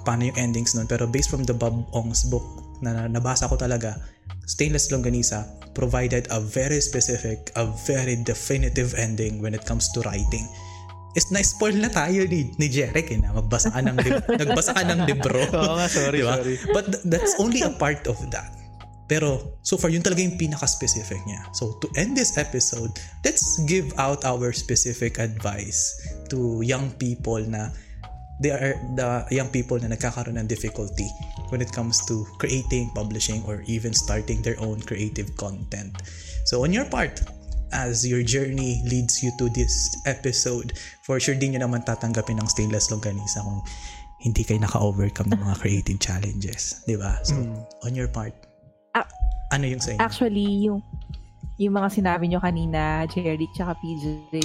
paano 0.02 0.26
yung 0.26 0.38
endings 0.38 0.74
nun. 0.74 0.90
Pero 0.90 1.06
based 1.06 1.30
from 1.30 1.46
the 1.46 1.54
Bob 1.54 1.86
Ong's 1.94 2.26
book 2.26 2.42
na 2.82 3.06
nabasa 3.06 3.46
ko 3.46 3.54
talaga, 3.54 3.98
Stainless 4.46 4.90
Longganisa 4.94 5.46
provided 5.74 6.30
a 6.30 6.38
very 6.38 6.78
specific, 6.78 7.50
a 7.58 7.66
very 7.86 8.18
definitive 8.22 8.94
ending 8.94 9.42
when 9.42 9.54
it 9.54 9.66
comes 9.66 9.90
to 9.94 10.02
writing 10.06 10.46
is 11.16 11.32
na-spoil 11.32 11.80
na 11.80 11.88
tayo 11.88 12.28
ni, 12.28 12.52
ni 12.60 12.68
Jeric 12.68 13.08
eh, 13.08 13.18
na 13.18 13.32
magbasa 13.32 13.72
ka 13.72 13.80
ng, 13.80 13.96
lib- 13.96 14.28
nagbasa 14.44 14.76
ka 14.76 14.84
ng 14.84 15.00
libro. 15.08 15.40
Oo 15.56 15.74
nga, 15.80 15.88
sorry, 15.88 16.20
diba? 16.20 16.36
sorry. 16.36 16.56
But 16.76 16.84
th- 16.92 17.04
that's 17.08 17.34
only 17.40 17.64
a 17.64 17.72
part 17.72 18.04
of 18.04 18.20
that. 18.30 18.52
Pero 19.08 19.56
so 19.62 19.80
far, 19.80 19.88
yun 19.88 20.04
talaga 20.04 20.20
yung 20.20 20.36
pinaka-specific 20.36 21.16
niya. 21.24 21.40
So 21.56 21.80
to 21.80 21.86
end 21.96 22.18
this 22.18 22.36
episode, 22.36 22.92
let's 23.24 23.62
give 23.64 23.94
out 23.96 24.26
our 24.28 24.52
specific 24.52 25.16
advice 25.16 25.94
to 26.28 26.60
young 26.60 26.92
people 27.00 27.40
na 27.40 27.70
they 28.42 28.52
are 28.52 28.76
the 28.98 29.24
young 29.32 29.48
people 29.48 29.78
na 29.80 29.94
nagkakaroon 29.94 30.36
ng 30.36 30.50
difficulty 30.50 31.08
when 31.48 31.62
it 31.62 31.70
comes 31.70 32.02
to 32.10 32.26
creating, 32.42 32.90
publishing, 32.92 33.40
or 33.46 33.62
even 33.70 33.94
starting 33.94 34.42
their 34.42 34.58
own 34.60 34.82
creative 34.82 35.32
content. 35.38 35.94
So 36.44 36.66
on 36.66 36.74
your 36.74 36.84
part, 36.90 37.22
as 37.72 38.06
your 38.06 38.22
journey 38.22 38.82
leads 38.86 39.22
you 39.22 39.32
to 39.38 39.48
this 39.50 39.96
episode, 40.06 40.78
for 41.02 41.18
sure 41.18 41.34
din 41.34 41.56
nyo 41.56 41.66
naman 41.66 41.82
tatanggapin 41.82 42.38
ng 42.38 42.48
stainless 42.50 42.90
longganisa 42.90 43.42
kung 43.42 43.62
hindi 44.22 44.42
kayo 44.46 44.62
naka-overcome 44.62 45.32
ng 45.34 45.40
mga 45.40 45.56
creative 45.62 45.98
challenges. 46.00 46.82
Di 46.86 46.96
ba? 46.96 47.18
So, 47.26 47.36
mm. 47.36 47.58
on 47.84 47.92
your 47.94 48.08
part, 48.08 48.32
uh, 48.94 49.06
ano 49.52 49.66
yung 49.66 49.82
sa 49.82 49.94
inyo? 49.94 50.00
Actually, 50.00 50.48
yung, 50.70 50.80
yung 51.58 51.74
mga 51.74 51.88
sinabi 51.92 52.30
nyo 52.30 52.40
kanina, 52.40 53.04
Jerry, 53.10 53.48
tsaka 53.52 53.76
PJ, 53.82 54.40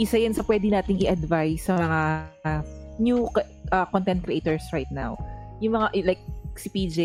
isa 0.00 0.16
yan 0.18 0.34
sa 0.34 0.42
pwede 0.44 0.70
nating 0.70 1.02
i-advise 1.06 1.70
sa 1.70 1.78
mga 1.78 2.00
uh, 2.44 2.62
new 2.98 3.28
uh, 3.70 3.86
content 3.92 4.24
creators 4.24 4.64
right 4.72 4.90
now. 4.90 5.14
Yung 5.60 5.76
mga, 5.76 5.92
like, 6.04 6.22
si 6.56 6.68
PJ, 6.72 6.98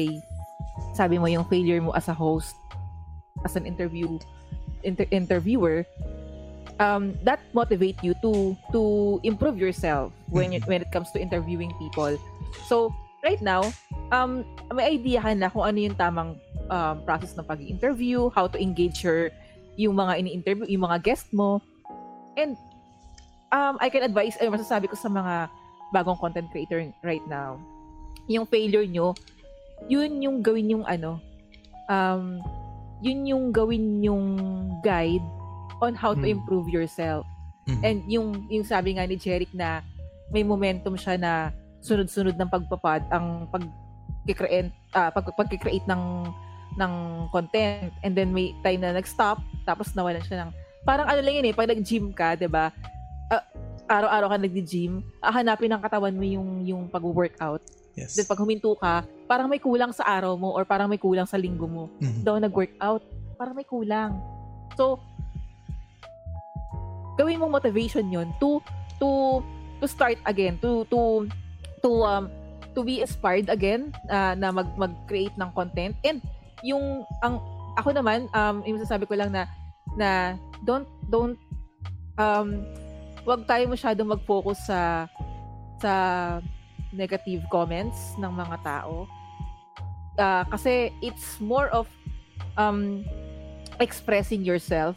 sabi 0.96 1.20
mo 1.20 1.28
yung 1.28 1.46
failure 1.48 1.80
mo 1.84 1.92
as 1.94 2.08
a 2.08 2.16
host, 2.16 2.56
as 3.44 3.56
an 3.56 3.66
interview 3.66 4.08
inter- 4.84 5.10
interviewer 5.12 5.86
um, 6.80 7.18
that 7.24 7.40
motivate 7.54 7.98
you 8.02 8.14
to 8.22 8.58
to 8.72 9.20
improve 9.24 9.58
yourself 9.58 10.12
when 10.30 10.52
you, 10.52 10.60
when 10.66 10.82
it 10.82 10.90
comes 10.92 11.12
to 11.12 11.20
interviewing 11.22 11.72
people. 11.78 12.18
So 12.68 12.94
right 13.22 13.42
now 13.42 13.70
um 14.10 14.44
may 14.74 14.98
idea 14.98 15.22
ka 15.22 15.32
na 15.38 15.50
kung 15.54 15.66
ano 15.66 15.78
yung 15.78 15.98
tamang 15.98 16.38
um, 16.74 16.96
process 17.06 17.38
ng 17.38 17.46
pag-interview 17.46 18.34
how 18.34 18.50
to 18.50 18.58
engage 18.58 19.06
your 19.06 19.30
yung 19.78 19.96
mga 19.96 20.26
ini-interview 20.26 20.66
yung 20.68 20.84
mga 20.90 21.02
guest 21.06 21.30
mo. 21.32 21.62
And 22.36 22.58
um 23.52 23.78
I 23.78 23.92
can 23.92 24.02
advise 24.02 24.40
ay 24.40 24.50
masasabi 24.50 24.90
ko 24.90 24.96
sa 24.98 25.12
mga 25.12 25.52
bagong 25.92 26.18
content 26.18 26.48
creator 26.50 26.80
right 27.04 27.24
now 27.28 27.60
yung 28.32 28.48
failure 28.48 28.88
nyo 28.88 29.12
yun 29.92 30.24
yung 30.24 30.40
gawin 30.40 30.72
yung 30.72 30.86
ano 30.88 31.20
um 31.92 32.40
yun 33.02 33.26
yung 33.26 33.44
gawin 33.50 34.00
yung 34.06 34.38
guide 34.86 35.26
on 35.82 35.98
how 35.98 36.14
to 36.14 36.24
hmm. 36.24 36.38
improve 36.38 36.70
yourself. 36.70 37.26
Mm-hmm. 37.66 37.84
And 37.86 37.98
yung 38.10 38.28
yung 38.50 38.66
sabi 38.66 38.98
nga 38.98 39.06
ni 39.06 39.18
Jeric 39.18 39.50
na 39.54 39.86
may 40.34 40.42
momentum 40.42 40.98
siya 40.98 41.18
na 41.18 41.34
sunod-sunod 41.82 42.38
ng 42.38 42.50
pagpapad 42.50 43.06
ang 43.10 43.50
pag 43.50 43.66
create 44.26 44.70
uh, 44.94 45.10
pag 45.10 45.26
pag-create 45.34 45.86
ng 45.90 46.30
ng 46.78 46.94
content 47.34 47.92
and 48.06 48.14
then 48.14 48.30
may 48.32 48.54
time 48.62 48.82
na 48.86 48.96
nag-stop 48.96 49.42
tapos 49.66 49.92
nawalan 49.98 50.22
siya 50.24 50.46
ng 50.46 50.50
parang 50.86 51.10
ano 51.10 51.20
lang 51.20 51.42
yun 51.42 51.50
eh 51.50 51.54
pag 51.58 51.70
nag-gym 51.70 52.14
ka 52.14 52.38
'di 52.38 52.48
ba 52.48 52.70
uh, 53.34 53.44
araw-araw 53.90 54.32
ka 54.32 54.38
nag-gym 54.40 55.02
hahanapin 55.20 55.74
ng 55.74 55.82
katawan 55.82 56.16
mo 56.16 56.26
yung 56.26 56.50
yung 56.64 56.84
pag-workout 56.88 57.62
Yes. 57.96 58.16
Then 58.16 58.28
pag 58.28 58.40
huminto 58.40 58.72
ka, 58.80 59.04
parang 59.28 59.52
may 59.52 59.60
kulang 59.60 59.92
sa 59.92 60.08
araw 60.08 60.40
mo 60.40 60.56
or 60.56 60.64
parang 60.64 60.88
may 60.88 61.00
kulang 61.00 61.28
sa 61.28 61.36
linggo 61.36 61.68
mo. 61.68 61.92
Mhm. 62.00 62.24
Daw 62.24 62.36
nag-workout, 62.40 63.04
parang 63.36 63.56
may 63.56 63.68
kulang. 63.68 64.16
So, 64.80 65.00
gawin 67.20 67.40
mong 67.40 67.60
motivation 67.60 68.08
yun 68.08 68.32
to 68.40 68.64
to 69.00 69.42
to 69.84 69.86
start 69.88 70.18
again, 70.24 70.56
to 70.64 70.88
to 70.88 71.28
to 71.84 71.90
um 72.08 72.32
to 72.72 72.82
be 72.88 73.04
inspired 73.04 73.52
again 73.52 73.92
uh, 74.08 74.32
na 74.40 74.52
mag 74.52 74.72
mag-create 74.80 75.36
ng 75.36 75.52
content 75.52 75.92
and 76.08 76.24
yung 76.64 77.04
ang 77.20 77.42
ako 77.76 77.92
naman 77.92 78.32
um 78.32 78.64
yung 78.64 78.80
sasabi 78.80 79.04
ko 79.04 79.16
lang 79.20 79.32
na 79.34 79.44
na 80.00 80.40
don't 80.64 80.88
don't 81.12 81.36
um 82.16 82.64
wag 83.28 83.44
tayo 83.44 83.68
masyadong 83.68 84.16
mag-focus 84.16 84.72
sa 84.72 85.10
sa 85.84 85.94
negative 86.92 87.44
comments 87.50 88.16
ng 88.20 88.32
mga 88.32 88.58
tao. 88.64 89.08
Uh, 90.20 90.44
kasi 90.52 90.92
it's 91.00 91.40
more 91.40 91.72
of 91.72 91.88
um 92.60 93.02
expressing 93.80 94.44
yourself 94.44 94.94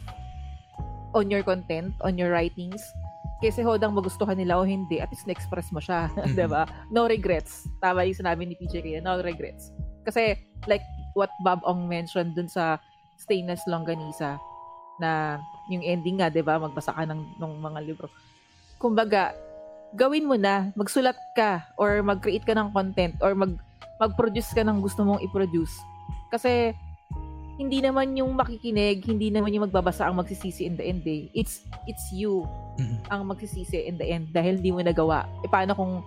on 1.15 1.31
your 1.31 1.41
content, 1.41 1.95
on 2.03 2.19
your 2.19 2.29
writings. 2.29 2.83
Kasi 3.39 3.63
hodang 3.63 3.95
magustuhan 3.95 4.35
nila 4.35 4.59
o 4.59 4.63
hindi, 4.67 4.99
at 4.99 5.11
least 5.11 5.27
na-express 5.27 5.71
mo 5.71 5.79
siya. 5.79 6.11
Mhm. 6.15 6.35
'di 6.35 6.45
ba? 6.47 6.63
No 6.91 7.07
regrets. 7.07 7.67
Tama 7.79 8.03
yung 8.03 8.19
sinabi 8.19 8.43
ni 8.43 8.55
PJ 8.59 8.83
kaya, 8.83 8.99
no 8.99 9.19
regrets. 9.23 9.71
Kasi 10.03 10.35
like 10.67 10.83
what 11.15 11.31
Bob 11.43 11.63
Ong 11.63 11.87
mentioned 11.87 12.35
dun 12.35 12.51
sa 12.51 12.77
Stainless 13.15 13.63
Longganisa 13.65 14.35
na 14.99 15.39
yung 15.71 15.83
ending 15.83 16.19
nga, 16.19 16.27
'di 16.27 16.43
ba? 16.43 16.59
Magbasa 16.59 16.91
ka 16.91 17.03
ng, 17.07 17.39
ng 17.39 17.53
mga 17.63 17.79
libro. 17.87 18.07
Kumbaga, 18.75 19.31
gawin 19.95 20.27
mo 20.27 20.35
na, 20.35 20.69
magsulat 20.75 21.15
ka 21.33 21.63
or 21.79 22.03
mag-create 22.03 22.43
ka 22.43 22.53
ng 22.53 22.71
content 22.75 23.15
or 23.23 23.31
mag 23.33 23.55
mag-produce 23.95 24.51
ka 24.51 24.59
ng 24.59 24.83
gusto 24.83 25.07
mong 25.07 25.23
i-produce. 25.23 25.71
Kasi 26.27 26.75
hindi 27.55 27.79
naman 27.79 28.11
yung 28.19 28.35
makikinig, 28.35 29.07
hindi 29.07 29.31
naman 29.31 29.55
yung 29.55 29.71
magbabasa 29.71 30.03
ang 30.03 30.19
magsisisi 30.19 30.67
in 30.67 30.75
the 30.75 30.83
end 30.83 31.07
eh. 31.07 31.31
It's 31.31 31.63
it's 31.87 32.11
you 32.11 32.43
Mhm. 32.75 33.07
ang 33.07 33.21
magsisisi 33.31 33.87
in 33.87 33.95
the 33.95 34.03
end 34.03 34.35
dahil 34.35 34.59
hindi 34.59 34.75
mo 34.75 34.83
nagawa. 34.83 35.23
E 35.39 35.47
paano 35.47 35.71
kung 35.71 36.03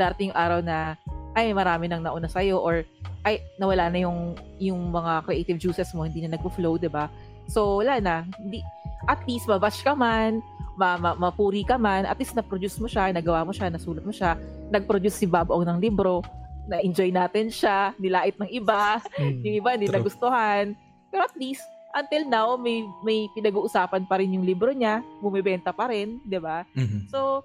darating 0.00 0.32
araw 0.32 0.64
na 0.64 0.96
ay 1.36 1.52
marami 1.52 1.92
nang 1.92 2.00
nauna 2.00 2.24
sa'yo 2.24 2.56
or 2.56 2.88
ay 3.28 3.44
nawala 3.60 3.92
na 3.92 4.00
yung 4.00 4.32
yung 4.56 4.80
mga 4.88 5.28
creative 5.28 5.60
juices 5.60 5.92
mo, 5.92 6.08
hindi 6.08 6.24
na 6.24 6.40
nagpo-flow, 6.40 6.80
'di 6.80 6.88
ba? 6.88 7.12
So 7.52 7.84
wala 7.84 8.00
na. 8.00 8.24
Hindi 8.40 8.64
at 9.04 9.20
least 9.28 9.44
mabash 9.44 9.84
ka 9.84 9.92
man, 9.92 10.40
ma, 10.76 11.00
ma, 11.00 11.10
mapuri 11.16 11.64
ka 11.64 11.80
man, 11.80 12.04
at 12.04 12.16
least 12.20 12.36
na-produce 12.36 12.76
mo 12.78 12.86
siya, 12.86 13.10
nagawa 13.10 13.42
mo 13.42 13.52
siya, 13.52 13.72
nasulat 13.72 14.04
mo 14.04 14.12
siya, 14.12 14.36
nag-produce 14.70 15.16
si 15.16 15.26
Bob 15.26 15.48
Ong 15.48 15.64
ng 15.64 15.80
libro, 15.80 16.20
na-enjoy 16.68 17.10
natin 17.10 17.48
siya, 17.48 17.96
nilait 17.96 18.36
ng 18.36 18.50
iba, 18.52 19.00
Mm. 19.16 19.40
yung 19.42 19.56
iba 19.64 19.70
hindi 19.74 19.88
True. 19.88 19.96
nagustuhan. 19.98 20.64
Pero 21.08 21.22
at 21.24 21.34
least, 21.38 21.64
until 21.96 22.28
now, 22.28 22.60
may 22.60 22.84
may 23.00 23.30
pinag-uusapan 23.32 24.04
pa 24.04 24.20
rin 24.20 24.36
yung 24.36 24.44
libro 24.44 24.68
niya, 24.70 25.00
bumibenta 25.24 25.72
pa 25.72 25.88
rin, 25.88 26.20
di 26.28 26.36
ba? 26.36 26.66
Mhm. 26.76 27.08
So, 27.08 27.40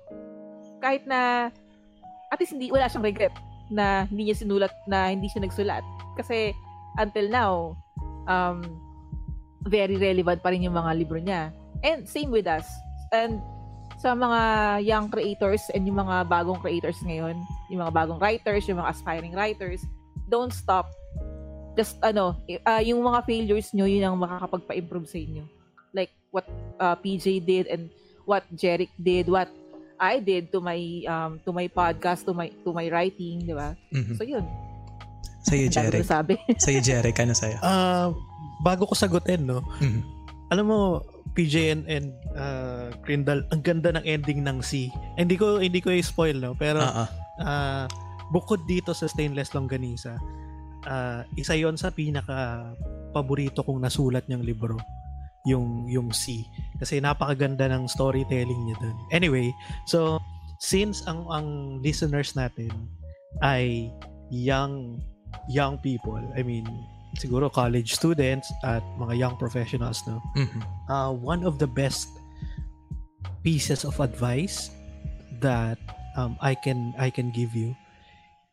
kahit 0.84 1.08
na, 1.08 1.54
at 2.28 2.38
least 2.42 2.52
hindi, 2.52 2.68
wala 2.74 2.90
siyang 2.90 3.06
regret 3.06 3.34
na 3.72 4.04
hindi 4.12 4.28
niya 4.28 4.44
sinulat, 4.44 4.74
na 4.90 5.08
hindi 5.14 5.32
siya 5.32 5.46
nagsulat. 5.48 5.84
Kasi, 6.20 6.52
until 7.00 7.32
now, 7.32 7.54
um, 8.28 8.60
very 9.64 9.96
relevant 9.96 10.42
pa 10.42 10.50
rin 10.50 10.66
yung 10.66 10.76
mga 10.76 10.92
libro 10.98 11.22
niya. 11.22 11.54
And 11.86 12.10
same 12.10 12.34
with 12.34 12.50
us. 12.50 12.66
And 13.12 13.44
sa 14.00 14.16
mga 14.16 14.40
young 14.82 15.12
creators 15.12 15.68
and 15.76 15.86
yung 15.86 16.00
mga 16.00 16.26
bagong 16.26 16.58
creators 16.58 16.98
ngayon, 17.04 17.38
yung 17.70 17.84
mga 17.84 17.94
bagong 17.94 18.18
writers, 18.18 18.66
yung 18.66 18.80
mga 18.80 18.92
aspiring 18.96 19.36
writers, 19.36 19.84
don't 20.26 20.56
stop. 20.56 20.90
Just 21.76 22.00
ano, 22.02 22.40
uh, 22.66 22.82
yung 22.82 23.04
mga 23.04 23.24
failures 23.24 23.70
nyo, 23.72 23.86
yun 23.86 24.04
ang 24.04 24.18
makakapagpa-improve 24.18 25.06
sa 25.06 25.20
inyo. 25.20 25.44
Like 25.94 26.12
what 26.32 26.48
uh, 26.80 26.96
PJ 26.96 27.44
did 27.44 27.68
and 27.68 27.92
what 28.24 28.48
Jeric 28.56 28.90
did, 28.96 29.28
what 29.28 29.52
I 30.02 30.18
did 30.18 30.50
to 30.50 30.64
my 30.64 30.80
um 31.06 31.38
to 31.46 31.54
my 31.54 31.70
podcast, 31.70 32.26
to 32.26 32.34
my 32.34 32.50
to 32.66 32.74
my 32.74 32.90
writing, 32.90 33.46
di 33.46 33.54
ba? 33.54 33.78
Mhm. 33.94 34.18
So 34.18 34.24
yun. 34.26 34.48
Ang 35.52 35.68
dami 35.68 35.68
Jeric. 35.68 36.06
sabi. 36.08 36.34
Sa'yo, 36.58 36.80
Jeric. 36.80 37.18
Ano 37.20 37.36
sa'yo? 37.36 37.60
Ah, 37.60 38.08
bago 38.64 38.88
ko 38.88 38.96
sagutin, 38.96 39.44
no, 39.44 39.60
Mhm. 39.84 40.02
alam 40.48 40.66
mo, 40.66 41.04
PJ 41.34 41.56
and, 41.72 41.84
and 41.88 42.08
uh, 42.36 42.92
Crindle, 43.06 43.46
ang 43.56 43.62
ganda 43.64 43.96
ng 43.96 44.06
ending 44.06 44.44
ng 44.44 44.60
C. 44.60 44.92
Hindi 45.16 45.40
ko 45.40 45.62
hindi 45.62 45.80
ko 45.80 45.94
i-spoil, 45.94 46.38
no, 46.38 46.54
pero 46.58 46.84
ah. 46.84 47.08
ah, 47.42 47.86
bukod 48.36 48.64
dito 48.68 48.92
sa 48.92 49.08
Stainless 49.08 49.56
Longganisa, 49.56 50.20
ah, 50.88 51.24
isa 51.40 51.56
yon 51.56 51.80
sa 51.80 51.92
pinaka 51.94 52.72
paborito 53.12 53.64
kong 53.64 53.84
nasulat 53.84 54.28
niyang 54.28 54.44
libro 54.44 54.80
yung 55.50 55.90
yung 55.90 56.14
C 56.14 56.46
kasi 56.78 57.02
napakaganda 57.02 57.66
ng 57.66 57.90
storytelling 57.90 58.62
niya 58.70 58.78
dun. 58.78 58.98
Anyway, 59.10 59.50
so 59.90 60.22
since 60.62 61.02
ang 61.10 61.26
ang 61.34 61.80
listeners 61.82 62.38
natin 62.38 62.70
ay 63.42 63.90
young 64.30 65.02
young 65.50 65.82
people, 65.82 66.22
I 66.38 66.46
mean 66.46 66.68
siguro 67.20 67.52
college 67.52 67.94
students 67.96 68.48
at 68.64 68.84
mga 68.96 69.18
young 69.20 69.36
professionals 69.36 70.00
no. 70.08 70.22
Mhm. 70.38 70.62
Uh, 70.88 71.12
one 71.12 71.44
of 71.44 71.60
the 71.60 71.68
best 71.68 72.08
pieces 73.44 73.84
of 73.84 73.98
advice 74.00 74.70
that 75.42 75.78
um, 76.16 76.38
I 76.40 76.54
can 76.56 76.94
I 77.00 77.10
can 77.10 77.32
give 77.32 77.56
you 77.56 77.74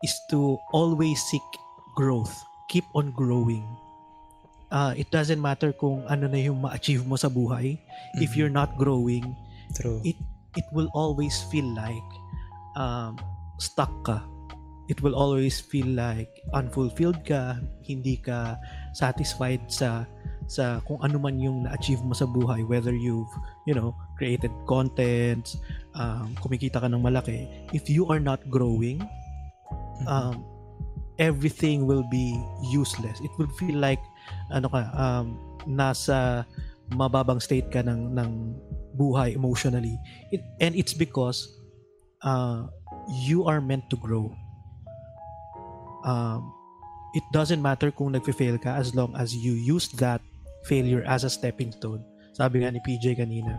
is 0.02 0.14
to 0.30 0.56
always 0.72 1.18
seek 1.28 1.44
growth. 1.98 2.32
Keep 2.70 2.86
on 2.94 3.10
growing. 3.12 3.64
Uh, 4.68 4.92
it 4.96 5.08
doesn't 5.10 5.40
matter 5.40 5.72
kung 5.72 6.04
ano 6.12 6.28
na 6.28 6.36
yung 6.36 6.60
ma-achieve 6.60 7.02
mo 7.08 7.16
sa 7.16 7.32
buhay. 7.32 7.80
If 8.20 8.32
Mhm. 8.32 8.36
you're 8.36 8.52
not 8.52 8.76
growing, 8.76 9.24
True. 9.72 10.00
it 10.04 10.16
it 10.56 10.66
will 10.76 10.92
always 10.92 11.40
feel 11.48 11.64
like 11.72 12.08
um, 12.76 13.16
stuck 13.58 13.90
ka. 14.04 14.22
It 14.88 15.04
will 15.04 15.12
always 15.12 15.60
feel 15.60 15.86
like 15.92 16.40
unfulfilled 16.56 17.20
ka, 17.28 17.60
hindi 17.84 18.16
ka 18.16 18.56
satisfied 18.96 19.60
sa 19.68 20.08
sa 20.48 20.80
kung 20.88 20.96
ano 21.04 21.20
man 21.20 21.36
yung 21.36 21.68
na-achieve 21.68 22.00
mo 22.00 22.16
sa 22.16 22.24
buhay 22.24 22.64
whether 22.64 22.96
you've 22.96 23.28
you 23.68 23.76
know 23.76 23.92
created 24.16 24.48
content 24.64 25.44
um, 25.92 26.32
kumikita 26.40 26.80
ka 26.80 26.88
ng 26.88 27.04
malaki. 27.04 27.44
If 27.76 27.92
you 27.92 28.08
are 28.08 28.20
not 28.20 28.40
growing 28.48 29.04
Mhm. 29.98 30.06
um, 30.06 30.36
everything 31.18 31.86
will 31.86 32.06
be 32.06 32.38
useless. 32.70 33.18
It 33.20 33.30
will 33.38 33.50
feel 33.58 33.76
like 33.76 34.00
ano 34.54 34.70
ka 34.70 34.86
um, 34.94 35.36
nasa 35.66 36.46
mababang 36.94 37.42
state 37.42 37.68
ka 37.68 37.82
ng 37.82 38.14
ng 38.14 38.30
buhay 38.96 39.34
emotionally. 39.34 39.98
It, 40.30 40.40
and 40.62 40.74
it's 40.78 40.94
because 40.94 41.50
uh, 42.22 42.66
you 43.26 43.44
are 43.44 43.60
meant 43.60 43.90
to 43.90 43.98
grow 43.98 44.30
um, 46.04 46.52
it 47.14 47.24
doesn't 47.32 47.62
matter 47.62 47.90
kung 47.90 48.12
nagfe-fail 48.12 48.60
ka 48.60 48.76
as 48.76 48.94
long 48.94 49.14
as 49.16 49.32
you 49.32 49.52
use 49.56 49.88
that 49.96 50.20
failure 50.68 51.02
as 51.08 51.24
a 51.24 51.30
stepping 51.30 51.72
stone. 51.72 52.04
Sabi 52.36 52.62
nga 52.62 52.70
ni 52.70 52.80
PJ 52.84 53.16
kanina. 53.18 53.56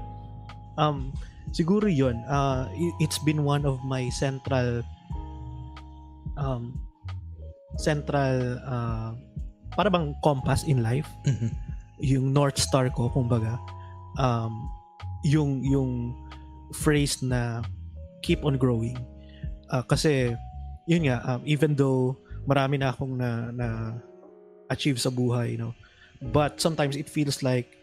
Um 0.80 1.12
siguro 1.52 1.90
yon 1.90 2.22
uh, 2.30 2.70
it's 3.02 3.20
been 3.20 3.44
one 3.44 3.66
of 3.66 3.82
my 3.84 4.08
central 4.14 4.86
um 6.38 6.78
central 7.82 8.62
uh, 8.64 9.12
para 9.76 9.90
bang 9.90 10.16
compass 10.24 10.64
in 10.64 10.86
life. 10.86 11.10
Mhm. 11.26 11.52
yung 12.00 12.32
north 12.32 12.56
star 12.56 12.88
ko 12.88 13.12
kumbaga. 13.12 13.60
Um 14.16 14.56
yung 15.28 15.60
yung 15.68 16.16
phrase 16.72 17.20
na 17.20 17.60
keep 18.24 18.46
on 18.48 18.56
growing. 18.56 18.96
Ah, 19.68 19.84
kasi 19.84 20.34
yun 20.88 21.06
nga 21.06 21.22
um, 21.28 21.42
even 21.46 21.76
though 21.76 22.16
marami 22.50 22.82
na 22.82 22.90
akong 22.90 23.14
na 23.14 23.54
na 23.54 23.68
achieve 24.74 24.98
sa 24.98 25.14
buhay 25.14 25.54
you 25.54 25.60
know 25.62 25.74
but 26.34 26.58
sometimes 26.58 26.98
it 26.98 27.06
feels 27.06 27.46
like 27.46 27.78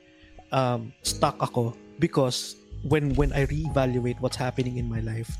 um 0.50 0.90
stuck 1.06 1.38
ako 1.38 1.70
because 2.02 2.58
when 2.90 3.14
when 3.14 3.30
I 3.30 3.46
reevaluate 3.46 4.18
what's 4.18 4.36
happening 4.36 4.82
in 4.82 4.90
my 4.90 4.98
life 4.98 5.30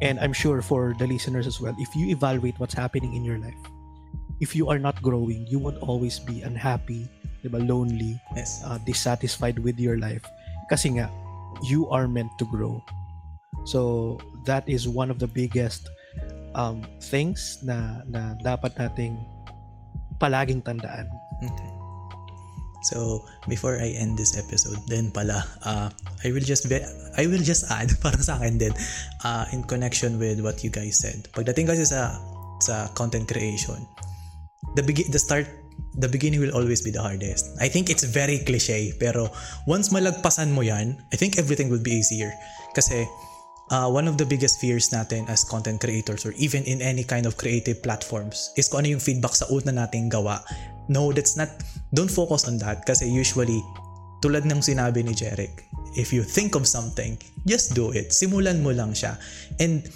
and 0.00 0.16
I'm 0.18 0.32
sure 0.32 0.64
for 0.64 0.96
the 0.96 1.04
listeners 1.04 1.44
as 1.44 1.60
well 1.60 1.76
if 1.76 1.92
you 1.92 2.08
evaluate 2.08 2.56
what's 2.56 2.74
happening 2.74 3.12
in 3.12 3.22
your 3.22 3.36
life 3.36 3.60
if 4.40 4.56
you 4.56 4.72
are 4.72 4.80
not 4.80 4.96
growing 5.04 5.44
you 5.46 5.60
would 5.60 5.76
always 5.84 6.16
be 6.16 6.40
unhappy 6.42 7.06
diba 7.42 7.58
lonely 7.58 8.16
Yes. 8.38 8.62
uh, 8.64 8.78
dissatisfied 8.86 9.58
with 9.58 9.76
your 9.78 9.98
life. 9.98 10.22
Kasi 10.70 10.96
nga 10.96 11.10
you 11.66 11.90
are 11.90 12.06
meant 12.06 12.30
to 12.38 12.46
grow. 12.46 12.80
So 13.66 14.16
that 14.46 14.66
is 14.66 14.88
one 14.88 15.10
of 15.10 15.18
the 15.18 15.28
biggest 15.28 15.90
um, 16.54 16.84
things 17.00 17.60
na 17.64 18.02
na 18.08 18.36
dapat 18.40 18.74
nating 18.76 19.18
palaging 20.20 20.62
tandaan 20.62 21.10
Okay. 21.42 21.72
So, 22.82 23.22
before 23.46 23.78
I 23.78 23.94
end 23.94 24.18
this 24.18 24.34
episode, 24.34 24.78
then 24.90 25.14
pala, 25.14 25.46
uh, 25.62 25.90
I 26.26 26.34
will 26.34 26.42
just 26.42 26.66
ve- 26.66 26.86
I 27.14 27.30
will 27.30 27.42
just 27.42 27.70
add 27.70 27.94
para 28.02 28.18
sa 28.18 28.42
akin 28.42 28.58
din 28.58 28.74
uh, 29.22 29.46
in 29.54 29.62
connection 29.62 30.18
with 30.18 30.42
what 30.42 30.66
you 30.66 30.70
guys 30.70 30.98
said. 30.98 31.30
Pagdating 31.30 31.70
kasi 31.70 31.86
sa 31.86 32.18
sa 32.58 32.90
content 32.98 33.30
creation, 33.30 33.86
the 34.74 34.82
begin 34.82 35.06
the 35.14 35.18
start 35.22 35.46
the 35.94 36.10
beginning 36.10 36.42
will 36.42 36.54
always 36.58 36.82
be 36.82 36.90
the 36.90 36.98
hardest. 36.98 37.54
I 37.62 37.70
think 37.70 37.86
it's 37.86 38.02
very 38.02 38.42
cliche, 38.42 38.98
pero 38.98 39.30
once 39.70 39.94
malagpasan 39.94 40.50
mo 40.50 40.66
yan, 40.66 40.98
I 41.14 41.16
think 41.16 41.38
everything 41.38 41.70
will 41.70 41.82
be 41.82 41.94
easier. 41.94 42.34
Kasi 42.74 43.06
uh, 43.72 43.88
one 43.88 44.06
of 44.06 44.20
the 44.20 44.28
biggest 44.28 44.60
fears 44.60 44.92
natin 44.92 45.24
as 45.32 45.42
content 45.42 45.80
creators 45.80 46.28
or 46.28 46.36
even 46.36 46.62
in 46.68 46.84
any 46.84 47.02
kind 47.02 47.24
of 47.24 47.40
creative 47.40 47.80
platforms 47.80 48.52
is 48.60 48.68
kung 48.68 48.84
ano 48.84 48.94
yung 48.94 49.02
feedback 49.02 49.32
sa 49.32 49.48
una 49.48 49.72
nating 49.72 50.12
gawa. 50.12 50.44
No, 50.92 51.10
that's 51.10 51.40
not, 51.40 51.48
don't 51.96 52.12
focus 52.12 52.44
on 52.44 52.60
that 52.60 52.84
kasi 52.84 53.08
usually, 53.08 53.64
tulad 54.20 54.44
ng 54.44 54.60
sinabi 54.60 55.00
ni 55.02 55.16
Jeric, 55.16 55.64
if 55.96 56.12
you 56.12 56.22
think 56.22 56.54
of 56.54 56.68
something, 56.68 57.16
just 57.48 57.72
do 57.72 57.90
it. 57.96 58.12
Simulan 58.12 58.60
mo 58.60 58.70
lang 58.70 58.92
siya. 58.92 59.16
And 59.58 59.88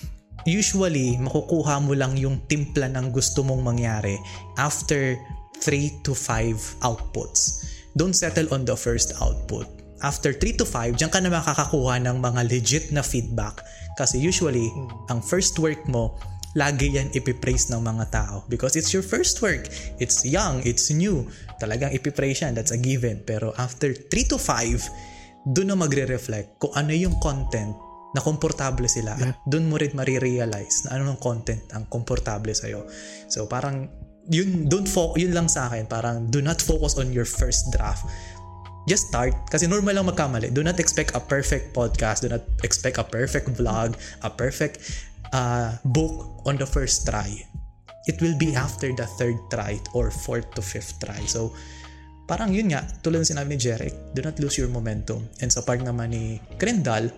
usually, 0.49 1.21
makukuha 1.21 1.85
mo 1.85 1.93
lang 1.93 2.17
yung 2.17 2.43
timpla 2.49 2.89
ng 2.91 3.13
gusto 3.13 3.45
mong 3.45 3.63
mangyari 3.63 4.17
after 4.57 5.15
3 5.61 6.03
to 6.03 6.17
5 6.17 6.83
outputs. 6.83 7.71
Don't 7.97 8.17
settle 8.17 8.51
on 8.51 8.65
the 8.65 8.77
first 8.77 9.15
output. 9.21 9.76
After 10.05 10.33
3 10.35 10.61
to 10.61 10.67
5, 10.69 11.01
diyan 11.01 11.11
ka 11.13 11.21
na 11.25 11.33
makakakuha 11.33 12.01
ng 12.05 12.17
mga 12.21 12.41
legit 12.49 12.85
na 12.93 13.01
feedback. 13.01 13.65
Kasi 13.97 14.21
usually, 14.21 14.69
hmm. 14.69 15.09
ang 15.09 15.25
first 15.25 15.57
work 15.57 15.81
mo, 15.89 16.17
lagi 16.57 16.89
yan 16.97 17.13
ipipraise 17.13 17.69
ng 17.69 17.85
mga 17.85 18.05
tao 18.09 18.41
because 18.49 18.81
it's 18.81 18.97
your 18.97 19.05
first 19.05 19.45
work. 19.45 19.69
It's 20.01 20.25
young, 20.25 20.65
it's 20.65 20.89
new. 20.89 21.29
Talagang 21.61 21.93
ipipraise 21.93 22.41
yan, 22.41 22.57
that's 22.57 22.73
a 22.73 22.81
given. 22.81 23.21
Pero 23.29 23.53
after 23.61 23.93
3 23.93 24.33
to 24.33 24.41
5, 24.41 25.53
doon 25.53 25.69
na 25.73 25.77
magre-reflect 25.77 26.57
kung 26.59 26.73
ano 26.73 26.97
yung 26.97 27.21
content 27.21 27.77
na 28.17 28.25
komportable 28.25 28.89
sila. 28.89 29.13
Yeah. 29.21 29.37
Doon 29.45 29.69
mo 29.69 29.77
rin 29.77 29.93
marirealize 29.93 30.89
na 30.89 30.97
anong 30.97 31.21
content 31.21 31.61
ang 31.77 31.85
komportable 31.93 32.57
sa'yo. 32.57 32.89
So 33.29 33.45
parang 33.45 33.93
yun 34.27 34.67
don't 34.67 34.91
fo- 34.91 35.15
yun 35.15 35.31
lang 35.31 35.47
sa 35.47 35.71
akin 35.71 35.87
parang 35.87 36.27
do 36.35 36.43
not 36.43 36.59
focus 36.59 36.99
on 36.99 37.15
your 37.15 37.29
first 37.29 37.71
draft 37.71 38.03
just 38.87 39.11
start 39.11 39.35
kasi 39.51 39.67
normal 39.67 39.99
lang 39.99 40.07
magkamali. 40.07 40.55
Do 40.55 40.63
not 40.63 40.79
expect 40.79 41.13
a 41.19 41.21
perfect 41.23 41.75
podcast. 41.75 42.23
Do 42.23 42.31
not 42.31 42.47
expect 42.63 42.97
a 43.03 43.07
perfect 43.07 43.51
vlog 43.59 43.99
a 44.23 44.31
perfect 44.31 44.83
uh, 45.35 45.75
book 45.85 46.43
on 46.47 46.57
the 46.57 46.67
first 46.67 47.07
try. 47.07 47.29
It 48.07 48.23
will 48.23 48.39
be 48.39 48.55
after 48.55 48.95
the 48.95 49.07
third 49.19 49.37
try 49.51 49.83
or 49.91 50.15
fourth 50.15 50.47
to 50.55 50.63
fifth 50.63 51.03
try. 51.03 51.19
So 51.27 51.51
parang 52.31 52.55
yun 52.55 52.71
nga 52.71 52.87
tulad 53.03 53.27
ng 53.27 53.31
sinabi 53.35 53.55
ni 53.55 53.59
Jeric 53.59 53.95
do 54.15 54.23
not 54.23 54.39
lose 54.39 54.59
your 54.59 54.71
momentum. 54.71 55.27
And 55.43 55.51
sa 55.51 55.67
part 55.67 55.83
naman 55.83 56.15
ni 56.15 56.39
Krendal 56.59 57.11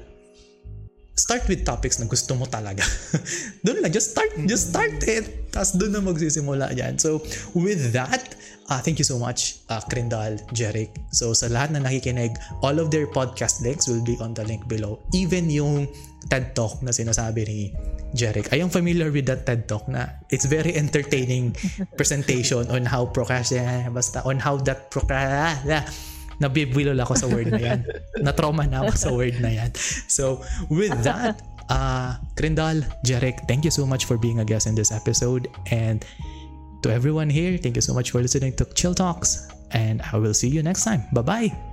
start 1.18 1.42
with 1.50 1.66
topics 1.66 1.98
na 1.98 2.06
gusto 2.06 2.38
mo 2.38 2.46
talaga. 2.46 2.86
doon 3.66 3.82
lang, 3.82 3.90
just 3.90 4.14
start, 4.14 4.30
just 4.46 4.70
start 4.70 5.02
it. 5.02 5.50
Tapos 5.50 5.74
doon 5.74 5.98
na 5.98 6.00
magsisimula 6.00 6.70
yan. 6.78 6.94
So, 6.94 7.18
with 7.58 7.90
that, 7.90 8.38
uh, 8.70 8.78
thank 8.78 9.02
you 9.02 9.04
so 9.04 9.18
much, 9.18 9.66
uh, 9.66 9.82
Krindal, 9.90 10.38
Jeric. 10.54 10.94
So, 11.10 11.34
sa 11.34 11.50
lahat 11.50 11.74
na 11.74 11.82
nakikinig, 11.82 12.38
all 12.62 12.78
of 12.78 12.94
their 12.94 13.10
podcast 13.10 13.66
links 13.66 13.90
will 13.90 14.06
be 14.06 14.14
on 14.22 14.32
the 14.32 14.46
link 14.46 14.70
below. 14.70 15.02
Even 15.10 15.50
yung 15.50 15.90
TED 16.30 16.54
Talk 16.54 16.78
na 16.86 16.94
sinasabi 16.94 17.42
ni 17.50 17.60
Jeric. 18.14 18.54
I 18.54 18.62
am 18.62 18.70
familiar 18.70 19.10
with 19.10 19.26
that 19.26 19.44
TED 19.44 19.66
Talk 19.66 19.90
na 19.90 20.08
it's 20.30 20.46
very 20.46 20.72
entertaining 20.78 21.58
presentation 21.98 22.64
on 22.70 22.86
how 22.86 23.10
procrastinate, 23.10 23.90
basta 23.90 24.22
on 24.22 24.38
how 24.38 24.56
that 24.64 24.88
procrastinate, 24.94 25.90
nabibwilol 26.40 26.98
ako 27.02 27.14
sa 27.14 27.26
word 27.26 27.50
na 27.50 27.60
yan. 27.60 27.80
Na-trauma 28.24 28.66
na 28.66 28.86
ako 28.86 28.94
sa 28.94 29.10
word 29.14 29.36
na 29.42 29.50
yan. 29.50 29.70
So, 30.06 30.42
with 30.70 30.94
that, 31.02 31.42
uh, 31.68 32.16
Krindal, 32.34 32.82
Jarek, 33.04 33.46
thank 33.46 33.64
you 33.64 33.70
so 33.70 33.86
much 33.86 34.06
for 34.06 34.16
being 34.16 34.40
a 34.40 34.46
guest 34.46 34.66
in 34.66 34.74
this 34.74 34.90
episode. 34.90 35.50
And 35.70 36.04
to 36.82 36.88
everyone 36.90 37.30
here, 37.30 37.58
thank 37.58 37.76
you 37.76 37.84
so 37.84 37.94
much 37.94 38.10
for 38.10 38.22
listening 38.22 38.54
to 38.56 38.64
Chill 38.74 38.94
Talks. 38.94 39.50
And 39.72 40.00
I 40.12 40.16
will 40.16 40.34
see 40.34 40.48
you 40.48 40.62
next 40.62 40.84
time. 40.84 41.04
Bye-bye. 41.12 41.67